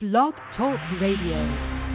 Blog 0.00 0.32
Talk 0.56 0.78
Radio. 1.00 1.88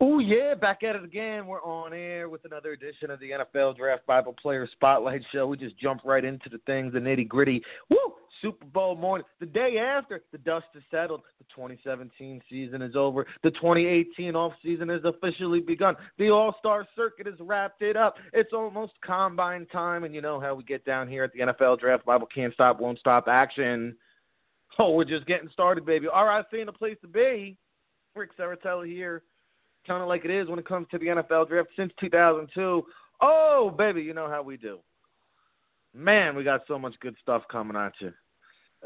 Oh 0.00 0.18
yeah, 0.18 0.54
back 0.60 0.82
at 0.82 0.96
it 0.96 1.04
again. 1.04 1.46
We're 1.46 1.62
on 1.62 1.92
air 1.92 2.28
with 2.28 2.44
another 2.44 2.72
edition 2.72 3.10
of 3.10 3.20
the 3.20 3.30
NFL 3.30 3.76
Draft 3.76 4.04
Bible 4.04 4.34
Player 4.42 4.68
Spotlight 4.72 5.22
Show. 5.30 5.46
We 5.46 5.56
just 5.56 5.78
jump 5.78 6.00
right 6.04 6.24
into 6.24 6.48
the 6.50 6.58
things, 6.66 6.94
the 6.94 6.98
nitty 6.98 7.28
gritty. 7.28 7.62
Woo! 7.90 7.96
Super 8.42 8.66
Bowl 8.66 8.96
morning. 8.96 9.24
The 9.38 9.46
day 9.46 9.78
after, 9.78 10.20
the 10.32 10.38
dust 10.38 10.66
has 10.74 10.82
settled. 10.90 11.22
The 11.38 11.44
2017 11.54 12.42
season 12.50 12.82
is 12.82 12.96
over. 12.96 13.24
The 13.44 13.52
2018 13.52 14.34
off 14.34 14.52
season 14.64 14.88
has 14.88 15.02
officially 15.04 15.60
begun. 15.60 15.94
The 16.18 16.30
All 16.30 16.56
Star 16.58 16.88
circuit 16.96 17.26
has 17.26 17.36
wrapped 17.38 17.82
it 17.82 17.96
up. 17.96 18.16
It's 18.32 18.52
almost 18.52 18.94
combine 19.06 19.64
time, 19.66 20.02
and 20.02 20.12
you 20.12 20.20
know 20.20 20.40
how 20.40 20.56
we 20.56 20.64
get 20.64 20.84
down 20.84 21.08
here 21.08 21.22
at 21.22 21.32
the 21.32 21.38
NFL 21.38 21.78
Draft 21.78 22.04
Bible. 22.04 22.26
Can't 22.34 22.52
stop, 22.52 22.80
won't 22.80 22.98
stop 22.98 23.28
action. 23.28 23.96
Oh, 24.78 24.90
we're 24.90 25.04
just 25.04 25.26
getting 25.26 25.48
started, 25.52 25.86
baby. 25.86 26.06
RIC 26.06 26.60
in 26.60 26.66
the 26.66 26.72
place 26.72 26.96
to 27.02 27.06
be. 27.06 27.56
Ric 28.16 28.36
Serritella 28.36 28.84
here 28.86 29.22
kind 29.86 30.02
of 30.02 30.08
like 30.08 30.24
it 30.24 30.30
is 30.30 30.48
when 30.48 30.58
it 30.58 30.66
comes 30.66 30.86
to 30.90 30.98
the 30.98 31.06
NFL 31.06 31.48
draft 31.48 31.68
since 31.76 31.92
2002. 32.00 32.84
Oh, 33.20 33.74
baby, 33.76 34.02
you 34.02 34.14
know 34.14 34.28
how 34.28 34.42
we 34.42 34.56
do. 34.56 34.78
Man, 35.94 36.34
we 36.34 36.42
got 36.42 36.62
so 36.66 36.78
much 36.78 36.94
good 37.00 37.14
stuff 37.22 37.42
coming 37.50 37.76
at 37.76 37.92
you. 38.00 38.12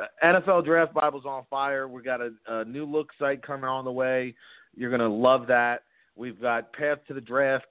Uh, 0.01 0.07
NFL 0.25 0.65
Draft 0.65 0.93
Bible's 0.93 1.25
on 1.25 1.45
fire. 1.49 1.89
We 1.89 2.03
got 2.03 2.21
a, 2.21 2.31
a 2.47 2.65
new 2.65 2.85
look 2.85 3.09
site 3.19 3.43
coming 3.43 3.65
on 3.65 3.85
the 3.85 3.93
way. 3.93 4.35
You're 4.77 4.91
going 4.91 5.01
to 5.01 5.09
love 5.09 5.47
that. 5.49 5.85
We've 6.17 6.41
got 6.41 6.73
Path 6.73 6.99
to 7.09 7.15
the 7.15 7.21
Draft, 7.21 7.67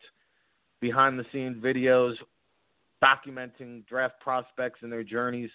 behind 0.79 1.20
the 1.20 1.26
scenes 1.31 1.62
videos 1.63 2.15
documenting 3.04 3.85
draft 3.85 4.20
prospects 4.20 4.79
and 4.81 4.91
their 4.91 5.04
journeys, 5.04 5.52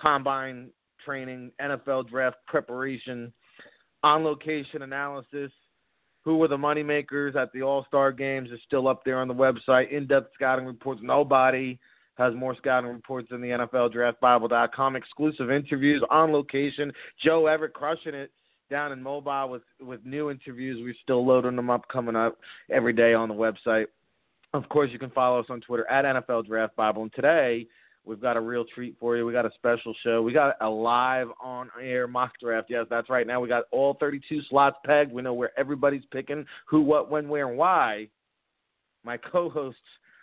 combine 0.00 0.68
training, 1.06 1.52
NFL 1.62 2.10
draft 2.10 2.36
preparation, 2.46 3.32
on 4.02 4.24
location 4.24 4.82
analysis, 4.82 5.50
who 6.26 6.36
were 6.36 6.48
the 6.48 6.56
moneymakers 6.56 7.36
at 7.36 7.52
the 7.52 7.62
All 7.62 7.86
Star 7.86 8.10
games 8.10 8.50
is 8.50 8.58
still 8.66 8.88
up 8.88 9.04
there 9.04 9.20
on 9.20 9.28
the 9.28 9.34
website. 9.34 9.90
In 9.92 10.06
depth 10.06 10.34
scouting 10.34 10.66
reports. 10.66 11.00
Nobody 11.02 11.78
has 12.16 12.34
more 12.34 12.56
scouting 12.56 12.90
reports 12.90 13.28
than 13.30 13.40
the 13.40 13.48
NFL 13.48 13.92
Draft 13.92 14.20
Bible.com. 14.20 14.96
Exclusive 14.96 15.50
interviews 15.50 16.02
on 16.10 16.32
location. 16.32 16.92
Joe 17.22 17.46
Everett 17.46 17.74
crushing 17.74 18.14
it 18.14 18.32
down 18.68 18.90
in 18.90 19.00
Mobile 19.00 19.48
with 19.48 19.62
with 19.80 20.04
new 20.04 20.30
interviews. 20.30 20.78
We're 20.82 20.94
still 21.00 21.24
loading 21.24 21.54
them 21.54 21.70
up 21.70 21.86
coming 21.88 22.16
up 22.16 22.38
every 22.70 22.92
day 22.92 23.14
on 23.14 23.28
the 23.28 23.34
website. 23.34 23.86
Of 24.52 24.68
course, 24.68 24.90
you 24.92 24.98
can 24.98 25.10
follow 25.10 25.38
us 25.38 25.46
on 25.48 25.60
Twitter 25.60 25.88
at 25.88 26.04
NFL 26.04 26.46
Draft 26.46 26.74
Bible. 26.74 27.02
And 27.02 27.12
today 27.12 27.68
We've 28.06 28.20
got 28.20 28.36
a 28.36 28.40
real 28.40 28.64
treat 28.64 28.96
for 29.00 29.16
you. 29.16 29.26
We 29.26 29.32
got 29.32 29.46
a 29.46 29.50
special 29.56 29.92
show. 30.04 30.22
We 30.22 30.32
got 30.32 30.54
a 30.60 30.68
live 30.68 31.26
on 31.42 31.68
air 31.82 32.06
mock 32.06 32.32
draft. 32.40 32.68
Yes, 32.70 32.86
that's 32.88 33.10
right. 33.10 33.26
Now 33.26 33.40
we 33.40 33.48
got 33.48 33.64
all 33.72 33.94
32 33.98 34.42
slots 34.48 34.76
pegged. 34.86 35.12
We 35.12 35.22
know 35.22 35.34
where 35.34 35.50
everybody's 35.58 36.04
picking 36.12 36.46
who, 36.66 36.82
what, 36.82 37.10
when, 37.10 37.28
where, 37.28 37.48
and 37.48 37.58
why. 37.58 38.08
My 39.04 39.16
co 39.16 39.50
hosts 39.50 39.80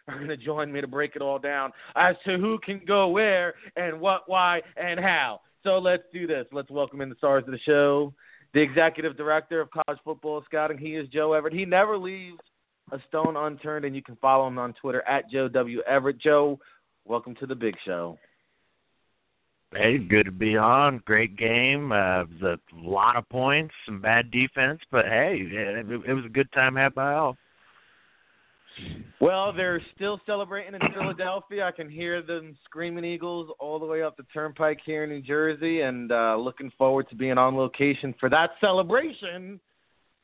are 0.08 0.16
going 0.16 0.30
to 0.30 0.38
join 0.38 0.72
me 0.72 0.80
to 0.80 0.88
break 0.88 1.18
it 1.18 1.22
all 1.22 1.40
down 1.40 1.72
as 1.98 2.16
to 2.26 2.38
who 2.38 2.58
can 2.60 2.82
go 2.88 3.10
where 3.10 3.54
and 3.76 4.00
what, 4.00 4.24
why, 4.28 4.62
and 4.78 5.00
how. 5.00 5.42
So 5.64 5.78
let's 5.78 6.04
do 6.14 6.26
this. 6.26 6.46
Let's 6.52 6.70
welcome 6.70 7.02
in 7.02 7.10
the 7.10 7.16
stars 7.16 7.44
of 7.46 7.52
the 7.52 7.60
show. 7.60 8.14
The 8.54 8.62
executive 8.62 9.18
director 9.18 9.60
of 9.60 9.70
college 9.72 10.00
football 10.06 10.42
scouting. 10.46 10.78
He 10.78 10.96
is 10.96 11.08
Joe 11.10 11.34
Everett. 11.34 11.54
He 11.54 11.66
never 11.66 11.98
leaves 11.98 12.40
a 12.92 13.00
stone 13.08 13.36
unturned, 13.38 13.86
and 13.86 13.96
you 13.96 14.04
can 14.04 14.16
follow 14.18 14.48
him 14.48 14.58
on 14.58 14.74
Twitter 14.74 15.02
at 15.08 15.30
Joe 15.32 15.48
W. 15.48 15.82
Everett. 15.88 16.20
Joe, 16.20 16.60
Welcome 17.06 17.36
to 17.36 17.46
the 17.46 17.56
big 17.56 17.76
show. 17.86 18.18
Hey, 19.76 19.98
good 19.98 20.26
to 20.26 20.32
be 20.32 20.56
on. 20.56 21.02
Great 21.06 21.36
game. 21.36 21.92
Uh, 21.92 22.22
it 22.22 22.30
was 22.42 22.60
a 22.72 22.88
lot 22.88 23.18
of 23.18 23.28
points, 23.28 23.74
some 23.86 24.00
bad 24.00 24.32
defense, 24.32 24.80
but 24.90 25.06
hey, 25.06 25.38
it, 25.42 25.86
it 26.08 26.14
was 26.14 26.26
a 26.26 26.30
good 26.30 26.50
time 26.54 26.76
had 26.76 26.96
by 26.96 27.14
all. 27.14 27.36
Well, 29.20 29.52
they're 29.52 29.82
still 29.96 30.20
celebrating 30.26 30.76
in 30.76 30.82
Philadelphia. 30.94 31.66
I 31.66 31.72
can 31.72 31.90
hear 31.90 32.22
them 32.22 32.56
screaming 32.66 33.04
Eagles 33.04 33.50
all 33.60 33.80
the 33.80 33.86
way 33.86 34.02
up 34.02 34.16
the 34.16 34.26
turnpike 34.34 34.80
here 34.86 35.04
in 35.04 35.10
New 35.10 35.22
Jersey, 35.22 35.82
and 35.82 36.12
uh, 36.12 36.38
looking 36.38 36.72
forward 36.78 37.10
to 37.10 37.16
being 37.16 37.38
on 37.38 37.56
location 37.56 38.16
for 38.20 38.30
that 38.30 38.52
celebration. 38.62 39.60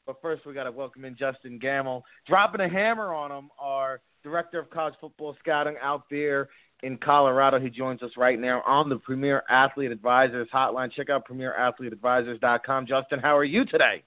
But 0.07 0.21
first, 0.21 0.45
we 0.45 0.53
got 0.53 0.63
to 0.63 0.71
welcome 0.71 1.05
in 1.05 1.15
Justen 1.15 1.61
Gammel. 1.61 2.03
Dropping 2.27 2.61
a 2.61 2.69
hammer 2.69 3.13
on 3.13 3.31
him, 3.31 3.49
our 3.59 3.99
director 4.23 4.59
of 4.59 4.69
college 4.69 4.95
football 4.99 5.35
scouting 5.39 5.75
out 5.81 6.03
there 6.09 6.49
in 6.83 6.97
Colorado. 6.97 7.59
He 7.59 7.69
joins 7.69 8.01
us 8.01 8.11
right 8.17 8.39
now 8.39 8.61
on 8.65 8.89
the 8.89 8.97
Premier 8.97 9.43
Athlete 9.49 9.91
Advisors 9.91 10.47
hotline. 10.53 10.91
Check 10.91 11.09
out 11.09 11.27
premierathleteadvisors.com. 11.27 12.85
Justen, 12.85 13.21
how 13.21 13.37
are 13.37 13.43
you 13.43 13.65
today? 13.65 14.03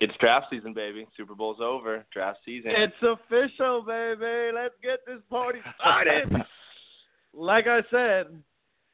It's 0.00 0.14
draft 0.18 0.46
season, 0.50 0.74
baby. 0.74 1.06
Super 1.16 1.34
Bowl's 1.34 1.60
over. 1.60 2.04
Draft 2.12 2.40
season. 2.44 2.72
It's 2.74 2.94
official, 3.00 3.82
baby. 3.82 4.50
Let's 4.52 4.74
get 4.82 5.06
this 5.06 5.20
party 5.30 5.60
started. 5.78 6.34
like 7.32 7.66
I 7.68 7.80
said, 7.90 8.26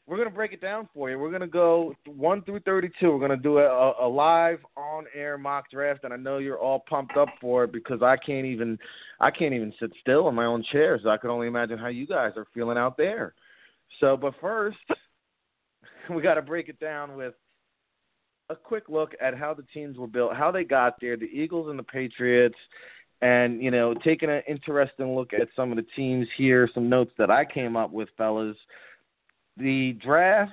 we're 0.09 0.17
gonna 0.17 0.31
break 0.31 0.55
it 0.55 0.63
down 0.63 0.89
for 0.95 1.11
you. 1.11 1.19
We're 1.19 1.31
gonna 1.31 1.47
go 1.47 1.95
one 2.07 2.43
through 2.43 2.61
thirty-two. 2.61 3.11
We're 3.13 3.21
gonna 3.21 3.37
do 3.37 3.59
a, 3.59 3.93
a 4.01 4.09
live 4.09 4.61
on-air 4.75 5.37
mock 5.37 5.71
draft, 5.71 6.05
and 6.05 6.15
I 6.15 6.17
know 6.17 6.39
you're 6.39 6.59
all 6.59 6.83
pumped 6.89 7.19
up 7.19 7.29
for 7.43 7.65
it 7.65 7.73
because 7.73 8.03
I 8.03 8.17
can't 8.17 8.47
even, 8.47 8.79
I 9.21 9.31
can't 9.31 9.53
even 9.53 9.73
sit 9.79 9.93
still 10.01 10.27
in 10.31 10.35
my 10.35 10.47
own 10.47 10.65
chair. 10.73 10.99
So 11.03 11.11
I 11.11 11.19
can 11.19 11.29
only 11.29 11.47
imagine 11.47 11.77
how 11.77 11.89
you 11.89 12.07
guys 12.07 12.33
are 12.37 12.47
feeling 12.55 12.79
out 12.79 12.97
there. 12.97 13.35
So, 14.01 14.17
but 14.17 14.33
first, 14.41 14.79
we 16.11 16.23
got 16.23 16.35
to 16.35 16.43
break 16.43 16.71
it 16.71 16.81
down 16.81 17.15
with 17.15 17.35
a 18.49 18.57
quick 18.57 18.85
look 18.89 19.13
at 19.21 19.37
how 19.37 19.53
the 19.53 19.65
teams 19.75 19.99
were 19.99 20.07
built, 20.07 20.35
how 20.35 20.51
they 20.51 20.65
got 20.65 20.95
there, 21.03 21.19
the 21.19 21.27
Eagles 21.27 21.69
and 21.69 21.79
the 21.79 21.83
Patriots, 21.83 22.57
and 23.21 23.63
you 23.63 23.71
know, 23.71 23.93
taking 23.93 24.31
an 24.31 24.43
interesting 24.49 25.15
look 25.15 25.35
at 25.35 25.49
some 25.55 25.71
of 25.71 25.77
the 25.77 25.87
teams 25.95 26.27
here. 26.39 26.67
Some 26.73 26.89
notes 26.89 27.13
that 27.19 27.31
I 27.31 27.45
came 27.45 27.77
up 27.77 27.91
with, 27.91 28.09
fellas 28.17 28.57
the 29.59 29.93
draft 30.05 30.53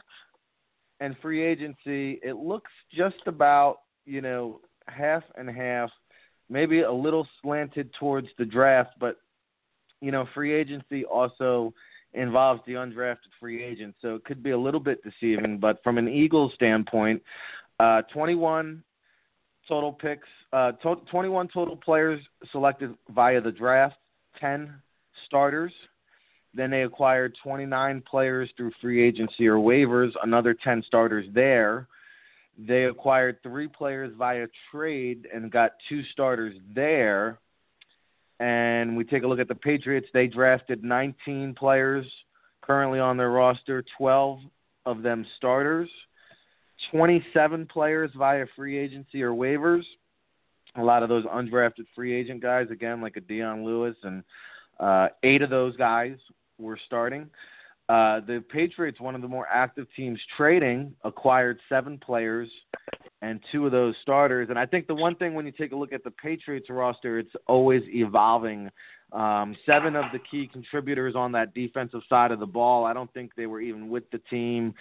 and 1.00 1.16
free 1.22 1.44
agency, 1.44 2.20
it 2.24 2.38
looks 2.38 2.72
just 2.94 3.28
about, 3.28 3.80
you 4.06 4.22
know, 4.22 4.62
half 4.88 5.24
and 5.38 5.50
half, 5.50 5.90
maybe 6.50 6.82
a 6.82 6.92
little 6.92 7.28
slanted 7.42 7.94
towards 8.00 8.28
the 8.38 8.46
draft, 8.46 8.92
but, 9.00 9.18
you 10.02 10.12
know, 10.12 10.26
free 10.34 10.54
agency 10.54 11.06
also 11.06 11.74
involves 12.14 12.62
the 12.66 12.74
undrafted 12.74 13.32
free 13.40 13.64
agent. 13.64 13.96
So 14.02 14.16
it 14.16 14.24
could 14.24 14.42
be 14.42 14.52
a 14.52 14.58
little 14.58 14.80
bit 14.80 15.04
deceiving. 15.04 15.60
But 15.60 15.84
from 15.84 15.98
an 15.98 16.08
Eagles 16.08 16.54
standpoint, 16.54 17.22
uh, 17.80 18.04
21 18.14 18.84
total 19.68 19.92
picks, 19.92 20.28
uh, 20.54 20.72
to- 20.74 21.02
21 21.12 21.48
total 21.50 21.76
players 21.76 22.22
selected 22.52 22.96
via 23.10 23.42
the 23.42 23.52
draft, 23.52 23.98
10 24.40 24.82
starters. 25.26 25.74
Then 26.56 26.72
they 26.72 26.84
acquired 26.84 27.36
29 27.44 28.02
players 28.10 28.50
through 28.56 28.72
free 28.82 29.06
agency 29.06 29.48
or 29.48 29.58
waivers, 29.58 30.12
another 30.24 30.54
10 30.54 30.84
starters 30.88 31.26
there. 31.34 31.88
They 32.58 32.86
acquired 32.86 33.44
three 33.44 33.68
players 33.68 34.14
via 34.18 34.48
trade 34.72 35.28
and 35.34 35.52
got 35.52 35.72
two 35.90 36.02
starters 36.14 36.56
there. 36.74 37.40
And 38.40 38.96
we 38.96 39.04
take 39.04 39.24
a 39.24 39.28
look 39.28 39.40
at 39.40 39.50
the 39.50 39.56
Patriots. 39.56 40.08
They 40.14 40.28
drafted 40.28 40.84
19 40.84 41.56
players 41.56 42.06
currently 42.62 43.00
on 43.00 43.18
their 43.18 43.32
roster, 43.32 43.84
12 43.98 44.40
of 44.86 45.02
them 45.02 45.26
starters, 45.38 45.90
27 46.92 47.66
players 47.66 48.12
via 48.18 48.46
free 48.56 48.78
agency 48.78 49.22
or 49.24 49.32
waivers. 49.32 49.84
A 50.78 50.84
lot 50.84 51.04
of 51.04 51.10
those 51.10 51.26
undrafted 51.26 51.86
free 51.94 52.14
agent 52.14 52.42
guys, 52.42 52.68
again, 52.72 53.02
like 53.02 53.18
a 53.18 53.22
Dion 53.22 53.66
Lewis, 53.66 53.96
and 54.04 54.24
uh, 54.80 55.08
eight 55.24 55.42
of 55.42 55.50
those 55.50 55.76
guys 55.78 56.18
were 56.58 56.80
starting. 56.86 57.30
Uh, 57.88 58.20
the 58.22 58.44
Patriots, 58.50 59.00
one 59.00 59.14
of 59.14 59.22
the 59.22 59.28
more 59.28 59.48
active 59.48 59.86
teams 59.96 60.20
trading, 60.36 60.94
acquired 61.04 61.60
seven 61.70 62.00
players 62.00 62.50
and 63.22 63.40
two 63.52 63.66
of 63.66 63.72
those 63.72 63.94
starters. 64.02 64.50
And 64.50 64.58
I 64.58 64.66
think 64.66 64.88
the 64.88 64.96
one 64.96 65.16
thing 65.16 65.36
when 65.36 65.46
you 65.46 65.52
take 65.52 65.72
a 65.72 65.76
look 65.76 65.94
at 65.94 66.04
the 66.04 66.12
Patriots 66.12 66.68
roster, 66.70 67.20
it's 67.20 67.34
always 67.48 67.84
evolving. 67.88 68.72
Um, 69.12 69.56
seven 69.68 69.96
of 69.96 70.06
the 70.12 70.20
key 70.20 70.50
contributors 70.52 71.16
on 71.16 71.32
that 71.34 71.54
defensive 71.54 72.02
side 72.10 72.32
of 72.32 72.40
the 72.40 72.46
ball, 72.48 72.86
I 72.86 72.94
don't 72.94 73.14
think 73.14 73.36
they 73.36 73.46
were 73.46 73.62
even 73.62 73.88
with 73.88 74.10
the 74.10 74.18
team 74.30 74.74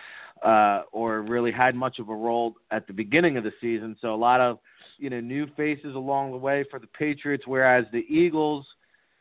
uh, 0.43 0.83
or 0.91 1.21
really 1.21 1.53
had 1.53 1.75
much 1.75 1.99
of 1.99 2.09
a 2.09 2.15
role 2.15 2.57
at 2.71 2.87
the 2.87 2.95
beginning 2.95 3.37
of 3.37 3.45
the 3.45 3.53
season. 3.61 3.97
So 4.01 4.15
a 4.15 4.17
lot 4.17 4.41
of 4.41 4.59
you 4.97 5.11
know 5.11 5.21
new 5.21 5.47
faces 5.57 5.95
along 5.95 6.31
the 6.31 6.39
way 6.39 6.65
for 6.71 6.79
the 6.79 6.87
Patriots, 6.87 7.45
whereas 7.47 7.85
the 7.93 8.05
Eagles– 8.09 8.67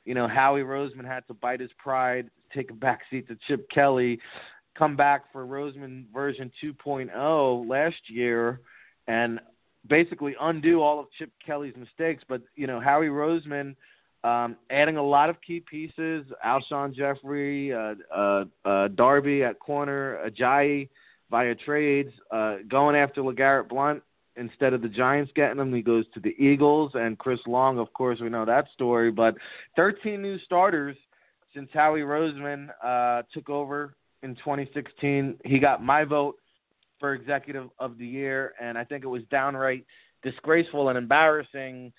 you 0.05 0.13
know, 0.13 0.27
Howie 0.27 0.61
Roseman 0.61 1.05
had 1.05 1.25
to 1.27 1.33
bite 1.33 1.59
his 1.59 1.71
pride, 1.77 2.29
take 2.53 2.71
a 2.71 2.73
backseat 2.73 3.27
to 3.27 3.37
Chip 3.47 3.69
Kelly, 3.69 4.19
come 4.77 4.95
back 4.95 5.31
for 5.31 5.45
Roseman 5.45 6.05
version 6.13 6.51
2.0 6.63 7.69
last 7.69 7.95
year, 8.07 8.61
and 9.07 9.39
basically 9.87 10.35
undo 10.39 10.81
all 10.81 10.99
of 10.99 11.07
Chip 11.17 11.31
Kelly's 11.45 11.75
mistakes. 11.75 12.23
But 12.27 12.41
you 12.55 12.67
know, 12.67 12.79
Howie 12.79 13.07
Roseman 13.07 13.75
um, 14.23 14.55
adding 14.69 14.97
a 14.97 15.03
lot 15.03 15.29
of 15.29 15.37
key 15.41 15.59
pieces: 15.59 16.25
Alshon 16.45 16.95
Jeffery, 16.95 17.73
uh, 17.73 17.95
uh, 18.13 18.45
uh, 18.63 18.87
Darby 18.89 19.43
at 19.43 19.59
corner, 19.59 20.19
Ajayi 20.25 20.89
via 21.29 21.55
trades, 21.55 22.11
uh, 22.31 22.57
going 22.69 22.95
after 22.95 23.21
LeGarrette 23.21 23.67
Blunt 23.67 24.03
instead 24.35 24.73
of 24.73 24.81
the 24.81 24.87
Giants 24.87 25.31
getting 25.35 25.59
him. 25.59 25.73
He 25.73 25.81
goes 25.81 26.05
to 26.13 26.19
the 26.19 26.35
Eagles 26.39 26.91
and 26.95 27.17
Chris 27.17 27.39
Long. 27.47 27.79
Of 27.79 27.91
course, 27.93 28.19
we 28.19 28.29
know 28.29 28.45
that 28.45 28.65
story. 28.73 29.11
But 29.11 29.35
13 29.75 30.21
new 30.21 30.39
starters 30.39 30.95
since 31.53 31.69
Howie 31.73 32.01
Roseman 32.01 32.69
uh, 32.83 33.23
took 33.33 33.49
over 33.49 33.95
in 34.23 34.35
2016. 34.35 35.39
He 35.45 35.59
got 35.59 35.83
my 35.83 36.03
vote 36.03 36.35
for 36.99 37.13
executive 37.13 37.69
of 37.79 37.97
the 37.97 38.05
year, 38.05 38.53
and 38.61 38.77
I 38.77 38.83
think 38.83 39.03
it 39.03 39.07
was 39.07 39.23
downright 39.29 39.85
disgraceful 40.23 40.89
and 40.89 40.97
embarrassing 40.97 41.91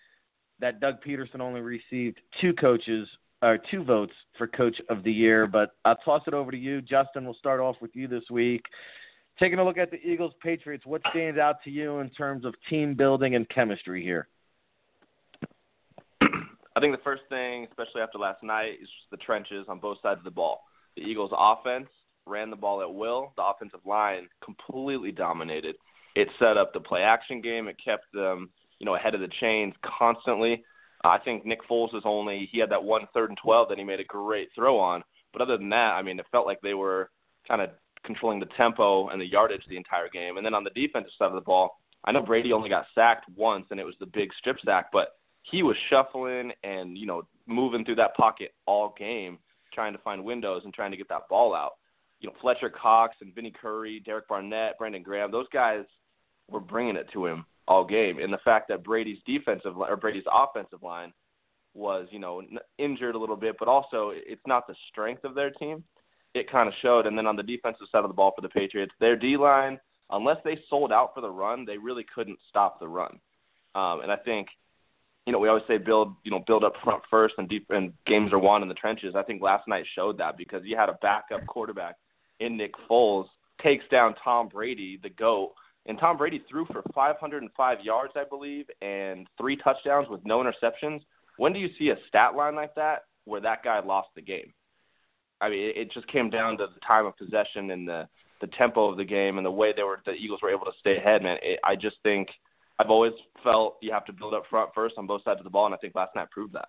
that 0.61 0.81
Doug 0.81 0.97
Pederson 1.07 1.41
only 1.41 1.61
received 1.61 2.21
two 2.41 2.55
coaches 2.55 3.07
or 3.43 3.59
two 3.71 3.85
votes 3.85 4.15
for 4.39 4.47
coach 4.47 4.81
of 4.89 5.05
the 5.05 5.13
year. 5.13 5.47
But 5.47 5.71
I'll 5.85 5.97
toss 5.97 6.23
it 6.27 6.35
over 6.35 6.51
to 6.51 6.57
you, 6.57 6.81
Justen. 6.81 7.25
We'll 7.25 7.35
start 7.35 7.61
off 7.61 7.77
with 7.81 7.91
you 7.95 8.09
this 8.09 8.25
week. 8.31 8.63
Taking 9.39 9.59
a 9.59 9.65
look 9.65 9.79
at 9.79 9.91
the 9.91 9.99
Eagles 9.99 10.33
Patriots, 10.43 10.87
what 10.87 11.03
stands 11.11 11.39
out 11.39 11.57
to 11.65 11.71
you 11.71 11.99
in 11.99 12.09
terms 12.11 12.45
of 12.45 12.55
team 12.71 12.95
building 12.95 13.35
and 13.35 13.49
chemistry 13.49 14.03
here? 14.03 14.29
I 16.77 16.81
think 16.81 16.95
the 16.95 17.03
first 17.03 17.23
thing, 17.29 17.67
especially 17.71 18.01
after 18.01 18.19
last 18.19 18.43
night, 18.43 18.79
is 18.83 18.89
just 18.89 19.11
the 19.11 19.17
trenches 19.19 19.67
on 19.69 19.79
both 19.79 19.99
sides 20.03 20.19
of 20.19 20.25
the 20.25 20.31
ball. 20.31 20.63
The 20.97 21.03
Eagles' 21.03 21.31
offense 21.37 21.89
ran 22.27 22.51
the 22.51 22.57
ball 22.57 22.83
at 22.83 22.93
will. 22.93 23.33
The 23.37 23.45
offensive 23.45 23.81
line 23.85 24.29
completely 24.43 25.13
dominated. 25.13 25.77
It 26.17 26.29
set 26.39 26.57
up 26.57 26.73
the 26.73 26.81
play 26.81 27.03
action 27.03 27.41
game. 27.41 27.69
It 27.69 27.77
kept 27.85 28.05
them, 28.13 28.51
you 28.79 28.87
know, 28.87 28.95
ahead 28.97 29.15
of 29.15 29.21
the 29.21 29.31
chains 29.41 29.75
constantly. 29.85 30.65
I 31.05 31.19
think 31.19 31.45
Nick 31.45 31.61
Foles 31.69 31.95
is 31.95 32.03
only 32.05 32.49
he 32.51 32.59
had 32.59 32.71
that 32.71 32.83
one 32.83 33.07
third 33.13 33.29
and 33.29 33.39
twelve 33.43 33.69
that 33.69 33.79
he 33.79 33.85
made 33.85 34.01
a 34.01 34.05
great 34.05 34.49
throw 34.55 34.79
on. 34.79 35.03
But 35.33 35.43
other 35.43 35.59
than 35.59 35.69
that, 35.71 35.95
I 35.95 36.03
mean, 36.03 36.19
it 36.19 36.27
felt 36.33 36.47
like 36.47 36.61
they 36.63 36.75
were 36.75 37.11
kind 37.47 37.61
of 37.61 37.71
controlling 38.05 38.41
the 38.41 38.47
tempo 38.57 39.09
and 39.09 39.21
the 39.21 39.27
yardage 39.27 39.63
the 39.69 39.77
entire 39.77 40.09
game. 40.09 40.37
And 40.37 40.47
then 40.47 40.55
on 40.55 40.65
the 40.65 40.71
defensive 40.71 41.13
side 41.19 41.27
of 41.27 41.35
the 41.35 41.41
ball, 41.41 41.79
I 42.05 42.13
know 42.13 42.23
Brady 42.23 42.53
only 42.53 42.69
got 42.69 42.87
sacked 42.95 43.27
once, 43.37 43.67
and 43.71 43.81
it 43.81 43.87
was 43.87 43.97
the 43.99 44.07
big 44.07 44.31
strip 44.39 44.57
sack, 44.65 44.87
but 44.93 45.09
he 45.45 45.63
was 45.63 45.77
shuffling 45.89 46.53
and 46.63 46.99
you 46.99 47.07
know 47.07 47.23
moving 47.47 47.85
through 47.85 47.97
that 47.97 48.17
pocket 48.17 48.55
all 48.67 48.95
game, 48.99 49.39
trying 49.73 49.93
to 49.93 49.99
find 50.01 50.25
windows 50.25 50.63
and 50.65 50.75
trying 50.75 50.91
to 50.91 50.97
get 50.97 51.09
that 51.09 51.29
ball 51.29 51.55
out. 51.55 51.73
You 52.21 52.29
know, 52.29 52.35
Fletcher 52.41 52.71
Cox 52.71 53.17
and 53.21 53.35
Vinny 53.35 53.53
Curry, 53.53 54.01
Derek 54.05 54.29
Barnett, 54.29 54.79
Brandon 54.79 55.03
Graham, 55.03 55.31
those 55.31 55.49
guys 55.53 55.85
were 56.51 56.61
bringing 56.61 56.97
it 56.97 57.09
to 57.13 57.27
him 57.27 57.45
all 57.69 57.85
game. 57.85 58.19
And 58.19 58.33
the 58.33 58.39
fact 58.45 58.69
that 58.69 58.85
Brady's 58.85 59.19
defensive 59.27 59.77
or 59.77 59.97
Brady's 59.97 60.25
offensive 60.33 60.83
line 60.83 61.13
was, 61.75 62.07
you 62.11 62.19
know, 62.19 62.43
injured 62.79 63.15
a 63.15 63.19
little 63.19 63.37
bit, 63.37 63.57
but 63.59 63.69
also 63.69 64.13
it's 64.15 64.47
not 64.47 64.67
the 64.67 64.75
strength 64.91 65.25
of 65.25 65.35
their 65.35 65.51
team. 65.51 65.85
It 66.35 66.51
kind 66.51 66.69
of 66.69 66.75
showed. 66.83 67.07
And 67.07 67.17
then 67.17 67.27
on 67.27 67.37
the 67.37 67.43
defensive 67.43 67.87
side 67.91 68.05
of 68.05 68.09
the 68.09 68.15
ball 68.15 68.33
for 68.35 68.43
the 68.43 68.49
Patriots, 68.49 68.93
their 69.01 69.17
D 69.17 69.37
line, 69.37 69.79
unless 70.11 70.39
they 70.45 70.59
sold 70.69 70.93
out 70.93 71.13
for 71.15 71.21
the 71.21 71.31
run, 71.31 71.65
they 71.65 71.79
really 71.79 72.05
couldn't 72.15 72.39
stop 72.49 72.81
the 72.81 72.89
run. 72.89 73.19
Um, 73.75 74.01
and 74.01 74.13
I 74.13 74.17
think, 74.17 74.49
you 75.27 75.33
know, 75.33 75.39
we 75.39 75.49
always 75.49 75.65
say 75.67 75.79
build, 75.79 76.15
you 76.23 76.31
know, 76.31 76.43
build 76.47 76.65
up 76.65 76.75
front 76.83 77.03
first, 77.11 77.35
and 77.39 77.49
deep 77.49 77.67
and 77.71 77.93
games 78.07 78.33
are 78.33 78.39
won 78.39 78.63
in 78.63 78.69
the 78.69 78.75
trenches. 78.75 79.15
I 79.17 79.23
think 79.23 79.43
last 79.43 79.67
night 79.67 79.85
showed 79.95 80.19
that 80.19 80.37
because 80.37 80.63
you 80.65 80.77
had 80.77 80.89
a 80.89 80.99
backup 81.01 81.47
quarterback 81.47 81.97
in 82.41 82.57
Nick 82.57 82.73
Foles 82.91 83.27
takes 83.63 83.85
down 83.91 84.15
Tom 84.23 84.49
Brady, 84.49 84.99
the 85.03 85.11
goat, 85.11 85.53
and 85.87 85.99
Tom 85.99 86.17
Brady 86.17 86.43
threw 86.49 86.67
for 86.67 86.83
505 86.95 87.79
yards, 87.83 88.13
I 88.17 88.25
believe, 88.25 88.67
and 88.83 89.27
three 89.39 89.57
touchdowns 89.57 90.09
with 90.09 90.21
no 90.25 90.43
interceptions. 90.43 91.01
When 91.37 91.53
do 91.53 91.59
you 91.59 91.69
see 91.79 91.91
a 91.91 91.97
stat 92.09 92.35
line 92.35 92.55
like 92.55 92.75
that 92.75 93.03
where 93.25 93.41
that 93.41 93.63
guy 93.63 93.81
lost 93.81 94.09
the 94.15 94.23
game? 94.23 94.53
I 95.41 95.49
mean, 95.51 95.73
it 95.75 95.93
just 95.93 96.07
came 96.09 96.31
down 96.31 96.59
to 96.59 96.67
the 96.67 96.81
time 96.87 97.07
of 97.07 97.17
possession 97.17 97.71
and 97.71 97.89
the 97.89 98.09
the 98.41 98.47
tempo 98.59 98.91
of 98.91 98.97
the 98.97 99.05
game 99.05 99.39
and 99.39 99.47
the 99.47 99.51
way 99.51 99.73
they 99.75 99.83
were 99.83 100.03
the 100.05 100.13
Eagles 100.13 100.41
were 100.43 100.51
able 100.51 100.67
to 100.67 100.73
stay 100.79 100.97
ahead. 100.97 101.23
Man, 101.23 101.39
it, 101.43 101.61
I 101.65 101.77
just 101.77 101.97
think 102.03 102.29
I've 102.79 102.91
always 102.91 103.13
felt 103.43 103.77
you 103.81 103.93
have 103.93 104.05
to 104.07 104.13
build 104.13 104.35
up 104.35 104.45
front 104.51 104.71
first 104.75 104.95
on 104.99 105.07
both 105.07 105.23
sides 105.25 105.41
of 105.41 105.45
the 105.45 105.51
ball, 105.51 105.67
and 105.67 105.75
I 105.75 105.79
think 105.79 105.95
last 105.95 106.15
night 106.17 106.31
proved 106.31 106.55
that. 106.55 106.69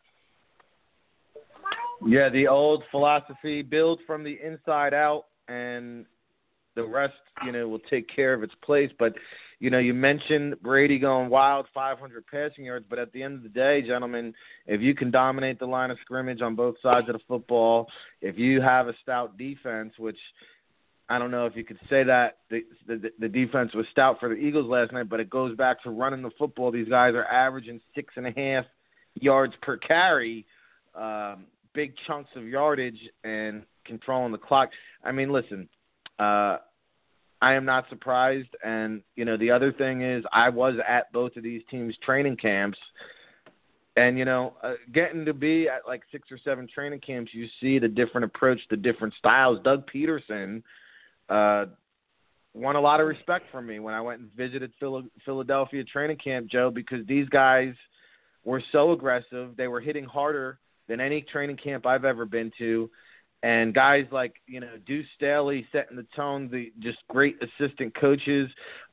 Yeah, 2.06 2.30
the 2.30 2.48
old 2.48 2.84
philosophy: 2.92 3.62
build 3.62 4.00
from 4.06 4.24
the 4.24 4.38
inside 4.44 4.94
out, 4.94 5.26
and 5.48 6.06
the 6.76 6.84
rest, 6.84 7.14
you 7.46 7.52
know, 7.52 7.68
will 7.68 7.80
take 7.80 8.08
care 8.14 8.34
of 8.34 8.44
its 8.44 8.54
place. 8.62 8.92
But, 9.00 9.14
you 9.60 9.70
know, 9.70 9.80
you 9.80 9.94
mentioned 9.94 10.56
Brady 10.62 11.00
going 11.00 11.30
wild, 11.30 11.68
500 11.74 12.26
passing 12.28 12.66
yards. 12.66 12.86
But 12.90 13.00
at 13.00 13.12
the 13.14 13.24
end 13.24 13.36
of 13.36 13.44
the 13.44 13.50
day, 13.50 13.82
gentlemen, 13.82 14.34
if 14.68 14.82
you 14.82 14.94
can 14.94 15.10
dominate 15.10 15.58
the 15.58 15.66
line 15.66 15.90
of 15.90 15.98
scrimmage 16.02 16.42
on 16.42 16.56
both 16.56 16.76
sides 16.84 17.08
of 17.08 17.14
the 17.14 17.22
football, 17.28 17.88
if 18.22 18.38
you 18.38 18.62
have 18.62 18.90
a 18.90 18.94
stout 19.02 19.38
defense, 19.38 19.94
which 19.98 20.20
I 21.08 21.20
don't 21.20 21.32
know 21.32 21.46
if 21.46 21.56
you 21.56 21.64
could 21.64 21.80
say 21.90 22.04
that 22.04 22.40
the, 22.50 22.64
the 22.88 23.12
the 23.20 23.28
defense 23.28 23.74
was 23.76 23.86
stout 23.92 24.20
for 24.20 24.30
the 24.30 24.36
Eagles 24.36 24.68
last 24.68 24.92
night, 24.92 25.08
but 25.08 25.20
it 25.20 25.30
goes 25.30 25.56
back 25.56 25.84
to 25.84 25.92
running 25.92 26.24
the 26.24 26.32
football. 26.38 26.72
These 26.72 26.90
guys 26.90 27.14
are 27.14 27.26
averaging 27.26 27.80
six 27.94 28.14
and 28.18 28.26
a 28.26 28.32
half 28.32 28.66
yards 29.14 29.54
per 29.62 29.78
carry, 29.78 30.46
um, 30.96 31.46
big 31.74 31.94
chunks 32.08 32.32
of 32.36 32.48
yardage, 32.48 33.00
and 33.24 33.64
controlling 33.86 34.32
the 34.32 34.38
clock. 34.40 34.70
I 35.04 35.12
mean, 35.12 35.32
listen, 35.32 35.70
uh, 36.18 36.58
I 37.42 37.54
am 37.54 37.66
not 37.66 37.88
surprised. 37.90 38.50
And 38.64 39.04
you 39.16 39.26
know, 39.26 39.38
the 39.38 39.52
other 39.52 39.72
thing 39.72 40.02
is, 40.02 40.24
I 40.34 40.50
was 40.50 40.76
at 40.88 41.12
both 41.14 41.36
of 41.36 41.44
these 41.44 41.62
teams' 41.70 41.96
training 42.04 42.38
camps, 42.38 42.80
and 43.96 44.18
you 44.18 44.26
know, 44.26 44.56
uh, 44.64 44.74
getting 44.92 45.24
to 45.26 45.34
be 45.34 45.70
at 45.70 45.82
like 45.88 46.02
six 46.12 46.32
or 46.32 46.40
seven 46.44 46.68
training 46.74 47.02
camps, 47.02 47.32
you 47.32 47.48
see 47.62 47.78
the 47.78 47.88
different 47.88 48.26
approach, 48.26 48.60
the 48.72 48.78
different 48.78 49.14
styles. 49.20 49.60
Doug 49.64 49.88
Pederson 49.88 50.64
uh, 51.30 51.66
won 52.54 52.76
a 52.76 52.82
lot 52.82 53.02
of 53.02 53.08
respect 53.08 53.46
from 53.52 53.68
me 53.68 53.80
when 53.80 53.94
I 53.94 54.02
went 54.02 54.22
and 54.22 54.34
visited 54.34 54.72
Philadelphia 55.26 55.84
training 55.84 56.18
camp, 56.18 56.48
Joe, 56.48 56.72
because 56.72 57.06
these 57.08 57.28
guys 57.30 57.74
were 58.44 58.64
so 58.72 58.92
aggressive. 58.92 59.58
They 59.58 59.68
were 59.68 59.82
hitting 59.82 60.06
harder 60.06 60.60
than 60.88 61.00
any 61.00 61.22
training 61.22 61.58
camp 61.58 61.86
I've 61.86 62.06
ever 62.06 62.26
been 62.26 62.52
to 62.60 62.90
and 63.46 63.76
guys 63.76 64.06
like 64.12 64.34
you 64.48 64.60
know 64.60 64.72
Deuce 64.88 65.06
Staley 65.16 65.68
setting 65.72 65.96
the 65.96 66.08
tone, 66.16 66.50
the 66.52 66.72
just 66.80 66.98
great 67.10 67.38
assistant 67.42 67.94
coaches. 67.96 68.50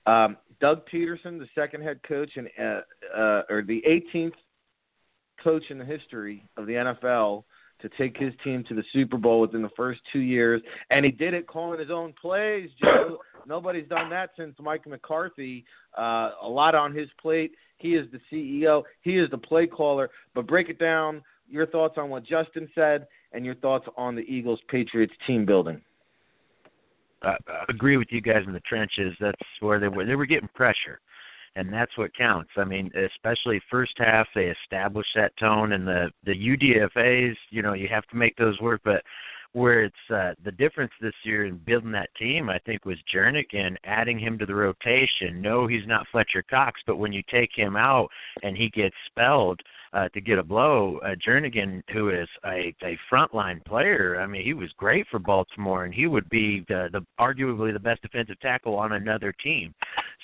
Um, 0.07 0.37
Doug 0.61 0.83
Pederson, 0.93 1.39
the 1.39 1.49
second 1.55 1.83
head 1.83 2.01
coach 2.07 2.31
and 2.37 2.49
uh, 2.61 2.81
uh, 3.19 3.43
or 3.49 3.63
the 3.67 3.83
18th 3.89 4.35
coach 5.43 5.63
in 5.71 5.79
the 5.79 5.85
history 5.85 6.45
of 6.59 6.67
the 6.67 6.75
NFL 6.75 7.45
to 7.83 7.89
take 7.91 8.17
his 8.17 8.33
team 8.43 8.65
to 8.69 8.75
the 8.75 8.85
Super 8.93 9.19
Bowl 9.19 9.41
within 9.41 9.63
the 9.63 9.71
first 9.77 10.01
two 10.13 10.21
years, 10.21 10.63
and 10.91 11.05
he 11.05 11.11
did 11.11 11.35
it 11.35 11.47
calling 11.47 11.79
his 11.79 11.91
own 11.91 12.15
plays. 12.21 12.71
Joe, 12.81 13.19
nobody's 13.47 13.89
done 13.89 14.09
that 14.11 14.31
since 14.37 14.55
Mike 14.61 14.87
McCarthy. 14.87 15.65
Uh, 15.97 16.31
a 16.43 16.49
lot 16.49 16.75
on 16.75 16.95
his 16.95 17.09
plate. 17.21 17.53
He 17.79 17.95
is 17.95 18.07
the 18.13 18.21
CEO. 18.31 18.83
He 19.03 19.19
is 19.19 19.29
the 19.31 19.39
play 19.39 19.67
caller. 19.67 20.11
But 20.35 20.47
break 20.47 20.69
it 20.69 20.79
down. 20.79 21.23
Your 21.49 21.67
thoughts 21.67 21.95
on 21.99 22.09
what 22.09 22.25
Justen 22.25 22.69
said, 22.75 23.07
and 23.33 23.45
your 23.45 23.57
thoughts 23.57 23.87
on 23.97 24.15
the 24.15 24.23
Eagles 24.23 24.61
Patriots 24.69 25.13
team 25.27 25.45
building. 25.45 25.83
I 27.23 27.37
agree 27.69 27.97
with 27.97 28.09
you 28.11 28.21
guys 28.21 28.43
in 28.47 28.53
the 28.53 28.61
trenches. 28.61 29.15
That's 29.21 29.39
where 29.61 29.79
they 29.79 29.89
were. 29.89 30.05
They 30.05 30.17
were 30.17 30.27
getting 30.27 30.49
pressure, 30.55 31.01
and 31.57 31.73
that's 31.73 31.97
what 31.99 32.17
counts. 32.17 32.51
I 32.57 32.65
mean, 32.65 32.91
especially 32.97 33.61
first 33.71 33.93
half, 33.99 34.27
they 34.35 34.53
establish 34.63 35.07
that 35.15 35.37
tone, 35.39 35.73
and 35.73 35.87
the 35.87 36.11
the 36.25 36.35
UDFA's. 36.35 37.37
You 37.51 37.63
know, 37.63 37.75
you 37.75 37.89
have 37.89 38.07
to 38.09 38.17
make 38.17 38.37
those 38.37 38.61
work, 38.61 38.81
but 38.85 39.03
where 39.53 39.85
it's 39.85 40.11
uh, 40.11 40.33
the 40.45 40.53
difference 40.53 40.93
this 41.01 41.15
year 41.25 41.45
in 41.47 41.59
building 41.59 41.93
that 41.93 42.15
team, 42.19 42.49
I 42.49 42.59
think, 42.59 42.85
was 42.85 42.97
Jernigan 43.15 43.77
adding 43.85 44.19
him 44.19 44.39
to 44.39 44.47
the 44.47 44.55
rotation. 44.55 45.43
No, 45.43 45.67
he's 45.67 45.87
not 45.87 46.07
Fletcher 46.11 46.43
Cox, 46.49 46.81
but 46.87 46.97
when 46.97 47.13
you 47.13 47.23
take 47.31 47.51
him 47.55 47.77
out 47.77 48.09
and 48.43 48.57
he 48.57 48.71
gets 48.71 48.97
spelled, 49.07 49.61
uh, 49.95 50.09
to 50.11 50.21
get 50.21 50.39
a 50.39 50.43
blow. 50.43 50.99
Uh, 51.05 51.15
Jernigan, 51.27 51.83
who 51.93 52.11
is 52.11 52.29
a 52.47 52.75
a 52.83 52.99
frontline 53.11 53.65
player, 53.65 54.19
I 54.21 54.27
mean, 54.27 54.43
he 54.43 54.55
was 54.55 54.71
great 54.77 55.07
for 55.11 55.19
Baltimore, 55.19 55.85
and 55.85 55.93
he 55.93 56.07
would 56.07 56.29
be 56.31 56.65
the, 56.69 56.89
the 56.93 57.05
arguably 57.21 57.73
the 57.73 57.79
best 57.79 58.03
defensive 58.03 58.41
tackle 58.41 58.77
on 58.77 58.93
another 58.93 59.35
team. 59.45 59.75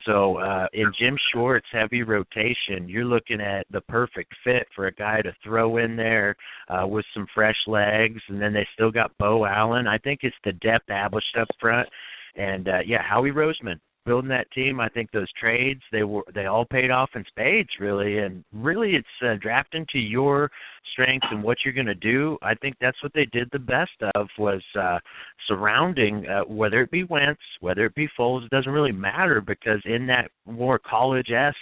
So 0.07 0.37
uh, 0.37 0.69
in 0.73 0.91
Jim 0.99 1.19
Schwartz 1.31 1.67
heavy 1.71 2.03
rotation, 2.03 2.89
you're 2.89 3.05
looking 3.05 3.41
at 3.41 3.67
the 3.71 3.83
perfect 3.83 4.33
fit 4.43 4.67
for 4.75 4.87
a 4.87 4.93
guy 4.93 5.21
to 5.21 5.35
throw 5.45 5.77
in 5.79 5.97
there 5.97 6.35
uh, 6.69 6.87
with 6.87 7.05
some 7.13 7.27
fresh 7.35 7.59
legs, 7.67 8.21
and 8.29 8.41
then 8.41 8.55
they 8.55 8.67
still 8.73 8.91
got 8.91 9.17
Beau 9.19 9.45
Allen. 9.45 9.87
I 9.87 9.99
think 9.99 10.21
it's 10.23 10.37
the 10.45 10.53
depth 10.53 10.85
established 10.89 11.37
up 11.39 11.49
front. 11.61 11.89
And 12.37 12.69
uh, 12.69 12.81
yeah, 12.87 13.03
Howie 13.03 13.33
Roseman, 13.33 13.81
building 14.09 14.31
that 14.31 14.51
team. 14.53 14.81
I 14.81 14.89
think 14.89 15.11
those 15.11 15.31
trades 15.39 15.83
they 15.93 16.03
were 16.03 16.25
they 16.35 16.47
all 16.47 16.65
paid 16.65 16.91
off 16.91 17.11
in 17.15 17.25
spades, 17.29 17.69
really, 17.79 18.19
and 18.19 18.43
really 18.53 18.95
it's 18.95 19.07
uh, 19.25 19.35
drafting 19.41 19.87
to 19.93 19.99
your 19.99 20.51
strengths 20.93 21.27
and 21.31 21.43
what 21.43 21.59
you're 21.65 21.75
going 21.75 21.87
to 21.87 21.95
do. 21.95 22.39
I 22.43 22.55
think 22.55 22.77
that's 22.81 23.01
what 23.03 23.13
they 23.13 23.27
did 23.27 23.49
the 23.53 23.59
best 23.59 23.91
of 24.15 24.29
was 24.39 24.63
uh, 24.81 24.99
surrounding 25.47 26.27
uh, 26.27 26.43
whether 26.45 26.81
it 26.81 26.91
be 26.91 27.05
Wentz, 27.05 27.41
whether 27.61 27.85
it 27.85 27.95
be 27.95 28.09
Foles, 28.19 28.45
it 28.45 28.51
doesn't 28.51 28.73
really 28.73 28.93
matter 28.93 29.41
because 29.41 29.81
in 29.85 30.07
that 30.07 30.31
more 30.47 30.79
college 30.79 31.31
esque 31.31 31.57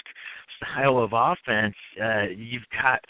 style 0.56 0.98
of 0.98 1.10
offense, 1.12 1.74
uh, 2.02 2.26
you've 2.34 2.62
got 2.80 3.00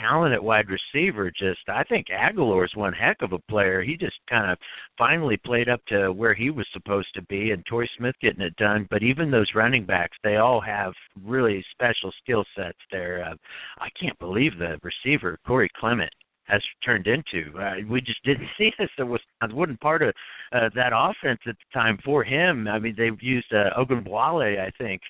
talent 0.00 0.34
at 0.34 0.42
wide 0.42 0.66
receiver. 0.68 1.30
Just 1.30 1.60
I 1.68 1.84
think 1.84 2.06
Agholor's 2.08 2.74
one 2.74 2.92
heck 2.92 3.22
of 3.22 3.32
a 3.32 3.38
player. 3.38 3.82
He 3.82 3.96
just 3.96 4.16
kind 4.28 4.50
of 4.50 4.58
finally 4.98 5.36
played 5.36 5.68
up 5.68 5.84
to 5.86 6.12
where 6.12 6.34
he 6.34 6.50
was 6.50 6.66
supposed 6.72 7.08
to 7.14 7.22
be, 7.22 7.50
and 7.50 7.64
Torrey 7.66 7.90
Smith 7.96 8.14
getting 8.20 8.42
it 8.42 8.56
done. 8.56 8.86
But 8.90 9.02
even 9.02 9.30
those 9.30 9.54
running 9.54 9.84
backs, 9.84 10.16
they 10.22 10.36
all 10.36 10.60
have 10.60 10.92
really 11.24 11.64
special 11.72 12.12
skill 12.22 12.44
sets. 12.56 12.78
There, 12.90 13.24
uh, 13.24 13.34
I 13.78 13.88
can't 14.00 14.18
believe 14.18 14.58
the 14.58 14.78
receiver 14.82 15.38
Corey 15.46 15.70
Clement 15.78 16.12
has 16.44 16.62
turned 16.84 17.06
into. 17.06 17.56
Uh, 17.58 17.74
we 17.88 18.00
just 18.00 18.22
didn't 18.24 18.48
see 18.58 18.72
this. 18.78 18.90
It 18.98 19.04
was 19.04 19.20
it 19.42 19.52
wasn't 19.52 19.80
part 19.80 20.02
of 20.02 20.14
uh, 20.52 20.70
that 20.74 20.92
offense 20.94 21.40
at 21.46 21.56
the 21.56 21.78
time 21.78 21.98
for 22.04 22.24
him. 22.24 22.68
I 22.68 22.78
mean, 22.78 22.94
they've 22.96 23.20
used 23.22 23.52
uh, 23.52 23.70
Ogunbowale, 23.78 24.60
I 24.60 24.70
think, 24.78 25.00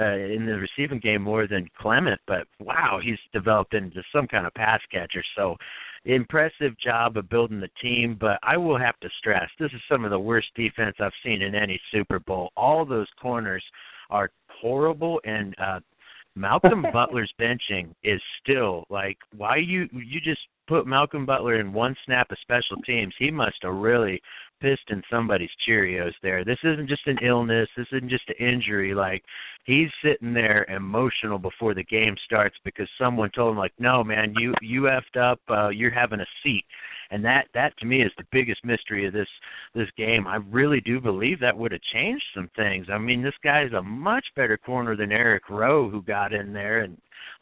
uh, 0.00 0.04
in 0.04 0.46
the 0.46 0.56
receiving 0.56 1.00
game 1.00 1.22
more 1.22 1.46
than 1.46 1.68
Clement. 1.78 2.20
But 2.26 2.46
wow, 2.60 3.00
he's 3.02 3.18
developed 3.32 3.74
into 3.74 4.02
some 4.14 4.26
kind 4.26 4.46
of 4.46 4.54
pass 4.54 4.80
catcher. 4.90 5.24
So 5.36 5.56
impressive 6.04 6.78
job 6.78 7.16
of 7.16 7.28
building 7.28 7.60
the 7.60 7.70
team. 7.80 8.16
But 8.20 8.38
I 8.42 8.56
will 8.56 8.78
have 8.78 8.98
to 9.00 9.08
stress, 9.18 9.48
this 9.58 9.72
is 9.72 9.80
some 9.90 10.04
of 10.04 10.10
the 10.10 10.18
worst 10.18 10.48
defense 10.56 10.96
I've 11.00 11.12
seen 11.24 11.42
in 11.42 11.54
any 11.54 11.80
Super 11.90 12.18
Bowl. 12.18 12.50
All 12.56 12.84
those 12.84 13.08
corners 13.20 13.64
are 14.10 14.30
horrible 14.60 15.20
and 15.24 15.54
uh 15.58 15.80
Malcolm 16.34 16.86
Butler's 16.92 17.32
benching 17.40 17.94
is 18.02 18.20
still 18.42 18.84
like 18.88 19.18
why 19.36 19.56
you 19.56 19.88
you 19.92 20.20
just 20.20 20.40
put 20.66 20.86
Malcolm 20.86 21.26
Butler 21.26 21.60
in 21.60 21.72
one 21.72 21.94
snap 22.06 22.30
of 22.30 22.38
special 22.40 22.76
teams, 22.86 23.14
he 23.18 23.30
must 23.30 23.56
have 23.62 23.74
really 23.74 24.20
pissed 24.60 24.88
in 24.90 25.02
somebody's 25.10 25.50
Cheerios 25.68 26.12
there. 26.22 26.44
This 26.44 26.58
isn't 26.62 26.88
just 26.88 27.06
an 27.06 27.18
illness. 27.22 27.68
This 27.76 27.88
isn't 27.92 28.08
just 28.08 28.28
an 28.28 28.46
injury. 28.46 28.94
Like 28.94 29.22
he's 29.64 29.88
sitting 30.02 30.32
there 30.32 30.64
emotional 30.68 31.38
before 31.38 31.74
the 31.74 31.84
game 31.84 32.16
starts 32.24 32.56
because 32.64 32.88
someone 32.98 33.30
told 33.30 33.52
him 33.52 33.58
like, 33.58 33.72
"No, 33.78 34.02
man, 34.02 34.34
you 34.36 34.54
you 34.60 34.82
effed 34.82 35.16
up. 35.16 35.40
Uh, 35.48 35.68
you're 35.68 35.90
having 35.90 36.20
a 36.20 36.26
seat." 36.42 36.64
And 37.10 37.24
that 37.24 37.48
that 37.54 37.76
to 37.78 37.86
me 37.86 38.02
is 38.02 38.12
the 38.16 38.26
biggest 38.32 38.64
mystery 38.64 39.06
of 39.06 39.12
this 39.12 39.28
this 39.74 39.90
game. 39.96 40.26
I 40.26 40.36
really 40.36 40.80
do 40.80 41.00
believe 41.00 41.40
that 41.40 41.56
would 41.56 41.72
have 41.72 41.82
changed 41.92 42.24
some 42.34 42.50
things. 42.56 42.86
I 42.90 42.98
mean, 42.98 43.22
this 43.22 43.34
guy 43.42 43.64
is 43.64 43.72
a 43.72 43.82
much 43.82 44.26
better 44.34 44.56
corner 44.56 44.96
than 44.96 45.12
Eric 45.12 45.50
Rowe 45.50 45.88
who 45.90 46.02
got 46.02 46.32
in 46.32 46.52
there 46.52 46.80
and 46.80 46.96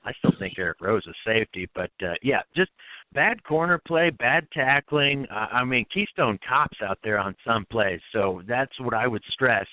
I 0.04 0.12
still 0.14 0.32
think 0.38 0.58
Eric 0.58 0.80
Rowe's 0.80 1.06
a 1.06 1.14
safety, 1.26 1.68
but 1.74 1.90
uh, 2.02 2.14
yeah, 2.22 2.42
just 2.56 2.70
bad 3.12 3.42
corner 3.44 3.78
play, 3.78 4.10
bad 4.10 4.46
tackling. 4.52 5.26
Uh, 5.30 5.48
I 5.52 5.64
mean, 5.64 5.84
Keystone 5.92 6.38
cops 6.46 6.78
out 6.82 6.98
there 7.02 7.18
on 7.18 7.36
some 7.46 7.66
plays, 7.66 8.00
so 8.12 8.42
that's 8.48 8.78
what 8.80 8.94
I 8.94 9.06
would 9.06 9.22
stress. 9.30 9.66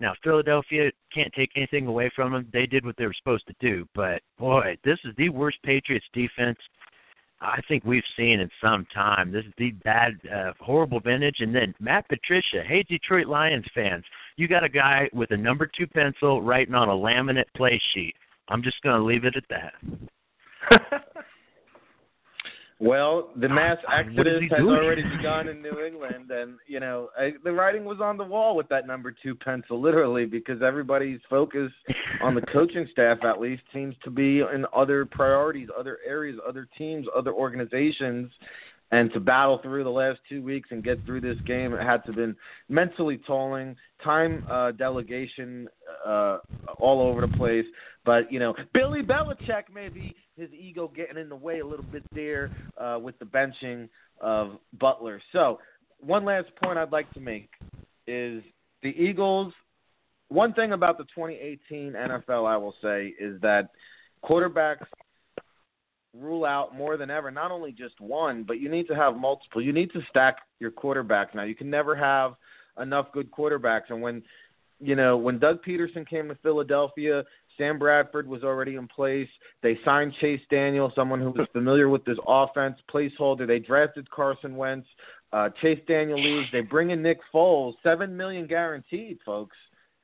Now, 0.00 0.14
Philadelphia 0.24 0.90
can't 1.14 1.32
take 1.34 1.50
anything 1.56 1.86
away 1.86 2.10
from 2.16 2.32
them. 2.32 2.48
They 2.52 2.66
did 2.66 2.84
what 2.84 2.96
they 2.96 3.06
were 3.06 3.14
supposed 3.14 3.46
to 3.48 3.54
do, 3.60 3.86
but 3.94 4.22
boy, 4.38 4.78
this 4.84 4.98
is 5.04 5.14
the 5.16 5.28
worst 5.28 5.58
Patriots 5.62 6.06
defense 6.12 6.58
I 7.42 7.60
think 7.68 7.84
we've 7.84 8.02
seen 8.16 8.40
in 8.40 8.50
some 8.62 8.86
time. 8.92 9.32
This 9.32 9.46
is 9.46 9.52
the 9.56 9.70
bad, 9.82 10.18
uh, 10.30 10.52
horrible 10.60 11.00
vintage. 11.00 11.36
And 11.40 11.54
then 11.54 11.74
Matt 11.80 12.06
Patricia. 12.08 12.62
Hey, 12.66 12.82
Detroit 12.82 13.26
Lions 13.26 13.64
fans, 13.74 14.04
you 14.36 14.46
got 14.46 14.64
a 14.64 14.68
guy 14.68 15.08
with 15.12 15.30
a 15.30 15.36
number 15.36 15.66
two 15.66 15.86
pencil 15.86 16.42
writing 16.42 16.74
on 16.74 16.88
a 16.88 16.92
laminate 16.92 17.44
play 17.56 17.80
sheet. 17.94 18.14
I'm 18.48 18.62
just 18.62 18.82
going 18.82 18.96
to 18.96 19.04
leave 19.04 19.24
it 19.24 19.36
at 19.36 19.44
that. 19.48 21.02
Well, 22.82 23.28
the 23.36 23.48
mass 23.48 23.76
exodus 23.92 24.42
has 24.50 24.60
already 24.60 25.02
begun 25.02 25.48
in 25.48 25.60
New 25.60 25.84
England, 25.84 26.30
and 26.30 26.56
you 26.66 26.80
know 26.80 27.10
I, 27.18 27.32
the 27.44 27.52
writing 27.52 27.84
was 27.84 27.98
on 28.00 28.16
the 28.16 28.24
wall 28.24 28.56
with 28.56 28.68
that 28.70 28.86
number 28.86 29.14
two 29.22 29.34
pencil, 29.34 29.78
literally, 29.78 30.24
because 30.24 30.62
everybody's 30.62 31.20
focus 31.28 31.70
on 32.22 32.34
the 32.34 32.40
coaching 32.40 32.88
staff, 32.90 33.18
at 33.22 33.38
least, 33.38 33.62
seems 33.74 33.94
to 34.02 34.10
be 34.10 34.40
in 34.40 34.64
other 34.74 35.04
priorities, 35.04 35.68
other 35.78 35.98
areas, 36.06 36.38
other 36.48 36.66
teams, 36.78 37.06
other 37.14 37.34
organizations, 37.34 38.30
and 38.92 39.12
to 39.12 39.20
battle 39.20 39.58
through 39.62 39.84
the 39.84 39.90
last 39.90 40.18
two 40.28 40.42
weeks 40.42 40.68
and 40.72 40.82
get 40.82 41.04
through 41.04 41.20
this 41.20 41.38
game, 41.46 41.72
it 41.72 41.82
had 41.82 42.04
to 42.06 42.12
been 42.12 42.34
mentally 42.68 43.20
tolling, 43.26 43.76
time 44.02 44.44
uh, 44.50 44.72
delegation 44.72 45.68
uh, 46.06 46.38
all 46.78 47.00
over 47.00 47.20
the 47.20 47.36
place. 47.36 47.66
But 48.04 48.32
you 48.32 48.40
know, 48.40 48.54
Billy 48.74 49.02
Belichick 49.02 49.64
maybe 49.72 50.14
his 50.36 50.50
ego 50.52 50.90
getting 50.94 51.18
in 51.18 51.28
the 51.28 51.36
way 51.36 51.60
a 51.60 51.66
little 51.66 51.84
bit 51.84 52.02
there 52.14 52.50
uh, 52.78 52.98
with 53.00 53.18
the 53.18 53.26
benching 53.26 53.88
of 54.20 54.58
Butler. 54.78 55.20
So 55.32 55.60
one 56.00 56.24
last 56.24 56.48
point 56.62 56.78
I'd 56.78 56.92
like 56.92 57.10
to 57.12 57.20
make 57.20 57.50
is 58.06 58.42
the 58.82 58.88
Eagles. 58.88 59.52
One 60.28 60.54
thing 60.54 60.72
about 60.72 60.96
the 60.96 61.04
2018 61.04 61.92
NFL, 61.92 62.48
I 62.48 62.56
will 62.56 62.74
say, 62.82 63.14
is 63.18 63.40
that 63.42 63.70
quarterbacks 64.24 64.86
rule 66.18 66.44
out 66.44 66.76
more 66.76 66.96
than 66.96 67.10
ever 67.10 67.30
not 67.30 67.50
only 67.50 67.72
just 67.72 68.00
one, 68.00 68.42
but 68.42 68.60
you 68.60 68.68
need 68.68 68.88
to 68.88 68.96
have 68.96 69.16
multiple. 69.16 69.62
You 69.62 69.72
need 69.72 69.92
to 69.92 70.00
stack 70.10 70.38
your 70.58 70.70
quarterbacks 70.70 71.34
now. 71.34 71.44
You 71.44 71.54
can 71.54 71.70
never 71.70 71.94
have 71.94 72.34
enough 72.80 73.12
good 73.12 73.30
quarterbacks. 73.30 73.90
And 73.90 74.02
when 74.02 74.22
you 74.80 74.96
know 74.96 75.16
when 75.16 75.38
Doug 75.38 75.62
Pederson 75.62 76.08
came 76.08 76.28
to 76.28 76.34
Philadelphia, 76.36 77.24
Sam 77.56 77.78
Bradford 77.78 78.26
was 78.26 78.42
already 78.42 78.76
in 78.76 78.88
place. 78.88 79.28
They 79.62 79.78
signed 79.84 80.14
Chase 80.20 80.40
Daniel, 80.50 80.92
someone 80.94 81.20
who 81.20 81.30
was 81.30 81.46
familiar 81.52 81.88
with 81.88 82.04
this 82.04 82.18
offense, 82.26 82.76
placeholder. 82.92 83.46
They 83.46 83.58
drafted 83.58 84.10
Carson 84.10 84.56
Wentz. 84.56 84.88
Uh, 85.32 85.50
Chase 85.62 85.80
Daniel 85.86 86.20
leaves. 86.20 86.48
They 86.50 86.62
bring 86.62 86.90
in 86.90 87.02
Nick 87.02 87.20
Foles, 87.32 87.74
seven 87.82 88.16
million 88.16 88.46
guaranteed, 88.46 89.18
folks. 89.24 89.56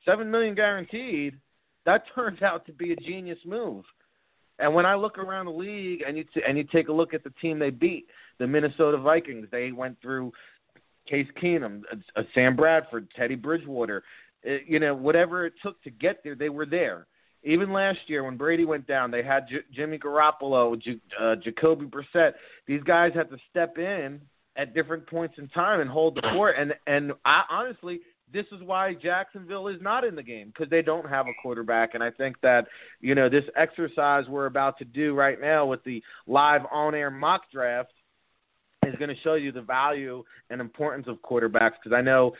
Seven 0.05 0.31
million 0.31 0.55
guaranteed. 0.55 1.37
That 1.85 2.03
turns 2.15 2.41
out 2.41 2.65
to 2.67 2.71
be 2.71 2.93
a 2.93 2.95
genius 2.95 3.39
move. 3.45 3.83
And 4.59 4.73
when 4.73 4.85
I 4.85 4.95
look 4.95 5.17
around 5.17 5.45
the 5.45 5.51
league 5.51 6.03
and 6.07 6.17
you 6.17 6.23
t- 6.33 6.41
and 6.47 6.57
you 6.57 6.63
take 6.63 6.87
a 6.87 6.93
look 6.93 7.13
at 7.13 7.23
the 7.23 7.29
team 7.41 7.59
they 7.59 7.69
beat, 7.69 8.07
the 8.39 8.47
Minnesota 8.47 8.97
Vikings, 8.97 9.47
they 9.51 9.71
went 9.71 9.99
through 10.01 10.31
Case 11.07 11.27
Keenum, 11.41 11.83
uh, 11.91 12.19
uh, 12.19 12.23
Sam 12.33 12.55
Bradford, 12.55 13.07
Teddy 13.15 13.35
Bridgewater, 13.35 14.03
uh, 14.47 14.51
you 14.65 14.79
know, 14.79 14.93
whatever 14.93 15.45
it 15.45 15.53
took 15.61 15.81
to 15.83 15.89
get 15.89 16.23
there, 16.23 16.35
they 16.35 16.49
were 16.49 16.65
there. 16.65 17.07
Even 17.43 17.71
last 17.71 17.99
year 18.07 18.23
when 18.23 18.35
Brady 18.35 18.65
went 18.65 18.87
down, 18.87 19.11
they 19.11 19.23
had 19.23 19.47
J- 19.47 19.63
Jimmy 19.71 19.97
Garoppolo, 19.97 20.79
J- 20.81 20.99
uh, 21.19 21.35
Jacoby 21.35 21.85
Brissett. 21.85 22.33
These 22.65 22.83
guys 22.83 23.13
had 23.13 23.29
to 23.29 23.37
step 23.49 23.77
in 23.77 24.19
at 24.55 24.73
different 24.73 25.05
points 25.07 25.35
in 25.37 25.47
time 25.49 25.79
and 25.79 25.89
hold 25.89 26.15
the 26.15 26.21
fort. 26.33 26.55
And 26.57 26.73
and 26.87 27.13
I, 27.23 27.43
honestly, 27.49 28.01
this 28.33 28.45
is 28.51 28.61
why 28.61 28.93
Jacksonville 28.93 29.67
is 29.67 29.81
not 29.81 30.03
in 30.03 30.15
the 30.15 30.23
game 30.23 30.47
because 30.47 30.69
they 30.69 30.81
don't 30.81 31.07
have 31.07 31.27
a 31.27 31.33
quarterback. 31.41 31.93
And 31.93 32.03
I 32.03 32.11
think 32.11 32.35
that, 32.41 32.67
you 32.99 33.15
know, 33.15 33.29
this 33.29 33.45
exercise 33.55 34.25
we're 34.27 34.47
about 34.47 34.77
to 34.79 34.85
do 34.85 35.13
right 35.13 35.39
now 35.39 35.65
with 35.65 35.83
the 35.83 36.03
live 36.25 36.61
on 36.71 36.93
air 36.93 37.09
mock 37.09 37.43
draft 37.51 37.93
is 38.85 38.95
going 38.95 39.09
to 39.09 39.21
show 39.21 39.35
you 39.35 39.51
the 39.51 39.61
value 39.61 40.23
and 40.49 40.59
importance 40.59 41.07
of 41.07 41.17
quarterbacks 41.21 41.73
because 41.81 41.95
I 41.95 42.01
know 42.01 42.33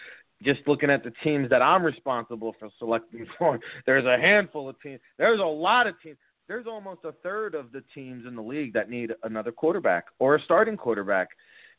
just 0.44 0.60
looking 0.68 0.90
at 0.90 1.04
the 1.04 1.12
teams 1.24 1.50
that 1.50 1.62
I'm 1.62 1.84
responsible 1.84 2.56
for 2.60 2.70
selecting 2.78 3.26
for, 3.38 3.60
there's 3.86 4.06
a 4.06 4.18
handful 4.22 4.70
of 4.70 4.80
teams. 4.82 5.00
There's 5.18 5.40
a 5.40 5.44
lot 5.44 5.88
of 5.88 5.96
teams. 6.02 6.18
There's 6.48 6.68
almost 6.68 7.02
a 7.04 7.12
third 7.24 7.56
of 7.56 7.72
the 7.72 7.84
teams 7.94 8.26
in 8.26 8.36
the 8.36 8.42
league 8.42 8.74
that 8.74 8.90
need 8.90 9.12
another 9.24 9.52
quarterback 9.52 10.06
or 10.20 10.36
a 10.36 10.42
starting 10.44 10.78
quarterback. 10.78 11.30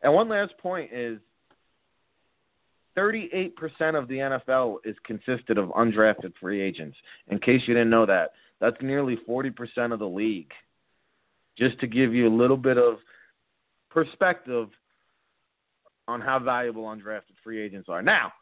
And 0.03 0.13
one 0.13 0.29
last 0.29 0.57
point 0.59 0.93
is 0.93 1.19
38% 2.99 3.53
of 3.97 4.09
the 4.09 4.17
NFL 4.17 4.79
is 4.85 4.97
consisted 5.05 5.57
of 5.57 5.69
undrafted 5.71 6.33
free 6.41 6.61
agents. 6.61 6.97
In 7.29 7.39
case 7.39 7.63
you 7.67 7.75
didn't 7.75 7.91
know 7.91 8.07
that, 8.07 8.33
that's 8.61 8.77
nearly 8.83 9.17
40% 9.29 9.93
of 9.93 10.01
the 10.01 10.07
league. 10.07 10.51
Just 11.57 11.79
to 11.81 11.87
give 11.87 12.13
you 12.13 12.29
a 12.29 12.35
little 12.35 12.57
bit 12.57 12.77
of 12.77 12.97
perspective 13.91 14.69
on 16.09 16.21
how 16.21 16.39
valuable 16.39 16.85
undrafted 16.85 17.37
free 17.45 17.61
agents 17.61 17.89
are. 17.89 18.03
Now, 18.03 18.33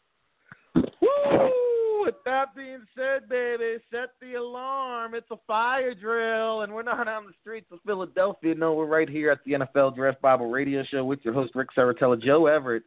with 0.75 2.15
that 2.25 2.55
being 2.55 2.85
said, 2.95 3.29
baby, 3.29 3.79
set 3.91 4.11
the 4.21 4.35
alarm. 4.35 5.15
It's 5.15 5.31
a 5.31 5.37
fire 5.47 5.95
drill, 5.95 6.63
and 6.63 6.73
we're 6.73 6.83
not 6.83 7.09
on 7.09 7.27
the 7.27 7.33
streets 7.41 7.67
of 7.73 7.81
Philadelphia. 7.85 8.55
No, 8.55 8.75
we're 8.75 8.87
right 8.87 9.09
here 9.09 9.31
at 9.31 9.39
the 9.45 9.53
NFL 9.53 9.97
Draft 9.97 10.23
Bible 10.23 10.51
Radio 10.51 10.85
Show 10.85 11.05
with 11.05 11.19
your 11.25 11.35
host, 11.35 11.55
Ric 11.55 11.69
Serritella, 11.77 12.23
Joe 12.23 12.47
Everett 12.47 12.85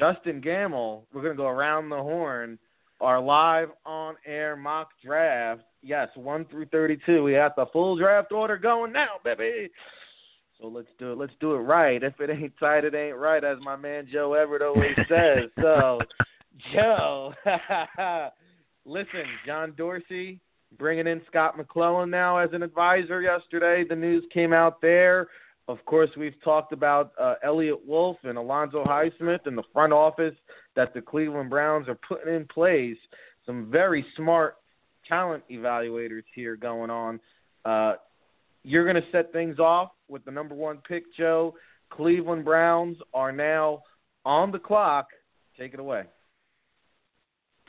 Justen 0.00 0.44
Gammel, 0.44 1.02
we're 1.12 1.22
going 1.22 1.34
to 1.34 1.42
go 1.42 1.48
around 1.48 1.88
the 1.88 1.96
horn. 1.96 2.58
Our 3.00 3.20
live 3.20 3.68
on 3.84 4.14
air 4.24 4.56
mock 4.56 4.88
draft. 5.04 5.62
Yes, 5.82 6.08
1 6.14 6.46
through 6.46 6.66
32. 6.66 7.22
We 7.22 7.32
got 7.32 7.56
the 7.56 7.66
full 7.72 7.96
draft 7.96 8.32
order 8.32 8.56
going 8.56 8.92
now, 8.92 9.16
baby. 9.22 9.70
So 10.60 10.68
let's 10.68 10.88
do 10.98 11.12
it. 11.12 11.18
Let's 11.18 11.32
do 11.40 11.54
it 11.54 11.58
right. 11.58 12.02
If 12.02 12.20
it 12.20 12.30
ain't 12.30 12.54
tight, 12.58 12.84
it 12.84 12.94
ain't 12.94 13.16
right, 13.16 13.44
as 13.44 13.58
my 13.60 13.76
man 13.76 14.08
Joe 14.10 14.34
Everett 14.34 14.62
always 14.62 14.96
says. 15.08 15.50
So, 15.60 15.98
Joe, 16.72 17.34
listen, 18.86 19.24
John 19.44 19.74
Dorsey 19.76 20.40
bringing 20.78 21.06
in 21.06 21.20
Scott 21.26 21.58
McCloughan 21.58 22.10
now 22.10 22.38
as 22.38 22.50
an 22.52 22.62
advisor 22.62 23.20
yesterday. 23.20 23.84
The 23.86 23.96
news 23.96 24.24
came 24.32 24.52
out 24.52 24.80
there. 24.80 25.28
Of 25.66 25.82
course, 25.86 26.10
we've 26.16 26.40
talked 26.42 26.72
about 26.72 27.12
uh, 27.18 27.34
Eliot 27.42 27.78
Wolf 27.86 28.18
and 28.24 28.36
Alonzo 28.36 28.84
Highsmith 28.84 29.46
in 29.46 29.56
the 29.56 29.62
front 29.72 29.92
office 29.92 30.34
that 30.76 30.92
the 30.92 31.00
Cleveland 31.00 31.48
Browns 31.48 31.88
are 31.88 31.98
putting 32.06 32.34
in 32.34 32.46
place. 32.46 32.98
Some 33.46 33.70
very 33.70 34.04
smart 34.16 34.56
talent 35.08 35.42
evaluators 35.50 36.24
here 36.34 36.56
going 36.56 36.90
on. 36.90 37.20
Uh, 37.64 37.94
you're 38.62 38.84
going 38.84 39.02
to 39.02 39.10
set 39.10 39.32
things 39.32 39.58
off 39.58 39.90
with 40.08 40.24
the 40.24 40.30
number 40.30 40.54
one 40.54 40.78
pick, 40.86 41.04
Joe. 41.16 41.54
Cleveland 41.90 42.44
Browns 42.44 42.96
are 43.14 43.32
now 43.32 43.82
on 44.24 44.50
the 44.50 44.58
clock. 44.58 45.06
Take 45.58 45.74
it 45.74 45.80
away. 45.80 46.04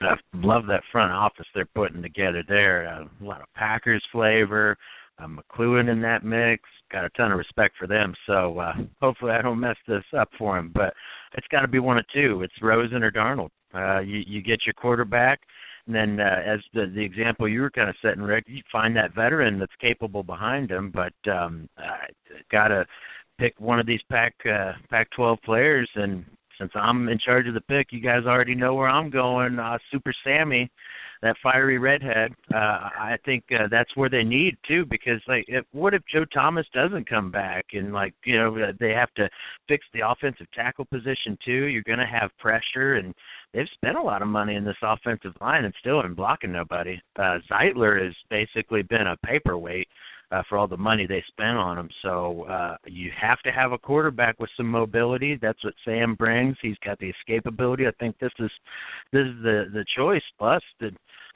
I 0.01 0.15
love 0.33 0.65
that 0.67 0.83
front 0.91 1.11
office 1.11 1.45
they're 1.53 1.65
putting 1.73 2.01
together 2.01 2.43
there. 2.47 2.87
Uh, 2.87 3.23
a 3.23 3.25
lot 3.25 3.41
of 3.41 3.47
Packers 3.55 4.03
flavor. 4.11 4.77
Uh, 5.17 5.27
McCloughan 5.27 5.89
in 5.89 6.01
that 6.01 6.23
mix. 6.23 6.63
Got 6.91 7.05
a 7.05 7.09
ton 7.11 7.31
of 7.31 7.37
respect 7.37 7.75
for 7.77 7.87
them. 7.87 8.13
So 8.27 8.59
uh, 8.59 8.73
hopefully 9.01 9.31
I 9.31 9.41
don't 9.41 9.59
mess 9.59 9.77
this 9.87 10.03
up 10.17 10.29
for 10.37 10.57
him. 10.57 10.71
But 10.73 10.93
it's 11.33 11.47
got 11.47 11.61
to 11.61 11.67
be 11.67 11.79
one 11.79 11.97
of 11.97 12.05
two. 12.13 12.41
It's 12.43 12.61
Rosen 12.61 13.03
or 13.03 13.11
Darnold. 13.11 13.49
Uh, 13.73 13.99
you 13.99 14.23
you 14.25 14.41
get 14.41 14.65
your 14.65 14.73
quarterback, 14.73 15.41
and 15.85 15.95
then 15.95 16.19
uh, 16.19 16.41
as 16.45 16.59
the 16.73 16.87
the 16.87 17.01
example 17.01 17.47
you 17.47 17.61
were 17.61 17.69
kind 17.69 17.89
of 17.89 17.95
setting, 18.01 18.21
Rick, 18.21 18.45
you 18.47 18.61
find 18.71 18.95
that 18.95 19.13
veteran 19.13 19.59
that's 19.59 19.75
capable 19.81 20.23
behind 20.23 20.71
him. 20.71 20.91
But 20.91 21.13
um, 21.31 21.67
uh, 21.77 22.07
got 22.51 22.69
to 22.69 22.85
pick 23.37 23.59
one 23.59 23.79
of 23.79 23.85
these 23.85 24.01
Pac 24.09 24.33
uh, 24.49 24.73
Pac-12 24.89 25.41
players 25.43 25.89
and 25.95 26.25
since 26.57 26.71
I'm 26.75 27.09
in 27.09 27.19
charge 27.19 27.47
of 27.47 27.53
the 27.53 27.61
pick, 27.61 27.87
you 27.91 27.99
guys 27.99 28.25
already 28.25 28.55
know 28.55 28.73
where 28.73 28.87
I'm 28.87 29.09
going. 29.09 29.59
Uh, 29.59 29.77
Super 29.91 30.13
Sammy, 30.23 30.69
that 31.21 31.35
fiery 31.41 31.77
redhead. 31.77 32.33
Uh, 32.53 32.57
I 32.57 33.17
think 33.25 33.43
uh, 33.51 33.67
that's 33.69 33.95
where 33.95 34.09
they 34.09 34.23
need 34.23 34.57
too, 34.67 34.85
because 34.85 35.21
like, 35.27 35.45
if, 35.47 35.65
what 35.71 35.93
if 35.93 36.01
Joe 36.11 36.25
Thomas 36.25 36.65
doesn't 36.73 37.09
come 37.09 37.31
back 37.31 37.65
and 37.73 37.93
like 37.93 38.13
you 38.25 38.37
know 38.37 38.57
uh, 38.57 38.73
they 38.79 38.91
have 38.91 39.13
to 39.15 39.29
fix 39.67 39.85
the 39.93 40.07
offensive 40.07 40.47
tackle 40.53 40.85
position 40.85 41.37
too? 41.43 41.65
You're 41.65 41.83
going 41.83 41.99
to 41.99 42.05
have 42.05 42.37
pressure, 42.39 42.95
and 42.95 43.13
they've 43.53 43.67
spent 43.73 43.97
a 43.97 44.01
lot 44.01 44.21
of 44.21 44.27
money 44.27 44.55
in 44.55 44.63
this 44.63 44.75
offensive 44.81 45.33
line 45.41 45.65
and 45.65 45.73
still 45.79 46.01
in 46.01 46.13
blocking 46.13 46.51
nobody. 46.51 47.01
Uh, 47.17 47.39
Zeitler 47.49 48.03
has 48.03 48.13
basically 48.29 48.83
been 48.83 49.07
a 49.07 49.17
paperweight 49.25 49.87
for 50.49 50.57
all 50.57 50.67
the 50.67 50.77
money 50.77 51.05
they 51.05 51.23
spent 51.27 51.57
on 51.57 51.77
him. 51.77 51.89
So 52.01 52.43
uh, 52.43 52.77
you 52.85 53.11
have 53.19 53.39
to 53.41 53.51
have 53.51 53.71
a 53.71 53.77
quarterback 53.77 54.39
with 54.39 54.49
some 54.57 54.69
mobility. 54.69 55.37
That's 55.41 55.63
what 55.63 55.73
Sam 55.83 56.15
brings. 56.15 56.57
He's 56.61 56.77
got 56.83 56.99
the 56.99 57.11
escapability. 57.13 57.87
I 57.87 57.91
think 57.99 58.17
this 58.19 58.31
is 58.39 58.51
this 59.11 59.25
is 59.25 59.35
the 59.43 59.65
the 59.73 59.85
choice. 59.95 60.23
Plus 60.37 60.61
the 60.79 60.91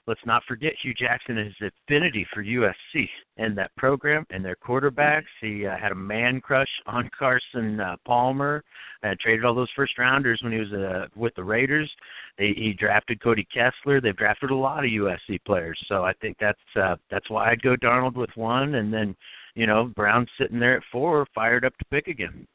let's 0.08 0.20
not 0.26 0.44
forget 0.48 0.74
Hue 0.82 0.94
Jackson 0.94 1.38
and 1.38 1.54
his 1.60 1.72
affinity 1.88 2.26
for 2.34 2.44
USC 2.44 3.08
and 3.38 3.58
that 3.58 3.76
program 3.78 4.26
and 4.30 4.44
their 4.44 4.56
quarterbacks. 4.56 5.26
He 5.42 5.66
uh, 5.66 5.78
had 5.78 5.92
a 5.92 5.96
man 5.96 6.42
crush 6.42 6.70
on 6.88 7.10
Carson 7.18 7.80
uh, 7.80 7.96
Palmer. 8.06 8.64
Uh, 9.04 9.16
traded 9.22 9.46
all 9.46 9.56
those 9.56 9.70
first 9.76 9.98
rounders 9.98 10.40
when 10.44 10.52
he 10.52 10.60
was 10.60 10.72
uh, 10.74 11.08
with 11.16 11.34
the 11.36 11.44
Raiders. 11.44 11.90
They, 12.38 12.54
he 12.56 12.74
drafted 12.74 13.22
Cody 13.22 13.48
Kessler. 13.54 14.02
They've 14.02 14.16
drafted 14.16 14.52
a 14.52 14.56
lot 14.56 14.84
of 14.84 14.92
USC 14.92 15.40
players. 15.46 15.80
So 15.88 16.04
I 16.04 16.14
think 16.22 16.38
that's 16.40 16.60
uh, 16.76 16.96
that's 17.10 17.30
why 17.30 17.52
I'd 17.52 17.62
go 17.62 17.76
Darnold 17.76 18.16
with 18.16 18.32
one, 18.36 18.76
and 18.76 18.94
then 18.94 19.16
you 19.56 19.68
know 19.68 19.86
Brown 19.96 20.28
sitting 20.38 20.60
there 20.60 20.78
at 20.78 20.84
four, 20.92 21.26
fired 21.34 21.66
up 21.66 21.78
to 21.78 21.86
pick 21.86 22.08
again. 22.08 22.48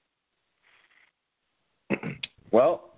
Well, 2.50 2.93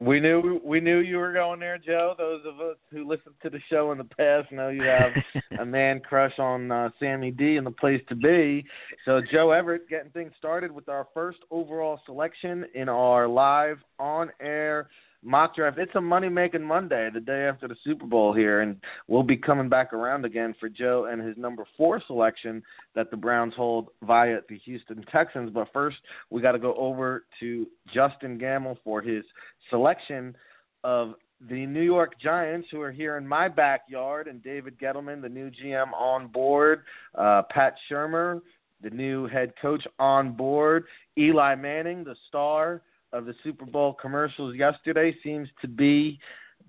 we 0.00 0.20
knew 0.20 0.60
we 0.64 0.80
knew 0.80 0.98
you 0.98 1.18
were 1.18 1.32
going 1.32 1.60
there, 1.60 1.78
Joe. 1.78 2.14
Those 2.18 2.42
of 2.46 2.60
us 2.60 2.76
who 2.90 3.06
listened 3.06 3.36
to 3.42 3.50
the 3.50 3.60
show 3.70 3.92
in 3.92 3.98
the 3.98 4.04
past 4.04 4.50
know 4.50 4.68
you 4.68 4.82
have 4.82 5.12
a 5.60 5.64
man 5.64 6.00
crush 6.00 6.38
on 6.38 6.70
uh, 6.70 6.90
Sammy 6.98 7.30
D 7.30 7.56
and 7.56 7.66
the 7.66 7.70
place 7.70 8.02
to 8.08 8.16
be. 8.16 8.64
So 9.04 9.20
Joe 9.32 9.52
Everett 9.52 9.88
getting 9.88 10.10
things 10.10 10.32
started 10.36 10.72
with 10.72 10.88
our 10.88 11.06
first 11.14 11.38
overall 11.50 12.00
selection 12.06 12.64
in 12.74 12.88
our 12.88 13.28
live 13.28 13.78
on 13.98 14.30
air 14.40 14.88
mock 15.24 15.56
draft. 15.56 15.78
It's 15.78 15.94
a 15.94 16.00
money 16.00 16.28
making 16.28 16.62
Monday, 16.62 17.08
the 17.12 17.20
day 17.20 17.46
after 17.46 17.66
the 17.66 17.76
Super 17.82 18.06
Bowl 18.06 18.32
here, 18.32 18.60
and 18.60 18.76
we'll 19.08 19.22
be 19.22 19.36
coming 19.36 19.68
back 19.68 19.92
around 19.92 20.24
again 20.24 20.54
for 20.60 20.68
Joe 20.68 21.08
and 21.10 21.20
his 21.20 21.36
number 21.36 21.64
four 21.76 22.02
selection 22.06 22.62
that 22.94 23.10
the 23.10 23.16
Browns 23.16 23.54
hold 23.56 23.88
via 24.02 24.40
the 24.48 24.58
Houston 24.58 25.04
Texans. 25.10 25.50
But 25.50 25.68
first, 25.72 25.96
we 26.30 26.42
got 26.42 26.52
to 26.52 26.58
go 26.58 26.74
over 26.74 27.24
to 27.40 27.66
Justen 27.94 28.40
Gammel 28.40 28.76
for 28.84 29.00
his 29.00 29.24
selection 29.70 30.36
of 30.84 31.14
the 31.48 31.66
New 31.66 31.82
York 31.82 32.20
Giants, 32.20 32.68
who 32.70 32.80
are 32.80 32.92
here 32.92 33.16
in 33.16 33.26
my 33.26 33.48
backyard, 33.48 34.28
and 34.28 34.42
David 34.42 34.78
Gettleman, 34.78 35.20
the 35.20 35.28
new 35.28 35.50
GM, 35.50 35.92
on 35.92 36.28
board. 36.28 36.82
Uh, 37.14 37.42
Pat 37.50 37.74
Shurmur, 37.90 38.40
the 38.82 38.90
new 38.90 39.26
head 39.26 39.52
coach, 39.60 39.84
on 39.98 40.32
board. 40.32 40.84
Eli 41.18 41.54
Manning, 41.54 42.04
the 42.04 42.16
star 42.28 42.82
of 43.14 43.24
the 43.24 43.34
Super 43.44 43.64
Bowl 43.64 43.94
commercials 43.94 44.56
yesterday 44.56 45.16
seems 45.22 45.48
to 45.62 45.68
be 45.68 46.18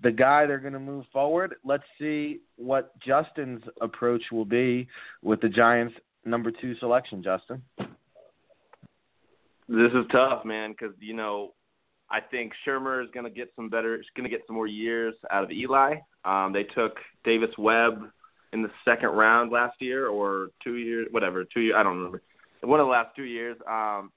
the 0.02 0.10
guy 0.10 0.46
they're 0.46 0.58
going 0.58 0.72
to 0.72 0.78
move 0.78 1.04
forward. 1.12 1.56
Let's 1.64 1.84
see 1.98 2.40
what 2.56 2.92
Justen's 3.00 3.62
approach 3.80 4.22
will 4.30 4.44
be 4.44 4.86
with 5.22 5.40
the 5.40 5.48
Giants' 5.48 5.94
number 6.24 6.50
two 6.50 6.76
selection. 6.76 7.22
Justen, 7.22 7.60
this 9.68 9.92
is 9.92 10.06
tough, 10.12 10.44
man, 10.44 10.70
because 10.70 10.94
you 11.00 11.14
know 11.14 11.54
I 12.10 12.20
think 12.20 12.52
Shurmur 12.66 13.02
is 13.02 13.10
going 13.12 13.24
to 13.24 13.30
get 13.30 13.52
some 13.56 13.68
better, 13.68 14.00
going 14.16 14.28
to 14.28 14.34
get 14.34 14.46
some 14.46 14.56
more 14.56 14.68
years 14.68 15.14
out 15.30 15.44
of 15.44 15.50
Eli. 15.50 15.96
Um, 16.24 16.52
they 16.52 16.62
took 16.62 16.96
Davis 17.24 17.50
Webb 17.58 18.10
in 18.52 18.62
the 18.62 18.70
second 18.84 19.10
round 19.10 19.50
last 19.50 19.80
year, 19.80 20.06
or 20.06 20.50
two 20.62 20.76
years, 20.76 21.08
whatever, 21.10 21.44
two 21.44 21.60
years. 21.60 21.74
I 21.76 21.82
don't 21.82 21.96
remember. 21.96 22.22
One 22.62 22.80
of 22.80 22.86
the 22.86 22.92
last 22.92 23.14
two 23.16 23.24
years. 23.24 23.56
Um, 23.66 24.10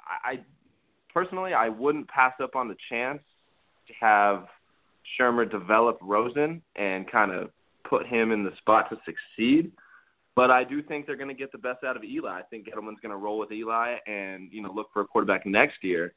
I, 0.00 0.32
I 0.32 0.40
personally, 1.12 1.54
I 1.54 1.68
wouldn't 1.68 2.08
pass 2.08 2.34
up 2.42 2.56
on 2.56 2.68
the 2.68 2.76
chance 2.88 3.20
to 3.88 3.92
have 4.00 4.46
Shurmur 5.18 5.50
develop 5.50 5.98
Rosen 6.00 6.62
and 6.76 7.10
kind 7.10 7.32
of 7.32 7.50
put 7.88 8.06
him 8.06 8.32
in 8.32 8.44
the 8.44 8.52
spot 8.58 8.88
to 8.90 8.96
succeed. 9.04 9.72
But 10.34 10.50
I 10.50 10.64
do 10.64 10.82
think 10.82 11.06
they're 11.06 11.16
going 11.16 11.28
to 11.28 11.34
get 11.34 11.52
the 11.52 11.58
best 11.58 11.84
out 11.84 11.96
of 11.96 12.04
Eli. 12.04 12.30
I 12.30 12.42
think 12.42 12.66
Gettleman's 12.66 13.00
going 13.02 13.10
to 13.10 13.16
roll 13.16 13.38
with 13.38 13.52
Eli 13.52 13.96
and 14.06 14.50
you 14.50 14.62
know 14.62 14.72
look 14.72 14.88
for 14.92 15.02
a 15.02 15.06
quarterback 15.06 15.44
next 15.44 15.82
year. 15.82 16.14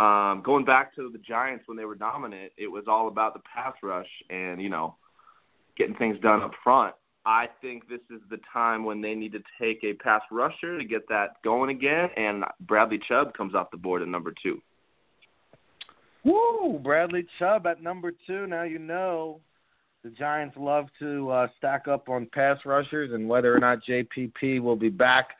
Um, 0.00 0.42
going 0.44 0.64
back 0.64 0.94
to 0.96 1.10
the 1.10 1.18
Giants 1.18 1.64
when 1.66 1.76
they 1.76 1.84
were 1.84 1.94
dominant, 1.94 2.52
it 2.58 2.66
was 2.66 2.84
all 2.88 3.08
about 3.08 3.34
the 3.34 3.40
pass 3.54 3.74
rush 3.82 4.08
and 4.30 4.60
you 4.60 4.68
know 4.68 4.96
getting 5.78 5.94
things 5.94 6.18
done 6.20 6.42
up 6.42 6.52
front. 6.64 6.94
I 7.26 7.48
think 7.60 7.88
this 7.88 8.00
is 8.08 8.22
the 8.30 8.38
time 8.52 8.84
when 8.84 9.00
they 9.02 9.14
need 9.14 9.32
to 9.32 9.42
take 9.60 9.82
a 9.82 9.94
pass 9.94 10.22
rusher 10.30 10.78
to 10.78 10.84
get 10.84 11.08
that 11.08 11.42
going 11.42 11.70
again, 11.70 12.08
and 12.16 12.44
Bradley 12.60 13.00
Chubb 13.08 13.34
comes 13.34 13.52
off 13.52 13.72
the 13.72 13.76
board 13.76 14.00
at 14.00 14.08
number 14.08 14.32
two. 14.40 14.62
Woo! 16.24 16.78
Bradley 16.82 17.26
Chubb 17.38 17.66
at 17.66 17.82
number 17.82 18.12
two. 18.26 18.46
Now 18.46 18.62
you 18.62 18.78
know 18.78 19.40
the 20.04 20.10
Giants 20.10 20.56
love 20.56 20.86
to 21.00 21.28
uh, 21.30 21.48
stack 21.58 21.88
up 21.88 22.08
on 22.08 22.28
pass 22.32 22.58
rushers, 22.64 23.12
and 23.12 23.28
whether 23.28 23.52
or 23.52 23.58
not 23.58 23.80
JPP 23.88 24.60
will 24.60 24.76
be 24.76 24.88
back, 24.88 25.30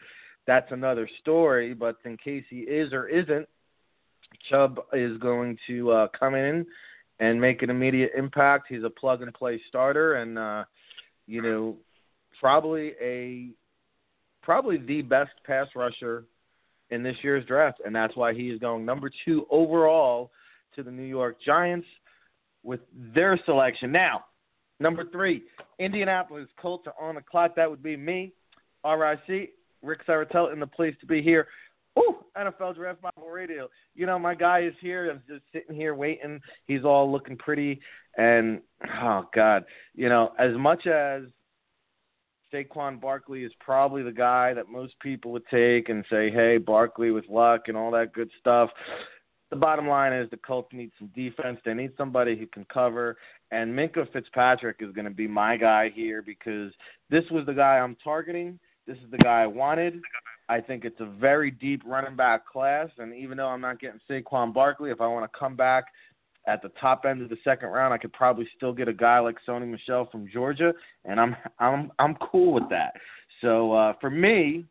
that's 0.45 0.73
another 0.73 1.09
story. 1.21 1.73
But 1.73 1.99
in 2.05 2.17
case 2.17 2.45
he 2.51 2.61
is 2.61 2.93
or 2.93 3.07
isn't, 3.07 3.49
Chubb 4.51 4.81
is 4.93 5.19
going 5.19 5.57
to 5.69 5.93
uh, 5.93 6.09
come 6.19 6.35
in 6.35 6.67
and 7.21 7.41
make 7.41 7.63
an 7.63 7.71
immediate 7.71 8.11
impact. 8.17 8.67
He's 8.69 8.83
a 8.83 8.91
plug 8.91 9.23
and 9.23 9.33
play 9.33 9.61
starter, 9.69 10.17
and 10.17 10.37
uh, 10.37 10.65
you 11.27 11.43
know, 11.43 11.77
probably 12.41 12.93
a 13.01 13.49
probably 14.43 14.79
the 14.79 15.03
best 15.03 15.33
pass 15.45 15.67
rusher 15.75 16.25
in 16.91 17.03
this 17.03 17.17
year's 17.23 17.45
draft, 17.47 17.81
and 17.85 17.95
that's 17.95 18.15
why 18.17 18.33
he 18.33 18.49
is 18.49 18.61
going 18.61 18.85
number 18.85 19.11
two 19.25 19.47
overall 19.51 20.31
to 20.77 20.83
the 20.83 20.91
New 20.91 21.03
York 21.03 21.37
Giants 21.45 21.87
with 22.63 22.81
their 23.15 23.39
selection. 23.45 23.91
Now, 23.91 24.25
number 24.79 25.05
three, 25.11 25.43
Indianapolis 25.79 26.49
Colts 26.61 26.87
are 26.87 27.09
on 27.09 27.17
the 27.17 27.23
clock. 27.23 27.57
That 27.57 27.69
would 27.69 27.83
be 27.83 27.97
me, 27.97 28.33
RIC, 28.85 29.53
Rick 29.83 30.07
Saratella, 30.07 30.53
in 30.53 30.61
the 30.61 30.67
place 30.67 30.95
to 31.01 31.07
be 31.07 31.23
here. 31.23 31.49
Oh, 31.97 32.19
NFL 32.37 32.75
Draft 32.77 33.01
Bible 33.01 33.31
Radio. 33.31 33.69
You 33.95 34.07
know, 34.07 34.19
my 34.19 34.35
guy 34.35 34.61
is 34.61 34.75
here. 34.81 35.11
I'm 35.11 35.23
just 35.27 35.43
sitting 35.53 35.75
here 35.75 35.95
waiting. 35.95 36.41
He's 36.67 36.85
all 36.85 37.11
looking 37.11 37.37
pretty. 37.37 37.81
And, 38.17 38.61
oh, 39.03 39.29
God, 39.35 39.65
you 39.95 40.09
know, 40.09 40.33
as 40.39 40.57
much 40.57 40.87
as 40.87 41.23
Saquon 42.53 43.01
Barkley 43.01 43.45
is 43.45 43.53
probably 43.61 44.03
the 44.03 44.13
guy 44.13 44.55
that 44.55 44.69
most 44.69 44.99
people 45.01 45.33
would 45.33 45.47
take 45.51 45.89
and 45.89 46.05
say, 46.11 46.31
hey, 46.31 46.59
Barkley 46.59 47.11
with 47.11 47.29
luck 47.29 47.63
and 47.69 47.77
all 47.77 47.91
that 47.93 48.13
good 48.13 48.31
stuff. 48.41 48.71
The 49.51 49.57
bottom 49.57 49.87
line 49.87 50.13
is 50.13 50.29
the 50.31 50.37
Colts 50.39 50.73
need 50.73 50.91
some 50.99 51.11
defense. 51.15 51.59
They 51.65 51.75
need 51.75 51.93
somebody 51.97 52.37
who 52.37 52.47
can 52.47 52.65
cover. 52.73 53.17
And 53.51 53.73
Minkah 53.73 54.11
Fitzpatrick 54.13 54.77
is 54.81 54.93
going 54.93 55.05
to 55.05 55.11
be 55.11 55.29
my 55.29 55.57
guy 55.57 55.91
here 55.95 56.23
because 56.23 56.73
this 57.11 57.25
was 57.31 57.47
the 57.47 57.55
guy 57.55 57.79
I'm 57.79 57.97
targeting. 58.03 58.59
This 58.87 58.97
is 58.99 59.11
the 59.11 59.19
guy 59.19 59.43
I 59.43 59.47
wanted. 59.47 60.01
I 60.49 60.61
think 60.61 60.85
it's 60.85 61.01
a 61.01 61.07
very 61.07 61.51
deep 61.51 61.83
running 61.85 62.17
back 62.17 62.47
class. 62.47 62.89
And 62.99 63.15
even 63.15 63.37
though 63.37 63.49
I'm 63.49 63.61
not 63.61 63.81
getting 63.81 64.01
Saquon 64.09 64.53
Barkley, 64.53 64.91
if 64.91 65.01
I 65.01 65.07
want 65.07 65.31
to 65.31 65.39
come 65.39 65.57
back 65.57 65.87
at 66.47 66.63
the 66.63 66.71
top 66.81 67.05
end 67.05 67.23
of 67.23 67.29
the 67.29 67.37
second 67.43 67.71
round, 67.71 67.93
I 67.93 67.99
could 67.99 68.13
probably 68.13 68.49
still 68.57 68.73
get 68.73 68.89
a 68.89 68.93
guy 68.93 69.19
like 69.19 69.37
Sony 69.47 69.69
Michel 69.69 70.09
from 70.11 70.29
Georgia, 70.33 70.73
and 71.05 71.21
I'm 71.21 71.37
I'm 71.59 71.91
I'm 71.99 72.15
cool 72.17 72.53
with 72.53 72.69
that. 72.71 72.95
So 73.41 73.73
uh, 73.73 73.95
for 74.01 74.11
me, 74.11 74.65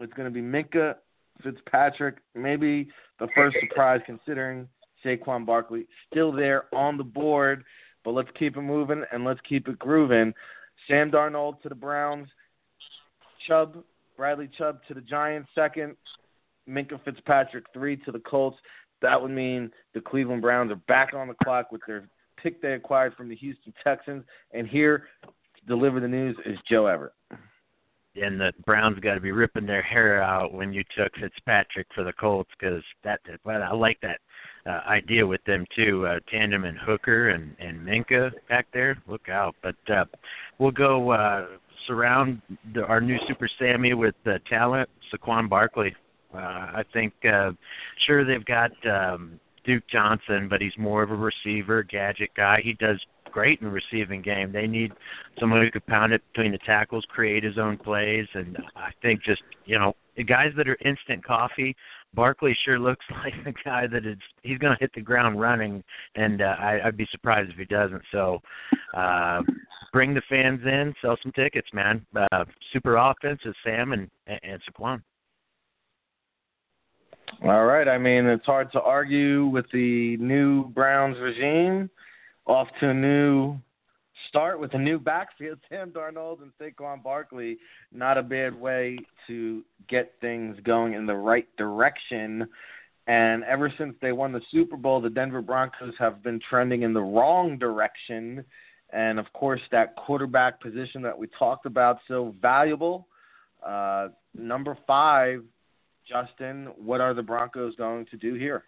it's 0.00 0.12
going 0.12 0.32
to 0.32 0.34
be 0.34 0.42
Minkah 0.42 0.96
Fitzpatrick, 1.42 2.16
maybe 2.34 2.88
the 3.18 3.28
first 3.34 3.56
surprise 3.60 4.00
considering 4.06 4.68
Saquon 5.04 5.44
Barkley 5.46 5.86
still 6.10 6.32
there 6.32 6.64
on 6.74 6.96
the 6.96 7.04
board. 7.04 7.64
But 8.04 8.12
let's 8.12 8.30
keep 8.38 8.56
it 8.56 8.60
moving 8.60 9.02
and 9.12 9.24
let's 9.24 9.40
keep 9.48 9.66
it 9.66 9.78
grooving. 9.80 10.32
Sam 10.86 11.10
Darnold 11.10 11.60
to 11.62 11.68
the 11.68 11.74
Browns, 11.74 12.28
Chubb 13.48 13.82
Bradley 14.16 14.48
Chubb 14.56 14.80
to 14.88 14.94
the 14.94 15.00
Giants 15.00 15.48
second, 15.54 15.96
Minkah 16.68 17.02
Fitzpatrick 17.04 17.64
three 17.72 17.96
to 17.98 18.12
the 18.12 18.20
Colts. 18.20 18.56
That 19.02 19.20
would 19.20 19.30
mean 19.30 19.70
the 19.94 20.00
Cleveland 20.00 20.42
Browns 20.42 20.70
are 20.72 20.80
back 20.88 21.14
on 21.14 21.28
the 21.28 21.34
clock 21.44 21.72
with 21.72 21.82
their 21.86 22.08
pick 22.42 22.60
they 22.62 22.72
acquired 22.72 23.14
from 23.14 23.28
the 23.28 23.36
Houston 23.36 23.72
Texans. 23.82 24.24
And 24.52 24.66
here 24.66 25.08
to 25.24 25.66
deliver 25.66 26.00
the 26.00 26.08
news 26.08 26.36
is 26.44 26.58
Joe 26.68 26.86
Everett. 26.86 27.12
And 28.20 28.40
the 28.40 28.52
Browns 28.64 28.98
got 29.00 29.14
to 29.14 29.20
be 29.20 29.32
ripping 29.32 29.66
their 29.66 29.82
hair 29.82 30.22
out 30.22 30.54
when 30.54 30.72
you 30.72 30.82
took 30.96 31.12
Fitzpatrick 31.20 31.86
for 31.94 32.02
the 32.02 32.14
Colts 32.14 32.50
because 32.58 32.82
that 33.04 33.20
well, 33.44 33.62
I 33.62 33.74
like 33.74 34.00
that 34.00 34.20
uh, 34.66 34.80
idea 34.88 35.26
with 35.26 35.44
them 35.44 35.66
too. 35.76 36.06
Uh, 36.06 36.18
tandem 36.30 36.64
and 36.64 36.78
Hooker 36.78 37.28
and 37.28 37.54
and 37.60 37.78
Minkah 37.80 38.30
back 38.48 38.68
there. 38.72 38.96
Look 39.06 39.28
out! 39.28 39.54
But 39.62 39.76
uh, 39.92 40.06
we'll 40.58 40.70
go 40.70 41.10
uh, 41.10 41.46
surround 41.86 42.40
the, 42.74 42.84
our 42.84 43.02
new 43.02 43.18
Super 43.28 43.50
Sammy 43.58 43.92
with 43.92 44.14
uh, 44.24 44.38
talent. 44.48 44.88
Saquon 45.12 45.48
Barkley. 45.48 45.94
Uh, 46.34 46.38
I 46.38 46.84
think 46.92 47.12
uh, 47.24 47.52
sure 48.06 48.24
they've 48.24 48.44
got 48.44 48.70
um, 48.86 49.40
Duke 49.64 49.84
Johnson, 49.90 50.48
but 50.48 50.60
he's 50.60 50.76
more 50.78 51.02
of 51.02 51.10
a 51.10 51.16
receiver, 51.16 51.82
gadget 51.82 52.30
guy. 52.36 52.60
He 52.62 52.74
does 52.74 53.00
great 53.36 53.60
in 53.60 53.66
the 53.66 53.72
receiving 53.72 54.22
game. 54.22 54.50
They 54.50 54.66
need 54.66 54.92
someone 55.38 55.60
who 55.60 55.70
could 55.70 55.86
pound 55.86 56.12
it 56.14 56.22
between 56.32 56.52
the 56.52 56.58
tackles, 56.58 57.04
create 57.08 57.44
his 57.44 57.58
own 57.58 57.76
plays, 57.76 58.26
and 58.32 58.56
I 58.74 58.90
think 59.02 59.22
just 59.22 59.42
you 59.66 59.78
know 59.78 59.94
the 60.16 60.24
guys 60.24 60.52
that 60.56 60.68
are 60.68 60.78
instant 60.84 61.24
coffee. 61.24 61.76
Barkley 62.14 62.56
sure 62.64 62.78
looks 62.78 63.04
like 63.10 63.34
a 63.44 63.52
guy 63.62 63.86
that 63.88 64.06
is 64.06 64.16
he's 64.42 64.56
going 64.56 64.72
to 64.74 64.80
hit 64.80 64.90
the 64.94 65.02
ground 65.02 65.38
running, 65.38 65.84
and 66.14 66.40
uh, 66.40 66.56
I, 66.58 66.80
I'd 66.86 66.96
be 66.96 67.06
surprised 67.10 67.50
if 67.50 67.56
he 67.56 67.66
doesn't. 67.66 68.02
So, 68.10 68.40
uh, 68.96 69.42
bring 69.92 70.14
the 70.14 70.22
fans 70.30 70.60
in, 70.64 70.94
sell 71.02 71.18
some 71.22 71.32
tickets, 71.32 71.68
man. 71.74 72.06
Uh, 72.16 72.44
super 72.72 72.96
offense 72.96 73.40
is 73.44 73.54
Sam 73.62 73.92
and 73.92 74.08
and 74.26 74.62
Saquon. 74.62 75.02
All 77.42 77.64
right. 77.64 77.88
I 77.88 77.98
mean, 77.98 78.26
it's 78.26 78.46
hard 78.46 78.72
to 78.72 78.80
argue 78.80 79.46
with 79.46 79.66
the 79.72 80.16
new 80.18 80.68
Browns 80.68 81.18
regime. 81.18 81.90
Off 82.46 82.68
to 82.80 82.90
a 82.90 82.94
new 82.94 83.58
start 84.28 84.60
with 84.60 84.74
a 84.74 84.78
new 84.78 84.98
backfield, 84.98 85.58
Sam 85.68 85.90
Darnold 85.90 86.38
and 86.42 86.52
Saquon 86.60 87.02
Barkley. 87.02 87.58
Not 87.92 88.18
a 88.18 88.22
bad 88.22 88.54
way 88.54 88.98
to 89.26 89.64
get 89.88 90.12
things 90.20 90.56
going 90.64 90.94
in 90.94 91.06
the 91.06 91.14
right 91.14 91.48
direction. 91.56 92.46
And 93.06 93.44
ever 93.44 93.72
since 93.78 93.94
they 94.00 94.12
won 94.12 94.32
the 94.32 94.40
Super 94.50 94.76
Bowl, 94.76 95.00
the 95.00 95.10
Denver 95.10 95.42
Broncos 95.42 95.94
have 95.98 96.22
been 96.22 96.40
trending 96.48 96.82
in 96.82 96.92
the 96.92 97.02
wrong 97.02 97.58
direction. 97.58 98.44
And 98.92 99.18
of 99.18 99.32
course, 99.32 99.60
that 99.70 99.94
quarterback 99.96 100.60
position 100.60 101.02
that 101.02 101.16
we 101.16 101.28
talked 101.38 101.66
about, 101.66 101.98
so 102.08 102.34
valuable. 102.40 103.06
Uh, 103.64 104.08
number 104.34 104.76
five, 104.86 105.44
Justen, 106.10 106.68
what 106.78 107.00
are 107.00 107.14
the 107.14 107.22
Broncos 107.22 107.74
going 107.76 108.06
to 108.06 108.16
do 108.16 108.34
here? 108.34 108.64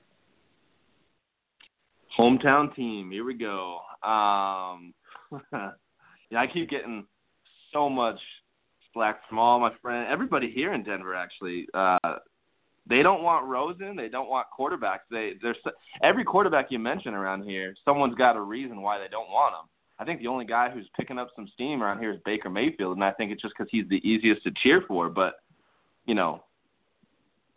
Hometown 2.18 2.74
team. 2.74 3.10
Here 3.10 3.24
we 3.24 3.34
go. 3.34 3.78
Um, 4.02 4.94
yeah, 5.52 6.40
I 6.40 6.46
keep 6.52 6.68
getting 6.68 7.06
so 7.72 7.88
much 7.88 8.18
slack 8.92 9.20
from 9.28 9.38
all 9.38 9.60
my 9.60 9.70
friends, 9.80 10.08
everybody 10.10 10.50
here 10.50 10.72
in 10.72 10.82
Denver. 10.82 11.14
Actually, 11.14 11.66
uh, 11.74 11.98
they 12.88 13.02
don't 13.02 13.22
want 13.22 13.46
Rosen. 13.46 13.94
They 13.94 14.08
don't 14.08 14.28
want 14.28 14.46
quarterbacks. 14.58 15.06
They 15.10 15.34
there's 15.42 15.56
every 16.02 16.24
quarterback 16.24 16.70
you 16.70 16.78
mention 16.78 17.14
around 17.14 17.44
here. 17.44 17.74
Someone's 17.84 18.14
got 18.14 18.36
a 18.36 18.40
reason 18.40 18.82
why 18.82 18.98
they 18.98 19.08
don't 19.08 19.30
want 19.30 19.54
him. 19.54 19.68
I 20.00 20.04
think 20.04 20.20
the 20.20 20.28
only 20.28 20.44
guy 20.44 20.70
who's 20.70 20.88
picking 20.96 21.18
up 21.18 21.28
some 21.34 21.48
steam 21.52 21.82
around 21.82 21.98
here 21.98 22.12
is 22.12 22.20
Baker 22.24 22.48
Mayfield, 22.48 22.96
and 22.96 23.04
I 23.04 23.12
think 23.12 23.32
it's 23.32 23.42
just 23.42 23.54
because 23.56 23.68
he's 23.70 23.88
the 23.88 24.06
easiest 24.08 24.42
to 24.44 24.52
cheer 24.62 24.82
for. 24.88 25.08
But 25.10 25.34
you 26.06 26.14
know, 26.14 26.42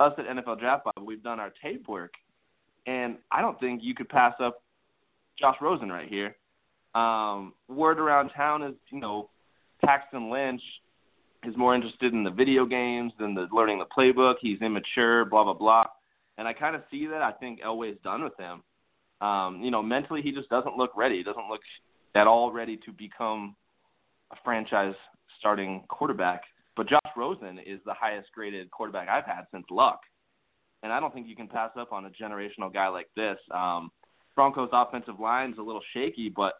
us 0.02 0.14
at 0.18 0.26
NFL 0.26 0.60
Draft 0.60 0.86
Bible, 0.86 1.06
we've 1.06 1.24
done 1.24 1.40
our 1.40 1.52
tape 1.62 1.88
work, 1.88 2.14
and 2.88 3.18
I 3.32 3.42
don't 3.42 3.60
think 3.60 3.82
you 3.84 3.94
could 3.94 4.10
pass 4.10 4.34
up 4.40 4.64
Josh 5.40 5.58
Rosen 5.62 5.90
right 5.90 6.10
here. 6.10 6.36
Um, 6.94 7.54
word 7.70 8.00
around 8.00 8.30
town 8.30 8.64
is, 8.64 8.74
you 8.90 9.00
know, 9.00 9.30
Paxton 9.86 10.30
Lynch 10.30 10.62
is 11.44 11.56
more 11.56 11.74
interested 11.74 12.14
in 12.14 12.24
the 12.24 12.32
video 12.32 12.66
games 12.66 13.14
than 13.20 13.34
the 13.34 13.48
learning 13.52 13.80
the 13.80 13.86
playbook. 13.86 14.36
He's 14.42 14.62
immature, 14.62 15.26
blah 15.26 15.44
blah 15.44 15.54
blah, 15.54 15.86
and 16.38 16.48
I 16.48 16.54
kind 16.54 16.76
of 16.76 16.84
see 16.92 17.08
that. 17.08 17.22
I 17.22 17.32
think 17.32 17.62
Elway's 17.62 17.98
done 18.04 18.24
with 18.24 18.38
him. 18.38 18.62
Um, 19.26 19.62
you 19.62 19.72
know, 19.72 19.84
mentally 19.84 20.22
he 20.22 20.32
just 20.32 20.50
doesn't 20.50 20.78
look 20.78 20.92
ready. 20.96 21.18
He 21.18 21.24
doesn't 21.24 21.48
look 21.50 21.62
at 22.16 22.28
all 22.28 22.52
ready 22.52 22.78
to 22.86 22.92
become 22.92 23.56
a 24.32 24.36
franchise 24.44 24.96
starting 25.40 25.84
quarterback. 25.88 26.42
But 26.76 26.88
Josh 26.90 27.12
Rosen 27.18 27.60
is 27.60 27.80
the 27.86 27.94
highest 27.94 28.30
graded 28.34 28.72
quarterback 28.72 29.10
I've 29.10 29.26
had 29.26 29.46
since 29.52 29.66
Luck, 29.70 30.00
and 30.84 30.92
I 30.92 31.00
don't 31.00 31.14
think 31.14 31.28
you 31.28 31.36
can 31.36 31.48
pass 31.48 31.72
up 31.78 31.92
on 31.92 32.06
a 32.06 32.10
generational 32.10 32.74
guy 32.74 32.88
like 32.88 33.10
this. 33.16 33.38
Um, 33.52 33.92
Broncos 34.36 34.70
offensive 34.72 35.20
line 35.20 35.52
is 35.52 35.58
a 35.58 35.62
little 35.62 35.82
shaky, 35.94 36.30
but 36.30 36.54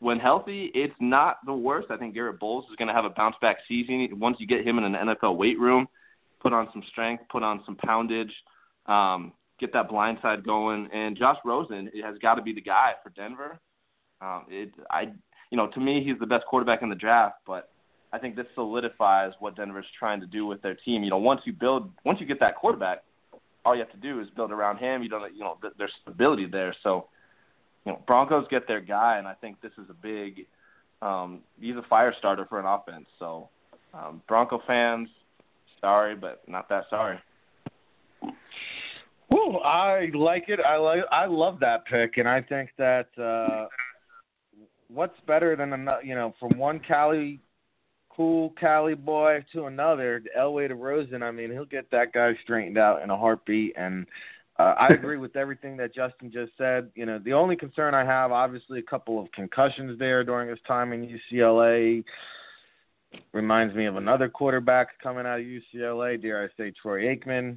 when 0.00 0.18
healthy, 0.18 0.70
it's 0.74 0.94
not 0.98 1.38
the 1.44 1.52
worst. 1.52 1.88
I 1.90 1.96
think 1.96 2.14
Garett 2.14 2.40
Bolles 2.40 2.64
is 2.70 2.76
going 2.76 2.88
to 2.88 2.94
have 2.94 3.04
a 3.04 3.10
bounce 3.10 3.36
back 3.40 3.58
season 3.68 4.08
once 4.18 4.38
you 4.40 4.46
get 4.46 4.66
him 4.66 4.78
in 4.78 4.84
an 4.84 4.94
NFL 4.94 5.36
weight 5.36 5.58
room, 5.58 5.86
put 6.40 6.52
on 6.52 6.68
some 6.72 6.82
strength, 6.90 7.24
put 7.30 7.42
on 7.42 7.62
some 7.66 7.76
poundage, 7.76 8.32
um, 8.86 9.32
get 9.60 9.72
that 9.74 9.90
blind 9.90 10.18
side 10.22 10.44
going. 10.44 10.88
And 10.92 11.16
Josh 11.16 11.36
Rosen 11.44 11.90
has 12.02 12.16
got 12.18 12.36
to 12.36 12.42
be 12.42 12.54
the 12.54 12.62
guy 12.62 12.94
for 13.02 13.10
Denver. 13.10 13.60
Um, 14.22 14.46
it, 14.48 14.72
I, 14.90 15.12
you 15.50 15.56
know, 15.56 15.66
to 15.68 15.80
me, 15.80 16.02
he's 16.02 16.18
the 16.18 16.26
best 16.26 16.46
quarterback 16.46 16.80
in 16.82 16.88
the 16.88 16.94
draft, 16.94 17.36
but 17.46 17.70
I 18.12 18.18
think 18.18 18.36
this 18.36 18.46
solidifies 18.54 19.32
what 19.38 19.56
Denver's 19.56 19.86
trying 19.98 20.20
to 20.20 20.26
do 20.26 20.46
with 20.46 20.62
their 20.62 20.74
team. 20.74 21.04
You 21.04 21.10
know, 21.10 21.18
once 21.18 21.42
you 21.44 21.52
build, 21.52 21.90
once 22.04 22.20
you 22.20 22.26
get 22.26 22.40
that 22.40 22.56
quarterback, 22.56 23.04
all 23.64 23.74
you 23.74 23.80
have 23.80 23.92
to 23.92 23.98
do 23.98 24.20
is 24.20 24.28
build 24.34 24.50
around 24.50 24.78
him. 24.78 25.02
You 25.02 25.08
don't, 25.08 25.34
you 25.34 25.40
know, 25.40 25.58
there's 25.78 25.92
stability 26.02 26.46
there. 26.46 26.74
So 26.82 27.06
you 27.84 27.92
know, 27.92 28.00
Broncos 28.06 28.46
get 28.50 28.68
their 28.68 28.80
guy, 28.80 29.18
and 29.18 29.26
I 29.26 29.34
think 29.34 29.60
this 29.60 29.72
is 29.78 29.88
a 29.88 29.94
big. 29.94 30.46
Um, 31.02 31.40
he's 31.58 31.76
a 31.76 31.84
fire 31.88 32.14
starter 32.18 32.44
for 32.46 32.60
an 32.60 32.66
offense. 32.66 33.06
So, 33.18 33.48
um, 33.94 34.22
Bronco 34.28 34.60
fans, 34.66 35.08
sorry, 35.80 36.14
but 36.14 36.42
not 36.46 36.68
that 36.68 36.84
sorry. 36.90 37.18
Well, 39.30 39.62
I 39.64 40.08
like 40.12 40.44
it. 40.48 40.60
I 40.60 40.76
like. 40.76 41.00
I 41.10 41.26
love 41.26 41.60
that 41.60 41.86
pick, 41.86 42.18
and 42.18 42.28
I 42.28 42.42
think 42.42 42.70
that 42.76 43.06
uh, 43.18 43.66
what's 44.88 45.18
better 45.26 45.56
than 45.56 45.72
another? 45.72 46.02
You 46.02 46.14
know, 46.14 46.34
from 46.38 46.58
one 46.58 46.80
Cali, 46.80 47.40
cool 48.20 48.52
Cali 48.60 48.92
boy 48.92 49.42
to 49.54 49.64
another, 49.64 50.22
Elway 50.38 50.68
to 50.68 50.74
Rosen. 50.74 51.22
I 51.22 51.30
mean, 51.30 51.50
he'll 51.50 51.64
get 51.64 51.90
that 51.90 52.12
guy 52.12 52.32
straightened 52.42 52.76
out 52.76 53.00
in 53.00 53.08
a 53.08 53.16
heartbeat, 53.16 53.72
and 53.78 54.06
uh, 54.58 54.74
I 54.78 54.88
agree 54.88 55.16
with 55.16 55.36
everything 55.36 55.74
that 55.78 55.94
Justin 55.94 56.30
just 56.30 56.52
said. 56.58 56.90
You 56.94 57.06
know, 57.06 57.18
the 57.18 57.32
only 57.32 57.56
concern 57.56 57.94
I 57.94 58.04
have, 58.04 58.30
obviously, 58.30 58.78
a 58.78 58.82
couple 58.82 59.18
of 59.18 59.32
concussions 59.32 59.98
there 59.98 60.22
during 60.22 60.50
his 60.50 60.58
time 60.68 60.92
in 60.92 61.18
UCLA. 61.32 62.04
Reminds 63.32 63.74
me 63.74 63.86
of 63.86 63.96
another 63.96 64.28
quarterback 64.28 64.88
coming 65.02 65.24
out 65.24 65.40
of 65.40 65.46
UCLA, 65.46 66.20
dare 66.20 66.44
I 66.44 66.62
say, 66.62 66.74
Troy 66.82 67.04
Aikman, 67.04 67.56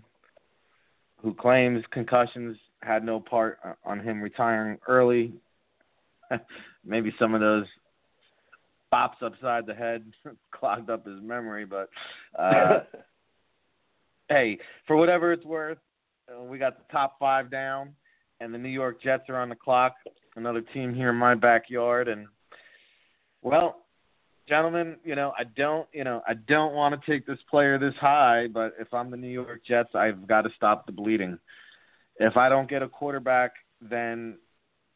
who 1.21 1.33
claims 1.33 1.83
concussions 1.91 2.55
had 2.81 3.03
no 3.03 3.19
part 3.19 3.59
on 3.83 3.99
him 3.99 4.21
retiring 4.21 4.77
early. 4.87 5.33
Maybe 6.85 7.13
some 7.19 7.33
of 7.33 7.41
those 7.41 7.65
bops 8.93 9.21
upside 9.23 9.65
the 9.65 9.73
head 9.73 10.03
clogged 10.51 10.89
up 10.89 11.05
his 11.05 11.19
memory, 11.21 11.65
but 11.65 11.89
uh, 12.37 12.81
hey, 14.29 14.59
for 14.85 14.95
whatever 14.95 15.33
it's 15.33 15.45
worth, 15.45 15.79
uh, 16.29 16.43
we 16.43 16.57
got 16.57 16.77
the 16.77 16.91
top 16.91 17.17
five 17.19 17.49
down, 17.49 17.93
and 18.39 18.53
the 18.53 18.57
New 18.57 18.69
York 18.69 19.01
Jets 19.01 19.23
are 19.29 19.41
on 19.41 19.49
the 19.49 19.55
clock. 19.55 19.95
Another 20.35 20.61
team 20.61 20.93
here 20.93 21.09
in 21.09 21.15
my 21.15 21.35
backyard, 21.35 22.07
and 22.07 22.27
well, 23.41 23.83
gentlemen, 24.47 24.97
you 25.03 25.15
know 25.15 25.33
I 25.37 25.43
don't, 25.43 25.87
you 25.91 26.03
know 26.03 26.21
I 26.27 26.35
don't 26.35 26.73
want 26.73 26.99
to 26.99 27.11
take 27.11 27.25
this 27.25 27.39
player 27.49 27.79
this 27.79 27.95
high, 27.99 28.47
but 28.47 28.73
if 28.79 28.93
I'm 28.93 29.09
the 29.09 29.17
New 29.17 29.27
York 29.29 29.61
Jets, 29.67 29.89
I've 29.95 30.27
got 30.27 30.43
to 30.43 30.49
stop 30.55 30.85
the 30.85 30.91
bleeding. 30.91 31.37
If 32.19 32.37
I 32.37 32.47
don't 32.47 32.69
get 32.69 32.83
a 32.83 32.87
quarterback, 32.87 33.53
then 33.81 34.37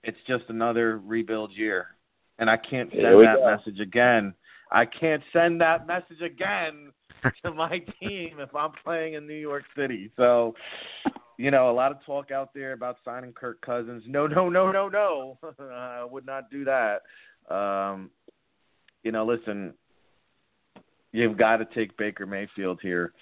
it's 0.03 0.17
just 0.27 0.43
another 0.49 0.99
rebuild 0.99 1.51
year, 1.51 1.96
and 2.39 2.49
I 2.49 2.57
can't 2.57 2.89
send 2.91 3.03
that 3.03 3.37
go. 3.37 3.55
message 3.55 3.79
again. 3.79 4.33
I 4.71 4.85
can't 4.85 5.23
send 5.31 5.61
that 5.61 5.87
message 5.87 6.21
again 6.21 6.91
to 7.43 7.51
my 7.51 7.79
team 7.99 8.39
if 8.39 8.53
I'm 8.55 8.71
playing 8.83 9.13
in 9.13 9.27
New 9.27 9.33
York 9.33 9.63
City. 9.75 10.11
So, 10.17 10.55
you 11.37 11.51
know, 11.51 11.69
a 11.69 11.73
lot 11.73 11.91
of 11.91 12.03
talk 12.05 12.31
out 12.31 12.53
there 12.53 12.73
about 12.73 12.97
signing 13.05 13.33
Kirk 13.33 13.61
Cousins. 13.61 14.03
No, 14.07 14.27
no, 14.27 14.49
no, 14.49 14.71
no, 14.71 14.89
no. 14.89 15.37
I 15.59 16.03
would 16.03 16.25
not 16.25 16.49
do 16.51 16.65
that. 16.65 17.01
Um, 17.53 18.11
you 19.03 19.11
know, 19.11 19.25
listen, 19.25 19.73
you've 21.11 21.37
got 21.37 21.57
to 21.57 21.65
take 21.73 21.95
Baker 21.97 22.25
Mayfield 22.25 22.79
here. 22.81 23.13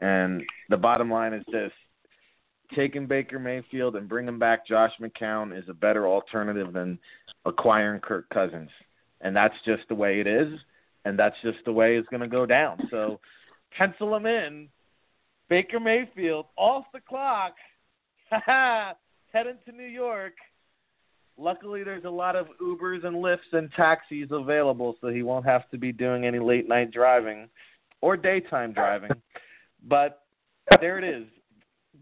And 0.00 0.42
the 0.68 0.76
bottom 0.76 1.10
line 1.10 1.32
is 1.32 1.44
this 1.50 1.72
taking 2.74 3.06
Baker 3.06 3.38
Mayfield 3.38 3.96
and 3.96 4.08
bringing 4.08 4.38
back 4.38 4.66
Josh 4.66 4.92
McCown 5.00 5.56
is 5.56 5.68
a 5.68 5.74
better 5.74 6.06
alternative 6.06 6.72
than 6.72 6.98
acquiring 7.44 8.00
Kirk 8.00 8.28
Cousins. 8.30 8.70
And 9.20 9.34
that's 9.34 9.54
just 9.64 9.82
the 9.88 9.94
way 9.94 10.20
it 10.20 10.26
is. 10.26 10.52
And 11.04 11.18
that's 11.18 11.36
just 11.42 11.58
the 11.64 11.72
way 11.72 11.96
it's 11.96 12.08
going 12.08 12.20
to 12.20 12.28
go 12.28 12.46
down. 12.46 12.88
So 12.90 13.20
pencil 13.76 14.14
him 14.16 14.26
in. 14.26 14.68
Baker 15.48 15.78
Mayfield 15.78 16.46
off 16.56 16.84
the 16.92 17.00
clock. 17.00 17.54
Heading 19.32 19.58
to 19.66 19.72
New 19.72 19.84
York. 19.86 20.32
Luckily, 21.38 21.84
there's 21.84 22.04
a 22.04 22.10
lot 22.10 22.34
of 22.34 22.46
Ubers 22.60 23.04
and 23.04 23.16
Lyfts 23.16 23.52
and 23.52 23.70
taxis 23.72 24.28
available, 24.30 24.96
so 25.00 25.08
he 25.08 25.22
won't 25.22 25.44
have 25.44 25.68
to 25.70 25.78
be 25.78 25.92
doing 25.92 26.24
any 26.24 26.38
late 26.38 26.66
night 26.66 26.90
driving 26.90 27.48
or 28.00 28.16
daytime 28.16 28.72
driving. 28.72 29.10
but 29.88 30.22
there 30.80 30.98
it 30.98 31.04
is. 31.04 31.26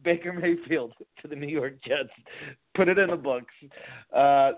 Baker 0.04 0.32
Mayfield 0.32 0.92
to 1.22 1.28
the 1.28 1.36
New 1.36 1.48
York 1.48 1.74
Jets. 1.86 2.10
Put 2.74 2.88
it 2.88 2.98
in 2.98 3.10
the 3.10 3.16
books. 3.16 3.52
Uh, 4.14 4.52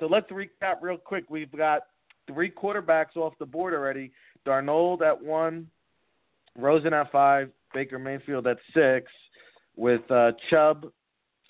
so 0.00 0.06
let's 0.06 0.30
recap 0.30 0.76
real 0.80 0.96
quick. 0.96 1.24
We've 1.28 1.50
got 1.52 1.82
three 2.26 2.50
quarterbacks 2.50 3.16
off 3.16 3.34
the 3.38 3.46
board 3.46 3.74
already. 3.74 4.12
Darnold 4.46 5.02
at 5.02 5.20
one, 5.20 5.68
Rosen 6.56 6.92
at 6.92 7.10
five, 7.12 7.50
Baker 7.74 7.98
Mayfield 7.98 8.46
at 8.46 8.58
six, 8.74 9.10
with 9.76 10.08
uh, 10.10 10.32
Chubb, 10.50 10.86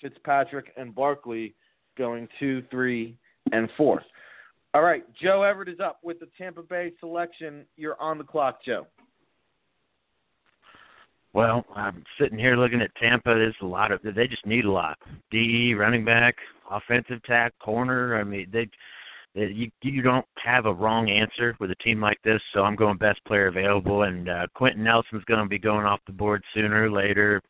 Fitzpatrick, 0.01 0.71
and 0.77 0.93
Barkley 0.93 1.55
going 1.97 2.27
two, 2.39 2.63
three, 2.69 3.17
and 3.51 3.69
four. 3.77 4.01
All 4.73 4.81
right, 4.81 5.03
Joe 5.21 5.43
Everett 5.43 5.69
is 5.69 5.79
up 5.79 5.99
with 6.03 6.19
the 6.19 6.27
Tampa 6.37 6.63
Bay 6.63 6.93
selection. 6.99 7.65
You're 7.77 7.99
on 8.01 8.17
the 8.17 8.23
clock, 8.23 8.59
Joe. 8.65 8.87
Well, 11.33 11.65
I'm 11.75 12.03
sitting 12.19 12.37
here 12.37 12.55
looking 12.55 12.81
at 12.81 12.95
Tampa. 12.95 13.33
There's 13.33 13.55
a 13.61 13.65
lot 13.65 13.91
of 13.91 14.01
they 14.03 14.27
just 14.27 14.45
need 14.45 14.65
a 14.65 14.71
lot. 14.71 14.99
DE, 15.31 15.73
running 15.73 16.05
back, 16.05 16.35
offensive 16.69 17.23
tack, 17.23 17.53
corner. 17.59 18.19
I 18.19 18.23
mean, 18.23 18.47
they, 18.53 18.69
they 19.33 19.47
you 19.47 19.71
you 19.81 20.03
don't 20.03 20.25
have 20.43 20.67
a 20.67 20.73
wrong 20.73 21.09
answer 21.09 21.55
with 21.59 21.71
a 21.71 21.75
team 21.75 21.99
like 21.99 22.19
this. 22.23 22.39
So 22.53 22.61
I'm 22.61 22.75
going 22.75 22.97
best 22.97 23.23
player 23.25 23.47
available, 23.47 24.03
and 24.03 24.29
uh, 24.29 24.47
Quenton 24.53 24.83
Nelson's 24.83 25.23
going 25.25 25.41
to 25.41 25.49
be 25.49 25.57
going 25.57 25.87
off 25.87 26.01
the 26.05 26.13
board 26.13 26.43
sooner 26.53 26.83
or 26.83 26.91
later. 26.91 27.41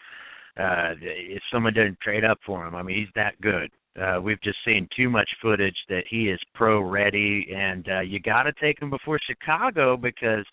Uh, 0.58 0.94
if 1.02 1.42
someone 1.52 1.74
didn't 1.74 2.00
trade 2.00 2.24
up 2.24 2.40
for 2.46 2.66
him, 2.66 2.76
I 2.76 2.84
mean, 2.84 2.98
he's 2.98 3.14
that 3.16 3.40
good. 3.42 3.70
Uh, 4.00 4.20
we've 4.22 4.42
just 4.42 4.58
seen 4.66 4.88
too 4.96 5.10
much 5.10 5.30
footage 5.42 5.78
that 5.90 6.04
he 6.10 6.30
is 6.30 6.40
pro 6.56 6.80
ready, 6.82 7.54
and 7.54 7.90
uh, 7.90 8.00
you 8.00 8.20
got 8.20 8.44
to 8.44 8.54
take 8.54 8.82
him 8.82 8.90
before 8.90 9.20
Chicago 9.20 9.98
because 9.98 10.46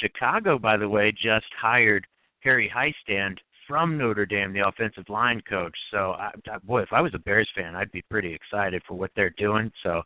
Chicago, 0.00 0.58
by 0.58 0.76
the 0.76 0.88
way, 0.88 1.12
just 1.12 1.46
hired 1.60 2.06
Harry 2.42 2.70
Hiestand 2.74 3.38
from 3.70 3.96
Notre 3.96 4.26
Dame, 4.26 4.52
the 4.52 4.66
offensive 4.66 5.08
line 5.08 5.40
coach. 5.48 5.76
So, 5.92 6.12
I, 6.18 6.32
I, 6.50 6.58
boy, 6.58 6.82
if 6.82 6.92
I 6.92 7.00
was 7.00 7.14
a 7.14 7.20
Bears 7.20 7.48
fan, 7.54 7.76
I'd 7.76 7.92
be 7.92 8.02
pretty 8.10 8.34
excited 8.34 8.82
for 8.86 8.94
what 8.94 9.12
they're 9.14 9.34
doing. 9.38 9.70
So, 9.84 10.02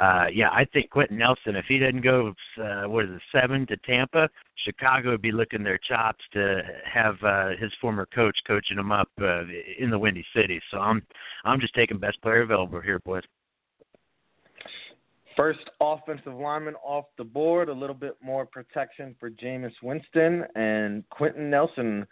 uh, 0.00 0.26
yeah, 0.32 0.48
I 0.50 0.64
think 0.72 0.90
Quenton 0.90 1.18
Nelson, 1.18 1.54
if 1.54 1.64
he 1.68 1.78
didn't 1.78 2.00
go, 2.00 2.34
uh, 2.60 2.88
what 2.88 3.04
is 3.04 3.12
it, 3.12 3.22
seven 3.30 3.68
to 3.68 3.76
Tampa, 3.78 4.28
Chicago 4.64 5.12
would 5.12 5.22
be 5.22 5.30
licking 5.30 5.62
their 5.62 5.78
chops 5.78 6.24
to 6.32 6.62
have 6.92 7.14
uh, 7.22 7.50
his 7.56 7.70
former 7.80 8.06
coach 8.12 8.36
coaching 8.48 8.78
him 8.78 8.90
up 8.90 9.08
uh, 9.20 9.42
in 9.78 9.90
the 9.90 9.98
Windy 9.98 10.24
City. 10.34 10.60
So, 10.72 10.78
I'm, 10.78 11.00
I'm 11.44 11.60
just 11.60 11.74
taking 11.74 11.98
best 11.98 12.20
player 12.20 12.42
available 12.42 12.80
here, 12.80 12.98
boys. 12.98 13.22
First 15.36 15.70
offensive 15.80 16.34
lineman 16.34 16.74
off 16.84 17.06
the 17.18 17.24
board, 17.24 17.68
a 17.68 17.72
little 17.72 17.94
bit 17.94 18.16
more 18.22 18.46
protection 18.46 19.16
for 19.18 19.30
Jameis 19.30 19.72
Winston 19.82 20.44
and 20.54 21.02
Quenton 21.10 21.50
Nelson, 21.50 22.06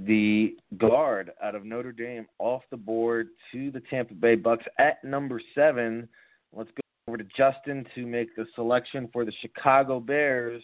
the 0.00 0.56
guard 0.76 1.30
out 1.42 1.54
of 1.54 1.64
Notre 1.64 1.92
Dame, 1.92 2.26
off 2.38 2.62
the 2.70 2.76
board 2.76 3.28
to 3.52 3.70
the 3.70 3.80
Tampa 3.88 4.14
Bay 4.14 4.34
Bucks 4.34 4.64
at 4.78 5.02
number 5.04 5.40
seven. 5.54 6.08
Let's 6.52 6.70
go 6.70 6.80
over 7.08 7.16
to 7.16 7.24
Justen 7.38 7.86
to 7.94 8.06
make 8.06 8.34
the 8.34 8.46
selection 8.56 9.08
for 9.12 9.24
the 9.24 9.32
Chicago 9.40 10.00
Bears, 10.00 10.62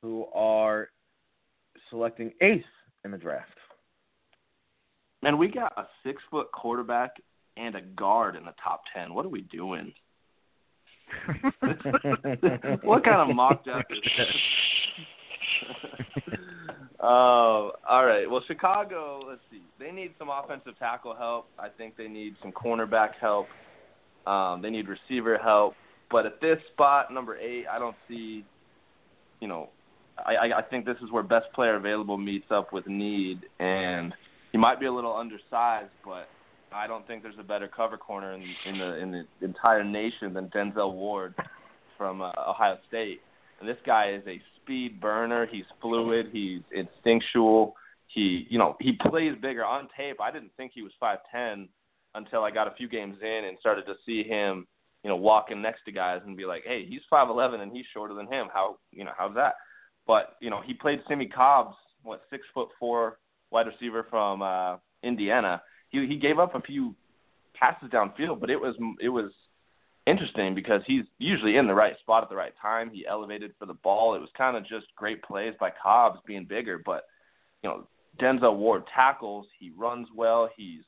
who 0.00 0.26
are 0.34 0.88
selecting 1.90 2.32
eighth 2.40 2.64
in 3.04 3.10
the 3.10 3.18
draft. 3.18 3.58
Man, 5.22 5.36
we 5.36 5.48
got 5.48 5.72
a 5.76 5.86
six 6.04 6.22
foot 6.30 6.50
quarterback 6.52 7.10
and 7.56 7.74
a 7.74 7.82
guard 7.82 8.36
in 8.36 8.44
the 8.44 8.54
top 8.62 8.82
ten. 8.94 9.12
What 9.12 9.26
are 9.26 9.30
we 9.30 9.42
doing? 9.42 9.92
what 12.82 13.04
kind 13.04 13.30
of 13.30 13.34
mock 13.34 13.64
draft 13.64 13.90
is 13.90 13.98
this? 14.18 14.26
uh, 17.00 17.02
all 17.04 18.06
right. 18.06 18.30
Well, 18.30 18.42
Chicago. 18.46 19.22
Let's 19.26 19.40
see. 19.50 19.62
They 19.78 19.90
need 19.90 20.14
some 20.18 20.28
offensive 20.30 20.78
tackle 20.78 21.14
help. 21.14 21.46
I 21.58 21.68
think 21.68 21.96
they 21.96 22.08
need 22.08 22.34
some 22.42 22.52
cornerback 22.52 23.10
help. 23.20 23.46
Um, 24.26 24.62
they 24.62 24.70
need 24.70 24.86
receiver 24.88 25.38
help. 25.38 25.74
But 26.10 26.26
at 26.26 26.40
this 26.40 26.58
spot, 26.72 27.12
number 27.12 27.36
eight, 27.38 27.66
I 27.70 27.78
don't 27.78 27.96
see. 28.08 28.44
You 29.40 29.48
know, 29.48 29.68
I, 30.18 30.52
I 30.58 30.62
think 30.62 30.86
this 30.86 30.96
is 31.02 31.10
where 31.10 31.22
best 31.22 31.46
player 31.54 31.76
available 31.76 32.16
meets 32.16 32.46
up 32.50 32.72
with 32.72 32.86
need, 32.86 33.40
and 33.58 34.14
he 34.52 34.58
might 34.58 34.80
be 34.80 34.86
a 34.86 34.92
little 34.92 35.14
undersized, 35.14 35.90
but 36.04 36.28
I 36.74 36.86
don't 36.86 37.06
think 37.06 37.22
there's 37.22 37.38
a 37.38 37.44
better 37.44 37.68
cover 37.68 37.96
corner 37.96 38.32
in, 38.32 38.42
in 38.66 38.78
the 38.78 38.96
in 38.96 39.12
the 39.12 39.46
entire 39.46 39.84
nation 39.84 40.34
than 40.34 40.48
Denzel 40.48 40.92
Ward 40.92 41.34
from 41.96 42.20
uh, 42.20 42.32
Ohio 42.48 42.78
State. 42.88 43.20
And 43.60 43.68
this 43.68 43.76
guy 43.86 44.10
is 44.10 44.22
a 44.26 44.40
speed 44.60 45.00
burner. 45.00 45.46
He's 45.46 45.64
fluid. 45.80 46.26
He's 46.32 46.62
instinctual. 46.72 47.74
He, 48.08 48.46
you 48.50 48.58
know, 48.58 48.76
he 48.80 48.92
plays 48.92 49.34
bigger 49.40 49.64
on 49.64 49.88
tape. 49.96 50.20
I 50.20 50.30
didn't 50.30 50.50
think 50.56 50.72
he 50.74 50.82
was 50.82 50.92
5'10 51.02 51.68
until 52.14 52.44
I 52.44 52.50
got 52.50 52.68
a 52.68 52.74
few 52.76 52.88
games 52.88 53.16
in 53.22 53.44
and 53.46 53.56
started 53.58 53.86
to 53.86 53.94
see 54.04 54.22
him, 54.22 54.66
you 55.02 55.10
know, 55.10 55.16
walking 55.16 55.62
next 55.62 55.84
to 55.84 55.92
guys 55.92 56.20
and 56.26 56.36
be 56.36 56.44
like, 56.44 56.62
hey, 56.66 56.84
he's 56.84 57.00
5'11 57.12 57.60
and 57.60 57.72
he's 57.72 57.86
shorter 57.92 58.14
than 58.14 58.26
him. 58.26 58.48
How, 58.52 58.76
you 58.92 59.04
know, 59.04 59.12
how's 59.16 59.34
that? 59.34 59.54
But 60.06 60.36
you 60.40 60.50
know, 60.50 60.60
he 60.64 60.74
played 60.74 61.00
Simmie 61.08 61.26
Cobbs, 61.26 61.76
what 62.02 62.22
six 62.30 62.44
foot 62.52 62.68
four 62.78 63.18
wide 63.50 63.66
receiver 63.66 64.06
from 64.10 64.42
uh, 64.42 64.76
Indiana 65.02 65.62
he 65.94 66.06
he 66.06 66.16
gave 66.16 66.38
up 66.38 66.54
a 66.54 66.60
few 66.60 66.94
passes 67.54 67.88
downfield, 67.90 68.40
but 68.40 68.50
it 68.50 68.60
was 68.60 68.74
it 69.00 69.08
was 69.08 69.30
interesting 70.06 70.54
because 70.54 70.82
he's 70.86 71.04
usually 71.18 71.56
in 71.56 71.66
the 71.66 71.74
right 71.74 71.98
spot 72.00 72.22
at 72.22 72.28
the 72.28 72.36
right 72.36 72.54
time. 72.60 72.90
He 72.90 73.06
elevated 73.06 73.52
for 73.58 73.66
the 73.66 73.74
ball. 73.74 74.14
It 74.14 74.20
was 74.20 74.28
kind 74.36 74.56
of 74.56 74.66
just 74.66 74.86
great 74.96 75.22
plays 75.22 75.54
by 75.58 75.70
Cobbs 75.82 76.20
being 76.26 76.44
bigger, 76.44 76.80
but 76.84 77.04
you 77.62 77.70
know 77.70 77.86
Denzel 78.20 78.56
Ward 78.56 78.84
tackles. 78.94 79.46
He 79.58 79.72
runs 79.76 80.08
well. 80.14 80.48
He's 80.56 80.82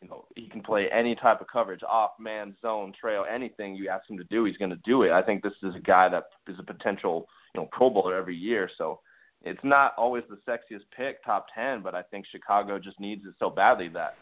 you 0.00 0.08
know 0.08 0.24
he 0.36 0.48
can 0.48 0.62
play 0.62 0.88
any 0.90 1.14
type 1.14 1.40
of 1.40 1.46
coverage, 1.52 1.82
off 1.88 2.12
man, 2.18 2.56
zone, 2.62 2.92
trail, 2.98 3.24
anything 3.30 3.74
you 3.74 3.88
ask 3.88 4.08
him 4.08 4.18
to 4.18 4.24
do, 4.24 4.44
he's 4.44 4.56
going 4.56 4.70
to 4.70 4.80
do 4.84 5.02
it. 5.02 5.12
I 5.12 5.22
think 5.22 5.42
this 5.42 5.52
is 5.62 5.74
a 5.74 5.80
guy 5.80 6.08
that 6.08 6.24
is 6.48 6.58
a 6.58 6.64
potential 6.64 7.26
you 7.54 7.60
know 7.60 7.68
Pro 7.72 7.90
Bowler 7.90 8.16
every 8.16 8.36
year. 8.36 8.68
So 8.78 9.00
it's 9.42 9.60
not 9.62 9.94
always 9.96 10.24
the 10.28 10.38
sexiest 10.50 10.84
pick, 10.96 11.24
top 11.24 11.46
ten, 11.54 11.82
but 11.82 11.94
I 11.94 12.02
think 12.02 12.26
Chicago 12.30 12.78
just 12.78 13.00
needs 13.00 13.24
it 13.26 13.34
so 13.38 13.48
badly 13.50 13.88
that 13.88 14.14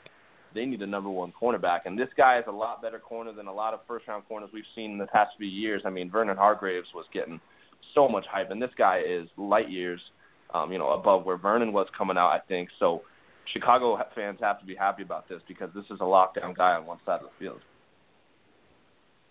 they 0.55 0.65
need 0.65 0.81
a 0.83 0.87
number 0.87 1.11
one 1.11 1.33
cornerback. 1.41 1.81
And 1.85 1.99
this 1.99 2.09
guy 2.17 2.39
is 2.39 2.45
a 2.49 2.53
lot 2.53 2.81
better 2.81 2.99
corner 2.99 3.33
than 3.33 3.47
a 3.47 3.53
lot 3.53 3.75
of 3.75 3.81
first 3.87 4.07
round 4.09 4.25
corners 4.29 4.51
we've 4.53 4.65
seen 4.75 4.93
in 4.93 4.99
the 4.99 5.07
past 5.07 5.33
few 5.37 5.49
years. 5.49 5.83
I 5.85 5.91
mean, 5.91 6.11
Vernon 6.11 6.37
Hargreaves 6.37 6.89
was 6.95 7.07
getting 7.13 7.41
so 7.95 8.09
much 8.09 8.25
hype, 8.31 8.51
and 8.51 8.63
this 8.63 8.71
guy 8.79 9.03
is 9.07 9.29
light 9.37 9.71
years, 9.71 10.01
um, 10.55 10.73
you 10.73 10.79
know, 10.79 10.91
above 10.91 11.25
where 11.25 11.37
Vernon 11.37 11.73
was 11.73 11.87
coming 11.97 12.17
out. 12.17 12.31
I 12.31 12.41
think 12.47 12.69
so. 12.79 13.03
Chicago 13.53 13.99
fans 14.15 14.39
have 14.41 14.61
to 14.61 14.67
be 14.67 14.75
happy 14.75 15.03
about 15.03 15.29
this 15.29 15.41
because 15.49 15.71
this 15.75 15.85
is 15.87 15.99
a 16.01 16.05
lockdown 16.05 16.55
guy 16.57 16.75
on 16.75 16.87
one 16.87 16.99
side 17.05 17.21
of 17.21 17.29
the 17.29 17.45
field. 17.45 17.61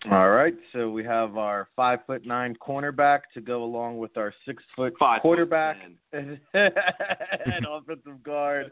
All 0.08 0.30
right, 0.30 0.54
so 0.72 0.90
we 0.90 1.02
have 1.04 1.36
our 1.36 1.68
five 1.74 1.98
foot 2.06 2.24
nine 2.24 2.54
cornerback 2.54 3.22
to 3.34 3.40
go 3.40 3.64
along 3.64 3.98
with 3.98 4.16
our 4.16 4.32
six 4.46 4.62
foot 4.76 4.94
five 4.96 5.20
quarterback 5.22 5.76
foot 6.12 6.38
and 6.54 7.66
offensive 7.68 8.22
guard 8.22 8.70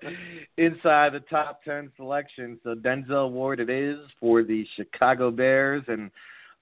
inside 0.56 1.14
the 1.14 1.24
top 1.28 1.64
ten 1.64 1.90
selection. 1.96 2.60
So 2.62 2.76
Denzel 2.76 3.32
Ward 3.32 3.58
it 3.58 3.68
is 3.68 3.98
for 4.20 4.44
the 4.44 4.64
Chicago 4.76 5.32
Bears, 5.32 5.82
and 5.88 6.12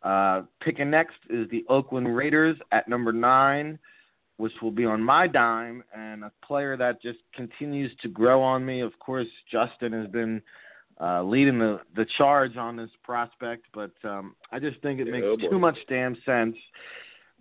uh, 0.03 0.42
picking 0.62 0.90
next 0.90 1.16
is 1.29 1.48
the 1.50 1.66
Oakland 1.68 2.16
Raiders 2.16 2.57
at 2.72 2.88
number 2.88 3.12
nine, 3.12 3.79
which 4.38 4.53
will 4.62 4.70
be 4.70 4.87
on 4.87 5.03
my 5.03 5.27
dime, 5.27 5.85
and 5.94 6.24
a 6.24 6.33
player 6.42 6.74
that 6.79 7.03
just 7.03 7.18
continues 7.35 7.92
to 8.00 8.09
grow 8.09 8.42
on 8.42 8.64
me. 8.64 8.81
Of 8.81 8.98
course, 8.98 9.29
Justen 9.53 9.92
has 9.92 10.11
been 10.11 10.40
uh, 11.05 11.23
leading 11.23 11.59
the 11.59 11.81
the 11.97 12.07
charge 12.17 12.57
on 12.57 12.77
this 12.77 12.90
prospect, 13.03 13.67
but 13.75 13.93
um, 14.05 14.35
I 14.51 14.59
just 14.59 14.81
think 14.81 15.01
it 15.01 15.07
makes 15.07 15.27
yeah, 15.38 15.51
too 15.51 15.59
much 15.59 15.77
damn 15.88 16.17
sense. 16.25 16.57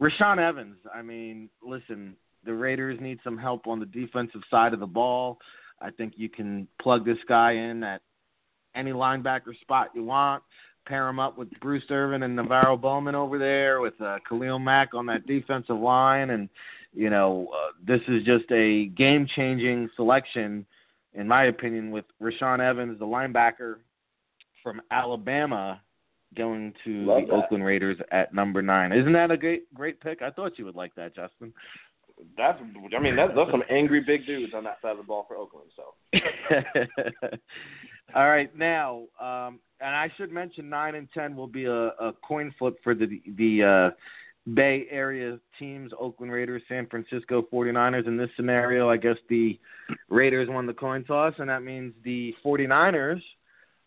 Rashaan 0.01 0.37
Evans, 0.37 0.77
I 0.93 1.01
mean, 1.01 1.49
listen, 1.65 2.15
the 2.45 2.53
Raiders 2.53 2.99
need 2.99 3.19
some 3.23 3.37
help 3.37 3.67
on 3.67 3.79
the 3.79 3.85
defensive 3.85 4.41
side 4.51 4.73
of 4.73 4.79
the 4.79 4.87
ball. 4.87 5.37
I 5.79 5.91
think 5.91 6.13
you 6.17 6.29
can 6.29 6.67
plug 6.81 7.05
this 7.05 7.17
guy 7.27 7.51
in 7.53 7.83
at 7.83 8.01
any 8.75 8.91
linebacker 8.91 9.57
spot 9.61 9.89
you 9.95 10.03
want. 10.03 10.43
Pair 10.85 11.07
him 11.07 11.19
up 11.19 11.37
with 11.37 11.47
Bruce 11.61 11.83
Irvin 11.89 12.23
and 12.23 12.37
NaVorro 12.37 12.79
Bowman 12.79 13.15
over 13.15 13.37
there, 13.37 13.79
with 13.79 13.99
uh, 14.01 14.17
Khalil 14.27 14.59
Mack 14.59 14.93
on 14.93 15.05
that 15.05 15.25
defensive 15.25 15.79
line, 15.79 16.31
and 16.31 16.49
you 16.93 17.09
know 17.09 17.47
uh, 17.53 17.71
this 17.85 18.01
is 18.09 18.23
just 18.25 18.51
a 18.51 18.87
game-changing 18.87 19.89
selection 19.95 20.65
in 21.13 21.27
my 21.27 21.45
opinion, 21.45 21.91
with 21.91 22.05
Rashaan 22.21 22.59
Evans, 22.59 22.99
the 22.99 23.05
linebacker 23.05 23.75
from 24.61 24.81
Alabama, 24.91 25.81
going 26.35 26.73
to 26.83 27.05
Love 27.05 27.21
the 27.21 27.27
that. 27.27 27.33
Oakland 27.33 27.63
Raiders 27.63 27.97
at 28.11 28.33
number 28.33 28.61
nine. 28.61 28.91
Isn't 28.91 29.13
that 29.13 29.31
a 29.31 29.37
great 29.37 29.73
great 29.73 29.99
pick? 30.01 30.21
I 30.21 30.31
thought 30.31 30.57
you 30.57 30.65
would 30.65 30.75
like 30.75 30.95
that, 30.95 31.15
Justen. 31.15 31.51
that's 32.37 32.59
I 32.95 32.99
mean 32.99 33.15
that's 33.15 33.33
those 33.35 33.49
some 33.51 33.63
angry 33.69 34.01
big 34.01 34.25
dudes 34.25 34.53
on 34.55 34.63
that 34.63 34.77
side 34.81 34.91
of 34.91 34.97
the 34.97 35.03
ball 35.03 35.25
for 35.27 35.37
Oakland. 35.37 35.69
So. 35.75 35.93
All 38.15 38.29
right, 38.29 38.55
now, 38.55 39.05
um, 39.19 39.59
and 39.79 39.95
I 39.95 40.11
should 40.17 40.31
mention 40.31 40.69
nine 40.69 40.95
and 40.95 41.07
ten 41.13 41.35
will 41.35 41.47
be 41.47 41.65
a, 41.65 41.87
a 41.87 42.13
coin 42.27 42.53
flip 42.59 42.75
for 42.83 42.93
the 42.93 43.21
the 43.37 43.63
uh, 43.63 43.95
Bay 44.53 44.87
Area 44.89 45.39
teams: 45.57 45.91
Oakland 45.99 46.31
Raiders, 46.31 46.61
San 46.67 46.87
Francisco 46.87 47.45
49ers. 47.51 48.07
In 48.07 48.17
this 48.17 48.29
scenario, 48.35 48.89
I 48.89 48.97
guess 48.97 49.17
the 49.29 49.59
Raiders 50.09 50.49
won 50.49 50.65
the 50.65 50.73
coin 50.73 51.03
toss, 51.03 51.33
and 51.37 51.49
that 51.49 51.63
means 51.63 51.93
the 52.03 52.33
49ers, 52.45 53.21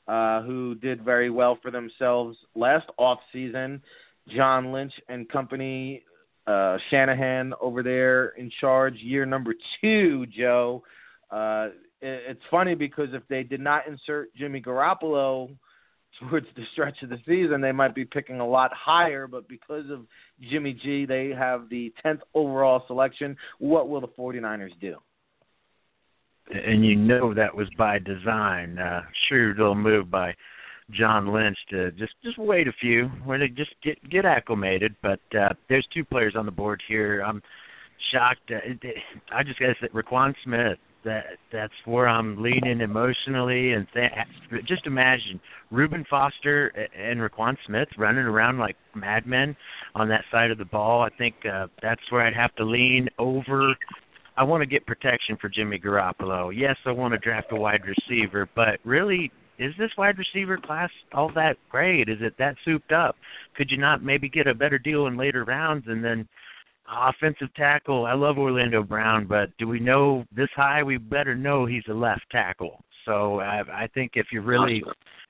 uh, 0.08 0.42
who 0.42 0.74
did 0.76 1.04
very 1.04 1.30
well 1.30 1.58
for 1.60 1.70
themselves 1.70 2.38
last 2.54 2.88
off 2.96 3.18
season, 3.32 3.82
John 4.28 4.72
Lynch 4.72 4.94
and 5.08 5.28
company 5.28 6.02
uh, 6.46 6.78
Shanahan 6.90 7.52
over 7.60 7.82
there 7.82 8.28
in 8.30 8.50
charge, 8.60 8.94
year 8.96 9.26
number 9.26 9.54
two, 9.80 10.26
Joe. 10.26 10.82
Uh, 11.30 11.68
it, 12.00 12.22
it's 12.28 12.42
funny 12.50 12.74
because 12.74 13.08
if 13.12 13.22
they 13.28 13.42
did 13.42 13.60
not 13.60 13.86
insert 13.86 14.34
Jimmy 14.34 14.60
Garoppolo 14.60 15.50
towards 16.20 16.46
the 16.56 16.62
stretch 16.72 17.02
of 17.02 17.08
the 17.08 17.18
season, 17.26 17.60
they 17.60 17.72
might 17.72 17.94
be 17.94 18.04
picking 18.04 18.40
a 18.40 18.46
lot 18.46 18.72
higher. 18.72 19.26
But 19.26 19.48
because 19.48 19.90
of 19.90 20.06
Jimmy 20.50 20.72
G, 20.72 21.06
they 21.06 21.30
have 21.30 21.68
the 21.68 21.92
10th 22.04 22.20
overall 22.34 22.84
selection. 22.86 23.36
What 23.58 23.88
will 23.88 24.00
the 24.00 24.08
49ers 24.08 24.78
do? 24.80 24.96
And 26.52 26.84
you 26.84 26.94
know 26.94 27.34
that 27.34 27.54
was 27.54 27.68
by 27.76 27.98
design. 27.98 28.78
Uh, 28.78 29.02
sure, 29.28 29.48
little 29.48 29.74
move 29.74 30.10
by 30.10 30.32
John 30.92 31.32
Lynch 31.32 31.58
to 31.70 31.90
just 31.92 32.12
just 32.22 32.38
wait 32.38 32.68
a 32.68 32.72
few, 32.80 33.06
where 33.24 33.38
they 33.38 33.48
just 33.48 33.74
get 33.82 33.98
get 34.08 34.24
acclimated. 34.24 34.94
But 35.02 35.18
uh, 35.36 35.48
there's 35.68 35.86
two 35.92 36.04
players 36.04 36.34
on 36.36 36.46
the 36.46 36.52
board 36.52 36.80
here. 36.86 37.20
I'm 37.26 37.42
shocked. 38.12 38.52
Uh, 38.52 38.88
I 39.34 39.42
just 39.42 39.58
got 39.58 39.66
to 39.66 39.74
say, 39.80 39.88
Roquan 39.88 40.34
Smith. 40.44 40.78
That 41.06 41.24
that's 41.50 41.72
where 41.86 42.06
I'm 42.06 42.42
leaning 42.42 42.82
emotionally, 42.82 43.72
and 43.72 43.86
th- 43.94 44.10
just 44.66 44.86
imagine 44.86 45.40
Reuben 45.70 46.04
Foster 46.10 46.68
and 46.94 47.20
Roquan 47.20 47.56
Smith 47.66 47.88
running 47.96 48.24
around 48.24 48.58
like 48.58 48.76
madmen 48.94 49.56
on 49.94 50.08
that 50.08 50.24
side 50.30 50.50
of 50.50 50.58
the 50.58 50.64
ball. 50.66 51.02
I 51.02 51.08
think 51.16 51.34
uh, 51.50 51.68
that's 51.80 52.02
where 52.10 52.26
I'd 52.26 52.34
have 52.34 52.54
to 52.56 52.64
lean 52.64 53.08
over 53.18 53.76
I 54.36 54.42
want 54.44 54.60
to 54.60 54.66
get 54.66 54.86
protection 54.86 55.38
for 55.40 55.48
Jimmy 55.48 55.78
Garoppolo. 55.78 56.52
Yes, 56.54 56.76
I 56.84 56.90
want 56.90 57.12
to 57.12 57.18
draft 57.18 57.48
a 57.52 57.56
wide 57.56 57.82
receiver, 57.86 58.48
but 58.54 58.80
really, 58.84 59.32
is 59.58 59.72
this 59.78 59.90
wide 59.96 60.18
receiver 60.18 60.58
class 60.58 60.90
all 61.14 61.32
that 61.34 61.56
great? 61.70 62.10
Is 62.10 62.18
it 62.20 62.34
that 62.38 62.56
souped 62.64 62.92
up? 62.92 63.16
Could 63.56 63.70
you 63.70 63.78
not 63.78 64.02
maybe 64.02 64.28
get 64.28 64.46
a 64.46 64.54
better 64.54 64.78
deal 64.78 65.06
in 65.06 65.16
later 65.16 65.44
rounds 65.44 65.86
and 65.88 66.04
then 66.04 66.28
offensive 66.90 67.52
tackle? 67.54 68.06
I 68.06 68.14
love 68.14 68.38
Orlando 68.38 68.82
Brown, 68.82 69.26
but 69.26 69.50
do 69.58 69.68
we 69.68 69.80
know 69.80 70.24
this 70.34 70.48
high? 70.54 70.82
We 70.82 70.98
better 70.98 71.34
know 71.34 71.66
he's 71.66 71.84
a 71.88 71.94
left 71.94 72.24
tackle. 72.30 72.82
So 73.04 73.40
I, 73.40 73.62
I 73.84 73.86
think 73.94 74.12
if 74.14 74.26
you're 74.32 74.42
really 74.42 74.82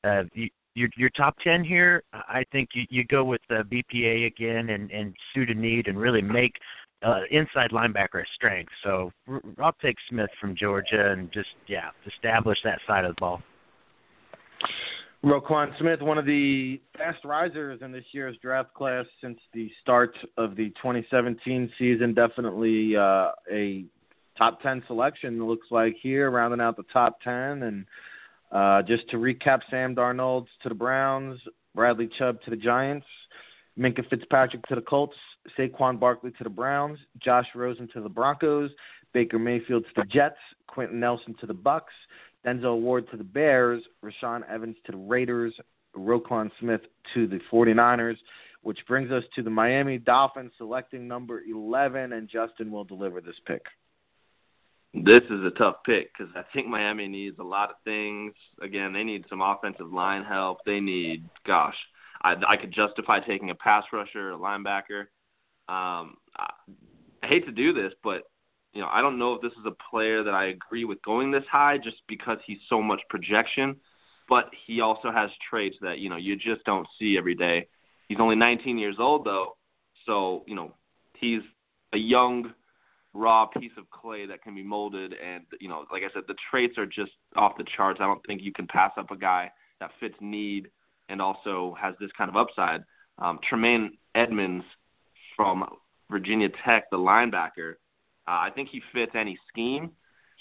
uh, 0.05 0.25
you, 0.35 0.49
your 0.75 0.89
your 0.97 1.11
top 1.11 1.37
ten 1.43 1.65
here, 1.65 2.03
I 2.13 2.45
think 2.53 2.71
you 2.75 2.85
you 2.91 3.05
go 3.05 3.25
with 3.25 3.41
the 3.49 3.65
BPA 3.65 4.27
again 4.27 4.71
and 4.71 4.91
and 4.91 5.15
suit 5.35 5.51
a 5.51 5.55
need 5.55 5.89
and 5.89 5.99
really 5.99 6.23
make 6.23 6.53
uh, 7.03 7.21
inside 7.31 7.71
linebacker 7.71 8.23
a 8.23 8.27
strength. 8.35 8.73
So 8.83 9.11
I'll 9.59 9.77
take 9.83 9.97
Smith 10.09 10.31
from 10.41 10.57
Georgia 10.57 11.13
and 11.13 11.33
just 11.33 11.49
yeah 11.67 11.91
establish 12.07 12.59
that 12.65 12.81
side 12.87 13.05
of 13.05 13.15
the 13.15 13.21
ball. 13.21 13.43
Roquan 15.27 15.77
Smith, 15.81 16.01
one 16.03 16.19
of 16.19 16.25
the 16.25 16.81
fast 16.97 17.25
risers 17.25 17.81
in 17.83 17.91
this 17.91 18.05
year's 18.13 18.37
draft 18.41 18.73
class 18.75 19.05
since 19.21 19.41
the 19.53 19.69
start 19.83 20.17
of 20.37 20.55
the 20.55 20.69
2017 20.81 21.69
season. 21.77 22.15
Definitely 22.15 22.95
uh, 22.97 23.33
a 23.51 23.87
top 24.39 24.63
10 24.63 24.85
selection, 24.87 25.45
looks 25.45 25.67
like 25.73 25.97
here, 26.01 26.31
rounding 26.31 26.61
out 26.61 26.77
the 26.77 26.85
top 26.93 27.21
10. 27.23 27.65
And 27.65 27.87
uh, 28.53 28.83
just 28.83 29.11
to 29.11 29.17
recap 29.17 29.63
Sam 29.69 29.97
Darnold 29.97 30.47
to 30.63 30.69
the 30.69 30.77
Browns, 30.77 31.41
Bradley 31.75 32.09
Chubb 32.17 32.41
to 32.43 32.51
the 32.51 32.57
Giants, 32.57 33.07
Minkah 33.77 34.09
Fitzpatrick 34.09 34.65
to 34.69 34.77
the 34.77 34.81
Colts, 34.81 35.17
Saquon 35.59 35.99
Barkley 35.99 36.31
to 36.39 36.45
the 36.45 36.51
Browns, 36.51 37.01
Josh 37.19 37.49
Rosen 37.57 37.89
to 37.95 38.01
the 38.01 38.09
Broncos, 38.09 38.71
Baker 39.13 39.41
Mayfield 39.41 39.87
to 39.87 40.03
the 40.03 40.07
Jets, 40.07 40.39
Quenton 40.69 41.01
Nelson 41.01 41.35
to 41.41 41.47
the 41.47 41.55
Bucks, 41.55 41.93
Denzel 42.47 42.81
Ward 42.81 43.11
to 43.11 43.17
the 43.17 43.25
Bears, 43.25 43.83
Rashaan 44.05 44.49
Evans 44.49 44.77
to 44.87 44.93
the 44.93 44.99
Raiders, 44.99 45.55
Roquan 45.97 46.51
Smith 46.61 46.83
to 47.15 47.27
the 47.27 47.41
49ers, 47.51 48.17
which 48.63 48.79
brings 48.87 49.11
us 49.11 49.25
to 49.35 49.43
the 49.43 49.51
Miami 49.51 49.99
Dolphins 49.99 50.53
selecting 50.59 51.09
number 51.09 51.43
11, 51.43 52.13
and 52.13 52.29
Justen 52.29 52.71
will 52.71 52.85
deliver 52.85 53.21
this 53.21 53.37
pick. 53.47 53.63
This 54.95 55.23
is 55.29 55.45
a 55.45 55.51
tough 55.59 55.77
pick 55.85 56.11
because 56.17 56.33
I 56.35 56.43
think 56.55 56.69
Miami 56.69 57.07
needs 57.07 57.39
a 57.39 57.45
lot 57.45 57.71
of 57.71 57.77
things. 57.85 58.33
Again, 58.63 58.93
they 58.93 59.05
need 59.05 59.25
some 59.29 59.43
offensive 59.43 59.93
line 59.93 60.25
help. 60.25 60.59
They 60.65 60.81
need, 60.81 61.29
gosh, 61.47 61.77
I, 62.23 62.35
I 62.49 62.57
could 62.57 62.73
justify 62.73 63.21
taking 63.21 63.51
a 63.51 63.55
pass 63.55 63.85
rusher, 63.93 64.33
a 64.33 64.39
linebacker. 64.39 65.03
Um, 65.69 66.17
I, 66.37 66.51
I 67.23 67.27
hate 67.27 67.45
to 67.47 67.53
do 67.53 67.73
this, 67.73 67.93
but 68.03 68.23
you 68.77 68.83
know, 68.83 68.89
I 68.93 69.01
don't 69.01 69.19
know 69.19 69.33
if 69.33 69.41
this 69.41 69.53
is 69.53 69.65
a 69.65 69.75
player 69.91 70.23
that 70.23 70.35
I 70.35 70.49
agree 70.49 70.85
with 70.85 71.01
going 71.01 71.31
this 71.31 71.45
high 71.51 71.79
just 71.79 71.97
because 72.09 72.37
he's 72.47 72.59
so 72.69 72.83
much 72.83 73.01
projection, 73.09 73.75
but 74.29 74.51
he 74.67 74.83
also 74.83 75.11
has 75.11 75.31
traits 75.49 75.77
that, 75.81 75.99
you 75.99 76.11
know, 76.11 76.17
you 76.17 76.37
just 76.37 76.63
don't 76.65 76.87
see 76.99 77.17
every 77.17 77.35
day. 77.35 77.69
He's 78.11 78.21
only 78.21 78.37
19 78.37 78.77
years 78.77 78.97
old 78.99 79.25
though, 79.25 79.57
so, 80.05 80.45
you 80.47 80.55
know, 80.55 80.75
he's 81.15 81.41
a 81.95 81.97
young 81.97 82.53
raw 83.15 83.47
piece 83.47 83.73
of 83.79 83.89
clay 83.89 84.27
that 84.27 84.43
can 84.43 84.55
be 84.55 84.63
molded 84.63 85.15
and, 85.15 85.45
you 85.59 85.71
know, 85.71 85.87
like 85.91 86.03
I 86.03 86.13
said, 86.13 86.25
the 86.29 86.37
traits 86.51 86.77
are 86.77 86.85
just 86.85 87.13
off 87.35 87.57
the 87.57 87.65
charts. 87.79 87.99
I 88.03 88.05
don't 88.05 88.21
think 88.27 88.43
you 88.43 88.53
can 88.53 88.67
pass 88.67 88.93
up 88.99 89.11
a 89.11 89.17
guy 89.17 89.51
that 89.81 89.91
fits 89.99 90.17
need 90.21 90.69
and 91.09 91.23
also 91.23 91.75
has 91.81 91.95
this 91.99 92.11
kind 92.19 92.29
of 92.29 92.37
upside. 92.37 92.85
Um, 93.17 93.39
Tremaine 93.49 93.97
Edmunds 94.15 94.67
from 95.35 95.65
Virginia 96.11 96.51
Tech, 96.63 96.91
the 96.91 96.99
linebacker, 96.99 97.77
uh, 98.29 98.33
I 98.33 98.51
think 98.55 98.69
he 98.71 98.81
fits 98.93 99.13
any 99.15 99.39
scheme. 99.49 99.91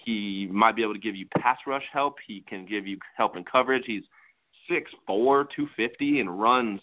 He 0.04 0.48
might 0.52 0.76
be 0.76 0.84
able 0.84 0.94
to 0.94 1.00
give 1.00 1.16
you 1.16 1.28
pass 1.38 1.58
rush 1.66 1.86
help. 1.92 2.16
He 2.28 2.44
can 2.48 2.66
give 2.66 2.86
you 2.86 2.98
help 3.16 3.38
in 3.38 3.44
coverage. 3.44 3.84
He's 3.86 4.04
six 4.70 4.92
four, 5.08 5.48
two 5.56 5.68
fifty, 5.76 6.20
and 6.20 6.40
runs 6.40 6.82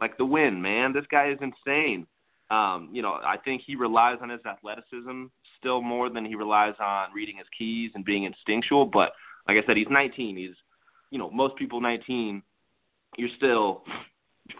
like 0.00 0.16
the 0.18 0.24
wind. 0.24 0.62
Man, 0.62 0.92
this 0.92 1.04
guy 1.10 1.30
is 1.30 1.38
insane. 1.40 2.06
Um, 2.50 2.88
you 2.92 3.02
know, 3.02 3.18
I 3.24 3.36
think 3.44 3.62
he 3.64 3.76
relies 3.76 4.18
on 4.20 4.28
his 4.28 4.40
athleticism 4.44 5.26
still 5.58 5.80
more 5.80 6.10
than 6.10 6.24
he 6.24 6.34
relies 6.34 6.74
on 6.80 7.12
reading 7.14 7.36
his 7.36 7.46
keys 7.56 7.92
and 7.94 8.04
being 8.04 8.24
instinctual. 8.24 8.86
But 8.86 9.12
like 9.46 9.56
I 9.62 9.66
said, 9.66 9.76
he's 9.76 9.86
19. 9.88 10.36
He's, 10.36 10.56
you 11.10 11.18
know, 11.18 11.30
most 11.30 11.56
people 11.56 11.80
19, 11.80 12.42
you're 13.16 13.28
still 13.36 13.84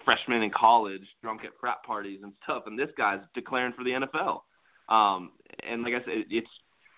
freshman 0.04 0.42
in 0.42 0.50
college, 0.50 1.02
drunk 1.22 1.44
at 1.44 1.50
frat 1.60 1.82
parties 1.84 2.20
and 2.22 2.32
stuff, 2.44 2.64
and 2.66 2.78
this 2.78 2.90
guy's 2.96 3.20
declaring 3.34 3.72
for 3.76 3.82
the 3.82 3.90
NFL. 3.90 4.42
Um, 4.90 5.32
and 5.68 5.82
like 5.82 5.94
I 5.94 6.04
said, 6.04 6.24
it's 6.30 6.50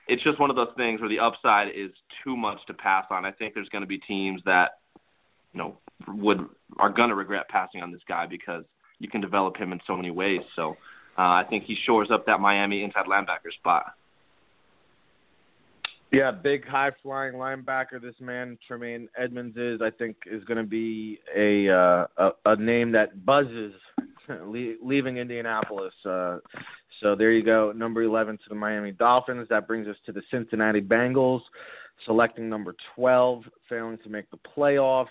it's 0.08 0.22
just 0.22 0.40
one 0.40 0.50
of 0.50 0.56
those 0.56 0.72
things 0.76 1.00
where 1.00 1.08
the 1.08 1.20
upside 1.20 1.68
is 1.68 1.90
too 2.24 2.36
much 2.36 2.58
to 2.66 2.74
pass 2.74 3.04
on. 3.10 3.24
I 3.24 3.30
think 3.32 3.54
there's 3.54 3.68
going 3.68 3.82
to 3.82 3.88
be 3.88 3.98
teams 3.98 4.42
that 4.44 4.78
you 5.52 5.58
know 5.58 5.76
would 6.08 6.46
are 6.78 6.90
going 6.90 7.10
to 7.10 7.14
regret 7.14 7.48
passing 7.48 7.82
on 7.82 7.92
this 7.92 8.00
guy 8.08 8.26
because 8.26 8.64
you 8.98 9.08
can 9.08 9.20
develop 9.20 9.56
him 9.56 9.72
in 9.72 9.80
so 9.86 9.96
many 9.96 10.10
ways. 10.10 10.40
So 10.56 10.76
uh, 11.18 11.22
I 11.22 11.44
think 11.48 11.64
he 11.64 11.76
shores 11.86 12.08
up 12.10 12.26
that 12.26 12.40
Miami 12.40 12.82
inside 12.82 13.06
linebacker 13.06 13.52
spot. 13.58 13.94
Yeah, 16.12 16.30
big 16.30 16.66
high 16.66 16.90
flying 17.02 17.34
linebacker. 17.34 18.00
This 18.00 18.14
man 18.20 18.58
Tremaine 18.68 19.08
Edmunds 19.16 19.56
is, 19.56 19.80
I 19.80 19.88
think, 19.90 20.16
is 20.30 20.44
going 20.44 20.58
to 20.58 20.68
be 20.68 21.18
a, 21.34 21.70
uh, 21.70 22.06
a 22.18 22.30
a 22.44 22.56
name 22.56 22.92
that 22.92 23.24
buzzes 23.24 23.72
leaving 24.82 25.18
Indianapolis. 25.18 25.94
Uh, 26.04 26.38
so 27.00 27.14
there 27.14 27.32
you 27.32 27.44
go, 27.44 27.72
number 27.74 28.02
11 28.02 28.36
to 28.36 28.42
the 28.48 28.54
Miami 28.54 28.92
Dolphins. 28.92 29.46
That 29.50 29.66
brings 29.66 29.88
us 29.88 29.96
to 30.06 30.12
the 30.12 30.22
Cincinnati 30.30 30.80
Bengals, 30.80 31.40
selecting 32.04 32.48
number 32.48 32.74
12, 32.94 33.44
failing 33.68 33.98
to 34.04 34.08
make 34.08 34.30
the 34.30 34.38
playoffs. 34.56 35.06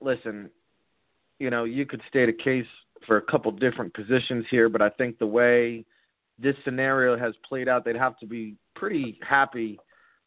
Listen, 0.00 0.50
you 1.38 1.50
know, 1.50 1.64
you 1.64 1.86
could 1.86 2.00
state 2.08 2.28
a 2.28 2.32
case 2.32 2.66
for 3.06 3.18
a 3.18 3.22
couple 3.22 3.52
different 3.52 3.92
positions 3.94 4.44
here, 4.50 4.68
but 4.68 4.80
I 4.80 4.90
think 4.90 5.18
the 5.18 5.26
way 5.26 5.84
this 6.38 6.54
scenario 6.64 7.16
has 7.18 7.34
played 7.48 7.68
out, 7.68 7.84
they'd 7.84 7.96
have 7.96 8.18
to 8.18 8.26
be 8.26 8.56
pretty 8.74 9.18
happy 9.26 9.78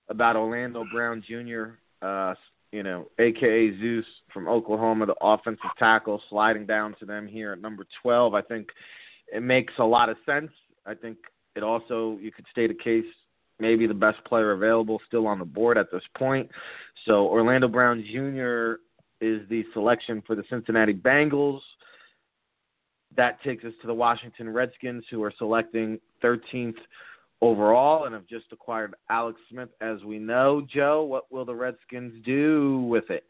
about 0.10 0.36
Orlando 0.36 0.86
Brown 0.92 1.24
Jr., 1.28 1.78
uh, 2.06 2.34
you 2.72 2.84
know, 2.84 3.08
aka 3.20 3.78
Zeus 3.80 4.06
from 4.34 4.48
Oklahoma, 4.48 5.06
the 5.06 5.16
offensive 5.22 5.72
tackle, 5.78 6.22
sliding 6.30 6.66
down 6.66 6.96
to 7.00 7.06
them 7.06 7.28
here 7.28 7.54
at 7.54 7.62
number 7.62 7.86
12. 8.02 8.34
I 8.34 8.42
think 8.42 8.70
it 9.34 9.42
makes 9.42 9.74
a 9.80 9.84
lot 9.84 10.10
of 10.10 10.18
sense. 10.26 10.52
I 10.86 10.94
think 10.94 11.18
it 11.56 11.64
also 11.64 12.18
you 12.22 12.32
could 12.32 12.46
state 12.52 12.72
a 12.72 12.76
case 12.76 13.06
maybe 13.60 13.88
the 13.88 13.94
best 13.94 14.24
player 14.26 14.52
available 14.52 15.02
still 15.08 15.28
on 15.28 15.40
the 15.40 15.46
board 15.46 15.78
at 15.78 15.92
this 15.92 16.04
point. 16.18 16.50
So 17.06 17.28
Orlando 17.28 17.68
Brown 17.68 18.04
Jr. 18.12 18.82
is 19.24 19.48
the 19.50 19.64
selection 19.74 20.24
for 20.26 20.36
the 20.36 20.44
Cincinnati 20.50 20.94
Bengals. 20.94 21.60
That 23.16 23.42
takes 23.44 23.66
us 23.66 23.74
to 23.82 23.88
the 23.88 23.94
Washington 23.94 24.52
Redskins, 24.54 25.04
who 25.12 25.22
are 25.24 25.34
selecting 25.38 26.00
13th 26.24 26.76
overall 27.42 28.06
and 28.06 28.14
have 28.14 28.28
just 28.28 28.46
acquired 28.52 28.94
Alex 29.10 29.40
Smith, 29.50 29.70
as 29.82 30.04
we 30.04 30.20
know. 30.20 30.66
Joe, 30.74 31.04
what 31.04 31.32
will 31.32 31.46
the 31.46 31.56
Redskins 31.56 32.14
do 32.26 32.82
with 32.90 33.10
it? 33.10 33.24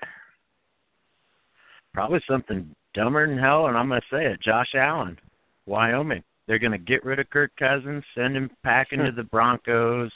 Probably 1.94 2.22
something 2.30 2.74
dumber 2.94 3.28
than 3.28 3.38
hell, 3.38 3.68
and 3.68 3.78
I'm 3.78 3.90
going 3.90 4.02
to 4.02 4.16
say 4.16 4.26
it. 4.26 4.42
Josh 4.42 4.74
Allen, 4.76 5.18
Wyoming. 5.66 6.24
They're 6.48 6.60
going 6.60 6.72
to 6.72 6.78
get 6.80 7.06
rid 7.06 7.20
of 7.20 7.30
Kirk 7.30 7.52
Cousins, 7.60 8.04
send 8.16 8.36
him 8.36 8.50
packing 8.64 9.00
to 9.00 9.12
the 9.16 9.24
Broncos. 9.24 10.12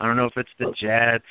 I 0.00 0.06
don't 0.06 0.16
know 0.16 0.26
if 0.26 0.36
it's 0.36 0.48
the 0.58 0.72
Jets. 0.80 1.24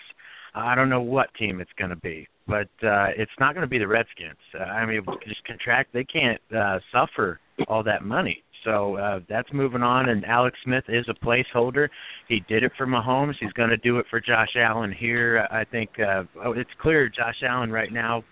I 0.55 0.75
don't 0.75 0.89
know 0.89 1.01
what 1.01 1.33
team 1.33 1.59
it's 1.59 1.71
going 1.79 1.89
to 1.89 1.95
be, 1.95 2.27
but 2.47 2.69
uh, 2.83 3.09
it's 3.17 3.31
not 3.39 3.55
going 3.55 3.63
to 3.63 3.69
be 3.69 3.79
the 3.79 3.87
Redskins. 3.87 4.37
Uh, 4.57 4.63
I 4.63 4.85
mean, 4.85 5.01
just 5.27 5.43
contract. 5.45 5.91
They 5.93 6.03
can't 6.03 6.39
uh, 6.55 6.79
suffer 6.91 7.39
all 7.67 7.81
that 7.83 8.03
money. 8.03 8.43
So 8.63 8.97
uh, 8.97 9.19
that's 9.29 9.51
moving 9.53 9.81
on. 9.81 10.09
And 10.09 10.25
Alex 10.25 10.57
Smith 10.63 10.85
is 10.87 11.05
a 11.09 11.25
placeholder. 11.25 11.89
He 12.27 12.41
did 12.47 12.63
it 12.63 12.71
for 12.77 12.85
Mahomes. 12.85 13.35
He's 13.39 13.53
going 13.53 13.69
to 13.69 13.77
do 13.77 13.97
it 13.97 14.05
for 14.09 14.19
Josh 14.19 14.55
Allen 14.55 14.91
here. 14.91 15.47
I 15.51 15.63
think 15.65 15.89
uh, 15.99 16.23
oh, 16.43 16.53
it's 16.53 16.69
clear 16.81 17.09
Josh 17.09 17.41
Allen 17.43 17.71
right 17.71 17.91
now 17.91 18.23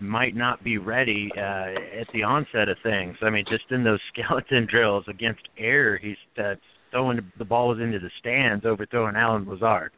might 0.00 0.36
not 0.36 0.62
be 0.62 0.78
ready 0.78 1.30
uh, 1.36 1.72
at 2.00 2.06
the 2.12 2.22
onset 2.22 2.68
of 2.68 2.76
things. 2.82 3.16
I 3.22 3.30
mean, 3.30 3.44
just 3.48 3.64
in 3.70 3.82
those 3.82 4.00
skeleton 4.12 4.66
drills 4.70 5.04
against 5.08 5.48
air, 5.58 5.98
he's 5.98 6.16
uh, 6.38 6.54
throwing 6.90 7.20
the 7.38 7.44
balls 7.44 7.78
into 7.80 7.98
the 7.98 8.10
stands, 8.20 8.64
overthrowing 8.64 9.16
Allen 9.16 9.46
Lazard. 9.48 9.92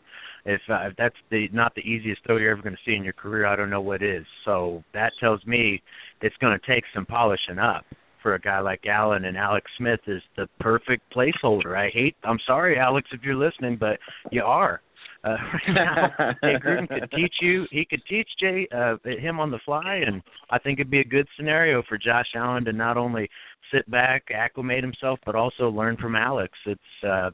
If, 0.45 0.61
uh, 0.71 0.87
if 0.87 0.97
that's 0.97 1.17
the 1.31 1.49
not 1.53 1.75
the 1.75 1.83
easiest 1.83 2.25
throw 2.25 2.37
you're 2.37 2.53
ever 2.53 2.63
going 2.63 2.77
to 2.77 2.81
see 2.87 2.95
in 2.95 3.05
your 3.05 3.13
career, 3.13 3.45
I 3.45 3.57
don't 3.57 3.71
know 3.71 3.81
what 3.81 4.03
is. 4.03 4.25
So 4.45 4.83
that 4.95 5.13
tells 5.21 5.45
me 5.45 5.83
it's 6.23 6.37
going 6.41 6.59
to 6.59 6.67
take 6.67 6.85
some 6.95 7.05
polishing 7.05 7.59
up 7.59 7.85
for 8.29 8.35
a 8.35 8.41
guy 8.41 8.61
like 8.61 8.85
Allen 8.85 9.25
and 9.25 9.39
Alex 9.39 9.71
Smith 9.79 10.01
is 10.07 10.21
the 10.37 10.47
perfect 10.61 11.03
placeholder. 11.15 11.75
I 11.75 11.89
hate 11.89 12.15
I'm 12.25 12.39
sorry 12.47 12.79
Alex 12.79 13.09
if 13.11 13.23
you're 13.23 13.35
listening, 13.35 13.79
but 13.79 13.99
you 14.31 14.43
are. 14.43 14.83
Uh, 15.25 15.37
right 15.55 15.75
now, 15.75 16.13
Jay 16.45 16.57
Gruden 16.63 16.87
could 16.87 17.11
teach 17.13 17.37
you. 17.41 17.67
He 17.71 17.87
could 17.87 18.03
teach 18.07 18.29
Jay 18.39 18.69
uh, 18.71 18.97
him 19.05 19.41
on 19.41 19.51
the 19.51 19.59
fly, 19.65 20.03
and 20.07 20.21
I 20.51 20.59
think 20.59 20.79
it'd 20.79 20.91
be 20.91 21.01
a 21.01 21.05
good 21.05 21.27
scenario 21.39 21.83
for 21.89 21.97
Josh 21.97 22.27
Allen 22.35 22.67
to 22.67 22.73
not 22.75 22.99
only 22.99 23.31
sit 23.73 23.91
back, 23.91 24.25
acclimate 24.35 24.85
himself, 24.85 25.19
but 25.25 25.35
also 25.35 25.71
learn 25.71 25.97
from 25.97 26.15
Alex. 26.15 26.53
It's 26.67 26.81
uh, 27.09 27.31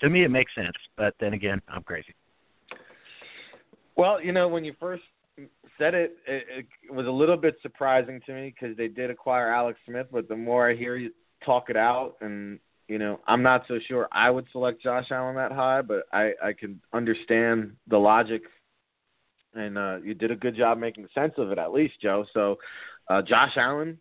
to 0.00 0.08
me 0.08 0.24
it 0.24 0.30
makes 0.30 0.54
sense, 0.54 0.76
but 0.96 1.12
then 1.20 1.34
again, 1.34 1.60
I'm 1.68 1.82
crazy. 1.82 2.14
Well, 3.94 4.22
you 4.22 4.32
know, 4.32 4.48
when 4.48 4.64
you 4.64 4.74
first 4.80 5.02
said 5.78 5.94
it, 5.94 6.16
it, 6.26 6.66
it 6.88 6.92
was 6.92 7.06
a 7.06 7.10
little 7.10 7.36
bit 7.36 7.56
surprising 7.62 8.20
to 8.26 8.32
me 8.32 8.54
because 8.54 8.76
they 8.76 8.88
did 8.88 9.10
acquire 9.10 9.52
Alex 9.52 9.78
Smith, 9.86 10.06
but 10.10 10.28
the 10.28 10.36
more 10.36 10.68
I 10.68 10.74
hear 10.74 10.96
you 10.96 11.10
talk 11.44 11.70
it 11.70 11.76
out, 11.76 12.16
and 12.20 12.58
you 12.88 12.98
know, 12.98 13.20
I'm 13.26 13.42
not 13.42 13.64
so 13.68 13.78
sure 13.86 14.08
I 14.10 14.30
would 14.30 14.46
select 14.50 14.82
Josh 14.82 15.06
Allen 15.10 15.36
that 15.36 15.52
high, 15.52 15.82
but 15.82 16.04
I 16.12 16.32
I 16.42 16.52
can 16.52 16.80
understand 16.92 17.72
the 17.86 17.98
logic, 17.98 18.42
and 19.54 19.78
uh, 19.78 19.98
you 20.02 20.14
did 20.14 20.30
a 20.30 20.36
good 20.36 20.56
job 20.56 20.78
making 20.78 21.06
sense 21.14 21.34
of 21.36 21.52
it 21.52 21.58
at 21.58 21.72
least, 21.72 21.94
Joe. 22.02 22.24
So, 22.32 22.56
uh, 23.08 23.22
Josh 23.22 23.52
Allen 23.56 23.98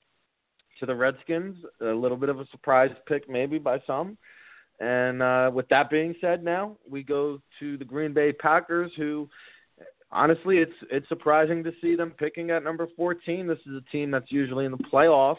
to 0.80 0.86
the 0.86 0.96
Redskins, 0.96 1.58
a 1.82 1.86
little 1.86 2.18
bit 2.18 2.30
of 2.30 2.40
a 2.40 2.48
surprise 2.48 2.92
pick 3.08 3.30
maybe 3.30 3.58
by 3.58 3.82
some. 3.86 4.18
And 4.80 5.24
uh, 5.24 5.50
with 5.54 5.68
that 5.70 5.90
being 5.90 6.14
said, 6.22 6.44
now 6.44 6.78
we 6.88 7.04
go 7.04 7.42
to 7.60 7.78
the 7.78 7.86
Green 7.86 8.14
Bay 8.14 8.32
Packers, 8.32 8.92
who 8.96 9.28
honestly, 10.12 10.58
it's 10.58 10.74
it's 10.92 11.08
surprising 11.10 11.64
to 11.64 11.72
see 11.82 11.96
them 11.96 12.12
picking 12.12 12.52
at 12.52 12.64
number 12.64 12.88
14. 12.96 13.48
This 13.48 13.60
is 13.66 13.76
a 13.76 13.92
team 13.92 14.12
that's 14.12 14.32
usually 14.32 14.66
in 14.66 14.72
the 14.72 14.78
playoffs. 14.78 15.38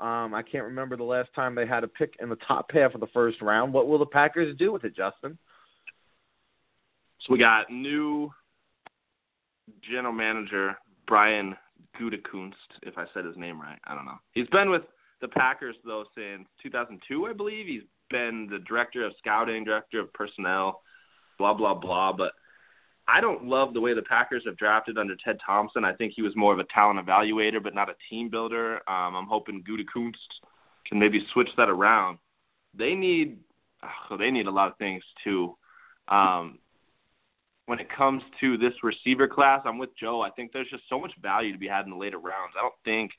Um, 0.00 0.32
I 0.32 0.42
can't 0.42 0.64
remember 0.64 0.96
the 0.96 1.04
last 1.04 1.28
time 1.34 1.54
they 1.54 1.66
had 1.66 1.84
a 1.84 1.88
pick 1.88 2.14
in 2.20 2.30
the 2.30 2.38
top 2.48 2.70
half 2.72 2.94
of 2.94 3.00
the 3.00 3.06
first 3.08 3.42
round. 3.42 3.72
What 3.72 3.86
will 3.86 3.98
the 3.98 4.06
Packers 4.06 4.56
do 4.56 4.72
with 4.72 4.84
it, 4.84 4.96
Justen? 4.96 5.36
So 7.20 7.32
we 7.32 7.38
got 7.38 7.70
new 7.70 8.30
general 9.82 10.14
manager 10.14 10.76
Brian 11.06 11.54
Gutekunst, 12.00 12.52
if 12.82 12.96
I 12.96 13.04
said 13.12 13.24
his 13.24 13.36
name 13.36 13.60
right. 13.60 13.78
I 13.84 13.94
don't 13.94 14.06
know. 14.06 14.18
He's 14.32 14.48
been 14.48 14.70
with 14.70 14.82
the 15.20 15.28
Packers 15.28 15.76
though 15.84 16.04
since 16.14 16.48
2002, 16.62 17.26
I 17.26 17.32
believe. 17.32 17.66
He's 17.66 17.82
been 18.10 18.48
the 18.50 18.60
director 18.60 19.04
of 19.04 19.12
scouting, 19.18 19.64
director 19.64 20.00
of 20.00 20.12
personnel, 20.14 20.80
blah 21.38 21.52
blah 21.52 21.74
blah. 21.74 22.12
But 22.12 22.32
I 23.12 23.20
don't 23.20 23.44
love 23.44 23.74
the 23.74 23.80
way 23.80 23.92
the 23.92 24.02
Packers 24.02 24.44
have 24.46 24.56
drafted 24.56 24.96
under 24.96 25.16
Ted 25.16 25.38
Thompson. 25.44 25.84
I 25.84 25.92
think 25.94 26.12
he 26.14 26.22
was 26.22 26.36
more 26.36 26.52
of 26.52 26.60
a 26.60 26.64
talent 26.64 27.04
evaluator, 27.04 27.60
but 27.62 27.74
not 27.74 27.88
a 27.88 27.94
team 28.08 28.28
builder. 28.30 28.76
Um, 28.88 29.16
I'm 29.16 29.26
hoping 29.26 29.64
Gutekunst 29.68 30.12
can 30.86 30.98
maybe 30.98 31.26
switch 31.32 31.48
that 31.56 31.68
around. 31.68 32.18
They 32.72 32.94
need, 32.94 33.38
oh, 33.82 34.16
they 34.16 34.30
need 34.30 34.46
a 34.46 34.50
lot 34.50 34.70
of 34.70 34.78
things 34.78 35.02
too. 35.24 35.56
Um, 36.08 36.58
when 37.66 37.80
it 37.80 37.88
comes 37.90 38.22
to 38.40 38.56
this 38.56 38.74
receiver 38.84 39.26
class, 39.26 39.62
I'm 39.64 39.78
with 39.78 39.90
Joe. 39.98 40.20
I 40.20 40.30
think 40.30 40.52
there's 40.52 40.70
just 40.70 40.84
so 40.88 41.00
much 41.00 41.12
value 41.20 41.52
to 41.52 41.58
be 41.58 41.68
had 41.68 41.84
in 41.84 41.90
the 41.90 41.96
later 41.96 42.18
rounds. 42.18 42.54
I 42.56 42.62
don't 42.62 42.74
think, 42.84 43.10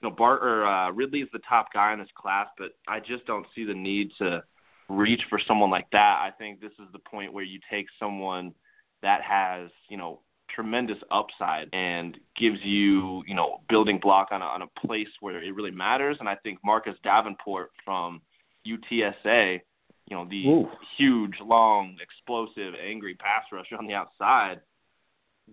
you 0.00 0.08
know, 0.08 0.14
Bart 0.14 0.42
or 0.42 0.66
uh, 0.66 0.90
Ridley 0.92 1.20
is 1.20 1.28
the 1.32 1.40
top 1.46 1.72
guy 1.74 1.92
in 1.92 1.98
this 1.98 2.08
class, 2.16 2.46
but 2.56 2.70
I 2.88 3.00
just 3.00 3.26
don't 3.26 3.46
see 3.54 3.64
the 3.64 3.74
need 3.74 4.12
to 4.18 4.42
reach 4.88 5.22
for 5.28 5.38
someone 5.46 5.70
like 5.70 5.90
that. 5.92 6.20
I 6.22 6.30
think 6.38 6.60
this 6.60 6.72
is 6.78 6.90
the 6.92 7.00
point 7.00 7.34
where 7.34 7.44
you 7.44 7.60
take 7.70 7.86
someone– 7.98 8.54
that 9.06 9.22
has 9.22 9.70
you 9.88 9.96
know 9.96 10.18
tremendous 10.52 10.98
upside 11.12 11.68
and 11.72 12.18
gives 12.36 12.58
you 12.62 13.22
you 13.26 13.34
know 13.34 13.60
building 13.68 14.00
block 14.02 14.28
on 14.32 14.42
a, 14.42 14.44
on 14.44 14.62
a 14.62 14.86
place 14.86 15.08
where 15.20 15.42
it 15.42 15.54
really 15.54 15.70
matters. 15.70 16.16
And 16.18 16.28
I 16.28 16.34
think 16.42 16.58
Marcus 16.64 16.96
Davenport 17.04 17.70
from 17.84 18.20
UTSA, 18.66 19.60
you 20.08 20.16
know 20.16 20.26
the 20.28 20.48
Ooh. 20.48 20.68
huge, 20.98 21.34
long, 21.40 21.96
explosive, 22.02 22.74
angry 22.84 23.14
pass 23.14 23.44
rusher 23.52 23.76
on 23.76 23.86
the 23.86 23.94
outside. 23.94 24.60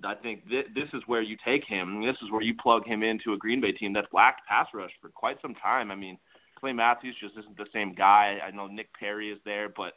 I 0.04 0.16
think 0.16 0.50
th- 0.50 0.74
this 0.74 0.90
is 0.94 1.04
where 1.06 1.22
you 1.22 1.38
take 1.46 1.64
him. 1.66 2.04
This 2.04 2.18
is 2.24 2.32
where 2.32 2.42
you 2.42 2.56
plug 2.56 2.84
him 2.84 3.04
into 3.04 3.34
a 3.34 3.38
Green 3.38 3.62
Bay 3.62 3.74
team 3.74 3.94
that's 3.94 4.12
lacked 4.12 4.42
pass 4.48 4.66
rush 4.74 4.90
for 5.00 5.10
quite 5.10 5.40
some 5.44 5.54
time. 5.54 5.92
I 5.92 5.96
mean, 5.96 6.18
Clay 6.60 6.74
Matthews 6.74 7.16
just 7.22 7.38
isn't 7.38 7.58
the 7.58 7.68
same 7.72 7.94
guy. 7.94 8.40
I 8.44 8.50
know 8.50 8.66
Nick 8.66 8.90
Perry 9.00 9.30
is 9.30 9.38
there, 9.46 9.70
but 9.70 9.94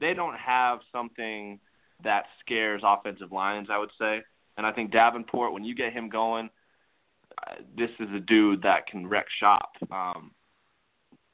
they 0.00 0.14
don't 0.14 0.36
have 0.36 0.78
something 0.90 1.60
that 2.04 2.24
scares 2.40 2.82
offensive 2.84 3.32
lines, 3.32 3.68
I 3.70 3.78
would 3.78 3.90
say. 3.98 4.22
And 4.56 4.66
I 4.66 4.72
think 4.72 4.92
Davenport, 4.92 5.52
when 5.52 5.64
you 5.64 5.74
get 5.74 5.92
him 5.92 6.08
going, 6.08 6.48
this 7.76 7.90
is 7.98 8.08
a 8.14 8.20
dude 8.20 8.62
that 8.62 8.86
can 8.86 9.06
wreck 9.06 9.26
shop. 9.40 9.72
Um, 9.90 10.30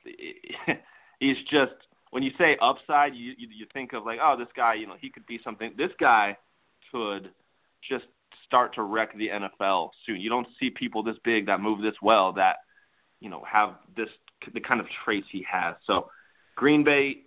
he's 1.21 1.37
just 1.51 1.73
when 2.11 2.23
you 2.23 2.31
say 2.39 2.57
upside, 2.61 3.15
you, 3.15 3.35
you 3.39 3.49
you 3.51 3.67
think 3.73 3.93
of 3.93 4.05
like, 4.05 4.19
oh, 4.23 4.37
this 4.39 4.49
guy, 4.57 4.75
you 4.75 4.87
know, 4.87 4.97
he 5.01 5.11
could 5.11 5.27
be 5.27 5.41
something. 5.45 5.73
This 5.77 5.91
guy 5.99 6.37
could 6.91 7.31
just 7.89 8.07
start 8.47 8.75
to 8.75 8.83
wreck 8.83 9.17
the 9.17 9.29
NFL 9.29 9.91
soon. 10.07 10.21
You 10.21 10.29
don't 10.29 10.49
see 10.59 10.71
people 10.71 11.03
this 11.03 11.17
big 11.25 11.47
that 11.47 11.61
move 11.61 11.83
this 11.83 11.95
well 12.03 12.33
that 12.33 12.57
you 13.21 13.31
know 13.31 13.45
have 13.51 13.77
this 13.97 14.09
the 14.53 14.61
kind 14.61 14.81
of 14.81 14.87
traits 15.05 15.27
he 15.31 15.47
has. 15.51 15.77
So 15.87 16.11
Green 16.57 16.83
Bay 16.83 17.23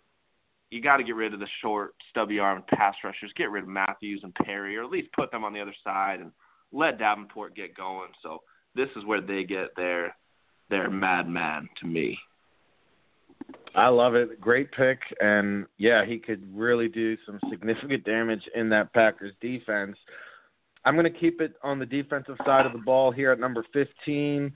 you 0.73 0.81
got 0.81 0.97
to 0.97 1.03
get 1.03 1.15
rid 1.15 1.33
of 1.33 1.39
the 1.39 1.47
short, 1.61 1.93
stubby 2.09 2.39
arm 2.39 2.63
pass 2.67 2.95
rushers. 3.03 3.31
Get 3.37 3.51
rid 3.51 3.63
of 3.63 3.69
Matthews 3.69 4.21
and 4.23 4.33
Perry, 4.33 4.75
or 4.75 4.83
at 4.83 4.89
least 4.89 5.13
put 5.13 5.31
them 5.31 5.43
on 5.43 5.53
the 5.53 5.61
other 5.61 5.75
side 5.83 6.19
and 6.19 6.31
let 6.71 6.97
Davenport 6.97 7.55
get 7.55 7.77
going. 7.77 8.09
So 8.23 8.41
this 8.75 8.89
is 8.95 9.05
where 9.05 9.21
they 9.21 9.43
get 9.43 9.75
their 9.75 10.15
their 10.69 10.89
madman 10.89 11.69
to 11.79 11.87
me. 11.87 12.17
I 13.75 13.87
love 13.89 14.15
it. 14.15 14.39
Great 14.41 14.71
pick, 14.71 14.99
and 15.19 15.65
yeah, 15.77 16.05
he 16.05 16.17
could 16.17 16.43
really 16.55 16.87
do 16.87 17.17
some 17.25 17.39
significant 17.49 18.03
damage 18.03 18.43
in 18.55 18.69
that 18.69 18.93
Packers 18.93 19.33
defense. 19.41 19.97
I'm 20.85 20.95
going 20.95 21.11
to 21.11 21.19
keep 21.19 21.39
it 21.41 21.53
on 21.63 21.79
the 21.79 21.85
defensive 21.85 22.35
side 22.45 22.65
of 22.65 22.73
the 22.73 22.79
ball 22.79 23.11
here 23.11 23.31
at 23.31 23.39
number 23.39 23.65
15. 23.73 24.51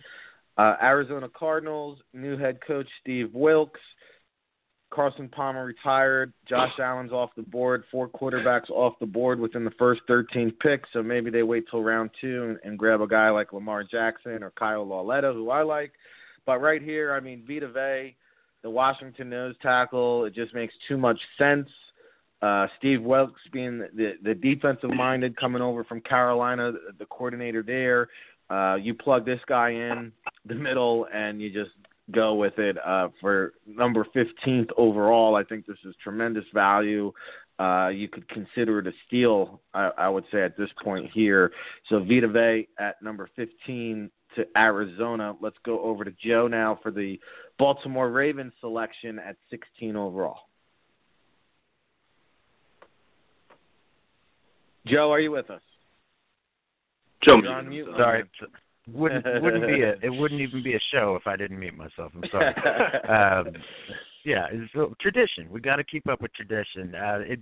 Uh, 0.57 0.75
Arizona 0.81 1.29
Cardinals, 1.29 1.99
new 2.13 2.37
head 2.37 2.59
coach 2.65 2.87
Steve 3.01 3.33
Wilks. 3.33 3.79
Carson 4.89 5.27
Palmer 5.29 5.65
retired. 5.65 6.31
Josh 6.47 6.71
Allen's 6.79 7.11
off 7.11 7.31
the 7.35 7.43
board. 7.43 7.83
Four 7.91 8.07
quarterbacks 8.07 8.69
off 8.69 8.93
the 8.99 9.05
board 9.05 9.39
within 9.39 9.65
the 9.65 9.71
first 9.71 10.01
13 10.07 10.51
picks. 10.61 10.89
So 10.93 11.03
maybe 11.03 11.29
they 11.29 11.43
wait 11.43 11.65
till 11.69 11.83
round 11.83 12.09
two 12.21 12.43
and, 12.43 12.59
and 12.63 12.79
grab 12.79 13.01
a 13.01 13.07
guy 13.07 13.29
like 13.29 13.53
Lamar 13.53 13.83
Jackson 13.83 14.43
or 14.43 14.51
Kyle 14.51 14.87
Lauletta, 14.87 15.33
who 15.33 15.49
I 15.49 15.63
like. 15.63 15.91
But 16.45 16.61
right 16.61 16.81
here, 16.81 17.13
I 17.13 17.19
mean, 17.19 17.43
Vita 17.45 17.67
Vea, 17.67 18.15
the 18.63 18.69
Washington 18.69 19.29
nose 19.29 19.55
tackle, 19.61 20.25
it 20.25 20.33
just 20.33 20.53
makes 20.53 20.73
too 20.87 20.97
much 20.97 21.19
sense. 21.37 21.67
Uh, 22.41 22.67
Steve 22.77 23.01
Wilks 23.01 23.41
being 23.51 23.79
the, 23.79 24.13
the 24.23 24.33
defensive 24.33 24.91
minded 24.91 25.35
coming 25.37 25.61
over 25.61 25.83
from 25.83 26.01
Carolina, 26.01 26.71
the, 26.71 26.93
the 26.99 27.05
coordinator 27.05 27.63
there. 27.63 28.07
Uh, 28.49 28.75
you 28.75 28.93
plug 28.93 29.25
this 29.25 29.41
guy 29.47 29.71
in 29.71 30.11
the 30.45 30.55
middle, 30.55 31.07
and 31.13 31.41
you 31.41 31.51
just 31.51 31.71
go 32.11 32.35
with 32.35 32.57
it 32.57 32.77
uh, 32.85 33.09
for 33.19 33.53
number 33.65 34.05
15th 34.15 34.69
overall. 34.77 35.35
I 35.35 35.43
think 35.43 35.65
this 35.65 35.77
is 35.85 35.95
tremendous 36.01 36.45
value. 36.53 37.11
Uh, 37.59 37.89
you 37.89 38.07
could 38.07 38.27
consider 38.29 38.79
it 38.79 38.87
a 38.87 38.91
steal, 39.07 39.61
I, 39.73 39.89
I 39.97 40.09
would 40.09 40.25
say, 40.31 40.43
at 40.43 40.57
this 40.57 40.69
point 40.83 41.09
here. 41.11 41.51
So 41.89 41.99
Vita 41.99 42.27
Vea 42.27 42.67
at 42.79 43.01
number 43.01 43.29
15 43.35 44.11
to 44.35 44.45
Arizona. 44.55 45.35
Let's 45.41 45.57
go 45.65 45.81
over 45.81 46.03
to 46.03 46.11
Joe 46.23 46.47
now 46.47 46.79
for 46.83 46.91
the 46.91 47.19
Baltimore 47.57 48.11
Ravens 48.11 48.53
selection 48.59 49.17
at 49.17 49.35
16 49.49 49.95
overall. 49.95 50.41
Joe, 54.85 55.11
are 55.11 55.19
you 55.19 55.31
with 55.31 55.49
us? 55.49 55.61
Joe, 57.27 57.37
You're 57.41 57.51
on 57.51 57.69
mute. 57.69 57.87
Sorry. 57.97 58.23
Wouldn't 58.93 59.25
wouldn't 59.41 59.67
be 59.67 59.81
a 59.81 59.95
it 60.01 60.09
wouldn't 60.09 60.39
even 60.41 60.63
be 60.63 60.75
a 60.75 60.79
show 60.91 61.15
if 61.15 61.27
I 61.27 61.35
didn't 61.35 61.59
mute 61.59 61.75
myself. 61.75 62.11
I'm 62.15 62.23
sorry. 62.31 62.55
um, 63.09 63.53
yeah, 64.23 64.47
it's 64.51 64.73
a 64.75 64.87
tradition. 65.01 65.49
We 65.49 65.61
got 65.61 65.77
to 65.77 65.83
keep 65.83 66.07
up 66.07 66.21
with 66.21 66.33
tradition. 66.33 66.95
Uh, 66.95 67.19
it 67.25 67.39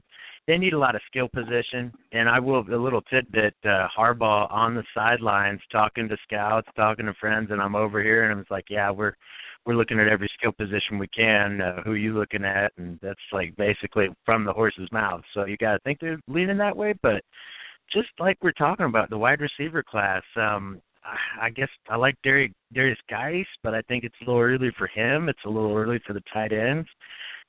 they 0.48 0.58
need 0.58 0.74
a 0.74 0.80
lot 0.80 0.96
of 0.96 1.02
skill 1.08 1.28
position, 1.28 1.92
and 2.12 2.30
I 2.30 2.40
will 2.40 2.62
a 2.72 2.76
little 2.76 3.02
tidbit. 3.02 3.56
Uh, 3.64 3.88
Harbaugh 3.98 4.52
on 4.52 4.76
the 4.76 4.84
sidelines 4.94 5.62
talking 5.72 6.08
to 6.10 6.18
scouts, 6.24 6.68
talking 6.76 7.08
to 7.08 7.14
friends, 7.16 7.50
and 7.52 7.62
I'm 7.62 7.76
over 7.76 8.04
here, 8.04 8.30
and 8.30 8.40
it's 8.40 8.52
like, 8.52 8.66
yeah, 8.70 8.92
we're 8.92 9.14
we're 9.66 9.76
looking 9.76 10.00
at 10.00 10.08
every 10.08 10.30
skill 10.38 10.52
position 10.52 11.00
we 11.00 11.08
can. 11.08 11.62
Uh, 11.62 11.82
who 11.84 11.92
are 11.92 11.98
you 11.98 12.18
looking 12.18 12.46
at? 12.46 12.72
And 12.78 13.00
that's 13.02 13.20
like 13.32 13.56
basically 13.56 14.08
from 14.24 14.46
the 14.46 14.54
horse's 14.54 14.92
mouth. 14.92 15.22
So 15.34 15.46
you 15.46 15.58
got 15.58 15.74
to 15.74 15.80
think 15.80 16.00
they're 16.00 16.20
leaning 16.28 16.58
that 16.58 16.78
way, 16.78 16.94
but 17.02 17.24
just 17.92 18.10
like 18.20 18.38
we're 18.42 18.52
talking 18.52 18.86
about 18.86 19.10
the 19.10 19.18
wide 19.18 19.42
receiver 19.42 19.84
class, 19.84 20.24
um, 20.36 20.82
I 21.42 21.50
guess 21.50 21.70
I 21.90 21.96
like 21.96 22.16
Derek 22.24 22.52
Derrius 22.74 22.98
Guice, 23.10 23.46
but 23.64 23.74
I 23.74 23.82
think 23.84 24.04
it's 24.04 24.16
a 24.22 24.26
little 24.26 24.42
early 24.42 24.72
for 24.78 24.88
him. 24.88 25.30
It's 25.30 25.46
a 25.46 25.50
little 25.50 25.76
early 25.76 26.00
for 26.06 26.14
the 26.14 26.24
tight 26.34 26.52
ends. 26.52 26.88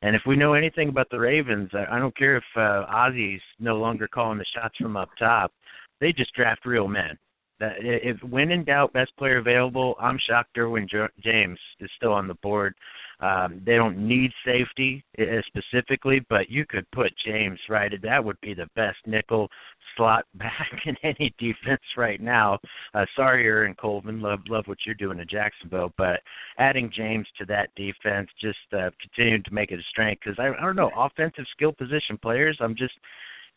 And 0.02 0.14
if 0.14 0.22
we 0.26 0.36
know 0.36 0.52
anything 0.52 0.88
about 0.88 1.08
the 1.10 1.18
Ravens, 1.18 1.70
I, 1.72 1.96
I 1.96 1.98
don't 1.98 2.16
care 2.16 2.36
if 2.36 2.44
uh, 2.56 2.84
Ozzie's 2.88 3.40
no 3.58 3.76
longer 3.76 4.06
calling 4.06 4.38
the 4.38 4.44
shots 4.54 4.76
from 4.76 4.96
up 4.96 5.08
top. 5.18 5.52
They 6.00 6.12
just 6.12 6.34
draft 6.34 6.66
real 6.66 6.88
men. 6.88 7.18
That 7.58 7.76
if 7.78 8.22
when 8.22 8.50
in 8.50 8.64
doubt, 8.64 8.92
best 8.92 9.16
player 9.16 9.38
available. 9.38 9.96
I'm 9.98 10.18
shocked 10.28 10.54
Derwin 10.54 10.86
James 11.22 11.58
is 11.80 11.90
still 11.96 12.12
on 12.12 12.28
the 12.28 12.34
board. 12.34 12.74
Um, 13.20 13.62
they 13.64 13.76
don't 13.76 13.96
need 13.96 14.30
safety 14.44 15.02
uh, 15.18 15.40
specifically, 15.46 16.24
but 16.28 16.50
you 16.50 16.66
could 16.66 16.90
put 16.90 17.12
James 17.24 17.58
right. 17.68 17.92
That 18.02 18.22
would 18.22 18.40
be 18.42 18.52
the 18.52 18.68
best 18.76 18.98
nickel 19.06 19.48
slot 19.96 20.26
back 20.34 20.82
in 20.84 20.96
any 21.02 21.34
defense 21.38 21.82
right 21.96 22.20
now. 22.20 22.58
Uh, 22.94 23.06
sorry, 23.16 23.44
Aaron 23.46 23.74
Coleman, 23.74 24.20
love 24.20 24.40
love 24.48 24.66
what 24.66 24.78
you're 24.84 24.94
doing 24.94 25.18
in 25.18 25.26
Jacksonville, 25.28 25.92
but 25.96 26.20
adding 26.58 26.90
James 26.94 27.26
to 27.38 27.46
that 27.46 27.70
defense 27.74 28.28
just 28.40 28.58
uh, 28.72 28.90
continuing 29.00 29.42
to 29.44 29.54
make 29.54 29.70
it 29.70 29.80
a 29.80 29.84
strength 29.90 30.22
because 30.24 30.38
I, 30.38 30.48
I 30.48 30.64
don't 30.64 30.76
know 30.76 30.90
offensive 30.96 31.46
skill 31.52 31.72
position 31.72 32.18
players. 32.18 32.58
I'm 32.60 32.76
just 32.76 32.94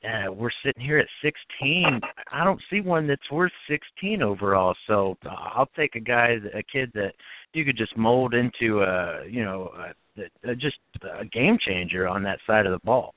uh, 0.03 0.31
we're 0.31 0.49
sitting 0.63 0.83
here 0.83 0.97
at 0.97 1.07
16. 1.21 1.99
I 2.31 2.43
don't 2.43 2.61
see 2.69 2.81
one 2.81 3.07
that's 3.07 3.29
worth 3.31 3.51
16 3.69 4.21
overall. 4.21 4.75
So 4.87 5.17
uh, 5.25 5.35
I'll 5.55 5.69
take 5.75 5.95
a 5.95 5.99
guy, 5.99 6.37
a 6.53 6.63
kid 6.63 6.91
that 6.93 7.13
you 7.53 7.65
could 7.65 7.77
just 7.77 7.95
mold 7.97 8.33
into 8.33 8.81
a, 8.81 9.25
you 9.27 9.43
know, 9.43 9.71
a, 10.15 10.49
a, 10.49 10.55
just 10.55 10.77
a 11.19 11.25
game 11.25 11.57
changer 11.59 12.07
on 12.07 12.23
that 12.23 12.39
side 12.47 12.65
of 12.65 12.71
the 12.71 12.85
ball. 12.85 13.13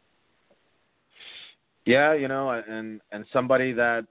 Yeah, 1.85 2.15
you 2.15 2.29
know, 2.29 2.51
and 2.51 3.01
and 3.11 3.25
somebody 3.33 3.73
that 3.73 4.07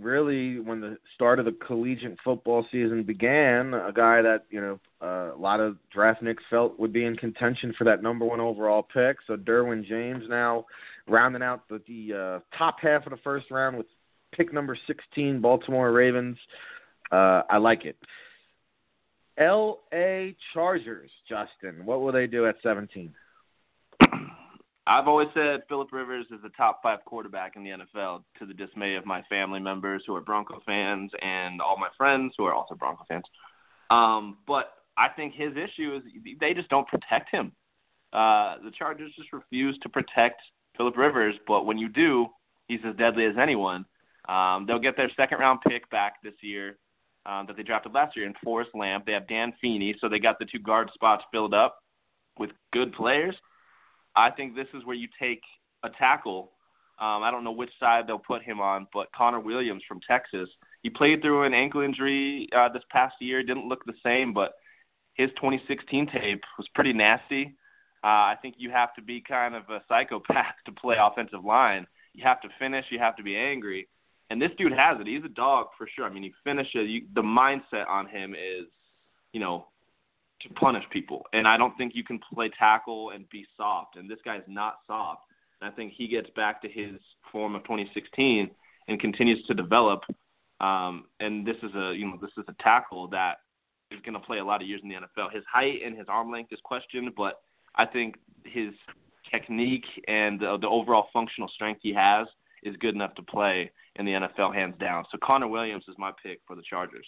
really, 0.00 0.58
when 0.58 0.80
the 0.80 0.98
start 1.14 1.38
of 1.38 1.44
the 1.44 1.56
collegiate 1.66 2.18
football 2.24 2.66
season 2.70 3.02
began, 3.02 3.74
a 3.74 3.92
guy 3.92 4.22
that 4.22 4.44
you 4.50 4.60
know 4.60 4.80
uh, 5.02 5.34
a 5.34 5.38
lot 5.38 5.60
of 5.60 5.76
draft 5.92 6.22
nicks 6.22 6.42
felt 6.50 6.78
would 6.78 6.92
be 6.92 7.04
in 7.04 7.16
contention 7.16 7.74
for 7.76 7.84
that 7.84 8.02
number 8.02 8.24
one 8.24 8.40
overall 8.40 8.82
pick. 8.82 9.18
So 9.26 9.36
Derwin 9.36 9.86
James 9.86 10.24
now 10.28 10.66
rounding 11.06 11.42
out 11.42 11.68
the, 11.68 11.80
the 11.86 12.40
uh, 12.42 12.56
top 12.58 12.76
half 12.80 13.06
of 13.06 13.10
the 13.10 13.18
first 13.18 13.50
round 13.50 13.76
with 13.76 13.86
pick 14.34 14.52
number 14.52 14.76
16, 14.86 15.40
Baltimore 15.40 15.92
Ravens. 15.92 16.36
Uh, 17.12 17.42
I 17.48 17.58
like 17.58 17.84
it. 17.84 17.96
L.A. 19.36 20.36
Chargers, 20.52 21.10
Justen. 21.30 21.84
What 21.84 22.00
will 22.00 22.12
they 22.12 22.26
do 22.26 22.46
at 22.46 22.56
17? 22.62 23.12
I've 24.86 25.08
always 25.08 25.28
said 25.32 25.62
Philip 25.68 25.92
Rivers 25.92 26.26
is 26.30 26.40
a 26.44 26.50
top 26.50 26.80
five 26.82 26.98
quarterback 27.06 27.56
in 27.56 27.64
the 27.64 27.70
NFL, 27.70 28.22
to 28.38 28.46
the 28.46 28.52
dismay 28.52 28.96
of 28.96 29.06
my 29.06 29.22
family 29.30 29.60
members 29.60 30.02
who 30.06 30.14
are 30.14 30.20
Bronco 30.20 30.60
fans 30.66 31.10
and 31.22 31.60
all 31.60 31.78
my 31.78 31.88
friends 31.96 32.34
who 32.36 32.44
are 32.44 32.52
also 32.52 32.74
Bronco 32.74 33.04
fans. 33.08 33.24
Um, 33.90 34.38
but 34.46 34.72
I 34.96 35.08
think 35.08 35.34
his 35.34 35.52
issue 35.52 35.96
is 35.96 36.02
they 36.38 36.52
just 36.52 36.68
don't 36.68 36.86
protect 36.86 37.30
him. 37.30 37.52
Uh, 38.12 38.56
the 38.62 38.70
Chargers 38.78 39.12
just 39.16 39.32
refuse 39.32 39.78
to 39.82 39.88
protect 39.88 40.40
Philip 40.76 40.96
Rivers, 40.96 41.34
but 41.46 41.64
when 41.64 41.78
you 41.78 41.88
do, 41.88 42.26
he's 42.68 42.80
as 42.86 42.94
deadly 42.96 43.24
as 43.24 43.36
anyone. 43.40 43.86
Um, 44.28 44.66
they'll 44.66 44.78
get 44.78 44.96
their 44.96 45.10
second 45.16 45.38
round 45.38 45.60
pick 45.66 45.88
back 45.90 46.22
this 46.22 46.34
year 46.42 46.78
um, 47.26 47.46
that 47.46 47.56
they 47.56 47.62
drafted 47.62 47.92
last 47.92 48.16
year 48.16 48.26
in 48.26 48.34
Forrest 48.42 48.70
Lamp. 48.74 49.06
They 49.06 49.12
have 49.12 49.26
Dan 49.28 49.52
Feeney, 49.60 49.96
so 50.00 50.08
they 50.08 50.18
got 50.18 50.38
the 50.38 50.44
two 50.44 50.58
guard 50.58 50.90
spots 50.94 51.24
filled 51.32 51.54
up 51.54 51.78
with 52.38 52.50
good 52.72 52.92
players. 52.92 53.34
I 54.16 54.30
think 54.30 54.54
this 54.54 54.68
is 54.74 54.84
where 54.84 54.96
you 54.96 55.08
take 55.20 55.42
a 55.82 55.90
tackle. 55.90 56.52
Um, 57.00 57.22
I 57.22 57.30
don't 57.30 57.44
know 57.44 57.52
which 57.52 57.70
side 57.80 58.06
they'll 58.06 58.18
put 58.18 58.42
him 58.42 58.60
on, 58.60 58.86
but 58.92 59.12
Connor 59.12 59.40
Williams 59.40 59.82
from 59.86 60.00
Texas. 60.08 60.48
He 60.82 60.90
played 60.90 61.22
through 61.22 61.44
an 61.44 61.54
ankle 61.54 61.80
injury 61.80 62.48
uh, 62.56 62.68
this 62.68 62.84
past 62.90 63.16
year. 63.20 63.42
Didn't 63.42 63.68
look 63.68 63.84
the 63.84 63.94
same, 64.04 64.32
but 64.32 64.52
his 65.14 65.30
2016 65.30 66.08
tape 66.12 66.42
was 66.56 66.68
pretty 66.74 66.92
nasty. 66.92 67.54
Uh, 68.04 68.06
I 68.30 68.36
think 68.42 68.56
you 68.58 68.70
have 68.70 68.94
to 68.94 69.02
be 69.02 69.20
kind 69.20 69.54
of 69.54 69.62
a 69.70 69.82
psychopath 69.88 70.54
to 70.66 70.72
play 70.72 70.96
offensive 71.00 71.44
line. 71.44 71.86
You 72.12 72.22
have 72.24 72.40
to 72.42 72.48
finish. 72.58 72.84
You 72.90 72.98
have 72.98 73.16
to 73.16 73.22
be 73.22 73.36
angry. 73.36 73.88
And 74.30 74.40
this 74.40 74.50
dude 74.56 74.72
has 74.72 75.00
it. 75.00 75.06
He's 75.06 75.24
a 75.24 75.28
dog 75.28 75.68
for 75.76 75.88
sure. 75.94 76.04
I 76.04 76.10
mean, 76.10 76.22
he 76.22 76.32
finishes. 76.44 76.88
You, 76.88 77.02
the 77.14 77.22
mindset 77.22 77.88
on 77.88 78.08
him 78.08 78.34
is, 78.34 78.66
you 79.32 79.40
know, 79.40 79.66
to 80.40 80.48
punish 80.54 80.84
people. 80.90 81.22
And 81.32 81.46
I 81.46 81.56
don't 81.56 81.76
think 81.76 81.94
you 81.94 82.04
can 82.04 82.20
play 82.32 82.50
tackle 82.58 83.10
and 83.10 83.28
be 83.30 83.46
soft. 83.56 83.96
And 83.96 84.10
this 84.10 84.18
guy's 84.24 84.42
not 84.46 84.76
soft. 84.86 85.22
And 85.60 85.70
I 85.70 85.74
think 85.74 85.92
he 85.92 86.06
gets 86.06 86.28
back 86.36 86.60
to 86.62 86.68
his 86.68 87.00
form 87.32 87.54
of 87.54 87.62
2016 87.62 88.50
and 88.88 89.00
continues 89.00 89.44
to 89.46 89.54
develop. 89.54 90.02
Um, 90.60 91.06
and 91.20 91.46
this 91.46 91.56
is 91.62 91.74
a 91.74 91.94
you 91.94 92.06
know 92.06 92.18
this 92.20 92.30
is 92.36 92.44
a 92.48 92.62
tackle 92.62 93.08
that 93.08 93.38
is 93.90 94.00
going 94.04 94.14
to 94.14 94.20
play 94.20 94.38
a 94.38 94.44
lot 94.44 94.62
of 94.62 94.68
years 94.68 94.80
in 94.82 94.88
the 94.88 94.94
NFL. 94.94 95.32
His 95.32 95.44
height 95.50 95.80
and 95.84 95.96
his 95.96 96.06
arm 96.08 96.30
length 96.30 96.52
is 96.52 96.60
questioned, 96.64 97.10
but 97.16 97.40
I 97.76 97.86
think 97.86 98.16
his 98.44 98.72
technique 99.30 99.86
and 100.06 100.38
the, 100.38 100.58
the 100.60 100.68
overall 100.68 101.08
functional 101.12 101.48
strength 101.48 101.80
he 101.82 101.92
has 101.92 102.26
is 102.62 102.76
good 102.76 102.94
enough 102.94 103.14
to 103.14 103.22
play 103.22 103.70
in 103.96 104.06
the 104.06 104.12
NFL 104.12 104.54
hands 104.54 104.74
down. 104.80 105.04
So 105.10 105.18
Connor 105.22 105.48
Williams 105.48 105.84
is 105.88 105.94
my 105.98 106.12
pick 106.22 106.40
for 106.46 106.56
the 106.56 106.62
Chargers 106.68 107.06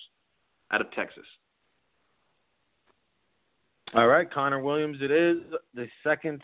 out 0.70 0.81
of 0.81 0.91
Texas. 0.93 1.24
All 3.95 4.09
right, 4.09 4.30
Connor 4.30 4.61
Williams. 4.61 4.99
It 5.01 5.11
is 5.11 5.39
the 5.74 5.87
second 6.03 6.43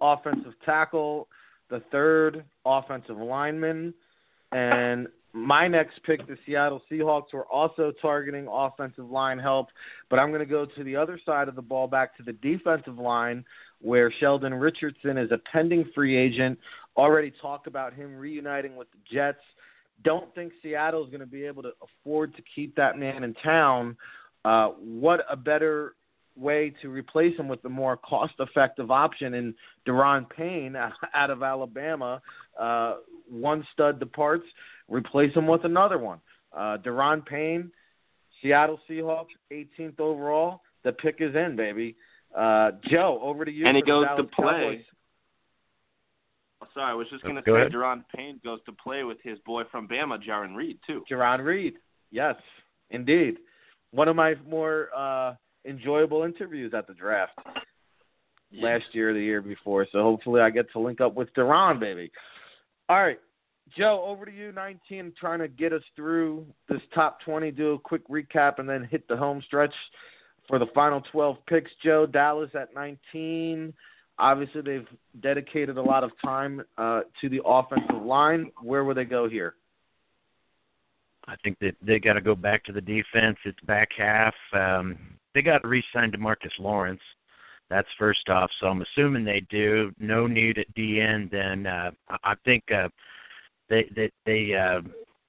offensive 0.00 0.52
tackle, 0.64 1.28
the 1.70 1.82
third 1.90 2.44
offensive 2.64 3.16
lineman, 3.16 3.94
and 4.52 5.08
my 5.32 5.68
next 5.68 6.02
pick, 6.04 6.26
the 6.26 6.36
Seattle 6.46 6.80
Seahawks, 6.90 7.32
were 7.32 7.46
also 7.46 7.92
targeting 8.00 8.46
offensive 8.50 9.10
line 9.10 9.38
help, 9.38 9.68
but 10.08 10.18
I'm 10.18 10.28
going 10.28 10.40
to 10.40 10.46
go 10.46 10.64
to 10.64 10.84
the 10.84 10.96
other 10.96 11.20
side 11.26 11.48
of 11.48 11.56
the 11.56 11.62
ball, 11.62 11.88
back 11.88 12.16
to 12.16 12.22
the 12.22 12.32
defensive 12.32 12.98
line, 12.98 13.44
where 13.82 14.12
Sheldon 14.20 14.54
Richardson 14.54 15.18
is 15.18 15.30
a 15.32 15.38
pending 15.52 15.90
free 15.94 16.16
agent. 16.16 16.58
Already 16.96 17.32
talk 17.42 17.66
about 17.66 17.92
him 17.92 18.16
reuniting 18.16 18.76
with 18.76 18.88
the 18.92 18.98
Jets. 19.14 19.42
Don't 20.04 20.34
think 20.34 20.52
Seattle 20.62 21.04
is 21.04 21.10
going 21.10 21.20
to 21.20 21.26
be 21.26 21.44
able 21.44 21.62
to 21.64 21.72
afford 21.82 22.34
to 22.36 22.42
keep 22.54 22.74
that 22.76 22.98
man 22.98 23.22
in 23.22 23.34
town. 23.34 23.96
Uh, 24.44 24.68
what 24.68 25.26
a 25.28 25.36
better 25.36 25.95
way 26.36 26.72
to 26.82 26.88
replace 26.88 27.36
him 27.38 27.48
with 27.48 27.62
the 27.62 27.68
more 27.68 27.96
cost-effective 27.96 28.90
option 28.90 29.34
in 29.34 29.54
Da'Ron 29.86 30.28
Payne 30.28 30.76
out 31.14 31.30
of 31.30 31.42
Alabama. 31.42 32.20
Uh, 32.58 32.96
one 33.30 33.66
stud 33.72 33.98
departs, 33.98 34.44
replace 34.88 35.34
him 35.34 35.46
with 35.46 35.64
another 35.64 35.98
one. 35.98 36.20
Uh, 36.56 36.78
Da'Ron 36.78 37.24
Payne, 37.24 37.70
Seattle 38.42 38.80
Seahawks, 38.88 39.26
18th 39.52 40.00
overall. 40.00 40.60
The 40.84 40.92
pick 40.92 41.16
is 41.20 41.34
in, 41.34 41.56
baby. 41.56 41.96
Uh, 42.36 42.72
Joe, 42.88 43.18
over 43.22 43.44
to 43.44 43.50
you. 43.50 43.66
And 43.66 43.76
he 43.76 43.82
goes 43.82 44.06
to 44.16 44.24
play. 44.24 44.84
Oh, 46.62 46.66
sorry, 46.74 46.92
I 46.92 46.94
was 46.94 47.06
just 47.10 47.22
going 47.22 47.36
to 47.36 47.42
Go 47.42 47.54
say 47.54 47.60
ahead. 47.60 47.72
Da'Ron 47.72 48.04
Payne 48.14 48.40
goes 48.44 48.60
to 48.66 48.72
play 48.72 49.04
with 49.04 49.18
his 49.22 49.38
boy 49.40 49.64
from 49.70 49.88
Bama, 49.88 50.22
Jarran 50.22 50.54
Reed, 50.54 50.78
too. 50.86 51.04
Jarran 51.10 51.44
Reed. 51.44 51.74
Yes, 52.10 52.36
indeed. 52.90 53.36
One 53.90 54.08
of 54.08 54.16
my 54.16 54.34
more 54.48 54.88
uh, 54.96 55.34
enjoyable 55.66 56.22
interviews 56.22 56.72
at 56.74 56.86
the 56.86 56.94
draft 56.94 57.38
last 58.52 58.84
year 58.92 59.10
or 59.10 59.14
the 59.14 59.20
year 59.20 59.42
before. 59.42 59.86
So 59.92 60.02
hopefully 60.02 60.40
I 60.40 60.50
get 60.50 60.70
to 60.72 60.78
link 60.78 61.00
up 61.00 61.14
with 61.14 61.32
Duran, 61.34 61.78
baby. 61.78 62.10
All 62.88 63.02
right. 63.02 63.18
Joe, 63.76 64.04
over 64.06 64.24
to 64.24 64.32
you, 64.32 64.52
19, 64.52 65.12
trying 65.18 65.40
to 65.40 65.48
get 65.48 65.72
us 65.72 65.82
through 65.96 66.46
this 66.68 66.80
top 66.94 67.18
20, 67.24 67.50
do 67.50 67.72
a 67.72 67.78
quick 67.78 68.06
recap, 68.08 68.58
and 68.58 68.68
then 68.68 68.84
hit 68.84 69.08
the 69.08 69.16
home 69.16 69.42
stretch 69.44 69.74
for 70.46 70.60
the 70.60 70.66
final 70.72 71.02
12 71.12 71.36
picks. 71.48 71.70
Joe, 71.84 72.06
Dallas 72.06 72.50
at 72.54 72.72
19. 72.74 73.74
Obviously, 74.18 74.62
they've 74.62 74.86
dedicated 75.20 75.78
a 75.78 75.82
lot 75.82 76.04
of 76.04 76.12
time 76.24 76.62
uh, 76.78 77.00
to 77.20 77.28
the 77.28 77.40
offensive 77.44 78.02
line. 78.02 78.52
Where 78.62 78.84
will 78.84 78.94
they 78.94 79.04
go 79.04 79.28
here? 79.28 79.54
I 81.26 81.34
think 81.42 81.58
that 81.58 81.74
they 81.82 81.98
got 81.98 82.12
to 82.12 82.20
go 82.20 82.36
back 82.36 82.64
to 82.66 82.72
the 82.72 82.80
defense. 82.80 83.36
It's 83.44 83.58
back 83.66 83.88
half. 83.98 84.34
Um, 84.52 84.96
they 85.36 85.42
got 85.42 85.58
to 85.58 85.68
re-sign 85.68 86.10
Demarcus 86.10 86.58
Lawrence. 86.58 87.02
That's 87.68 87.88
first 87.98 88.26
off. 88.30 88.50
So 88.58 88.68
I'm 88.68 88.82
assuming 88.82 89.22
they 89.22 89.44
do. 89.50 89.92
No 89.98 90.26
need 90.26 90.56
at 90.56 90.74
DN. 90.74 91.30
Then 91.30 91.66
uh, 91.66 91.90
I 92.24 92.34
think 92.46 92.64
uh, 92.74 92.88
they 93.68 93.84
they 93.94 94.10
they 94.24 94.54
uh, 94.54 94.80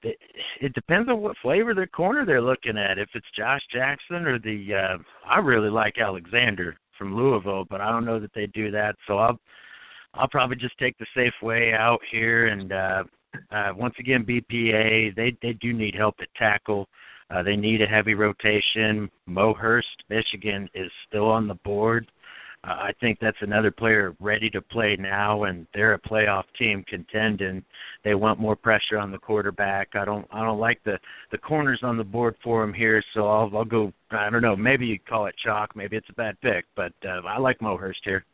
it, 0.03 0.17
it 0.61 0.73
depends 0.73 1.09
on 1.09 1.19
what 1.19 1.35
flavor 1.41 1.73
their 1.73 1.87
corner 1.87 2.25
they're 2.25 2.41
looking 2.41 2.77
at. 2.77 2.97
If 2.97 3.09
it's 3.15 3.27
Josh 3.35 3.61
Jackson 3.73 4.25
or 4.25 4.39
the 4.39 4.73
uh 4.73 4.97
I 5.29 5.39
really 5.39 5.69
like 5.69 5.97
Alexander 5.97 6.77
from 6.97 7.15
Louisville, 7.15 7.65
but 7.69 7.81
I 7.81 7.91
don't 7.91 8.05
know 8.05 8.19
that 8.19 8.33
they 8.33 8.47
do 8.47 8.71
that. 8.71 8.95
So 9.07 9.17
I'll 9.17 9.37
I'll 10.13 10.29
probably 10.29 10.55
just 10.55 10.77
take 10.77 10.97
the 10.99 11.05
safe 11.13 11.33
way 11.41 11.73
out 11.73 11.99
here 12.09 12.47
and 12.47 12.71
uh 12.71 13.03
uh 13.51 13.71
once 13.75 13.95
again 13.99 14.23
BPA 14.23 15.15
they 15.15 15.35
they 15.41 15.53
do 15.53 15.73
need 15.73 15.95
help 15.95 16.15
at 16.21 16.33
tackle. 16.35 16.83
Uh 16.83 17.06
they 17.43 17.55
need 17.55 17.81
a 17.81 17.87
heavy 17.87 18.13
rotation. 18.13 19.09
Mo 19.25 19.53
Hurst, 19.53 20.03
Michigan 20.09 20.69
is 20.73 20.91
still 21.07 21.29
on 21.29 21.47
the 21.47 21.55
board. 21.55 22.09
Uh, 22.63 22.71
I 22.71 22.91
think 22.99 23.19
that's 23.19 23.37
another 23.41 23.71
player 23.71 24.15
ready 24.19 24.49
to 24.49 24.61
play 24.61 24.97
now, 24.99 25.43
and 25.43 25.67
they're 25.73 25.93
a 25.93 25.99
playoff 25.99 26.43
team 26.57 26.83
contending. 26.87 27.63
They 28.03 28.15
want 28.15 28.39
more 28.39 28.55
pressure 28.55 28.97
on 28.97 29.11
the 29.11 29.17
quarterback. 29.17 29.89
I 29.93 30.05
don't 30.05 30.27
I 30.31 30.43
don't 30.43 30.59
like 30.59 30.83
the 30.83 30.97
the 31.31 31.37
corners 31.37 31.79
on 31.83 31.97
the 31.97 32.03
board 32.03 32.35
for 32.43 32.63
him 32.63 32.73
here, 32.73 33.03
so 33.13 33.27
I'll 33.27 33.55
I'll 33.55 33.65
go. 33.65 33.93
I 34.11 34.29
don't 34.29 34.41
know. 34.41 34.55
Maybe 34.55 34.87
you 34.87 34.97
call 34.99 35.27
it 35.27 35.35
chalk. 35.43 35.75
Maybe 35.75 35.97
it's 35.97 36.09
a 36.09 36.13
bad 36.13 36.39
pick, 36.41 36.65
but 36.75 36.93
uh, 37.05 37.21
I 37.27 37.37
like 37.37 37.61
Mo 37.61 37.77
Hurst 37.77 37.99
here. 38.03 38.25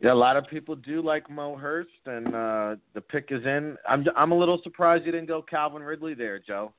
Yeah, 0.00 0.12
a 0.12 0.14
lot 0.14 0.36
of 0.36 0.46
people 0.46 0.76
do 0.76 1.02
like 1.02 1.28
Mo 1.28 1.56
Hurst, 1.56 1.90
and 2.06 2.28
uh, 2.28 2.76
the 2.94 3.00
pick 3.00 3.28
is 3.30 3.44
in. 3.44 3.76
I'm 3.88 4.06
I'm 4.16 4.30
a 4.30 4.38
little 4.38 4.60
surprised 4.62 5.04
you 5.04 5.12
didn't 5.12 5.28
go 5.28 5.42
Calvin 5.42 5.82
Ridley 5.82 6.14
there, 6.14 6.38
Joe. 6.38 6.72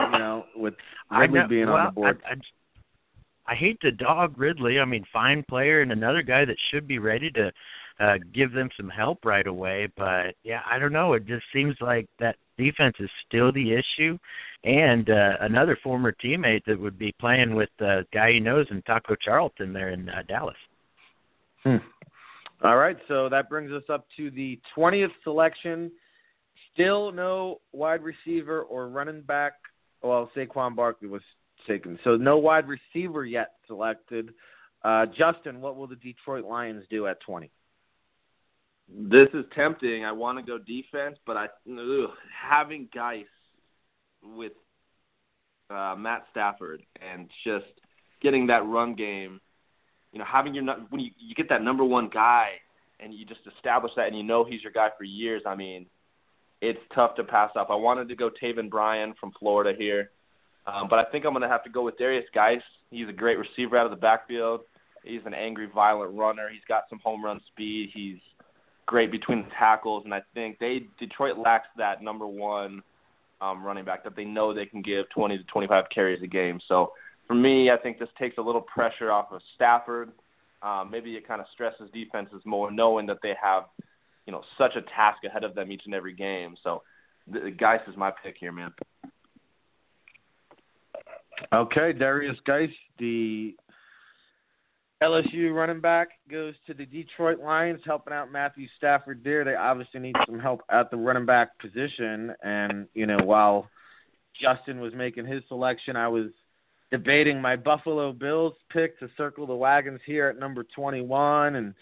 You 0.00 0.18
know, 0.18 0.44
with 0.56 0.74
Ridley 1.10 1.40
know, 1.40 1.48
being 1.48 1.66
well, 1.66 1.76
on 1.76 1.86
the 1.86 1.92
board. 1.92 2.22
I, 2.28 2.32
I, 2.32 3.52
I 3.52 3.54
hate 3.54 3.80
to 3.80 3.90
dog 3.90 4.38
Ridley. 4.38 4.78
I 4.80 4.84
mean, 4.84 5.04
fine 5.12 5.44
player 5.48 5.80
and 5.80 5.92
another 5.92 6.22
guy 6.22 6.44
that 6.44 6.56
should 6.70 6.86
be 6.86 6.98
ready 6.98 7.30
to 7.32 7.52
uh 8.00 8.18
give 8.32 8.52
them 8.52 8.70
some 8.76 8.88
help 8.88 9.24
right 9.24 9.46
away. 9.46 9.88
But 9.96 10.34
yeah, 10.44 10.62
I 10.68 10.78
don't 10.78 10.92
know. 10.92 11.12
It 11.14 11.26
just 11.26 11.44
seems 11.52 11.76
like 11.80 12.08
that 12.18 12.36
defense 12.58 12.96
is 13.00 13.10
still 13.26 13.52
the 13.52 13.72
issue. 13.72 14.18
And 14.64 15.10
uh, 15.10 15.36
another 15.40 15.76
former 15.82 16.14
teammate 16.24 16.64
that 16.66 16.78
would 16.78 16.98
be 16.98 17.12
playing 17.18 17.54
with 17.54 17.70
the 17.78 17.88
uh, 17.88 18.02
guy 18.12 18.32
he 18.32 18.40
knows 18.40 18.66
in 18.70 18.82
Taco 18.82 19.16
Charlton 19.16 19.72
there 19.72 19.90
in 19.90 20.08
uh, 20.08 20.22
Dallas. 20.28 20.56
Hmm. 21.64 21.76
All 22.62 22.76
right, 22.76 22.96
so 23.08 23.28
that 23.28 23.48
brings 23.48 23.72
us 23.72 23.82
up 23.88 24.06
to 24.16 24.30
the 24.30 24.60
20th 24.76 25.10
selection. 25.24 25.90
Still 26.72 27.10
no 27.10 27.60
wide 27.72 28.02
receiver 28.02 28.62
or 28.62 28.88
running 28.88 29.22
back. 29.22 29.54
Well, 30.02 30.30
Saquon 30.36 30.74
Barkley 30.74 31.08
was 31.08 31.22
taken. 31.66 31.98
So 32.04 32.16
no 32.16 32.38
wide 32.38 32.64
receiver 32.66 33.24
yet 33.24 33.52
selected. 33.66 34.34
Uh, 34.82 35.06
Justen, 35.18 35.60
what 35.60 35.76
will 35.76 35.86
the 35.86 35.96
Detroit 35.96 36.44
Lions 36.44 36.84
do 36.90 37.06
at 37.06 37.20
20? 37.20 37.50
This 38.88 39.28
is 39.32 39.44
tempting. 39.54 40.04
I 40.04 40.12
want 40.12 40.38
to 40.38 40.44
go 40.44 40.58
defense, 40.58 41.16
but 41.24 41.36
I 41.36 41.44
ugh, 41.70 42.10
having 42.50 42.88
Guice 42.92 43.24
with 44.22 44.52
uh, 45.70 45.94
Matt 45.96 46.26
Stafford 46.30 46.82
and 47.00 47.30
just 47.44 47.64
getting 48.20 48.46
that 48.48 48.66
run 48.66 48.94
game. 48.94 49.40
You 50.12 50.18
know, 50.18 50.24
having 50.30 50.54
your 50.54 50.64
when 50.90 51.00
you 51.00 51.10
you 51.18 51.34
get 51.34 51.48
that 51.48 51.62
number 51.62 51.84
one 51.84 52.10
guy 52.12 52.48
and 53.00 53.14
you 53.14 53.24
just 53.24 53.40
establish 53.56 53.92
that 53.96 54.08
and 54.08 54.16
you 54.16 54.22
know 54.22 54.44
he's 54.44 54.62
your 54.62 54.72
guy 54.72 54.88
for 54.98 55.04
years. 55.04 55.42
I 55.46 55.54
mean, 55.54 55.86
it's 56.62 56.78
tough 56.94 57.16
to 57.16 57.24
pass 57.24 57.50
up. 57.56 57.68
I 57.70 57.74
wanted 57.74 58.08
to 58.08 58.14
go 58.14 58.30
Taven 58.30 58.70
Bryan 58.70 59.12
from 59.20 59.32
Florida 59.38 59.76
here. 59.76 60.10
Um, 60.66 60.86
but 60.88 61.00
I 61.00 61.04
think 61.10 61.26
I'm 61.26 61.32
going 61.32 61.42
to 61.42 61.48
have 61.48 61.64
to 61.64 61.70
go 61.70 61.82
with 61.82 61.98
Derrius 61.98 62.22
Guice. 62.32 62.62
He's 62.90 63.08
a 63.08 63.12
great 63.12 63.36
receiver 63.36 63.76
out 63.76 63.84
of 63.84 63.90
the 63.90 63.96
backfield. 63.96 64.60
He's 65.04 65.22
an 65.26 65.34
angry, 65.34 65.68
violent 65.74 66.16
runner. 66.16 66.48
He's 66.50 66.62
got 66.68 66.84
some 66.88 67.00
home 67.02 67.24
run 67.24 67.40
speed. 67.48 67.90
He's 67.92 68.18
great 68.86 69.10
between 69.10 69.42
the 69.42 69.50
tackles, 69.58 70.04
and 70.04 70.14
I 70.14 70.22
think 70.34 70.58
they 70.60 70.82
Detroit 71.00 71.36
lacks 71.36 71.66
that 71.78 72.00
number 72.02 72.28
one 72.28 72.82
um, 73.40 73.64
running 73.64 73.84
back 73.84 74.04
that 74.04 74.14
they 74.14 74.24
know 74.24 74.54
they 74.54 74.66
can 74.66 74.82
give 74.82 75.08
20 75.10 75.38
to 75.38 75.44
25 75.44 75.84
carries 75.92 76.22
a 76.22 76.26
game. 76.28 76.60
So 76.68 76.92
for 77.26 77.34
me, 77.34 77.70
I 77.70 77.76
think 77.76 77.98
this 77.98 78.08
takes 78.18 78.38
a 78.38 78.42
little 78.42 78.60
pressure 78.60 79.10
off 79.10 79.32
of 79.32 79.40
Stafford. 79.56 80.12
Um, 80.62 80.90
maybe 80.92 81.14
it 81.16 81.26
kind 81.26 81.40
of 81.40 81.48
stresses 81.52 81.90
defenses 81.92 82.40
more, 82.44 82.70
knowing 82.70 83.06
that 83.06 83.18
they 83.20 83.34
have, 83.42 83.64
you 84.26 84.32
know, 84.32 84.42
such 84.58 84.76
a 84.76 84.82
task 84.82 85.24
ahead 85.24 85.44
of 85.44 85.54
them 85.54 85.72
each 85.72 85.82
and 85.86 85.94
every 85.94 86.14
game. 86.14 86.54
So, 86.62 86.82
the, 87.26 87.50
Guice 87.50 87.80
is 87.88 87.96
my 87.96 88.12
pick 88.22 88.36
here, 88.38 88.52
man. 88.52 88.72
Okay, 91.52 91.92
Derrius 91.92 92.42
Guice, 92.44 92.70
the 92.98 93.54
LSU 95.02 95.52
running 95.54 95.80
back, 95.80 96.08
goes 96.30 96.54
to 96.66 96.74
the 96.74 96.86
Detroit 96.86 97.40
Lions, 97.40 97.80
helping 97.84 98.12
out 98.12 98.30
Matthew 98.30 98.68
Stafford 98.76 99.22
there. 99.24 99.44
They 99.44 99.54
obviously 99.54 100.00
need 100.00 100.16
some 100.26 100.38
help 100.38 100.62
at 100.70 100.90
the 100.90 100.96
running 100.96 101.26
back 101.26 101.58
position. 101.58 102.32
And, 102.42 102.86
you 102.94 103.06
know, 103.06 103.18
while 103.22 103.68
Justen 104.42 104.80
was 104.80 104.92
making 104.94 105.26
his 105.26 105.42
selection, 105.48 105.96
I 105.96 106.08
was 106.08 106.26
debating 106.90 107.40
my 107.40 107.56
Buffalo 107.56 108.12
Bills 108.12 108.54
pick 108.70 108.98
to 109.00 109.08
circle 109.16 109.46
the 109.46 109.54
wagons 109.54 110.00
here 110.06 110.28
at 110.28 110.38
number 110.38 110.64
21. 110.74 111.56
And, 111.56 111.74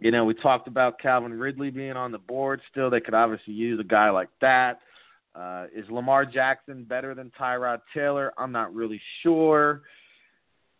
you 0.00 0.10
know, 0.10 0.24
we 0.24 0.34
talked 0.34 0.68
about 0.68 1.00
Calvin 1.00 1.38
Ridley 1.38 1.70
being 1.70 1.92
on 1.92 2.12
the 2.12 2.18
board 2.18 2.60
still. 2.70 2.90
They 2.90 3.00
could 3.00 3.14
obviously 3.14 3.54
use 3.54 3.80
a 3.80 3.84
guy 3.84 4.10
like 4.10 4.28
that. 4.40 4.80
Uh, 5.34 5.66
is 5.74 5.84
Lamar 5.90 6.24
Jackson 6.24 6.84
better 6.84 7.14
than 7.14 7.30
Tyrod 7.38 7.80
Taylor? 7.94 8.32
I'm 8.38 8.52
not 8.52 8.74
really 8.74 9.00
sure. 9.22 9.82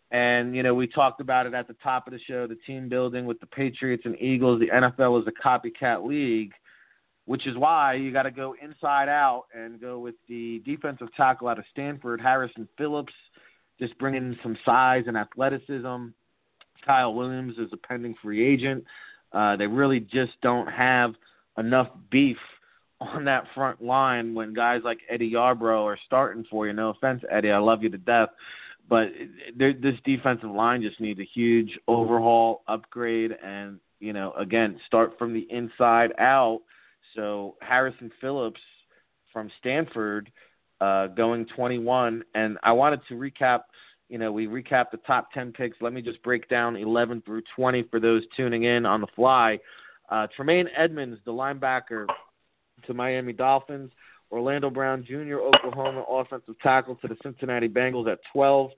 And, 0.09 0.55
you 0.55 0.63
know, 0.63 0.73
we 0.73 0.87
talked 0.87 1.19
about 1.19 1.45
it 1.45 1.53
at 1.53 1.67
the 1.67 1.75
top 1.83 2.07
of 2.07 2.13
the 2.13 2.19
show 2.27 2.47
the 2.47 2.57
team 2.65 2.89
building 2.89 3.25
with 3.25 3.39
the 3.39 3.45
Patriots 3.45 4.03
and 4.05 4.19
Eagles. 4.21 4.59
The 4.59 4.67
NFL 4.67 5.21
is 5.21 5.27
a 5.27 5.47
copycat 5.47 6.07
league, 6.07 6.53
which 7.25 7.45
is 7.45 7.57
why 7.57 7.95
you 7.95 8.13
got 8.13 8.23
to 8.23 8.31
go 8.31 8.55
inside 8.61 9.09
out 9.09 9.45
and 9.53 9.81
go 9.81 9.99
with 9.99 10.15
the 10.29 10.61
defensive 10.65 11.09
tackle 11.15 11.49
out 11.49 11.59
of 11.59 11.65
Stanford, 11.71 12.21
Harrison 12.21 12.67
Phillips, 12.77 13.13
just 13.79 13.97
bringing 13.99 14.37
some 14.41 14.57
size 14.65 15.03
and 15.07 15.17
athleticism. 15.17 16.05
Kyle 16.85 17.13
Williams 17.13 17.57
is 17.57 17.69
a 17.73 17.77
pending 17.77 18.15
free 18.23 18.45
agent. 18.45 18.85
Uh, 19.31 19.55
they 19.55 19.67
really 19.67 19.99
just 19.99 20.33
don't 20.41 20.67
have 20.67 21.13
enough 21.57 21.89
beef 22.09 22.37
on 22.99 23.25
that 23.25 23.45
front 23.53 23.81
line 23.83 24.33
when 24.33 24.53
guys 24.53 24.81
like 24.83 24.99
Eddie 25.09 25.31
Yarbrough 25.31 25.83
are 25.83 25.99
starting 26.05 26.45
for 26.49 26.65
you. 26.67 26.73
No 26.73 26.89
offense, 26.89 27.23
Eddie, 27.29 27.51
I 27.51 27.57
love 27.57 27.83
you 27.83 27.89
to 27.89 27.97
death, 27.97 28.29
but 28.89 29.09
this 29.55 29.95
defensive 30.03 30.49
line 30.49 30.81
just 30.81 30.99
needs 30.99 31.19
a 31.19 31.29
huge 31.33 31.77
overhaul, 31.87 32.63
upgrade, 32.67 33.31
and 33.43 33.79
you 33.99 34.13
know, 34.13 34.31
again, 34.33 34.79
start 34.85 35.17
from 35.17 35.33
the 35.33 35.47
inside 35.49 36.13
out. 36.19 36.61
So 37.15 37.55
Harrison 37.61 38.11
Phillips 38.21 38.61
from 39.33 39.49
Stanford 39.59 40.31
uh, 40.79 41.07
going 41.07 41.45
21, 41.55 42.23
and 42.35 42.57
I 42.63 42.71
wanted 42.71 43.01
to 43.09 43.15
recap. 43.15 43.61
You 44.09 44.17
know, 44.17 44.31
we 44.31 44.47
recapped 44.47 44.91
the 44.91 44.97
top 45.05 45.31
10 45.33 45.51
picks. 45.51 45.77
Let 45.81 45.93
me 45.93 46.01
just 46.01 46.21
break 46.23 46.47
down 46.49 46.75
11 46.75 47.23
through 47.25 47.43
20 47.55 47.83
for 47.83 47.99
those 47.99 48.23
tuning 48.35 48.63
in 48.63 48.85
on 48.85 49.01
the 49.01 49.07
fly. 49.15 49.59
Uh, 50.09 50.27
Tremaine 50.35 50.69
Edmunds, 50.75 51.19
the 51.25 51.31
linebacker 51.31 52.05
to 52.85 52.93
Miami 52.93 53.33
Dolphins. 53.33 53.91
Orlando 54.31 54.69
Brown 54.69 55.05
Jr., 55.07 55.39
Oklahoma 55.39 56.03
offensive 56.09 56.59
tackle 56.61 56.95
to 56.95 57.07
the 57.07 57.15
Cincinnati 57.23 57.69
Bengals 57.69 58.11
at 58.11 58.19
12. 58.33 58.71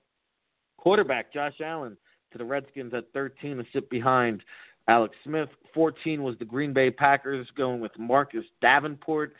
Quarterback 0.76 1.32
Josh 1.32 1.60
Allen 1.62 1.96
to 2.32 2.38
the 2.38 2.44
Redskins 2.44 2.94
at 2.94 3.04
13 3.12 3.56
to 3.56 3.64
sit 3.72 3.90
behind 3.90 4.42
Alex 4.88 5.14
Smith. 5.24 5.48
14 5.74 6.22
was 6.22 6.36
the 6.38 6.44
Green 6.44 6.72
Bay 6.72 6.90
Packers 6.90 7.46
going 7.56 7.80
with 7.80 7.92
Marcus 7.98 8.44
Davenport. 8.60 9.34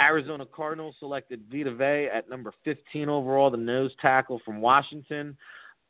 Arizona 0.00 0.44
Cardinals 0.44 0.96
selected 0.98 1.42
Vita 1.50 1.74
Vea 1.74 2.08
at 2.12 2.28
number 2.28 2.52
15 2.64 3.08
overall, 3.08 3.50
the 3.50 3.56
nose 3.56 3.92
tackle 4.00 4.40
from 4.44 4.60
Washington. 4.60 5.36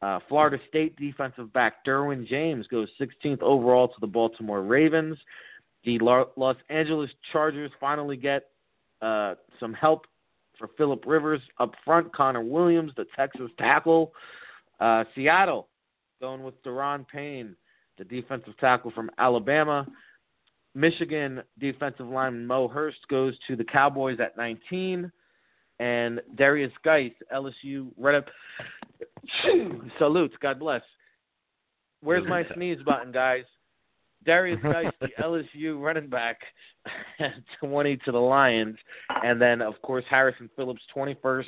Uh, 0.02 0.18
Florida 0.28 0.59
State 0.68 0.96
defensive 0.96 1.52
back 1.52 1.84
Derwin 1.84 2.26
James 2.26 2.66
goes 2.66 2.88
16th 3.00 3.42
overall 3.42 3.88
to 3.88 3.94
the 4.00 4.07
Baltimore 4.07 4.62
Ravens. 4.62 5.16
The 5.84 5.98
Los 6.00 6.57
Angeles 6.68 7.11
Chargers 7.32 7.70
finally 7.80 8.16
get 8.16 8.48
uh, 9.00 9.34
some 9.59 9.72
help 9.72 10.07
for 10.59 10.68
Philip 10.76 11.04
Rivers 11.07 11.40
up 11.59 11.74
front. 11.84 12.12
Connor 12.14 12.42
Williams, 12.42 12.92
the 12.96 13.07
Texas 13.16 13.50
tackle. 13.59 14.12
Uh, 14.80 15.04
Seattle 15.14 15.68
going 16.20 16.42
with 16.42 16.61
Da'Ron 16.62 17.07
Payne, 17.07 17.57
the 17.98 18.04
defensive 18.04 18.57
tackle 18.59 18.90
from 18.90 19.11
Alabama. 19.18 19.86
Michigan 20.77 21.43
defensive 21.59 22.07
lineman 22.07 22.47
Mo 22.47 22.68
Hurst 22.68 22.99
goes 23.09 23.35
to 23.49 23.57
the 23.57 23.64
Cowboys 23.64 24.20
at 24.20 24.37
19. 24.37 25.11
And 25.79 26.20
Derrius 26.37 26.72
Guice, 26.85 27.12
LSU 27.35 27.89
right 27.99 28.14
up. 28.14 28.27
Salutes, 29.99 30.37
God 30.41 30.59
bless. 30.59 30.83
Where's 32.03 32.27
my 32.29 32.45
sneeze 32.55 32.79
button, 32.85 33.11
guys? 33.11 33.45
Derrius 34.27 34.62
Guice, 34.62 34.93
the 35.01 35.09
LSU 35.22 35.81
running 35.81 36.09
back, 36.09 36.41
20 37.61 37.97
to 37.99 38.12
the 38.12 38.18
Lions, 38.18 38.77
and 39.24 39.41
then 39.41 39.62
of 39.62 39.81
course 39.83 40.05
Harrison 40.11 40.51
Phillips, 40.57 40.83
21st 40.95 41.47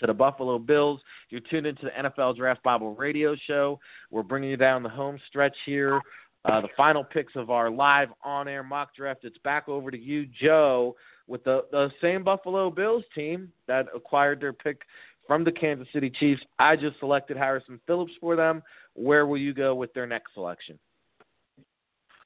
to 0.00 0.06
the 0.06 0.14
Buffalo 0.14 0.58
Bills. 0.58 1.00
You're 1.30 1.42
tuned 1.50 1.66
into 1.66 1.82
the 1.84 2.08
NFL 2.08 2.36
Draft 2.36 2.62
Bible 2.62 2.94
Radio 2.94 3.36
Show. 3.46 3.78
We're 4.10 4.22
bringing 4.22 4.50
you 4.50 4.56
down 4.56 4.82
the 4.82 4.88
home 4.88 5.18
stretch 5.28 5.56
here 5.66 6.00
uh, 6.44 6.60
the 6.60 6.68
final 6.76 7.02
picks 7.02 7.34
of 7.36 7.50
our 7.50 7.70
live 7.70 8.08
on-air 8.22 8.62
mock 8.62 8.94
draft. 8.94 9.24
It's 9.24 9.38
back 9.38 9.68
over 9.68 9.90
to 9.90 9.98
you, 9.98 10.26
Joe, 10.26 10.94
with 11.26 11.42
the 11.44 11.64
the 11.70 11.90
same 12.00 12.22
Buffalo 12.22 12.70
Bills 12.70 13.04
team 13.14 13.50
that 13.66 13.86
acquired 13.94 14.40
their 14.40 14.52
pick 14.52 14.82
from 15.26 15.44
the 15.44 15.52
Kansas 15.52 15.88
City 15.92 16.10
Chiefs. 16.10 16.42
I 16.58 16.76
just 16.76 16.98
selected 16.98 17.36
Harrison 17.36 17.80
Phillips 17.86 18.12
for 18.20 18.36
them. 18.36 18.62
Where 18.94 19.26
will 19.26 19.38
you 19.38 19.54
go 19.54 19.74
with 19.74 19.92
their 19.94 20.06
next 20.06 20.34
selection? 20.34 20.78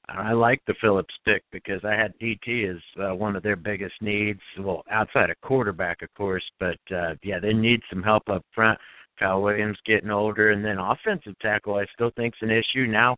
I 0.09 0.33
like 0.33 0.61
the 0.65 0.73
Phillips 0.81 1.13
pick 1.23 1.43
because 1.51 1.81
I 1.85 1.93
had 1.93 2.17
DT 2.19 2.69
as 2.69 2.81
uh, 3.01 3.15
one 3.15 3.35
of 3.35 3.43
their 3.43 3.55
biggest 3.55 3.93
needs. 4.01 4.39
Well, 4.59 4.83
outside 4.89 5.29
of 5.29 5.39
quarterback, 5.41 6.01
of 6.01 6.13
course, 6.15 6.43
but 6.59 6.79
uh, 6.93 7.13
yeah, 7.23 7.39
they 7.39 7.53
need 7.53 7.81
some 7.89 8.01
help 8.01 8.27
up 8.27 8.43
front. 8.53 8.77
Kyle 9.19 9.41
Williams 9.41 9.77
getting 9.85 10.09
older, 10.09 10.51
and 10.51 10.65
then 10.65 10.77
offensive 10.79 11.37
tackle 11.39 11.75
I 11.75 11.85
still 11.93 12.11
think's 12.15 12.37
an 12.41 12.49
issue. 12.49 12.87
Now 12.87 13.17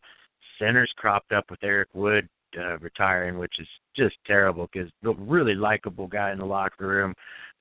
centers 0.61 0.91
cropped 0.95 1.31
up 1.31 1.45
with 1.49 1.59
Eric 1.63 1.89
Wood 1.93 2.27
uh, 2.57 2.77
retiring, 2.79 3.37
which 3.37 3.53
is 3.59 3.67
just 3.95 4.15
terrible 4.25 4.69
because 4.71 4.89
the 5.03 5.13
really 5.15 5.55
likable 5.55 6.07
guy 6.07 6.31
in 6.31 6.37
the 6.37 6.45
locker 6.45 6.87
room, 6.87 7.13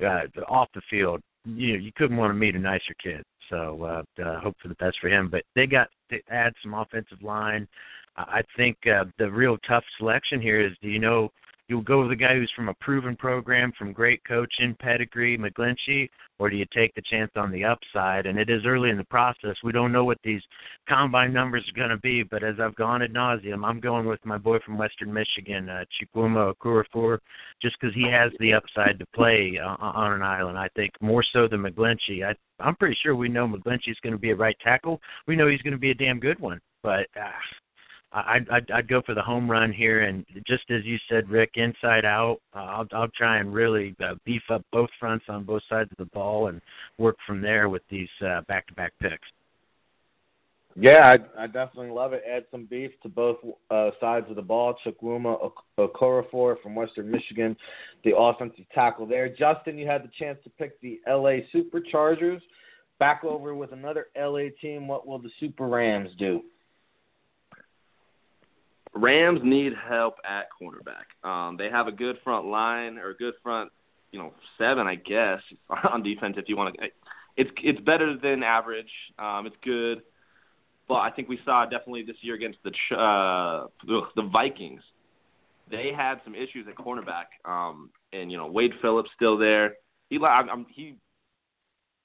uh, 0.04 0.22
off 0.48 0.68
the 0.74 0.82
field, 0.90 1.20
you 1.44 1.72
know, 1.72 1.78
you 1.78 1.92
couldn't 1.96 2.16
want 2.16 2.30
to 2.30 2.34
meet 2.34 2.54
a 2.54 2.58
nicer 2.58 2.94
kid. 3.02 3.22
So 3.48 3.82
uh, 3.82 4.22
uh, 4.22 4.40
hope 4.40 4.56
for 4.62 4.68
the 4.68 4.74
best 4.76 4.98
for 5.00 5.08
him. 5.08 5.28
But 5.30 5.42
they 5.54 5.66
got 5.66 5.88
to 6.10 6.18
add 6.30 6.52
some 6.62 6.74
offensive 6.74 7.22
line. 7.22 7.66
I 8.16 8.42
think 8.56 8.76
uh, 8.86 9.04
the 9.18 9.30
real 9.30 9.56
tough 9.66 9.84
selection 9.98 10.40
here 10.40 10.60
is 10.60 10.72
do 10.82 10.88
you 10.88 10.98
know 10.98 11.30
you'll 11.70 11.82
go 11.82 12.02
with 12.02 12.10
a 12.10 12.16
guy 12.16 12.34
who's 12.34 12.52
from 12.54 12.68
a 12.68 12.74
proven 12.74 13.16
program, 13.16 13.72
from 13.78 13.92
great 13.92 14.20
coaching, 14.24 14.76
pedigree, 14.80 15.38
McGlinchey, 15.38 16.08
or 16.40 16.50
do 16.50 16.56
you 16.56 16.66
take 16.74 16.92
the 16.94 17.02
chance 17.02 17.30
on 17.36 17.52
the 17.52 17.64
upside? 17.64 18.26
And 18.26 18.38
it 18.38 18.50
is 18.50 18.66
early 18.66 18.90
in 18.90 18.96
the 18.96 19.04
process. 19.04 19.54
We 19.62 19.70
don't 19.70 19.92
know 19.92 20.04
what 20.04 20.18
these 20.24 20.42
combine 20.88 21.32
numbers 21.32 21.64
are 21.68 21.78
going 21.78 21.90
to 21.90 21.98
be, 21.98 22.24
but 22.24 22.42
as 22.42 22.56
I've 22.60 22.74
gone 22.74 23.02
ad 23.02 23.12
nauseum, 23.12 23.64
I'm 23.64 23.78
going 23.78 24.06
with 24.06 24.18
my 24.24 24.36
boy 24.36 24.58
from 24.66 24.78
Western 24.78 25.12
Michigan, 25.12 25.68
uh, 25.68 25.84
Chukwuma 25.94 26.52
Okorafor, 26.52 27.18
just 27.62 27.76
because 27.80 27.94
he 27.94 28.10
has 28.10 28.32
the 28.40 28.52
upside 28.52 28.98
to 28.98 29.06
play 29.14 29.58
uh, 29.62 29.76
on 29.78 30.12
an 30.12 30.22
island. 30.22 30.58
I 30.58 30.68
think 30.74 30.90
more 31.00 31.22
so 31.32 31.46
than 31.46 31.62
McGlinchey. 31.62 32.26
I, 32.26 32.34
I'm 32.58 32.74
pretty 32.74 32.96
sure 33.00 33.14
we 33.14 33.28
know 33.28 33.46
McGlinchey's 33.46 34.00
going 34.02 34.14
to 34.14 34.18
be 34.18 34.32
a 34.32 34.36
right 34.36 34.56
tackle. 34.60 35.00
We 35.28 35.36
know 35.36 35.46
he's 35.46 35.62
going 35.62 35.72
to 35.72 35.78
be 35.78 35.92
a 35.92 35.94
damn 35.94 36.18
good 36.18 36.40
one, 36.40 36.60
but. 36.82 37.06
Uh, 37.16 37.30
I'd, 38.12 38.48
I'd 38.50 38.70
I'd 38.72 38.88
go 38.88 39.02
for 39.02 39.14
the 39.14 39.22
home 39.22 39.48
run 39.48 39.72
here, 39.72 40.02
and 40.02 40.26
just 40.46 40.64
as 40.70 40.84
you 40.84 40.98
said, 41.08 41.28
Ric, 41.30 41.52
inside 41.54 42.04
out. 42.04 42.38
Uh, 42.54 42.58
I'll 42.58 42.86
I'll 42.92 43.08
try 43.16 43.38
and 43.38 43.54
really 43.54 43.94
uh, 44.04 44.14
beef 44.24 44.42
up 44.50 44.64
both 44.72 44.90
fronts 44.98 45.26
on 45.28 45.44
both 45.44 45.62
sides 45.68 45.90
of 45.92 45.98
the 45.98 46.10
ball 46.12 46.48
and 46.48 46.60
work 46.98 47.16
from 47.26 47.40
there 47.40 47.68
with 47.68 47.82
these 47.88 48.08
uh, 48.24 48.40
back-to-back 48.48 48.92
picks. 49.00 49.28
Yeah, 50.76 51.16
I, 51.36 51.44
I 51.44 51.46
definitely 51.46 51.90
love 51.90 52.12
it. 52.12 52.22
Add 52.28 52.44
some 52.50 52.64
beef 52.64 52.92
to 53.02 53.08
both 53.08 53.38
uh, 53.70 53.90
sides 54.00 54.26
of 54.30 54.36
the 54.36 54.42
ball. 54.42 54.76
Chukwuma 54.84 55.50
Okorafor 55.78 56.60
from 56.62 56.74
Western 56.74 57.10
Michigan, 57.10 57.56
the 58.04 58.16
offensive 58.16 58.64
tackle 58.74 59.06
there. 59.06 59.28
Justen, 59.28 59.78
you 59.78 59.86
had 59.86 60.04
the 60.04 60.10
chance 60.18 60.38
to 60.44 60.50
pick 60.50 60.80
the 60.80 61.00
LA 61.08 61.40
Superchargers. 61.54 62.40
Back 62.98 63.24
over 63.24 63.54
with 63.54 63.72
another 63.72 64.06
LA 64.16 64.48
team. 64.60 64.86
What 64.86 65.06
will 65.06 65.18
the 65.18 65.30
Super 65.40 65.66
Rams 65.66 66.10
do? 66.18 66.42
Rams 68.94 69.40
need 69.42 69.72
help 69.88 70.16
at 70.28 70.46
cornerback. 70.60 71.28
Um, 71.28 71.56
they 71.56 71.70
have 71.70 71.86
a 71.86 71.92
good 71.92 72.16
front 72.24 72.46
line 72.46 72.98
or 72.98 73.10
a 73.10 73.16
good 73.16 73.34
front, 73.42 73.70
you 74.10 74.18
know, 74.18 74.32
seven, 74.58 74.86
I 74.86 74.96
guess, 74.96 75.40
on 75.90 76.02
defense. 76.02 76.36
If 76.38 76.48
you 76.48 76.56
want 76.56 76.74
to, 76.76 76.88
it's 77.36 77.50
it's 77.62 77.80
better 77.80 78.16
than 78.16 78.42
average. 78.42 78.90
Um, 79.18 79.46
it's 79.46 79.56
good, 79.64 80.02
but 80.88 80.96
I 80.96 81.10
think 81.10 81.28
we 81.28 81.38
saw 81.44 81.64
definitely 81.64 82.02
this 82.02 82.16
year 82.20 82.34
against 82.34 82.58
the 82.64 82.96
uh, 82.96 83.66
the 83.86 84.28
Vikings. 84.32 84.82
They 85.70 85.92
had 85.96 86.20
some 86.24 86.34
issues 86.34 86.66
at 86.68 86.74
cornerback, 86.74 87.26
um, 87.44 87.90
and 88.12 88.30
you 88.30 88.36
know 88.36 88.48
Wade 88.48 88.72
Phillips 88.82 89.10
still 89.14 89.38
there. 89.38 89.74
He 90.08 90.18
I'm, 90.18 90.66
he 90.68 90.96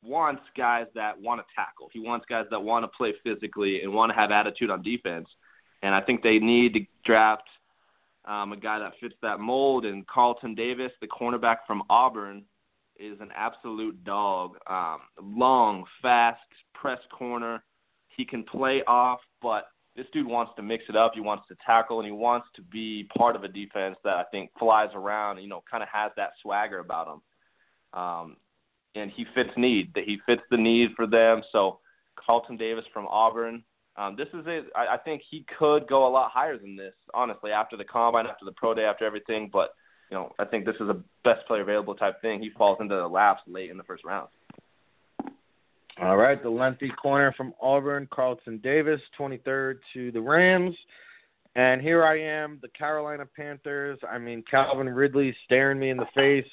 wants 0.03 0.43
guys 0.55 0.86
that 0.93 1.19
want 1.19 1.41
to 1.41 1.45
tackle. 1.55 1.89
He 1.91 1.99
wants 1.99 2.27
guys 2.29 2.45
that 2.51 2.61
want 2.61 2.83
to 2.83 2.88
play 2.95 3.15
physically 3.23 3.81
and 3.81 3.91
want 3.91 4.11
to 4.11 4.15
have 4.15 4.29
attitude 4.29 4.69
on 4.69 4.83
defense 4.83 5.27
and 5.86 5.93
I 5.93 6.01
think 6.01 6.23
they 6.23 6.39
need 6.39 6.73
to 6.73 6.79
draft 7.05 7.47
um, 8.25 8.53
a 8.53 8.57
guy 8.57 8.79
that 8.79 8.93
fits 8.99 9.13
that 9.21 9.39
mold. 9.39 9.86
And 9.86 10.05
Carlton 10.07 10.55
Davis, 10.55 10.91
the 10.99 11.07
cornerback 11.07 11.57
from 11.67 11.83
Auburn, 11.91 12.43
is 12.99 13.19
an 13.21 13.29
absolute 13.36 14.03
dog. 14.03 14.57
Um, 14.67 15.01
long, 15.21 15.83
fast, 16.01 16.41
press 16.73 16.97
corner. 17.15 17.63
He 18.07 18.25
can 18.25 18.43
play 18.43 18.81
off, 18.88 19.19
but 19.43 19.65
this 19.95 20.07
dude 20.11 20.25
wants 20.25 20.53
to 20.55 20.63
mix 20.63 20.86
it 20.89 20.95
up. 20.95 21.11
He 21.13 21.21
wants 21.21 21.43
to 21.49 21.55
tackle, 21.63 21.99
and 21.99 22.07
he 22.07 22.11
wants 22.11 22.47
to 22.55 22.63
be 22.63 23.07
part 23.15 23.36
of 23.36 23.43
a 23.43 23.47
defense 23.47 23.95
that 24.03 24.15
I 24.15 24.23
think 24.31 24.49
flies 24.57 24.89
around. 24.95 25.39
You 25.39 25.49
know, 25.49 25.63
kind 25.69 25.83
of 25.83 25.89
has 25.89 26.11
that 26.17 26.31
swagger 26.41 26.79
about 26.79 27.07
him. 27.07 27.99
Um, 28.01 28.38
and 28.95 29.11
he 29.11 29.27
fits 29.36 29.51
need. 29.55 29.93
That 29.93 30.05
he 30.05 30.17
fits 30.25 30.41
the 30.49 30.57
need 30.57 30.93
for 30.95 31.05
them. 31.05 31.43
So 31.51 31.79
Carlton 32.15 32.57
Davis 32.57 32.86
from 32.91 33.05
Auburn, 33.05 33.63
um, 33.97 34.15
this 34.15 34.27
is 34.33 34.43
it. 34.45 34.65
I, 34.75 34.95
I 34.95 34.97
think 34.97 35.21
he 35.29 35.45
could 35.57 35.87
go 35.87 36.07
a 36.07 36.09
lot 36.09 36.31
higher 36.31 36.57
than 36.57 36.75
this, 36.75 36.93
honestly, 37.13 37.51
after 37.51 37.77
the 37.77 37.85
combine, 37.85 38.27
after 38.27 38.45
the 38.45 38.51
pro 38.51 38.73
day, 38.73 38.83
after 38.83 39.05
everything. 39.05 39.49
But 39.51 39.73
you 40.11 40.17
know, 40.17 40.33
I 40.37 40.45
think 40.45 40.65
this 40.65 40.75
is 40.75 40.89
a 40.89 41.01
best 41.23 41.47
player 41.47 41.61
available 41.61 41.95
type 41.95 42.21
thing. 42.21 42.41
He 42.41 42.51
falls 42.57 42.77
into 42.81 42.95
the 42.95 43.07
laps 43.07 43.41
late 43.47 43.69
in 43.69 43.77
the 43.77 43.83
first 43.83 44.03
round. 44.03 44.27
All 46.01 46.17
right, 46.17 46.41
the 46.41 46.49
lengthy 46.49 46.89
corner 46.89 47.33
from 47.37 47.53
Auburn, 47.61 48.09
Carlton 48.11 48.57
Davis, 48.57 48.99
23rd 49.17 49.79
to 49.93 50.11
the 50.11 50.19
Rams. 50.19 50.75
And 51.55 51.81
here 51.81 52.03
I 52.03 52.19
am, 52.19 52.59
the 52.61 52.67
Carolina 52.67 53.25
Panthers. 53.25 53.97
I 54.09 54.17
mean, 54.17 54.43
Calvin 54.49 54.89
Ridley 54.89 55.33
staring 55.45 55.79
me 55.79 55.89
in 55.89 55.95
the 55.95 56.07
face. 56.13 56.45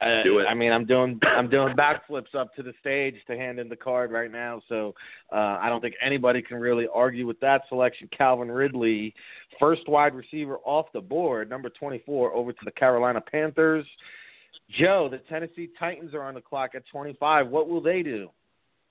Uh, 0.00 0.22
Do 0.22 0.38
it. 0.38 0.44
I 0.44 0.54
mean, 0.54 0.72
I'm 0.72 0.86
doing 0.86 1.20
I'm 1.22 1.50
doing 1.50 1.74
backflips 1.76 2.34
up 2.34 2.54
to 2.54 2.62
the 2.62 2.72
stage 2.80 3.16
to 3.26 3.36
hand 3.36 3.58
in 3.58 3.68
the 3.68 3.76
card 3.76 4.10
right 4.10 4.32
now. 4.32 4.62
So 4.68 4.94
uh, 5.30 5.58
I 5.60 5.68
don't 5.68 5.82
think 5.82 5.94
anybody 6.02 6.40
can 6.40 6.58
really 6.58 6.86
argue 6.92 7.26
with 7.26 7.38
that 7.40 7.62
selection. 7.68 8.08
Calvin 8.16 8.50
Ridley, 8.50 9.14
first 9.58 9.86
wide 9.88 10.14
receiver 10.14 10.58
off 10.64 10.86
the 10.94 11.00
board, 11.02 11.50
number 11.50 11.68
24, 11.68 12.32
over 12.32 12.52
to 12.52 12.58
the 12.64 12.70
Carolina 12.70 13.20
Panthers. 13.20 13.84
Joe, 14.78 15.08
the 15.10 15.18
Tennessee 15.28 15.68
Titans 15.78 16.14
are 16.14 16.22
on 16.22 16.34
the 16.34 16.40
clock 16.40 16.70
at 16.74 16.82
25. 16.90 17.48
What 17.48 17.68
will 17.68 17.82
they 17.82 18.02
do? 18.02 18.30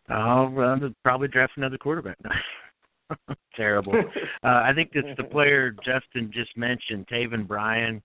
I'll 0.09 0.53
uh, 0.59 0.89
probably 1.03 1.27
draft 1.27 1.53
another 1.57 1.77
quarterback. 1.77 2.17
Terrible. 3.55 3.93
uh, 4.43 4.47
I 4.47 4.73
think 4.75 4.91
it's 4.93 5.17
the 5.17 5.23
player 5.23 5.75
Justen 5.87 6.31
just 6.31 6.55
mentioned, 6.55 7.07
Taven 7.07 7.47
Bryan 7.47 8.01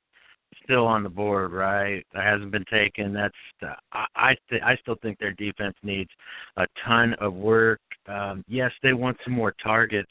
still 0.63 0.87
on 0.87 1.03
the 1.03 1.09
board, 1.09 1.53
right? 1.53 2.05
That 2.13 2.25
hasn't 2.25 2.51
been 2.51 2.65
taken. 2.71 3.13
That's 3.13 3.35
uh, 3.63 3.75
I 4.17 4.37
th- 4.49 4.63
I 4.63 4.77
still 4.77 4.97
think 5.03 5.19
their 5.19 5.33
defense 5.33 5.77
needs 5.83 6.11
a 6.57 6.67
ton 6.87 7.15
of 7.15 7.35
work. 7.35 7.81
Um, 8.07 8.45
yes, 8.49 8.71
they 8.83 8.93
want 8.93 9.17
some 9.25 9.33
more 9.33 9.55
targets 9.63 10.11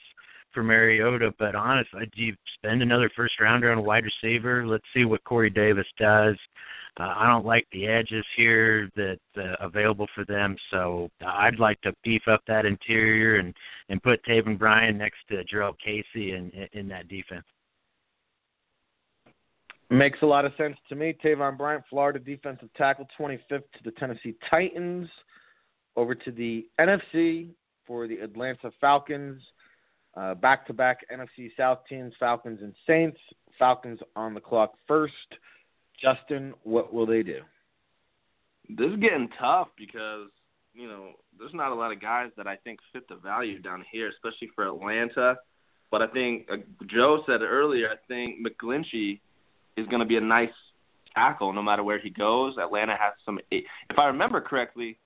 for 0.53 0.63
Mariota, 0.63 1.33
but 1.39 1.55
honestly, 1.55 2.09
do 2.15 2.21
you 2.21 2.35
spend 2.55 2.81
another 2.81 3.09
first 3.15 3.39
rounder 3.39 3.71
on 3.71 3.79
a 3.79 3.81
wide 3.81 4.03
receiver? 4.03 4.65
Let's 4.65 4.85
see 4.93 5.05
what 5.05 5.23
Corey 5.23 5.49
Davis 5.49 5.87
does. 5.97 6.37
Uh, 6.99 7.13
I 7.17 7.27
don't 7.27 7.45
like 7.45 7.65
the 7.71 7.87
edges 7.87 8.25
here 8.37 8.87
that 8.95 9.17
uh, 9.35 9.55
available 9.59 10.07
for 10.13 10.25
them, 10.25 10.55
so 10.69 11.09
I'd 11.25 11.57
like 11.57 11.81
to 11.81 11.93
beef 12.03 12.21
up 12.27 12.41
that 12.47 12.65
interior 12.65 13.37
and 13.37 13.53
and 13.89 14.01
put 14.01 14.23
Taven 14.25 14.59
Bryan 14.59 14.97
next 14.97 15.17
to 15.29 15.43
Jurrell 15.45 15.75
Casey 15.83 16.33
in 16.33 16.51
in 16.73 16.87
that 16.89 17.07
defense. 17.07 17.45
Makes 19.93 20.23
a 20.23 20.25
lot 20.25 20.43
of 20.43 20.53
sense 20.57 20.75
to 20.89 20.95
me. 20.95 21.15
Taven 21.23 21.55
Bryant, 21.55 21.83
Florida 21.87 22.17
defensive 22.17 22.69
tackle, 22.75 23.07
25th 23.19 23.37
to 23.49 23.83
the 23.85 23.91
Tennessee 23.91 24.33
Titans. 24.49 25.07
Over 25.95 26.15
to 26.15 26.31
the 26.31 26.65
NFC 26.79 27.49
for 27.85 28.07
the 28.07 28.17
Atlanta 28.17 28.71
Falcons. 28.81 29.39
Back 30.41 30.65
to 30.65 30.73
back 30.73 31.01
NFC 31.13 31.51
South 31.55 31.81
teams, 31.87 32.11
Falcons 32.19 32.61
and 32.63 32.73
Saints. 32.87 33.19
Falcons 33.59 33.99
on 34.15 34.33
the 34.33 34.39
clock 34.41 34.73
first. 34.87 35.13
Justen, 36.03 36.53
what 36.63 36.91
will 36.91 37.05
they 37.05 37.21
do? 37.21 37.41
This 38.69 38.89
is 38.89 38.97
getting 38.97 39.29
tough 39.39 39.67
because, 39.77 40.29
you 40.73 40.87
know, 40.87 41.09
there's 41.37 41.53
not 41.53 41.71
a 41.71 41.75
lot 41.75 41.91
of 41.91 42.01
guys 42.01 42.31
that 42.35 42.47
I 42.47 42.55
think 42.55 42.79
fit 42.93 43.07
the 43.07 43.17
value 43.17 43.59
down 43.59 43.85
here, 43.91 44.09
especially 44.09 44.49
for 44.55 44.65
Atlanta. 44.65 45.35
But 45.91 46.01
I 46.01 46.07
think 46.07 46.47
uh, 46.51 46.55
Joe 46.87 47.21
said 47.27 47.43
earlier, 47.43 47.89
I 47.89 47.97
think 48.07 48.39
McGlinchey– 48.43 49.19
is 49.78 49.88
going 49.88 49.99
to 49.99 50.05
be 50.05 50.17
a 50.17 50.21
nice 50.21 50.49
tackle 51.15 51.53
no 51.53 51.61
matter 51.61 51.84
where 51.84 51.99
he 51.99 52.09
goes. 52.09 52.57
Atlanta 52.57 52.95
has 52.99 53.13
some, 53.26 53.39
if 53.51 53.97
I 53.97 54.05
remember 54.07 54.41
correctly, 54.41 54.99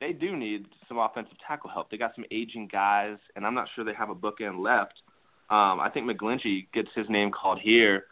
they 0.00 0.12
do 0.12 0.36
need 0.36 0.66
some 0.88 0.98
offensive 0.98 1.36
tackle 1.46 1.70
help. 1.70 1.90
They 1.90 1.96
got 1.96 2.14
some 2.14 2.24
aging 2.30 2.68
guys, 2.70 3.16
and 3.36 3.46
I'm 3.46 3.54
not 3.54 3.68
sure 3.74 3.84
they 3.84 3.94
have 3.94 4.10
a 4.10 4.14
bookend 4.14 4.62
left. 4.62 5.02
Um, 5.50 5.80
I 5.80 5.90
think 5.92 6.10
McGlinchey 6.10 6.66
gets 6.72 6.88
his 6.94 7.08
name 7.08 7.30
called 7.30 7.58
here. 7.60 8.04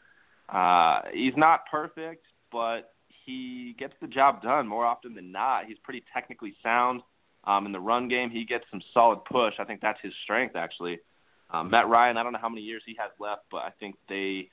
Uh, 0.49 1.03
he's 1.13 1.37
not 1.37 1.61
perfect, 1.71 2.27
but 2.51 2.93
he 3.25 3.75
gets 3.79 3.95
the 4.01 4.07
job 4.07 4.43
done 4.43 4.67
more 4.67 4.85
often 4.85 5.15
than 5.15 5.33
not. 5.33 5.67
He's 5.67 5.79
pretty 5.83 6.05
technically 6.13 6.55
sound 6.63 7.03
um, 7.45 7.67
in 7.67 7.73
the 7.73 7.81
run 7.81 8.09
game. 8.09 8.31
He 8.31 8.45
gets 8.45 8.65
some 8.71 8.83
solid 8.93 9.25
push. 9.25 9.55
I 9.59 9.65
think 9.65 9.81
that's 9.81 10.01
his 10.03 10.13
strength, 10.25 10.57
actually. 10.57 11.01
Um, 11.51 11.71
Matt 11.71 11.89
Ryan, 11.89 12.17
I 12.17 12.23
don't 12.23 12.33
know 12.33 12.39
how 12.41 12.49
many 12.49 12.63
years 12.63 12.83
he 12.87 12.97
has 12.99 13.11
left, 13.19 13.43
but 13.51 13.59
I 13.59 13.71
think 13.79 13.97
they 14.09 14.49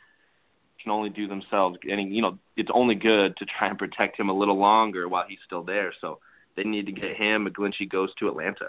can 0.82 0.91
only 0.91 1.09
do 1.09 1.27
themselves 1.27 1.77
any. 1.89 2.03
You 2.07 2.21
know, 2.21 2.38
it's 2.57 2.69
only 2.73 2.95
good 2.95 3.36
to 3.38 3.45
try 3.45 3.67
and 3.69 3.77
protect 3.77 4.19
him 4.19 4.30
a 4.30 4.34
little 4.34 4.57
longer 4.57 5.07
while 5.09 5.25
he's 5.27 5.39
still 5.45 5.63
there. 5.63 5.93
So 6.01 6.19
they 6.55 6.63
need 6.63 6.86
to 6.86 6.91
get 6.91 7.15
him. 7.15 7.47
McGlinchey 7.47 7.89
goes 7.89 8.09
to 8.19 8.27
Atlanta. 8.27 8.67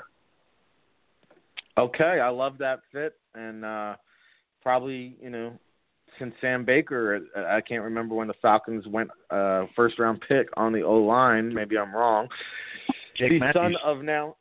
Okay, 1.79 2.21
I 2.21 2.29
love 2.29 2.59
that 2.59 2.81
fit, 2.93 3.15
and 3.35 3.65
uh 3.65 3.97
probably 4.63 5.17
you 5.23 5.31
know 5.31 5.53
since 6.19 6.35
Sam 6.41 6.65
Baker, 6.65 7.21
I 7.37 7.61
can't 7.61 7.83
remember 7.83 8.15
when 8.15 8.29
the 8.29 8.35
Falcons 8.43 8.87
went 8.87 9.11
uh 9.31 9.65
first 9.77 9.99
round 9.99 10.23
pick 10.29 10.49
on 10.57 10.73
the 10.73 10.83
O 10.83 10.97
line. 10.97 11.55
Maybe 11.55 11.79
I'm 11.79 11.95
wrong. 11.95 12.29
Jake 13.17 13.31
the 13.31 13.39
Matthews. 13.39 13.55
son 13.63 13.75
of 13.85 14.03
now, 14.03 14.37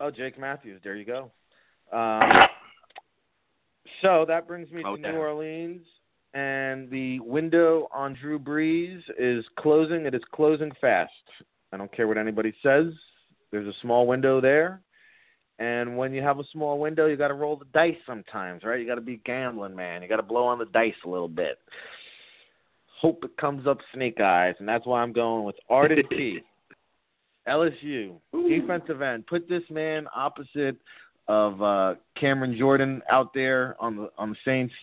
oh 0.00 0.10
Jake 0.10 0.38
Matthews. 0.38 0.80
There 0.82 0.96
you 0.96 1.04
go. 1.04 1.30
Um, 1.96 2.30
so 4.02 4.24
that 4.26 4.48
brings 4.48 4.70
me 4.70 4.82
to 4.82 4.88
Okay. 4.88 5.02
New 5.02 5.18
Orleans, 5.18 5.82
and 6.34 6.90
the 6.90 7.20
window 7.20 7.88
on 7.92 8.14
Drew 8.14 8.38
Brees 8.38 9.00
is 9.18 9.44
closing. 9.58 10.06
It 10.06 10.14
is 10.14 10.22
closing 10.32 10.70
fast. 10.80 11.12
I 11.72 11.76
don't 11.76 11.92
care 11.92 12.06
what 12.06 12.18
anybody 12.18 12.54
says. 12.62 12.86
There's 13.50 13.66
a 13.66 13.78
small 13.82 14.06
window 14.06 14.40
there. 14.40 14.80
And 15.58 15.96
when 15.96 16.14
you 16.14 16.22
have 16.22 16.38
a 16.38 16.44
small 16.52 16.78
window, 16.78 17.06
you 17.06 17.16
got 17.16 17.28
to 17.28 17.34
roll 17.34 17.56
the 17.56 17.66
dice 17.74 17.96
sometimes, 18.06 18.64
right? 18.64 18.80
You 18.80 18.86
got 18.86 18.94
to 18.94 19.00
be 19.02 19.20
gambling, 19.26 19.76
man. 19.76 20.02
You 20.02 20.08
got 20.08 20.16
to 20.16 20.22
blow 20.22 20.44
on 20.46 20.58
the 20.58 20.64
dice 20.66 20.94
a 21.04 21.08
little 21.08 21.28
bit. 21.28 21.58
Hope 23.00 23.24
it 23.24 23.36
comes 23.36 23.66
up 23.66 23.78
snake 23.94 24.20
eyes, 24.20 24.54
and 24.58 24.68
that's 24.68 24.86
why 24.86 25.02
I'm 25.02 25.12
going 25.12 25.44
with 25.44 25.56
Arden 25.68 26.02
Key. 26.10 26.40
LSU 27.48 28.14
defensive 28.32 29.02
end. 29.02 29.26
Put 29.26 29.48
this 29.48 29.62
man 29.70 30.06
opposite 30.14 30.76
of 31.28 31.60
uh, 31.62 31.94
Cameron 32.18 32.56
Jordan 32.58 33.02
out 33.10 33.32
there 33.34 33.76
on 33.80 33.96
the 33.96 34.10
on 34.18 34.30
the 34.30 34.36
Saints, 34.44 34.74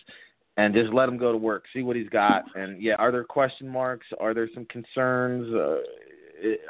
and 0.58 0.74
just 0.74 0.92
let 0.92 1.08
him 1.08 1.16
go 1.16 1.30
to 1.30 1.38
work. 1.38 1.64
See 1.72 1.82
what 1.82 1.94
he's 1.94 2.08
got. 2.08 2.42
And 2.56 2.82
yeah, 2.82 2.94
are 2.94 3.12
there 3.12 3.22
question 3.22 3.68
marks? 3.68 4.06
Are 4.18 4.34
there 4.34 4.50
some 4.52 4.66
concerns? 4.66 5.54
Uh, 5.54 5.76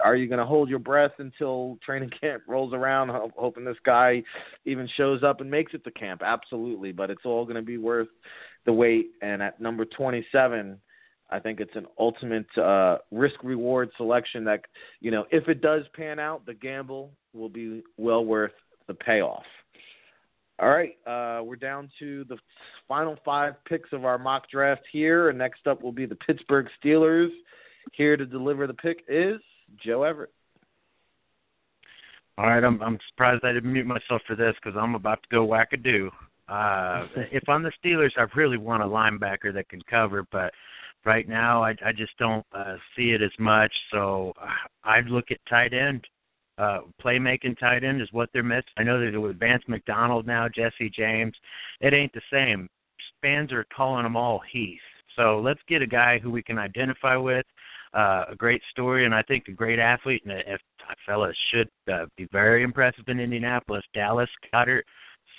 are 0.04 0.14
you 0.14 0.28
going 0.28 0.38
to 0.38 0.44
hold 0.44 0.68
your 0.68 0.78
breath 0.78 1.12
until 1.18 1.78
training 1.84 2.10
camp 2.20 2.42
rolls 2.46 2.74
around, 2.74 3.08
ho- 3.08 3.32
hoping 3.34 3.64
this 3.64 3.78
guy 3.84 4.22
even 4.66 4.86
shows 4.96 5.22
up 5.22 5.40
and 5.40 5.50
makes 5.50 5.72
it 5.72 5.84
to 5.84 5.90
camp? 5.90 6.20
Absolutely, 6.22 6.92
but 6.92 7.10
it's 7.10 7.24
all 7.24 7.44
going 7.44 7.56
to 7.56 7.62
be 7.62 7.78
worth 7.78 8.08
the 8.66 8.72
wait. 8.72 9.12
And 9.22 9.42
at 9.42 9.58
number 9.58 9.86
27, 9.86 10.78
I 11.30 11.38
think 11.38 11.58
it's 11.58 11.74
an 11.74 11.86
ultimate 11.98 12.58
uh, 12.58 12.98
risk 13.10 13.42
reward 13.42 13.88
selection 13.96 14.44
that, 14.44 14.66
you 15.00 15.10
know, 15.10 15.24
if 15.30 15.48
it 15.48 15.62
does 15.62 15.84
pan 15.94 16.18
out, 16.18 16.44
the 16.44 16.54
gamble 16.54 17.10
will 17.32 17.48
be 17.48 17.82
well 17.96 18.24
worth 18.24 18.52
the 18.86 18.94
payoff. 18.94 19.44
All 20.60 20.70
right, 20.70 20.96
uh, 21.06 21.42
we're 21.44 21.56
down 21.56 21.88
to 22.00 22.24
the 22.24 22.36
final 22.88 23.16
five 23.24 23.54
picks 23.64 23.92
of 23.92 24.04
our 24.04 24.18
mock 24.18 24.50
draft 24.50 24.82
here, 24.90 25.28
and 25.28 25.38
next 25.38 25.68
up 25.68 25.82
will 25.82 25.92
be 25.92 26.04
the 26.04 26.16
Pittsburgh 26.16 26.66
Steelers. 26.82 27.30
Here 27.92 28.16
to 28.16 28.26
deliver 28.26 28.66
the 28.66 28.74
pick 28.74 29.04
is 29.08 29.40
Joe 29.84 30.02
Everett. 30.02 30.32
All 32.38 32.46
right, 32.46 32.62
I'm 32.62 32.80
I'm 32.82 32.98
surprised 33.08 33.44
I 33.44 33.52
didn't 33.52 33.72
mute 33.72 33.86
myself 33.86 34.22
for 34.26 34.34
this 34.34 34.54
because 34.62 34.76
I'm 34.76 34.94
about 34.96 35.22
to 35.22 35.28
go 35.30 35.46
wackadoo. 35.46 36.08
Uh, 36.48 37.06
if 37.30 37.48
I'm 37.48 37.62
the 37.62 37.72
Steelers, 37.84 38.12
I 38.16 38.26
really 38.36 38.58
want 38.58 38.82
a 38.82 38.86
linebacker 38.86 39.52
that 39.54 39.68
can 39.68 39.82
cover, 39.82 40.24
but 40.32 40.52
right 41.04 41.28
now 41.28 41.62
I 41.62 41.74
I 41.84 41.92
just 41.92 42.16
don't 42.18 42.46
uh, 42.52 42.76
see 42.96 43.10
it 43.10 43.22
as 43.22 43.32
much. 43.38 43.72
So 43.92 44.32
uh, 44.42 44.48
I'd 44.84 45.06
look 45.06 45.30
at 45.30 45.38
tight 45.48 45.72
end. 45.72 46.06
Uh, 46.58 46.80
playmaking 47.02 47.58
tight 47.58 47.84
end 47.84 48.02
is 48.02 48.08
what 48.12 48.28
they're 48.32 48.42
missing. 48.42 48.64
I 48.76 48.82
know 48.82 49.00
that 49.00 49.18
with 49.18 49.38
Vance 49.38 49.62
McDonald 49.68 50.26
now, 50.26 50.48
Jesse 50.48 50.90
James, 50.90 51.34
it 51.80 51.94
ain't 51.94 52.12
the 52.12 52.20
same. 52.32 52.68
Fans 53.22 53.52
are 53.52 53.66
calling 53.74 54.02
them 54.02 54.16
all 54.16 54.40
Heath. 54.50 54.80
So 55.16 55.40
let's 55.40 55.60
get 55.68 55.82
a 55.82 55.86
guy 55.86 56.18
who 56.18 56.30
we 56.30 56.42
can 56.42 56.58
identify 56.58 57.16
with, 57.16 57.46
uh, 57.94 58.24
a 58.28 58.36
great 58.36 58.62
story, 58.70 59.04
and 59.04 59.14
I 59.14 59.22
think 59.22 59.48
a 59.48 59.52
great 59.52 59.78
athlete. 59.78 60.22
And 60.24 60.42
if 60.46 60.60
fellas 61.06 61.36
should 61.50 61.68
uh, 61.92 62.06
be 62.16 62.28
very 62.32 62.62
impressive 62.62 63.04
in 63.08 63.20
Indianapolis, 63.20 63.84
Dallas 63.94 64.30
Goedert, 64.52 64.82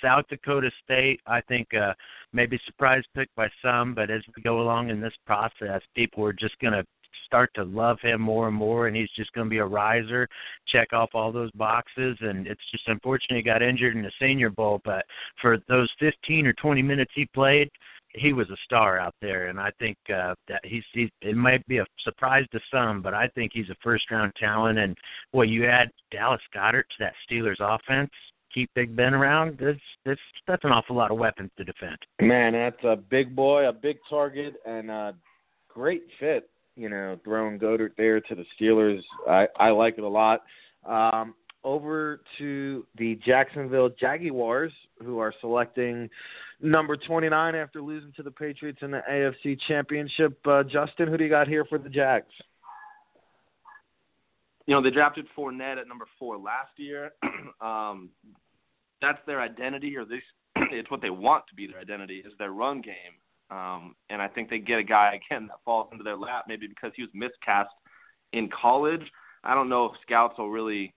South 0.02 0.24
Dakota 0.28 0.70
State. 0.82 1.20
I 1.26 1.40
think 1.42 1.68
uh, 1.74 1.94
maybe 2.32 2.58
surprise 2.66 3.02
pick 3.14 3.28
by 3.36 3.48
some, 3.62 3.94
but 3.94 4.10
as 4.10 4.22
we 4.34 4.42
go 4.42 4.60
along 4.60 4.90
in 4.90 5.00
this 5.00 5.12
process, 5.26 5.82
people 5.94 6.24
are 6.24 6.32
just 6.32 6.58
going 6.58 6.72
to 6.72 6.84
start 7.26 7.50
to 7.54 7.64
love 7.64 7.98
him 8.00 8.20
more 8.20 8.48
and 8.48 8.56
more, 8.56 8.86
and 8.86 8.96
he's 8.96 9.10
just 9.16 9.32
going 9.32 9.46
to 9.46 9.50
be 9.50 9.58
a 9.58 9.64
riser, 9.64 10.28
check 10.68 10.92
off 10.92 11.10
all 11.14 11.32
those 11.32 11.50
boxes. 11.52 12.16
And 12.20 12.46
it's 12.46 12.60
just 12.70 12.88
unfortunate 12.88 13.36
he 13.36 13.42
got 13.42 13.62
injured 13.62 13.96
in 13.96 14.02
the 14.02 14.12
Senior 14.20 14.50
Bowl, 14.50 14.80
but 14.84 15.04
for 15.40 15.58
those 15.68 15.90
15 15.98 16.46
or 16.46 16.52
20 16.54 16.82
minutes 16.82 17.12
he 17.14 17.26
played, 17.26 17.70
he 18.14 18.32
was 18.32 18.50
a 18.50 18.56
star 18.64 18.98
out 18.98 19.14
there, 19.20 19.46
and 19.46 19.60
I 19.60 19.70
think 19.78 19.96
uh, 20.12 20.34
that 20.48 20.60
he's, 20.64 20.82
he's 20.92 21.10
it 21.22 21.36
might 21.36 21.64
be 21.68 21.78
a 21.78 21.86
surprise 22.02 22.44
to 22.52 22.60
some, 22.72 23.02
but 23.02 23.14
I 23.14 23.28
think 23.28 23.52
he's 23.54 23.70
a 23.70 23.76
first 23.82 24.10
round 24.10 24.32
talent. 24.34 24.78
And 24.78 24.96
boy, 25.32 25.42
you 25.42 25.66
add 25.66 25.90
Dallas 26.10 26.40
Goedert 26.54 26.88
to 26.88 26.96
that 27.00 27.12
Steelers 27.30 27.60
offense, 27.60 28.10
keep 28.52 28.70
Big 28.74 28.94
Ben 28.96 29.14
around. 29.14 29.58
That's 29.60 29.78
that's 30.04 30.20
that's 30.46 30.64
an 30.64 30.72
awful 30.72 30.96
lot 30.96 31.10
of 31.10 31.18
weapons 31.18 31.50
to 31.58 31.64
defend. 31.64 31.98
Man, 32.20 32.52
that's 32.52 32.82
a 32.84 32.96
big 32.96 33.34
boy, 33.34 33.68
a 33.68 33.72
big 33.72 33.98
target, 34.08 34.54
and 34.66 34.90
a 34.90 35.14
great 35.68 36.02
fit. 36.18 36.50
You 36.80 36.88
know, 36.88 37.18
throwing 37.24 37.58
Goedert 37.58 37.92
there 37.96 38.20
to 38.20 38.34
the 38.34 38.44
Steelers, 38.58 39.02
I 39.28 39.46
I 39.58 39.70
like 39.70 39.98
it 39.98 40.04
a 40.04 40.08
lot. 40.08 40.42
Um, 40.86 41.34
over 41.62 42.22
to 42.38 42.86
the 42.96 43.18
Jacksonville 43.24 43.90
Jaguars, 44.00 44.72
who 45.04 45.18
are 45.18 45.34
selecting 45.42 46.08
number 46.62 46.96
29 46.96 47.54
after 47.54 47.82
losing 47.82 48.12
to 48.16 48.22
the 48.22 48.30
Patriots 48.30 48.78
in 48.80 48.90
the 48.90 49.02
AFC 49.10 49.58
Championship. 49.68 50.38
Uh, 50.46 50.62
Justen, 50.62 51.08
who 51.08 51.18
do 51.18 51.24
you 51.24 51.30
got 51.30 51.48
here 51.48 51.66
for 51.66 51.76
the 51.76 51.90
Jags? 51.90 52.32
you 54.70 54.76
know, 54.76 54.82
they 54.82 54.90
drafted 54.90 55.26
Fournette 55.36 55.78
at 55.78 55.88
number 55.88 56.06
four 56.16 56.38
last 56.38 56.70
year. 56.76 57.12
um, 57.60 58.08
that's 59.02 59.18
their 59.26 59.40
identity, 59.40 59.96
or 59.96 60.04
this 60.04 60.22
it's 60.70 60.88
what 60.92 61.02
they 61.02 61.10
want 61.10 61.44
to 61.48 61.56
be 61.56 61.66
their 61.66 61.80
identity 61.80 62.22
is 62.24 62.32
their 62.38 62.52
run 62.52 62.80
game. 62.80 63.18
Um, 63.50 63.94
and 64.08 64.22
I 64.22 64.28
think 64.28 64.48
they 64.48 64.58
get 64.58 64.78
a 64.78 64.84
guy 64.84 65.20
again 65.26 65.48
that 65.48 65.58
falls 65.64 65.88
into 65.92 66.04
their 66.04 66.16
lap, 66.16 66.44
maybe 66.46 66.66
because 66.66 66.92
he 66.94 67.02
was 67.02 67.10
miscast 67.14 67.70
in 68.32 68.48
college. 68.48 69.02
I 69.42 69.54
don't 69.54 69.68
know 69.68 69.86
if 69.86 69.92
scouts 70.02 70.38
will 70.38 70.50
really 70.50 70.94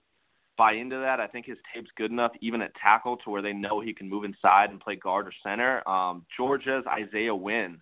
buy 0.57 0.73
into 0.73 0.97
that. 0.97 1.19
I 1.19 1.27
think 1.27 1.45
his 1.45 1.57
tape's 1.73 1.89
good 1.97 2.11
enough, 2.11 2.31
even 2.41 2.61
at 2.61 2.75
tackle, 2.75 3.17
to 3.17 3.29
where 3.29 3.41
they 3.41 3.53
know 3.53 3.79
he 3.79 3.93
can 3.93 4.09
move 4.09 4.23
inside 4.23 4.69
and 4.69 4.79
play 4.79 4.95
guard 4.95 5.27
or 5.27 5.33
center. 5.43 5.87
Um, 5.89 6.25
Georgia's 6.37 6.83
Isaiah 6.87 7.35
Wynn. 7.35 7.81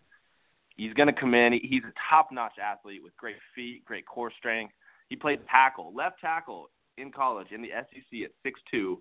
He's 0.78 0.94
going 0.94 1.08
to 1.08 1.20
come 1.20 1.34
in. 1.34 1.54
He's 1.54 1.84
a 1.84 1.94
top-notch 2.10 2.54
athlete 2.64 3.04
with 3.04 3.16
great 3.18 3.36
feet, 3.54 3.84
great 3.86 4.06
core 4.06 4.32
strength. 4.38 4.74
He 5.10 5.16
played 5.16 5.42
tackle, 5.50 5.94
left 5.94 6.22
tackle 6.22 6.70
in 6.98 7.12
college 7.12 7.48
in 7.52 7.62
the 7.62 7.70
SEC 7.70 8.22
at 8.24 8.32
six 8.44 8.60
two, 8.72 9.00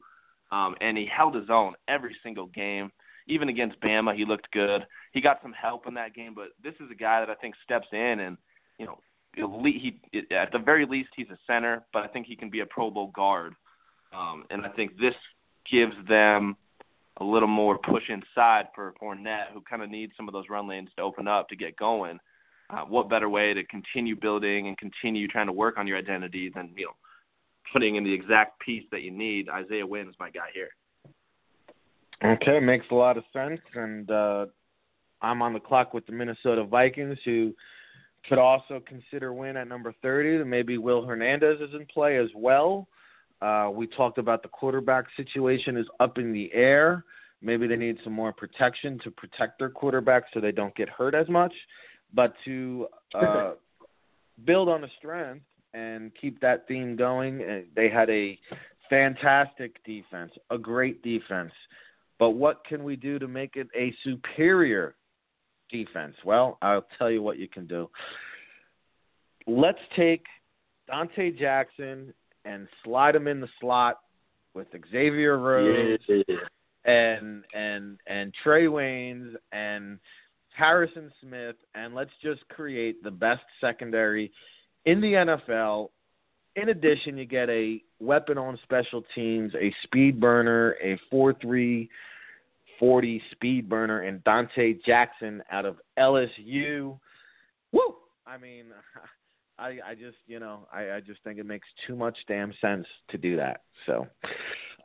um, 0.51 0.75
and 0.81 0.99
he 0.99 1.07
held 1.07 1.35
his 1.35 1.49
own 1.49 1.75
every 1.87 2.17
single 2.23 2.47
game. 2.47 2.91
Even 3.31 3.49
against 3.49 3.81
Bama, 3.81 4.15
he 4.15 4.25
looked 4.25 4.51
good. 4.51 4.87
He 5.13 5.21
got 5.21 5.39
some 5.43 5.53
help 5.53 5.87
in 5.87 5.95
that 5.95 6.15
game, 6.15 6.35
but 6.35 6.49
this 6.63 6.75
is 6.81 6.91
a 6.91 6.95
guy 6.95 7.21
that 7.21 7.31
I 7.31 7.35
think 7.35 7.55
steps 7.65 7.89
in 7.93 8.21
and 8.21 8.37
you 8.79 8.87
know. 8.87 8.99
He 9.37 10.01
at 10.35 10.51
the 10.51 10.59
very 10.59 10.85
least 10.85 11.11
he's 11.15 11.31
a 11.31 11.39
center, 11.47 11.85
but 11.93 12.03
I 12.03 12.09
think 12.09 12.27
he 12.27 12.35
can 12.35 12.51
be 12.51 12.61
a 12.61 12.67
Pro 12.67 12.91
Bowl 12.91 13.13
guard. 13.15 13.55
Um, 14.13 14.45
and 14.51 14.67
I 14.67 14.71
think 14.71 14.99
this 14.99 15.15
gives 15.71 15.95
them 16.09 16.57
a 17.19 17.25
little 17.25 17.49
more 17.49 17.79
push 17.79 18.05
inside 18.09 18.67
for 18.75 18.95
Fournette, 19.01 19.53
who 19.53 19.61
kind 19.61 19.83
of 19.83 19.91
needs 19.91 20.13
some 20.17 20.27
of 20.27 20.33
those 20.33 20.49
run 20.49 20.67
lanes 20.67 20.89
to 20.97 21.03
open 21.03 21.29
up 21.29 21.49
to 21.49 21.57
get 21.57 21.77
going. 21.77 22.19
Uh, 22.71 22.83
what 22.83 23.09
better 23.09 23.29
way 23.29 23.53
to 23.53 23.65
continue 23.65 24.17
building 24.17 24.69
and 24.69 24.79
continue 24.79 25.29
trying 25.29 25.47
to 25.47 25.53
work 25.53 25.77
on 25.77 25.87
your 25.87 25.99
identity 25.99 26.51
than 26.55 26.73
you 26.77 26.87
know 26.87 26.93
putting 27.73 27.97
in 27.97 28.05
the 28.05 28.13
exact 28.13 28.59
piece 28.61 28.85
that 28.91 29.03
you 29.03 29.11
need? 29.11 29.49
Isaiah 29.49 29.87
Wynn 29.87 30.09
is 30.09 30.15
my 30.19 30.31
guy 30.31 30.49
here. 30.55 30.71
Okay, 32.23 32.61
makes 32.61 32.87
a 32.91 32.95
lot 32.95 33.17
of 33.17 33.25
sense. 33.33 33.61
And 33.75 34.11
uh, 34.11 34.47
I'm 35.23 35.43
on 35.43 35.53
the 35.53 35.61
clock 35.61 35.95
with 35.95 36.07
the 36.07 36.13
Minnesota 36.13 36.65
Vikings, 36.65 37.19
who 37.25 37.55
could 38.29 38.39
also 38.39 38.83
consider 38.87 39.33
Wynn 39.33 39.57
at 39.57 39.69
number 39.69 39.95
30. 40.03 40.45
Maybe 40.45 40.79
Will 40.79 41.05
Hernandez 41.05 41.61
is 41.61 41.75
in 41.75 41.87
play 41.87 42.19
as 42.19 42.29
well. 42.35 42.89
Uh, 43.41 43.71
we 43.73 43.87
talked 43.87 44.19
about 44.19 44.43
the 44.43 44.49
quarterback 44.49 45.07
situation 45.17 45.77
is 45.77 45.87
up 45.99 46.19
in 46.19 46.33
the 46.33 46.53
air. 46.53 47.05
Maybe 47.41 47.67
they 47.67 47.77
need 47.77 47.97
some 48.05 48.13
more 48.13 48.35
protection 48.35 48.99
to 49.03 49.11
protect 49.11 49.59
their 49.59 49.71
quarterback 49.71 50.25
so 50.35 50.41
they 50.41 50.53
don't 50.53 50.75
get 50.77 50.91
hurt 50.91 51.15
as 51.15 51.27
much. 51.29 51.55
But 52.13 52.35
to 52.45 52.87
uh, 53.15 53.53
build 54.45 54.69
on 54.69 54.83
the 54.83 54.91
strength 54.99 55.47
and 55.73 56.13
keep 56.21 56.39
that 56.41 56.69
theme 56.69 56.97
going, 56.97 57.41
uh, 57.43 57.61
they 57.75 57.89
had 57.89 58.11
a 58.11 58.39
fantastic 58.91 59.83
defense, 59.85 60.33
a 60.51 60.59
great 60.59 61.03
defense. 61.03 61.53
But 62.21 62.31
what 62.33 62.65
can 62.67 62.85
we 62.85 62.95
do 62.95 63.19
to 63.19 63.27
make 63.27 63.57
it 63.57 63.67
a 63.75 63.95
superior 64.05 64.95
defense? 65.71 66.15
Well, 66.23 66.59
I'll 66.61 66.87
tell 66.99 67.11
you 67.11 67.23
what 67.23 67.39
you 67.39 67.49
can 67.49 67.67
do. 67.67 67.89
Let's 69.47 69.79
take 69.97 70.27
Donte 70.89 71.39
Jackson 71.39 72.13
and 72.45 72.69
slide 72.85 73.17
him 73.17 73.27
in 73.27 73.41
the 73.41 73.49
slot 73.59 74.01
with 74.55 74.67
Xavier 74.93 75.39
Rhodes 75.39 76.03
and 76.85 77.45
and 77.55 77.99
and 78.07 78.35
Trae 78.45 78.69
Waynes 78.69 79.35
and 79.53 79.99
Harrison 80.55 81.11
Smith, 81.23 81.57
and 81.75 81.95
let's 81.95 82.11
just 82.23 82.47
create 82.49 83.03
the 83.03 83.11
best 83.11 83.43
secondary 83.63 84.31
in 84.85 85.01
the 85.01 85.13
NFL. 85.13 85.89
In 86.57 86.69
addition, 86.69 87.17
you 87.17 87.25
get 87.25 87.49
a 87.49 87.83
weapon 88.01 88.39
on 88.39 88.59
special 88.63 89.05
teams, 89.15 89.53
a 89.55 89.75
speed 89.85 90.21
burner, 90.21 90.77
a 90.83 90.99
four-three. 91.11 91.89
40 92.79 93.23
speed 93.33 93.69
burner 93.69 94.01
and 94.01 94.25
Donte 94.25 94.83
Jackson 94.85 95.43
out 95.53 95.67
of 95.67 95.77
LSU. 95.99 96.99
Woo! 97.73 97.95
I 98.27 98.39
mean, 98.39 98.67
I 99.59 99.79
I 99.87 99.95
just 99.95 100.17
you 100.27 100.41
know 100.41 100.67
I 100.73 100.93
I 100.93 101.01
just 101.01 101.23
think 101.23 101.39
it 101.39 101.47
makes 101.47 101.69
too 101.87 101.95
much 101.95 102.17
damn 102.27 102.53
sense 102.61 102.87
to 103.11 103.19
do 103.19 103.37
that. 103.37 103.63
So, 103.87 104.07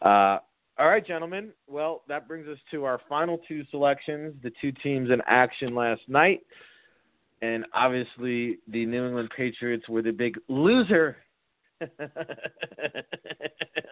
uh, 0.01 0.39
all 0.77 0.89
right, 0.89 1.05
gentlemen. 1.07 1.51
Well, 1.67 2.03
that 2.09 2.27
brings 2.27 2.47
us 2.47 2.57
to 2.71 2.83
our 2.83 2.99
final 3.07 3.39
two 3.47 3.63
selections, 3.71 4.35
the 4.43 4.51
two 4.61 4.73
teams 4.83 5.09
in 5.09 5.21
action 5.25 5.73
last 5.73 6.01
night. 6.07 6.41
And 7.41 7.65
obviously, 7.73 8.59
the 8.67 8.85
New 8.85 9.05
England 9.05 9.29
Patriots 9.35 9.87
were 9.87 10.01
the 10.01 10.11
big 10.11 10.37
loser 10.49 11.17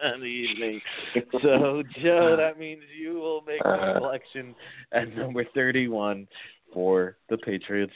on 0.04 0.20
the 0.20 0.26
evening. 0.26 0.80
So, 1.42 1.82
Joe, 2.02 2.36
that 2.36 2.58
means 2.58 2.82
you 2.98 3.14
will 3.14 3.42
make 3.42 3.62
the 3.62 3.94
selection 3.98 4.54
at 4.92 5.14
number 5.16 5.44
31 5.54 6.26
for 6.72 7.16
the 7.28 7.36
Patriots 7.38 7.92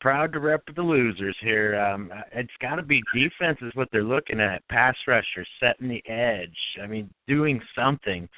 proud 0.00 0.32
to 0.32 0.40
rep 0.40 0.62
the 0.74 0.82
losers 0.82 1.36
here. 1.40 1.78
Um, 1.78 2.10
it's 2.32 2.50
got 2.60 2.76
to 2.76 2.82
be 2.82 3.02
defense 3.14 3.58
is 3.62 3.74
what 3.74 3.88
they're 3.92 4.04
looking 4.04 4.40
at. 4.40 4.66
Pass 4.68 4.94
rusher, 5.06 5.44
setting 5.60 5.88
the 5.88 6.02
edge. 6.10 6.56
I 6.82 6.86
mean, 6.86 7.10
doing 7.26 7.60
something 7.74 8.28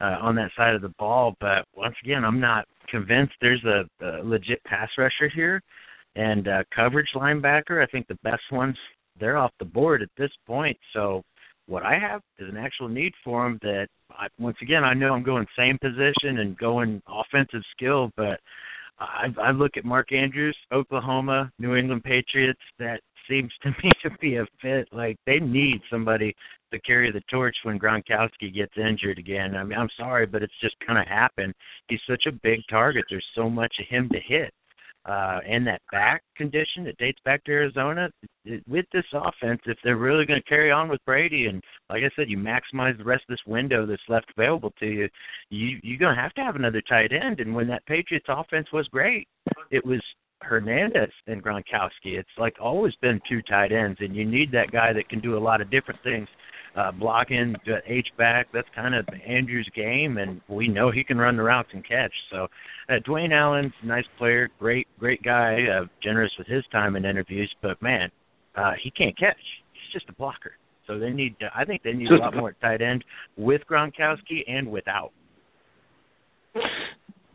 uh, 0.00 0.18
on 0.20 0.34
that 0.36 0.50
side 0.56 0.74
of 0.74 0.82
the 0.82 0.94
ball. 0.98 1.36
But 1.40 1.66
once 1.76 1.96
again, 2.04 2.24
I'm 2.24 2.40
not 2.40 2.66
convinced 2.88 3.34
there's 3.40 3.64
a, 3.64 3.84
a 4.04 4.22
legit 4.22 4.62
pass 4.64 4.88
rusher 4.96 5.28
here. 5.28 5.62
And 6.18 6.48
uh, 6.48 6.64
coverage 6.74 7.10
linebacker, 7.14 7.80
I 7.80 7.86
think 7.86 8.08
the 8.08 8.18
best 8.24 8.42
ones 8.50 8.76
they're 9.20 9.36
off 9.36 9.52
the 9.60 9.64
board 9.64 10.02
at 10.02 10.08
this 10.18 10.32
point. 10.48 10.76
So 10.92 11.22
what 11.66 11.84
I 11.84 11.96
have 11.96 12.22
is 12.40 12.48
an 12.48 12.56
actual 12.56 12.88
need 12.88 13.12
for 13.22 13.44
them 13.44 13.58
that 13.62 13.86
I, 14.10 14.26
once 14.38 14.56
again 14.60 14.82
I 14.82 14.94
know 14.94 15.14
I'm 15.14 15.22
going 15.22 15.46
same 15.56 15.78
position 15.78 16.38
and 16.40 16.58
going 16.58 17.00
offensive 17.06 17.62
skill, 17.76 18.10
but 18.16 18.40
I, 18.98 19.28
I 19.40 19.52
look 19.52 19.76
at 19.76 19.84
Mark 19.84 20.12
Andrews, 20.12 20.56
Oklahoma, 20.72 21.52
New 21.60 21.76
England 21.76 22.02
Patriots. 22.02 22.60
That 22.80 23.00
seems 23.30 23.52
to 23.62 23.70
me 23.82 23.90
to 24.02 24.10
be 24.20 24.36
a 24.36 24.46
fit. 24.60 24.88
Like 24.90 25.18
they 25.24 25.38
need 25.38 25.80
somebody 25.88 26.34
to 26.72 26.80
carry 26.80 27.12
the 27.12 27.22
torch 27.30 27.56
when 27.62 27.78
Gronkowski 27.78 28.52
gets 28.52 28.76
injured 28.76 29.18
again. 29.18 29.54
I 29.54 29.62
mean, 29.62 29.78
I'm 29.78 29.88
sorry, 29.96 30.26
but 30.26 30.42
it's 30.42 30.60
just 30.60 30.74
kind 30.84 30.98
of 30.98 31.06
happened. 31.06 31.54
He's 31.88 32.00
such 32.08 32.24
a 32.26 32.32
big 32.32 32.58
target. 32.68 33.04
There's 33.08 33.24
so 33.36 33.48
much 33.48 33.72
of 33.78 33.86
him 33.86 34.08
to 34.08 34.18
hit 34.18 34.52
uh, 35.08 35.40
and 35.48 35.66
that 35.66 35.80
back 35.90 36.22
condition 36.36 36.84
that 36.84 36.98
dates 36.98 37.18
back 37.24 37.42
to 37.44 37.52
Arizona, 37.52 38.10
it, 38.44 38.62
with 38.68 38.84
this 38.92 39.04
offense, 39.14 39.60
if 39.66 39.78
they're 39.82 39.96
really 39.96 40.26
going 40.26 40.40
to 40.40 40.48
carry 40.48 40.70
on 40.70 40.88
with 40.88 41.04
Brady, 41.06 41.46
and 41.46 41.62
like 41.88 42.02
I 42.02 42.10
said, 42.14 42.28
you 42.28 42.36
maximize 42.36 42.98
the 42.98 43.04
rest 43.04 43.24
of 43.28 43.32
this 43.32 43.46
window 43.46 43.86
that's 43.86 44.02
left 44.08 44.30
available 44.36 44.72
to 44.80 44.86
you, 44.86 45.08
you 45.50 45.78
you're 45.82 45.98
going 45.98 46.14
to 46.14 46.20
have 46.20 46.34
to 46.34 46.42
have 46.42 46.56
another 46.56 46.82
tight 46.82 47.12
end. 47.12 47.40
And 47.40 47.54
when 47.54 47.68
that 47.68 47.86
Patriots 47.86 48.26
offense 48.28 48.68
was 48.72 48.86
great, 48.88 49.26
it 49.70 49.84
was 49.84 50.00
Hernandez 50.42 51.10
and 51.26 51.42
Gronkowski. 51.42 52.18
It's 52.18 52.28
like 52.36 52.56
always 52.60 52.94
been 52.96 53.20
two 53.28 53.40
tight 53.42 53.72
ends, 53.72 53.98
and 54.00 54.14
you 54.14 54.26
need 54.26 54.52
that 54.52 54.70
guy 54.70 54.92
that 54.92 55.08
can 55.08 55.20
do 55.20 55.38
a 55.38 55.40
lot 55.40 55.60
of 55.60 55.70
different 55.70 56.02
things 56.02 56.28
uh, 56.78 56.92
blocking, 56.92 57.56
H 57.86 58.08
back. 58.16 58.46
That's 58.52 58.68
kind 58.74 58.94
of 58.94 59.06
Andrew's 59.26 59.68
game, 59.74 60.18
and 60.18 60.40
we 60.48 60.68
know 60.68 60.90
he 60.90 61.02
can 61.02 61.18
run 61.18 61.36
the 61.36 61.42
routes 61.42 61.70
and 61.72 61.86
catch. 61.86 62.12
So, 62.30 62.46
uh, 62.88 62.94
Dwayne 63.06 63.32
Allen's 63.32 63.72
a 63.82 63.86
nice 63.86 64.04
player, 64.16 64.48
great, 64.58 64.86
great 64.98 65.22
guy, 65.22 65.64
uh, 65.64 65.86
generous 66.02 66.32
with 66.38 66.46
his 66.46 66.64
time 66.70 66.94
in 66.96 67.04
interviews, 67.04 67.52
but 67.62 67.80
man, 67.82 68.10
uh, 68.56 68.72
he 68.82 68.90
can't 68.90 69.18
catch. 69.18 69.36
He's 69.72 69.92
just 69.92 70.08
a 70.08 70.12
blocker. 70.12 70.52
So 70.86 70.98
they 70.98 71.10
need, 71.10 71.34
I 71.54 71.64
think 71.64 71.82
they 71.82 71.92
need 71.92 72.10
a 72.10 72.16
lot 72.16 72.34
more 72.34 72.52
tight 72.62 72.80
end 72.80 73.04
with 73.36 73.60
Gronkowski 73.70 74.42
and 74.48 74.70
without. 74.70 75.12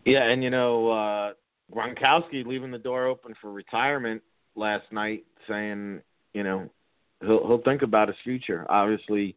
Yeah, 0.06 0.24
and 0.24 0.44
you 0.44 0.50
know, 0.50 0.89
uh 0.91 1.34
Gronkowski 1.74 2.46
leaving 2.46 2.72
the 2.72 2.78
door 2.78 3.06
open 3.06 3.34
for 3.41 3.52
retirement 3.52 4.22
last 4.56 4.91
night, 4.91 5.24
saying, 5.48 6.02
you 6.34 6.44
know, 6.44 6.70
he'll 7.26 7.47
he'll 7.47 7.61
think 7.61 7.82
about 7.82 8.07
his 8.07 8.17
future. 8.24 8.65
Obviously, 8.69 9.36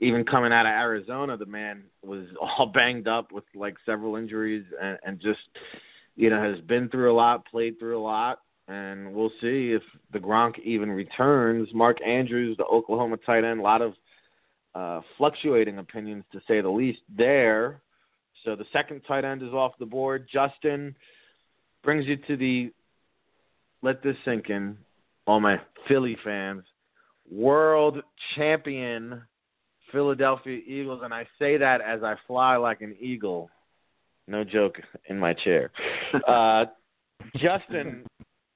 even 0.00 0.24
coming 0.24 0.52
out 0.52 0.66
of 0.66 0.70
Arizona, 0.70 1.36
the 1.36 1.46
man 1.46 1.84
was 2.02 2.26
all 2.40 2.66
banged 2.66 3.08
up 3.08 3.32
with 3.32 3.44
like 3.54 3.76
several 3.86 4.16
injuries 4.16 4.64
and, 4.80 4.98
and 5.04 5.20
just 5.20 5.40
you 6.16 6.30
know 6.30 6.42
has 6.42 6.60
been 6.64 6.88
through 6.88 7.12
a 7.12 7.16
lot, 7.16 7.46
played 7.46 7.78
through 7.78 7.98
a 7.98 8.02
lot, 8.02 8.40
and 8.68 9.12
we'll 9.12 9.32
see 9.40 9.72
if 9.72 9.82
the 10.12 10.18
Gronk 10.18 10.58
even 10.60 10.90
returns. 10.90 11.68
Mark 11.72 11.98
Andrews, 12.06 12.56
the 12.56 12.64
Oklahoma 12.64 13.16
tight 13.24 13.44
end, 13.44 13.60
a 13.60 13.62
lot 13.62 13.82
of 13.82 13.94
uh, 14.74 15.00
fluctuating 15.16 15.78
opinions 15.78 16.24
to 16.32 16.40
say 16.48 16.60
the 16.60 16.68
least 16.68 17.00
there. 17.14 17.80
So 18.44 18.54
the 18.54 18.66
second 18.72 19.00
tight 19.08 19.24
end 19.24 19.42
is 19.42 19.52
off 19.52 19.72
the 19.78 19.86
board. 19.86 20.28
Justen 20.34 20.94
brings 21.82 22.06
you 22.06 22.16
to 22.16 22.36
the 22.36 22.72
let 23.82 24.02
this 24.02 24.16
sink 24.24 24.48
in, 24.48 24.78
all 25.26 25.40
my 25.40 25.60
Philly 25.86 26.16
fans 26.24 26.64
world 27.30 28.02
champion 28.36 29.22
Philadelphia 29.92 30.60
Eagles, 30.66 31.00
and 31.04 31.14
I 31.14 31.26
say 31.38 31.56
that 31.56 31.80
as 31.80 32.02
I 32.02 32.16
fly 32.26 32.56
like 32.56 32.80
an 32.80 32.96
eagle. 33.00 33.50
No 34.26 34.42
joke 34.42 34.76
in 35.08 35.18
my 35.18 35.32
chair. 35.32 35.70
Uh, 36.28 36.66
Justen, 37.36 38.04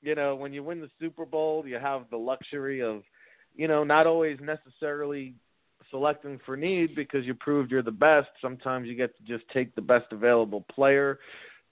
you 0.02 0.14
know, 0.14 0.34
when 0.36 0.52
you 0.52 0.62
win 0.62 0.80
the 0.80 0.90
Super 1.00 1.24
Bowl, 1.24 1.66
you 1.66 1.76
have 1.76 2.02
the 2.10 2.16
luxury 2.16 2.80
of, 2.80 3.02
you 3.56 3.66
know, 3.66 3.82
not 3.82 4.06
always 4.06 4.38
necessarily 4.40 5.34
selecting 5.90 6.38
for 6.46 6.56
need 6.56 6.94
because 6.94 7.24
you 7.24 7.34
proved 7.34 7.70
you're 7.70 7.82
the 7.82 7.90
best. 7.90 8.28
Sometimes 8.40 8.86
you 8.86 8.94
get 8.94 9.16
to 9.16 9.22
just 9.24 9.48
take 9.50 9.74
the 9.74 9.80
best 9.80 10.06
available 10.12 10.64
player. 10.72 11.18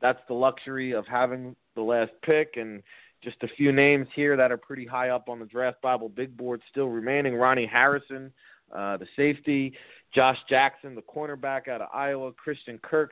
That's 0.01 0.21
the 0.29 0.35
luxury 0.35 0.93
of 0.93 1.07
having 1.07 1.55
the 1.75 1.83
last 1.83 2.13
pick 2.23 2.55
and 2.57 2.83
just 3.27 3.43
a 3.43 3.49
few 3.57 3.73
names 3.73 4.07
here 4.15 4.37
that 4.37 4.53
are 4.53 4.57
pretty 4.57 4.87
high 4.87 5.09
up 5.09 5.29
on 5.29 5.41
the 5.41 5.47
draft 5.47 5.83
Bible 5.83 6.09
big 6.09 6.37
board 6.37 6.63
still 6.71 6.87
remaining. 6.87 7.35
Ronnie 7.35 7.67
Harrison, 7.67 8.33
uh, 8.73 8.97
the 8.99 9.07
safety, 9.17 9.73
Josh 10.15 10.39
Jackson, 10.49 10.95
the 10.95 11.03
cornerback 11.03 11.67
out 11.67 11.81
of 11.81 11.89
Iowa, 11.93 12.33
Christian 12.33 12.79
Kirk, 12.79 13.11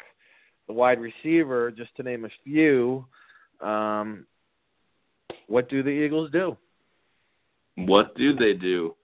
the 0.68 0.72
wide 0.72 1.00
receiver, 1.00 1.72
just 1.72 1.94
to 1.96 2.04
name 2.04 2.24
a 2.24 2.28
few. 2.44 3.04
Um, 3.60 4.24
what 5.48 5.68
do 5.68 5.82
the 5.82 5.90
Eagles 5.90 6.30
do? 6.30 6.56
What 7.74 8.16
do 8.16 8.36
they 8.36 8.52
do? 8.52 8.94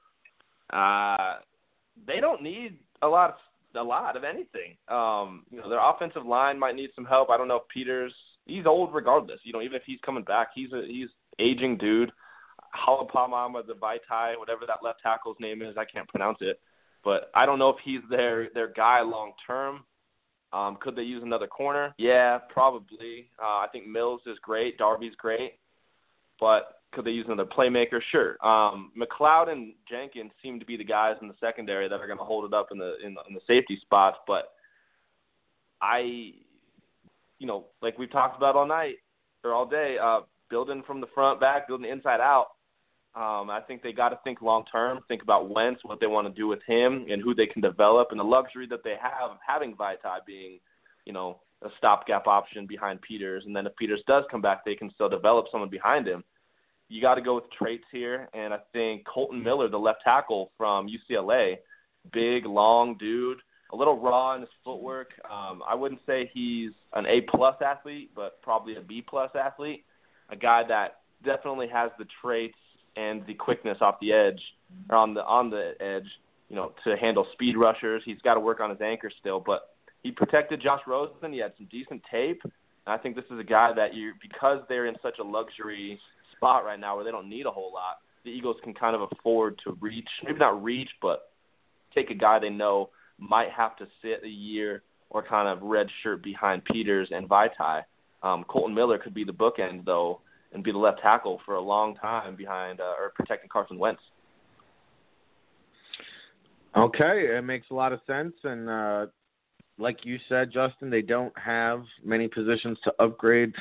Uh, 0.72 1.38
they 2.06 2.20
don't 2.20 2.40
need 2.40 2.78
a 3.02 3.08
lot 3.08 3.30
of 3.30 3.36
a 3.76 3.82
lot 3.82 4.16
of 4.16 4.22
anything. 4.22 4.76
Um, 4.88 5.44
you 5.50 5.60
know, 5.60 5.68
their 5.68 5.80
offensive 5.80 6.24
line 6.24 6.58
might 6.58 6.76
need 6.76 6.90
some 6.94 7.04
help. 7.04 7.30
I 7.30 7.36
don't 7.36 7.48
know 7.48 7.56
if 7.56 7.68
Peters 7.68 8.14
he's 8.50 8.66
old 8.66 8.94
regardless. 8.94 9.40
You 9.44 9.52
know, 9.52 9.62
even 9.62 9.76
if 9.76 9.82
he's 9.86 10.00
coming 10.04 10.24
back, 10.24 10.48
he's 10.54 10.72
a 10.72 10.84
he's 10.86 11.08
aging 11.38 11.78
dude. 11.78 12.12
Halapamama 12.86 13.66
the 13.66 13.74
Vaitai, 13.74 14.38
whatever 14.38 14.66
that 14.66 14.78
left 14.82 15.00
tackle's 15.02 15.36
name 15.40 15.62
is, 15.62 15.76
I 15.76 15.84
can't 15.84 16.08
pronounce 16.08 16.38
it. 16.40 16.60
But 17.02 17.30
I 17.34 17.46
don't 17.46 17.58
know 17.58 17.70
if 17.70 17.76
he's 17.84 18.00
their 18.10 18.48
their 18.54 18.68
guy 18.68 19.00
long 19.00 19.32
term. 19.46 19.84
Um, 20.52 20.78
could 20.80 20.96
they 20.96 21.02
use 21.02 21.22
another 21.22 21.46
corner? 21.46 21.94
Yeah, 21.96 22.38
probably. 22.48 23.30
Uh, 23.40 23.58
I 23.58 23.66
think 23.70 23.86
Mills 23.86 24.20
is 24.26 24.36
great. 24.42 24.78
Darby's 24.78 25.14
great. 25.16 25.52
But 26.40 26.80
could 26.92 27.04
they 27.04 27.12
use 27.12 27.26
another 27.28 27.48
playmaker? 27.48 28.00
Sure. 28.10 28.36
Um, 28.44 28.90
McLeod 28.98 29.48
and 29.48 29.74
Jenkins 29.88 30.32
seem 30.42 30.58
to 30.58 30.66
be 30.66 30.76
the 30.76 30.84
guys 30.84 31.16
in 31.22 31.28
the 31.28 31.34
secondary 31.38 31.88
that 31.88 32.00
are 32.00 32.06
going 32.06 32.18
to 32.18 32.24
hold 32.24 32.44
it 32.44 32.54
up 32.54 32.68
in 32.72 32.78
the 32.78 32.96
in 33.04 33.14
the, 33.14 33.20
in 33.28 33.34
the 33.34 33.40
safety 33.46 33.78
spots. 33.80 34.18
But 34.26 34.52
I 35.80 36.32
you 37.40 37.46
know, 37.46 37.64
like 37.82 37.98
we've 37.98 38.12
talked 38.12 38.36
about 38.36 38.54
all 38.54 38.66
night 38.66 38.96
or 39.42 39.52
all 39.52 39.66
day, 39.66 39.96
uh, 40.00 40.20
building 40.50 40.82
from 40.86 41.00
the 41.00 41.06
front 41.12 41.40
back, 41.40 41.66
building 41.66 41.90
inside 41.90 42.20
out. 42.20 42.48
Um, 43.16 43.50
I 43.50 43.60
think 43.66 43.82
they 43.82 43.92
got 43.92 44.10
to 44.10 44.20
think 44.22 44.40
long 44.40 44.64
term, 44.70 45.00
think 45.08 45.22
about 45.22 45.50
Wentz, 45.50 45.80
what 45.82 45.98
they 45.98 46.06
want 46.06 46.28
to 46.28 46.32
do 46.32 46.46
with 46.46 46.60
him, 46.64 47.06
and 47.10 47.20
who 47.20 47.34
they 47.34 47.46
can 47.46 47.60
develop, 47.60 48.08
and 48.12 48.20
the 48.20 48.24
luxury 48.24 48.68
that 48.68 48.84
they 48.84 48.94
have 49.02 49.32
of 49.32 49.38
having 49.44 49.74
Vaitai 49.74 50.24
being, 50.24 50.60
you 51.06 51.12
know, 51.12 51.40
a 51.62 51.68
stopgap 51.78 52.28
option 52.28 52.66
behind 52.66 53.02
Peters. 53.02 53.42
And 53.46 53.56
then 53.56 53.66
if 53.66 53.74
Peters 53.76 54.02
does 54.06 54.24
come 54.30 54.40
back, 54.40 54.64
they 54.64 54.76
can 54.76 54.92
still 54.94 55.08
develop 55.08 55.46
someone 55.50 55.70
behind 55.70 56.06
him. 56.06 56.22
You 56.88 57.00
got 57.00 57.16
to 57.16 57.20
go 57.20 57.34
with 57.34 57.50
traits 57.50 57.84
here, 57.90 58.28
and 58.32 58.54
I 58.54 58.58
think 58.72 59.04
Kolton 59.06 59.42
Miller, 59.42 59.68
the 59.68 59.78
left 59.78 60.02
tackle 60.04 60.52
from 60.56 60.88
UCLA, 60.88 61.56
big, 62.12 62.46
long 62.46 62.96
dude, 62.98 63.38
a 63.72 63.76
little 63.76 63.98
raw 63.98 64.34
in 64.34 64.40
his 64.42 64.50
footwork. 64.64 65.10
Um, 65.30 65.62
I 65.68 65.74
wouldn't 65.74 66.00
say 66.06 66.30
he's 66.32 66.70
an 66.94 67.06
A 67.06 67.22
plus 67.22 67.56
athlete, 67.64 68.10
but 68.14 68.40
probably 68.42 68.76
a 68.76 68.80
B 68.80 69.04
plus 69.06 69.30
athlete. 69.34 69.84
A 70.30 70.36
guy 70.36 70.62
that 70.68 71.00
definitely 71.24 71.68
has 71.68 71.90
the 71.98 72.06
traits 72.22 72.58
and 72.96 73.24
the 73.26 73.34
quickness 73.34 73.78
off 73.80 73.96
the 74.00 74.12
edge 74.12 74.40
or 74.88 74.96
on 74.96 75.14
the 75.14 75.24
on 75.24 75.50
the 75.50 75.74
edge 75.80 76.06
you 76.50 76.56
know, 76.56 76.72
to 76.84 76.96
handle 76.96 77.26
speed 77.32 77.56
rushers. 77.56 78.02
He's 78.04 78.20
got 78.22 78.34
to 78.34 78.40
work 78.40 78.60
on 78.60 78.70
his 78.70 78.80
anchor 78.80 79.10
still, 79.20 79.40
but 79.40 79.70
he 80.02 80.10
protected 80.10 80.60
Josh 80.60 80.80
Rosen. 80.86 81.32
He 81.32 81.38
had 81.38 81.52
some 81.56 81.68
decent 81.70 82.02
tape. 82.10 82.42
And 82.42 82.52
I 82.92 82.98
think 82.98 83.14
this 83.14 83.24
is 83.30 83.38
a 83.38 83.44
guy 83.44 83.72
that 83.74 83.94
you 83.94 84.12
because 84.20 84.58
they're 84.68 84.86
in 84.86 84.96
such 85.00 85.18
a 85.20 85.22
luxury 85.22 85.98
spot 86.36 86.64
right 86.64 86.80
now 86.80 86.96
where 86.96 87.04
they 87.04 87.12
don't 87.12 87.28
need 87.28 87.46
a 87.46 87.50
whole 87.50 87.72
lot. 87.72 87.98
The 88.24 88.30
Eagles 88.30 88.56
can 88.64 88.74
kind 88.74 88.96
of 88.96 89.08
afford 89.12 89.60
to 89.64 89.78
reach, 89.80 90.08
maybe 90.24 90.38
not 90.38 90.62
reach, 90.62 90.90
but 91.00 91.30
take 91.94 92.10
a 92.10 92.14
guy 92.14 92.38
they 92.38 92.50
know 92.50 92.90
might 93.20 93.50
have 93.50 93.76
to 93.76 93.86
sit 94.02 94.24
a 94.24 94.28
year 94.28 94.82
or 95.10 95.22
kind 95.22 95.48
of 95.48 95.62
red 95.62 95.86
shirt 96.02 96.22
behind 96.22 96.64
Peters 96.64 97.08
and 97.10 97.28
Vaitai. 97.28 97.82
Um, 98.22 98.44
Kolton 98.44 98.74
Miller 98.74 98.98
could 98.98 99.14
be 99.14 99.24
the 99.24 99.32
bookend 99.32 99.84
though 99.84 100.20
and 100.52 100.64
be 100.64 100.72
the 100.72 100.78
left 100.78 101.00
tackle 101.00 101.40
for 101.44 101.54
a 101.54 101.60
long 101.60 101.94
time 101.96 102.34
behind 102.36 102.80
uh, 102.80 102.94
or 102.98 103.12
protecting 103.14 103.48
Carson 103.48 103.78
Wentz. 103.78 104.02
Okay, 106.76 107.36
it 107.36 107.44
makes 107.44 107.66
a 107.70 107.74
lot 107.74 107.92
of 107.92 108.00
sense, 108.06 108.32
and 108.44 108.68
uh, 108.68 109.06
like 109.78 110.04
you 110.04 110.18
said, 110.28 110.52
Justen, 110.52 110.88
they 110.88 111.02
don't 111.02 111.36
have 111.36 111.82
many 112.04 112.28
positions 112.28 112.78
to 112.84 112.92
upgrade. 113.00 113.52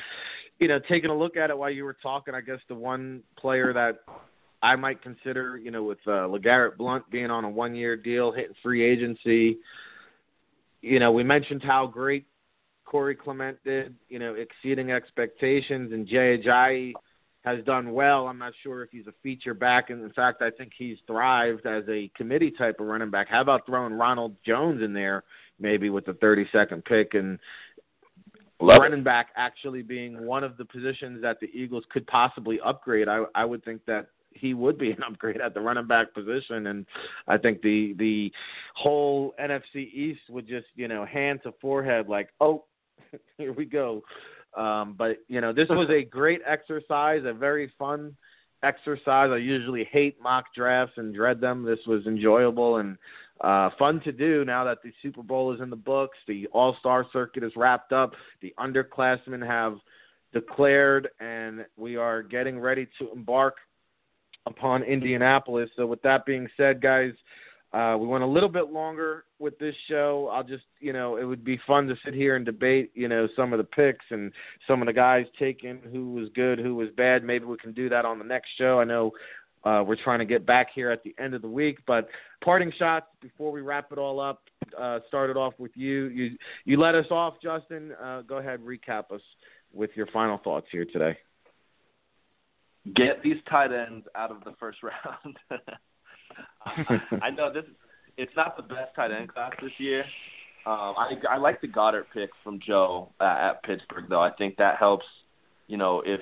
You 0.60 0.68
know, 0.68 0.78
taking 0.88 1.10
a 1.10 1.16
look 1.16 1.36
at 1.36 1.50
it 1.50 1.58
while 1.58 1.70
you 1.70 1.84
were 1.84 1.96
talking, 2.00 2.34
I 2.34 2.40
guess 2.40 2.60
the 2.68 2.74
one 2.76 3.22
player 3.36 3.72
that 3.72 4.00
I 4.62 4.76
might 4.76 5.02
consider, 5.02 5.56
you 5.56 5.70
know, 5.70 5.82
with 5.82 5.98
uh, 6.06 6.28
LeGarrette 6.28 6.76
Blount 6.76 7.10
being 7.10 7.30
on 7.30 7.44
a 7.44 7.50
one-year 7.50 7.96
deal, 7.96 8.32
hitting 8.32 8.54
free 8.62 8.82
agency. 8.82 9.58
You 10.82 10.98
know, 10.98 11.12
we 11.12 11.22
mentioned 11.22 11.62
how 11.62 11.86
great 11.86 12.26
Corey 12.84 13.14
Clement 13.14 13.58
did, 13.64 13.94
you 14.08 14.18
know, 14.18 14.34
exceeding 14.34 14.90
expectations, 14.90 15.92
and 15.92 16.06
Jay 16.06 16.38
Ajayi 16.38 16.92
has 17.44 17.64
done 17.64 17.92
well. 17.92 18.28
I'm 18.28 18.38
not 18.38 18.52
sure 18.62 18.82
if 18.82 18.90
he's 18.90 19.06
a 19.06 19.14
feature 19.22 19.54
back, 19.54 19.88
and 19.88 20.02
in 20.02 20.12
fact, 20.12 20.42
I 20.42 20.50
think 20.50 20.72
he's 20.76 20.98
thrived 21.06 21.64
as 21.64 21.84
a 21.88 22.10
committee 22.14 22.50
type 22.50 22.80
of 22.80 22.86
running 22.86 23.10
back. 23.10 23.28
How 23.28 23.40
about 23.40 23.64
throwing 23.64 23.94
Ronald 23.94 24.36
Jones 24.44 24.82
in 24.82 24.92
there, 24.92 25.24
maybe 25.58 25.88
with 25.88 26.04
the 26.04 26.12
32nd 26.12 26.84
pick, 26.84 27.14
and 27.14 27.38
Love 28.62 28.80
running 28.80 29.02
back 29.02 29.28
actually 29.36 29.80
being 29.80 30.26
one 30.26 30.44
of 30.44 30.58
the 30.58 30.64
positions 30.66 31.22
that 31.22 31.40
the 31.40 31.46
Eagles 31.46 31.84
could 31.90 32.06
possibly 32.06 32.60
upgrade? 32.60 33.08
I 33.08 33.24
I 33.34 33.44
would 33.46 33.64
think 33.64 33.84
that 33.86 34.08
he 34.32 34.54
would 34.54 34.78
be 34.78 34.90
an 34.90 35.02
upgrade 35.02 35.40
at 35.40 35.54
the 35.54 35.60
running 35.60 35.86
back 35.86 36.14
position, 36.14 36.68
and 36.68 36.86
I 37.28 37.38
think 37.38 37.62
the 37.62 37.94
the 37.98 38.32
whole 38.74 39.34
NFC 39.40 39.92
East 39.92 40.20
would 40.28 40.46
just 40.46 40.66
you 40.74 40.88
know 40.88 41.04
hand 41.04 41.40
to 41.44 41.52
forehead 41.60 42.08
like, 42.08 42.30
oh, 42.40 42.64
here 43.38 43.52
we 43.52 43.64
go. 43.64 44.02
Um, 44.56 44.94
but 44.98 45.18
you 45.28 45.40
know, 45.40 45.52
this 45.52 45.68
was 45.68 45.88
a 45.90 46.02
great 46.10 46.40
exercise, 46.46 47.22
a 47.24 47.32
very 47.32 47.72
fun 47.78 48.16
exercise. 48.62 49.30
I 49.32 49.36
usually 49.36 49.84
hate 49.90 50.20
mock 50.20 50.46
drafts 50.54 50.94
and 50.96 51.14
dread 51.14 51.40
them. 51.40 51.64
This 51.64 51.78
was 51.86 52.06
enjoyable 52.06 52.76
and 52.76 52.98
uh, 53.40 53.70
fun 53.78 54.00
to 54.02 54.12
do 54.12 54.44
now 54.44 54.64
that 54.64 54.82
the 54.82 54.92
Super 55.02 55.22
Bowl 55.22 55.52
is 55.54 55.60
in 55.60 55.70
the 55.70 55.76
books. 55.76 56.18
The 56.28 56.46
All 56.48 56.76
Star 56.78 57.06
circuit 57.12 57.42
is 57.42 57.52
wrapped 57.56 57.92
up. 57.92 58.12
The 58.42 58.54
underclassmen 58.58 59.46
have 59.46 59.78
declared, 60.32 61.08
and 61.20 61.64
we 61.76 61.96
are 61.96 62.22
getting 62.22 62.60
ready 62.60 62.86
to 62.98 63.10
embark 63.12 63.56
upon 64.46 64.82
Indianapolis. 64.82 65.70
So, 65.76 65.86
with 65.86 66.02
that 66.02 66.26
being 66.26 66.48
said, 66.56 66.80
guys, 66.80 67.12
uh, 67.72 67.96
we 67.98 68.06
went 68.06 68.24
a 68.24 68.26
little 68.26 68.48
bit 68.48 68.72
longer 68.72 69.24
with 69.38 69.56
this 69.58 69.74
show. 69.88 70.28
I'll 70.32 70.42
just, 70.42 70.64
you 70.80 70.92
know, 70.92 71.16
it 71.16 71.24
would 71.24 71.44
be 71.44 71.58
fun 71.66 71.86
to 71.86 71.94
sit 72.04 72.14
here 72.14 72.34
and 72.34 72.44
debate, 72.44 72.90
you 72.94 73.06
know, 73.06 73.28
some 73.36 73.52
of 73.52 73.58
the 73.58 73.64
picks 73.64 74.04
and 74.10 74.32
some 74.66 74.82
of 74.82 74.86
the 74.86 74.92
guys 74.92 75.26
taken, 75.38 75.78
who 75.92 76.12
was 76.12 76.28
good, 76.34 76.58
who 76.58 76.74
was 76.74 76.88
bad. 76.96 77.22
Maybe 77.22 77.44
we 77.44 77.56
can 77.58 77.72
do 77.72 77.88
that 77.88 78.04
on 78.04 78.18
the 78.18 78.24
next 78.24 78.48
show. 78.58 78.80
I 78.80 78.84
know 78.84 79.12
uh, 79.62 79.84
we're 79.86 80.02
trying 80.02 80.18
to 80.18 80.24
get 80.24 80.44
back 80.44 80.68
here 80.74 80.90
at 80.90 81.04
the 81.04 81.14
end 81.18 81.34
of 81.34 81.42
the 81.42 81.48
week, 81.48 81.78
but 81.86 82.08
parting 82.42 82.72
shots 82.76 83.06
before 83.20 83.52
we 83.52 83.60
wrap 83.60 83.92
it 83.92 83.98
all 83.98 84.18
up. 84.18 84.42
Uh, 84.76 85.00
started 85.06 85.36
off 85.36 85.54
with 85.58 85.72
you. 85.74 86.06
You 86.06 86.38
you 86.64 86.78
let 86.78 86.94
us 86.94 87.06
off, 87.10 87.34
Justen. 87.44 87.90
Uh, 88.02 88.22
go 88.22 88.38
ahead, 88.38 88.60
recap 88.60 89.12
us 89.12 89.22
with 89.72 89.90
your 89.94 90.06
final 90.08 90.38
thoughts 90.38 90.66
here 90.72 90.84
today. 90.84 91.16
Get 92.94 93.22
these 93.22 93.36
tight 93.48 93.72
ends 93.72 94.06
out 94.16 94.30
of 94.30 94.42
the 94.44 94.54
first 94.58 94.78
round. 94.82 95.38
I 97.22 97.30
know 97.30 97.52
this. 97.52 97.64
It's 98.16 98.32
not 98.36 98.56
the 98.56 98.62
best 98.62 98.94
tight 98.96 99.10
end 99.12 99.32
class 99.32 99.52
this 99.62 99.72
year. 99.78 100.04
Um, 100.66 100.94
I 100.98 101.12
I 101.28 101.36
like 101.38 101.60
the 101.60 101.68
Goedert 101.68 102.04
pick 102.12 102.30
from 102.44 102.60
Joe 102.64 103.10
uh, 103.20 103.24
at 103.24 103.62
Pittsburgh 103.62 104.06
though. 104.08 104.20
I 104.20 104.30
think 104.32 104.56
that 104.56 104.76
helps. 104.76 105.06
You 105.68 105.76
know, 105.76 106.02
if 106.04 106.20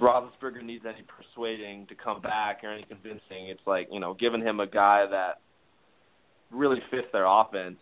Roethlisberger 0.00 0.62
needs 0.62 0.84
any 0.86 1.04
persuading 1.04 1.86
to 1.86 1.94
come 1.94 2.20
back 2.20 2.60
or 2.62 2.72
any 2.72 2.84
convincing, 2.84 3.48
it's 3.48 3.60
like 3.66 3.88
you 3.90 4.00
know 4.00 4.14
giving 4.14 4.40
him 4.42 4.60
a 4.60 4.66
guy 4.66 5.06
that 5.10 5.40
really 6.50 6.80
fits 6.90 7.06
their 7.12 7.24
offense 7.26 7.78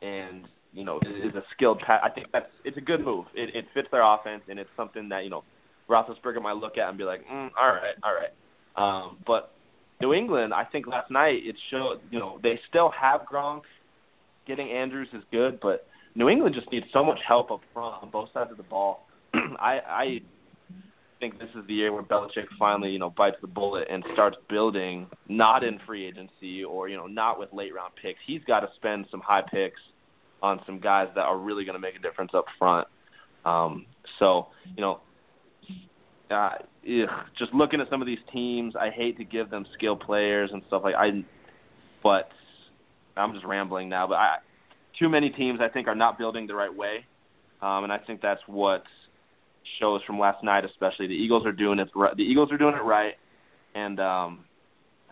and 0.00 0.48
you 0.72 0.84
know 0.84 0.98
is 1.00 1.34
a 1.34 1.42
skilled. 1.54 1.80
Pa- 1.86 2.00
I 2.02 2.10
think 2.10 2.28
that's 2.32 2.50
it's 2.64 2.76
a 2.76 2.82
good 2.82 3.04
move. 3.04 3.26
It, 3.34 3.54
it 3.54 3.66
fits 3.74 3.88
their 3.90 4.02
offense 4.02 4.42
and 4.48 4.58
it's 4.58 4.70
something 4.76 5.08
that 5.10 5.24
you 5.24 5.30
know 5.30 5.44
Roethlisberger 5.88 6.42
might 6.42 6.56
look 6.56 6.78
at 6.78 6.88
and 6.88 6.98
be 6.98 7.04
like, 7.04 7.26
mm, 7.26 7.50
all 7.58 7.68
right, 7.68 7.94
all 8.02 8.12
right. 8.14 8.32
Um, 8.76 9.18
but 9.26 9.52
New 10.00 10.12
England, 10.12 10.52
I 10.52 10.64
think 10.64 10.86
last 10.86 11.10
night 11.10 11.40
it 11.44 11.56
showed, 11.70 12.00
you 12.10 12.18
know, 12.18 12.38
they 12.42 12.58
still 12.68 12.90
have 12.90 13.22
Gronk. 13.30 13.62
Getting 14.46 14.70
Andrews 14.70 15.08
is 15.12 15.24
good, 15.32 15.58
but 15.60 15.86
New 16.14 16.28
England 16.28 16.54
just 16.54 16.70
needs 16.70 16.86
so 16.92 17.04
much 17.04 17.18
help 17.26 17.50
up 17.50 17.60
front 17.74 18.02
on 18.02 18.10
both 18.10 18.28
sides 18.32 18.50
of 18.50 18.56
the 18.56 18.62
ball. 18.62 19.06
I 19.34 19.80
I 19.88 20.20
think 21.20 21.38
this 21.38 21.48
is 21.54 21.66
the 21.66 21.74
year 21.74 21.92
where 21.92 22.02
Belichick 22.02 22.46
finally, 22.58 22.90
you 22.90 22.98
know, 22.98 23.10
bites 23.10 23.36
the 23.40 23.46
bullet 23.46 23.88
and 23.90 24.04
starts 24.12 24.36
building 24.48 25.06
not 25.28 25.64
in 25.64 25.78
free 25.86 26.06
agency 26.06 26.62
or, 26.62 26.88
you 26.88 26.96
know, 26.96 27.06
not 27.06 27.38
with 27.38 27.52
late 27.52 27.74
round 27.74 27.92
picks. 28.00 28.18
He's 28.26 28.42
got 28.46 28.60
to 28.60 28.68
spend 28.76 29.06
some 29.10 29.20
high 29.20 29.42
picks 29.42 29.80
on 30.42 30.60
some 30.66 30.78
guys 30.78 31.08
that 31.14 31.22
are 31.22 31.38
really 31.38 31.64
going 31.64 31.74
to 31.74 31.80
make 31.80 31.96
a 31.96 31.98
difference 31.98 32.32
up 32.34 32.44
front. 32.58 32.86
Um, 33.44 33.86
so, 34.18 34.48
you 34.76 34.82
know, 34.82 35.00
uh, 36.30 36.50
ugh, 36.84 37.08
just 37.38 37.52
looking 37.54 37.80
at 37.80 37.88
some 37.90 38.00
of 38.00 38.06
these 38.06 38.18
teams, 38.32 38.74
I 38.76 38.90
hate 38.90 39.16
to 39.18 39.24
give 39.24 39.50
them 39.50 39.66
skill 39.74 39.96
players 39.96 40.50
and 40.52 40.62
stuff 40.66 40.82
like 40.84 40.94
I, 40.94 41.24
but 42.02 42.28
I'm 43.16 43.32
just 43.32 43.44
rambling 43.44 43.88
now. 43.88 44.06
But 44.06 44.14
I, 44.14 44.36
too 44.98 45.08
many 45.08 45.30
teams 45.30 45.60
I 45.60 45.68
think 45.68 45.88
are 45.88 45.94
not 45.94 46.18
building 46.18 46.46
the 46.46 46.54
right 46.54 46.74
way, 46.74 47.04
um, 47.62 47.84
and 47.84 47.92
I 47.92 47.98
think 47.98 48.20
that's 48.20 48.40
what 48.46 48.84
shows 49.80 50.00
from 50.06 50.18
last 50.18 50.42
night. 50.42 50.64
Especially 50.64 51.06
the 51.06 51.14
Eagles 51.14 51.46
are 51.46 51.52
doing 51.52 51.78
it. 51.78 51.88
The 51.94 52.22
Eagles 52.22 52.50
are 52.52 52.58
doing 52.58 52.74
it 52.74 52.82
right, 52.82 53.14
and 53.74 54.00
um, 54.00 54.44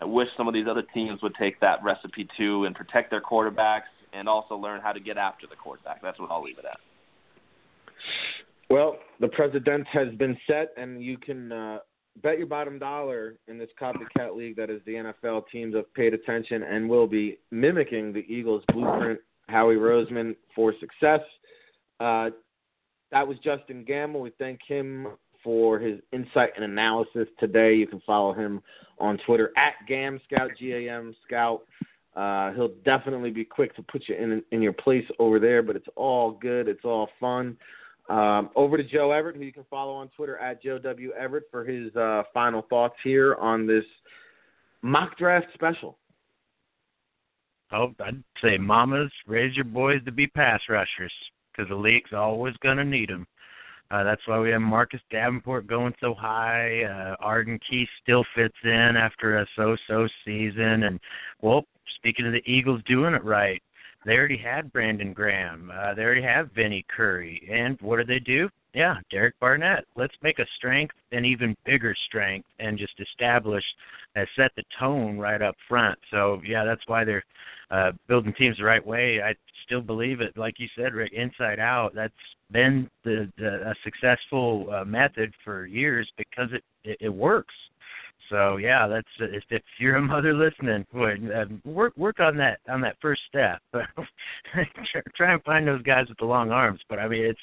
I 0.00 0.04
wish 0.04 0.28
some 0.36 0.48
of 0.48 0.54
these 0.54 0.66
other 0.68 0.82
teams 0.94 1.22
would 1.22 1.34
take 1.34 1.60
that 1.60 1.82
recipe 1.82 2.28
too 2.36 2.64
and 2.64 2.74
protect 2.74 3.10
their 3.10 3.20
quarterbacks 3.20 3.82
and 4.12 4.28
also 4.28 4.56
learn 4.56 4.80
how 4.80 4.92
to 4.92 5.00
get 5.00 5.16
after 5.16 5.46
the 5.46 5.56
quarterback. 5.56 6.02
That's 6.02 6.18
what 6.18 6.30
I'll 6.30 6.42
leave 6.42 6.58
it 6.58 6.64
at. 6.64 6.78
Well, 8.74 8.96
the 9.20 9.28
president 9.28 9.86
has 9.86 10.08
been 10.16 10.36
set, 10.48 10.70
and 10.76 11.00
you 11.00 11.16
can 11.16 11.52
uh, 11.52 11.78
bet 12.24 12.38
your 12.38 12.48
bottom 12.48 12.80
dollar 12.80 13.36
in 13.46 13.56
this 13.56 13.68
copycat 13.80 14.34
league 14.36 14.56
that 14.56 14.68
is 14.68 14.80
the 14.84 14.94
NFL. 14.94 15.44
Teams 15.52 15.76
have 15.76 15.94
paid 15.94 16.12
attention 16.12 16.64
and 16.64 16.88
will 16.88 17.06
be 17.06 17.38
mimicking 17.52 18.12
the 18.12 18.26
Eagles' 18.26 18.64
blueprint. 18.72 19.20
Howie 19.48 19.76
Roseman 19.76 20.34
for 20.56 20.74
success. 20.80 21.20
Uh, 22.00 22.30
that 23.12 23.28
was 23.28 23.36
Justen 23.46 23.88
Gammel. 23.88 24.20
We 24.20 24.32
thank 24.40 24.58
him 24.66 25.06
for 25.44 25.78
his 25.78 26.00
insight 26.12 26.50
and 26.56 26.64
analysis 26.64 27.28
today. 27.38 27.76
You 27.76 27.86
can 27.86 28.02
follow 28.04 28.32
him 28.32 28.60
on 28.98 29.18
Twitter 29.24 29.52
at 29.56 29.74
Gam 29.86 30.20
Scout 30.24 30.50
G 30.58 30.72
A 30.72 30.92
M 30.92 31.14
Scout. 31.24 31.62
Uh, 32.16 32.50
he'll 32.54 32.74
definitely 32.84 33.30
be 33.30 33.44
quick 33.44 33.76
to 33.76 33.82
put 33.82 34.08
you 34.08 34.16
in 34.16 34.42
in 34.50 34.60
your 34.60 34.72
place 34.72 35.06
over 35.20 35.38
there, 35.38 35.62
but 35.62 35.76
it's 35.76 35.86
all 35.94 36.32
good. 36.32 36.66
It's 36.66 36.84
all 36.84 37.08
fun. 37.20 37.56
Um, 38.08 38.50
over 38.54 38.76
to 38.76 38.84
Joe 38.84 39.12
Everett, 39.12 39.36
who 39.36 39.42
you 39.42 39.52
can 39.52 39.64
follow 39.70 39.94
on 39.94 40.08
Twitter 40.08 40.36
at 40.38 40.62
Joe 40.62 40.78
W. 40.78 41.12
Everett 41.12 41.44
for 41.50 41.64
his 41.64 41.94
uh, 41.96 42.24
final 42.34 42.62
thoughts 42.68 42.96
here 43.02 43.34
on 43.36 43.66
this 43.66 43.84
mock 44.82 45.16
draft 45.16 45.46
special. 45.54 45.96
Oh, 47.72 47.94
I'd 48.04 48.22
say, 48.42 48.58
mamas, 48.58 49.10
raise 49.26 49.56
your 49.56 49.64
boys 49.64 50.04
to 50.04 50.12
be 50.12 50.26
pass 50.26 50.60
rushers 50.68 51.12
because 51.50 51.68
the 51.70 51.74
league's 51.74 52.12
always 52.12 52.54
going 52.58 52.76
to 52.76 52.84
need 52.84 53.08
them. 53.08 53.26
Uh, 53.90 54.04
that's 54.04 54.26
why 54.26 54.38
we 54.38 54.50
have 54.50 54.60
Marcus 54.60 55.00
Davenport 55.10 55.66
going 55.66 55.94
so 56.00 56.14
high. 56.14 56.82
Uh, 56.84 57.16
Arden 57.20 57.58
Key 57.68 57.86
still 58.02 58.24
fits 58.34 58.56
in 58.64 58.96
after 58.96 59.38
a 59.38 59.46
so-so 59.56 60.08
season. 60.24 60.84
And, 60.84 61.00
well, 61.40 61.64
speaking 61.96 62.26
of 62.26 62.32
the 62.32 62.42
Eagles 62.44 62.82
doing 62.86 63.14
it 63.14 63.24
right, 63.24 63.62
they 64.04 64.16
already 64.16 64.36
had 64.36 64.72
Brandon 64.72 65.12
Graham. 65.12 65.72
Uh, 65.74 65.94
they 65.94 66.02
already 66.02 66.22
have 66.22 66.52
Vinny 66.52 66.84
Curry. 66.94 67.48
And 67.50 67.78
what 67.80 67.96
did 67.96 68.06
they 68.06 68.20
do? 68.20 68.48
Yeah, 68.74 68.96
Derek 69.10 69.38
Barnett. 69.40 69.84
Let's 69.96 70.16
make 70.22 70.40
a 70.40 70.46
strength 70.56 70.94
an 71.12 71.24
even 71.24 71.54
bigger 71.64 71.94
strength 72.06 72.48
and 72.58 72.76
just 72.76 72.98
establish 72.98 73.64
uh, 74.16 74.24
set 74.36 74.52
the 74.56 74.64
tone 74.78 75.18
right 75.18 75.40
up 75.40 75.56
front. 75.68 75.98
So 76.10 76.40
yeah, 76.44 76.64
that's 76.64 76.86
why 76.86 77.04
they're 77.04 77.24
uh, 77.70 77.92
building 78.08 78.34
teams 78.34 78.58
the 78.58 78.64
right 78.64 78.84
way. 78.84 79.22
I 79.22 79.34
still 79.64 79.80
believe 79.80 80.20
it, 80.20 80.36
like 80.36 80.58
you 80.58 80.68
said, 80.76 80.94
Ric, 80.94 81.12
inside 81.12 81.58
out. 81.58 81.94
That's 81.94 82.12
been 82.50 82.90
the, 83.04 83.32
the 83.38 83.70
a 83.70 83.74
successful 83.82 84.68
uh, 84.72 84.84
method 84.84 85.32
for 85.44 85.66
years 85.66 86.10
because 86.16 86.52
it, 86.52 86.64
it 86.84 86.98
it 87.00 87.08
works. 87.08 87.54
So 88.30 88.56
yeah, 88.56 88.86
that's 88.86 89.06
if, 89.20 89.42
if 89.50 89.62
you're 89.78 89.96
a 89.96 90.02
mother 90.02 90.34
listening, 90.34 90.86
uh, 90.94 91.44
work 91.64 91.96
work 91.96 92.20
on 92.20 92.36
that 92.38 92.60
on 92.68 92.80
that 92.82 92.96
first 93.00 93.22
step. 93.28 93.60
Try 95.16 95.32
and 95.32 95.42
find 95.44 95.66
those 95.66 95.82
guys 95.82 96.08
with 96.08 96.18
the 96.18 96.24
long 96.24 96.50
arms. 96.50 96.80
But 96.88 96.98
I 96.98 97.08
mean, 97.08 97.24
it's 97.24 97.40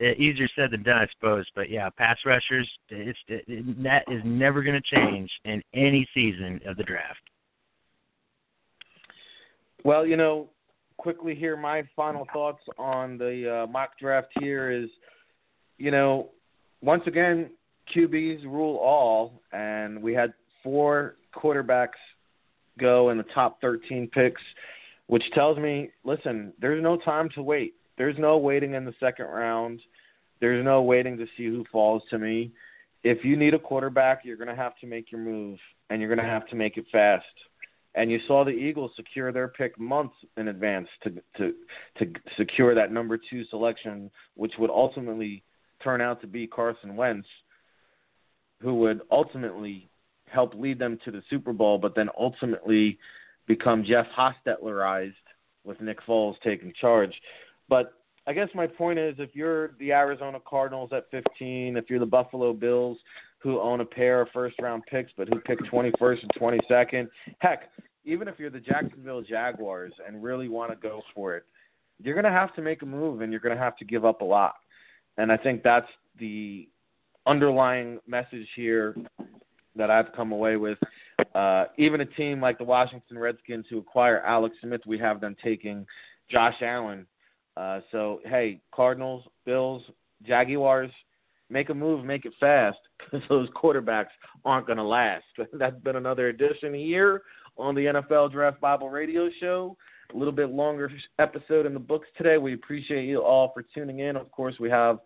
it, 0.00 0.18
easier 0.18 0.48
said 0.56 0.70
than 0.72 0.82
done, 0.82 0.98
I 0.98 1.06
suppose. 1.16 1.46
But 1.54 1.70
yeah, 1.70 1.88
pass 1.90 2.16
rushers, 2.26 2.68
it's 2.88 3.18
it, 3.28 3.44
it, 3.46 3.82
that 3.82 4.04
is 4.10 4.22
never 4.24 4.62
going 4.62 4.80
to 4.80 4.96
change 4.96 5.30
in 5.44 5.62
any 5.72 6.08
season 6.14 6.60
of 6.66 6.76
the 6.76 6.84
draft. 6.84 7.20
Well, 9.84 10.06
you 10.06 10.16
know, 10.16 10.48
quickly 10.96 11.34
here, 11.34 11.56
my 11.56 11.82
final 11.94 12.26
thoughts 12.32 12.62
on 12.78 13.18
the 13.18 13.64
uh, 13.64 13.70
mock 13.70 13.98
draft 13.98 14.28
here 14.40 14.70
is, 14.70 14.88
you 15.76 15.90
know, 15.90 16.30
once 16.80 17.02
again, 17.06 17.50
QBs 17.94 18.44
rule 18.44 18.76
all, 18.76 19.42
and 19.52 20.02
we 20.02 20.14
had 20.14 20.32
four 20.62 21.16
quarterbacks 21.34 22.00
go 22.78 23.10
in 23.10 23.18
the 23.18 23.24
top 23.34 23.60
13 23.60 24.08
picks, 24.12 24.42
which 25.06 25.24
tells 25.32 25.58
me, 25.58 25.90
listen, 26.04 26.52
there's 26.60 26.82
no 26.82 26.96
time 26.96 27.28
to 27.34 27.42
wait. 27.42 27.74
There's 27.96 28.18
no 28.18 28.38
waiting 28.38 28.74
in 28.74 28.84
the 28.84 28.94
second 28.98 29.26
round. 29.26 29.80
There's 30.40 30.64
no 30.64 30.82
waiting 30.82 31.16
to 31.18 31.26
see 31.36 31.46
who 31.46 31.64
falls 31.70 32.02
to 32.10 32.18
me. 32.18 32.50
If 33.04 33.24
you 33.24 33.36
need 33.36 33.54
a 33.54 33.58
quarterback, 33.58 34.22
you're 34.24 34.36
going 34.36 34.48
to 34.48 34.54
have 34.54 34.76
to 34.80 34.86
make 34.86 35.12
your 35.12 35.20
move, 35.20 35.58
and 35.90 36.00
you're 36.00 36.08
going 36.14 36.26
to 36.26 36.32
have 36.32 36.48
to 36.48 36.56
make 36.56 36.76
it 36.76 36.86
fast. 36.90 37.24
And 37.94 38.10
you 38.10 38.18
saw 38.26 38.44
the 38.44 38.50
Eagles 38.50 38.90
secure 38.96 39.30
their 39.30 39.46
pick 39.46 39.78
months 39.78 40.16
in 40.36 40.48
advance 40.48 40.88
to 41.04 41.10
to 41.36 41.54
to 41.98 42.12
secure 42.36 42.74
that 42.74 42.90
number 42.90 43.16
two 43.16 43.44
selection, 43.50 44.10
which 44.34 44.54
would 44.58 44.70
ultimately 44.70 45.44
turn 45.80 46.00
out 46.00 46.20
to 46.22 46.26
be 46.26 46.46
Carson 46.48 46.96
Wentz 46.96 47.28
who 48.64 48.74
would 48.76 49.02
ultimately 49.10 49.88
help 50.26 50.54
lead 50.54 50.78
them 50.78 50.98
to 51.04 51.10
the 51.10 51.22
Super 51.28 51.52
Bowl, 51.52 51.78
but 51.78 51.94
then 51.94 52.08
ultimately 52.18 52.98
become 53.46 53.84
Jeff 53.84 54.06
Hostetlerized 54.16 55.12
with 55.64 55.80
Nick 55.82 55.98
Foles 56.06 56.34
taking 56.42 56.72
charge. 56.80 57.12
But 57.68 57.92
I 58.26 58.32
guess 58.32 58.48
my 58.54 58.66
point 58.66 58.98
is 58.98 59.16
if 59.18 59.30
you're 59.34 59.72
the 59.78 59.92
Arizona 59.92 60.40
Cardinals 60.48 60.90
at 60.92 61.10
15, 61.10 61.76
if 61.76 61.90
you're 61.90 61.98
the 61.98 62.06
Buffalo 62.06 62.54
Bills 62.54 62.96
who 63.38 63.60
own 63.60 63.82
a 63.82 63.84
pair 63.84 64.22
of 64.22 64.28
first 64.32 64.56
round 64.60 64.82
picks 64.90 65.12
but 65.16 65.28
who 65.28 65.38
pick 65.40 65.58
21st 65.70 66.22
and 66.22 66.30
22nd, 66.40 67.08
heck, 67.40 67.70
even 68.06 68.28
if 68.28 68.38
you're 68.38 68.50
the 68.50 68.60
Jacksonville 68.60 69.20
Jaguars 69.20 69.92
and 70.06 70.22
really 70.22 70.48
want 70.48 70.70
to 70.70 70.76
go 70.76 71.02
for 71.14 71.36
it, 71.36 71.44
you're 72.02 72.14
going 72.14 72.24
to 72.24 72.30
have 72.30 72.54
to 72.54 72.62
make 72.62 72.80
a 72.80 72.86
move 72.86 73.20
and 73.20 73.30
you're 73.30 73.40
going 73.40 73.54
to 73.54 73.62
have 73.62 73.76
to 73.76 73.84
give 73.84 74.06
up 74.06 74.22
a 74.22 74.24
lot. 74.24 74.54
And 75.18 75.30
I 75.30 75.36
think 75.36 75.62
that's 75.62 75.86
the 76.18 76.66
underlying 77.26 77.98
message 78.06 78.48
here 78.56 78.96
that 79.76 79.90
I've 79.90 80.12
come 80.12 80.32
away 80.32 80.56
with. 80.56 80.78
Uh, 81.34 81.64
even 81.78 82.00
a 82.00 82.06
team 82.06 82.40
like 82.40 82.58
the 82.58 82.64
Washington 82.64 83.18
Redskins 83.18 83.66
who 83.68 83.78
acquire 83.78 84.20
Alex 84.20 84.56
Smith, 84.62 84.82
we 84.86 84.98
have 84.98 85.20
them 85.20 85.36
taking 85.42 85.86
Josh 86.30 86.56
Allen. 86.62 87.06
Uh, 87.56 87.80
so 87.92 88.20
hey, 88.24 88.60
Cardinals, 88.72 89.24
Bills, 89.44 89.82
Jaguars, 90.26 90.90
make 91.50 91.70
a 91.70 91.74
move, 91.74 92.04
make 92.04 92.24
it 92.24 92.32
fast, 92.40 92.78
because 92.98 93.26
those 93.28 93.48
quarterbacks 93.50 94.06
aren't 94.44 94.66
going 94.66 94.78
to 94.78 94.84
last. 94.84 95.24
That's 95.52 95.78
been 95.80 95.96
another 95.96 96.28
edition 96.28 96.74
here 96.74 97.22
on 97.56 97.74
the 97.74 97.82
NFL 97.82 98.32
Draft 98.32 98.60
Bible 98.60 98.90
Radio 98.90 99.28
Show 99.40 99.76
a 100.12 100.16
little 100.16 100.32
bit 100.32 100.50
longer 100.50 100.90
episode 101.18 101.66
in 101.66 101.74
the 101.74 101.80
books 101.80 102.08
today. 102.16 102.38
We 102.38 102.54
appreciate 102.54 103.06
you 103.06 103.22
all 103.22 103.52
for 103.52 103.64
tuning 103.74 104.00
in. 104.00 104.16
Of 104.16 104.30
course, 104.30 104.56
we 104.60 104.70
have 104.70 104.98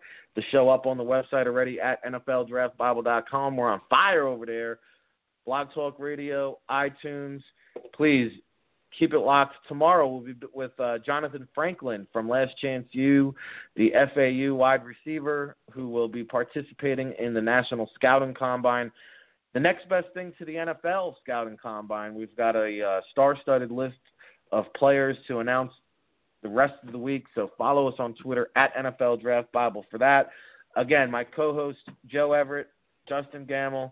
show 0.51 0.69
up 0.69 0.85
on 0.85 0.97
the 0.97 1.03
website 1.03 1.45
already 1.45 1.79
at 1.79 2.03
NFLDraftBible.com. 2.05 3.57
We're 3.57 3.71
on 3.71 3.81
fire 3.89 4.27
over 4.27 4.45
there. 4.45 4.79
Blog 5.45 5.73
Talk 5.73 5.95
Radio, 5.99 6.59
iTunes. 6.69 7.41
Please 7.93 8.31
keep 8.97 9.13
it 9.13 9.19
locked. 9.19 9.55
Tomorrow 9.67 10.07
we'll 10.07 10.21
be 10.21 10.35
with 10.53 10.77
uh, 10.79 10.97
Jonathan 10.99 11.47
Franklin 11.53 12.07
from 12.11 12.29
Last 12.29 12.57
Chance 12.57 12.87
U, 12.91 13.33
the 13.75 13.91
FAU 14.13 14.55
wide 14.55 14.81
receiver 14.83 15.55
who 15.71 15.89
will 15.89 16.07
be 16.07 16.23
participating 16.23 17.13
in 17.19 17.33
the 17.33 17.41
National 17.41 17.89
Scouting 17.95 18.33
Combine. 18.33 18.91
The 19.53 19.59
next 19.59 19.89
best 19.89 20.07
thing 20.13 20.33
to 20.37 20.45
the 20.45 20.53
NFL 20.53 21.15
Scouting 21.23 21.57
Combine, 21.61 22.13
we've 22.13 22.35
got 22.35 22.55
a 22.55 22.83
uh, 22.83 23.01
star-studded 23.11 23.71
list 23.71 23.97
of 24.51 24.65
players 24.75 25.17
to 25.27 25.39
announce 25.39 25.71
the 26.43 26.49
rest 26.49 26.75
of 26.85 26.91
the 26.91 26.97
week. 26.97 27.25
So 27.35 27.51
follow 27.57 27.87
us 27.87 27.95
on 27.99 28.15
Twitter 28.15 28.49
at 28.55 28.75
NFL 28.75 29.21
Draft 29.21 29.51
Bible 29.51 29.85
for 29.89 29.97
that. 29.97 30.29
Again, 30.75 31.09
my 31.11 31.23
co-host 31.23 31.79
Joe 32.07 32.33
Everett, 32.33 32.67
Justen 33.09 33.47
Gammel, 33.49 33.91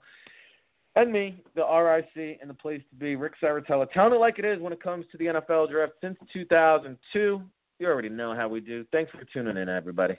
and 0.96 1.12
me, 1.12 1.44
the 1.56 1.62
RIC 1.62 2.40
and 2.42 2.50
the 2.50 2.56
place 2.56 2.82
to 2.90 2.96
be, 2.96 3.16
Ric 3.16 3.34
Serritella, 3.42 3.90
telling 3.92 4.14
it 4.14 4.20
like 4.20 4.40
it 4.40 4.46
is 4.46 4.60
when 4.60 4.74
it 4.74 4.82
comes 4.82 5.06
to 5.12 5.18
the 5.18 5.26
NFL 5.26 5.70
Draft 5.70 5.94
since 6.02 6.18
2002. 6.34 7.42
You 7.80 7.88
already 7.88 8.10
know 8.10 8.34
how 8.34 8.48
we 8.48 8.60
do. 8.60 8.84
Thanks 8.92 9.12
for 9.12 9.24
tuning 9.32 9.58
in, 9.58 9.70
everybody. 9.70 10.18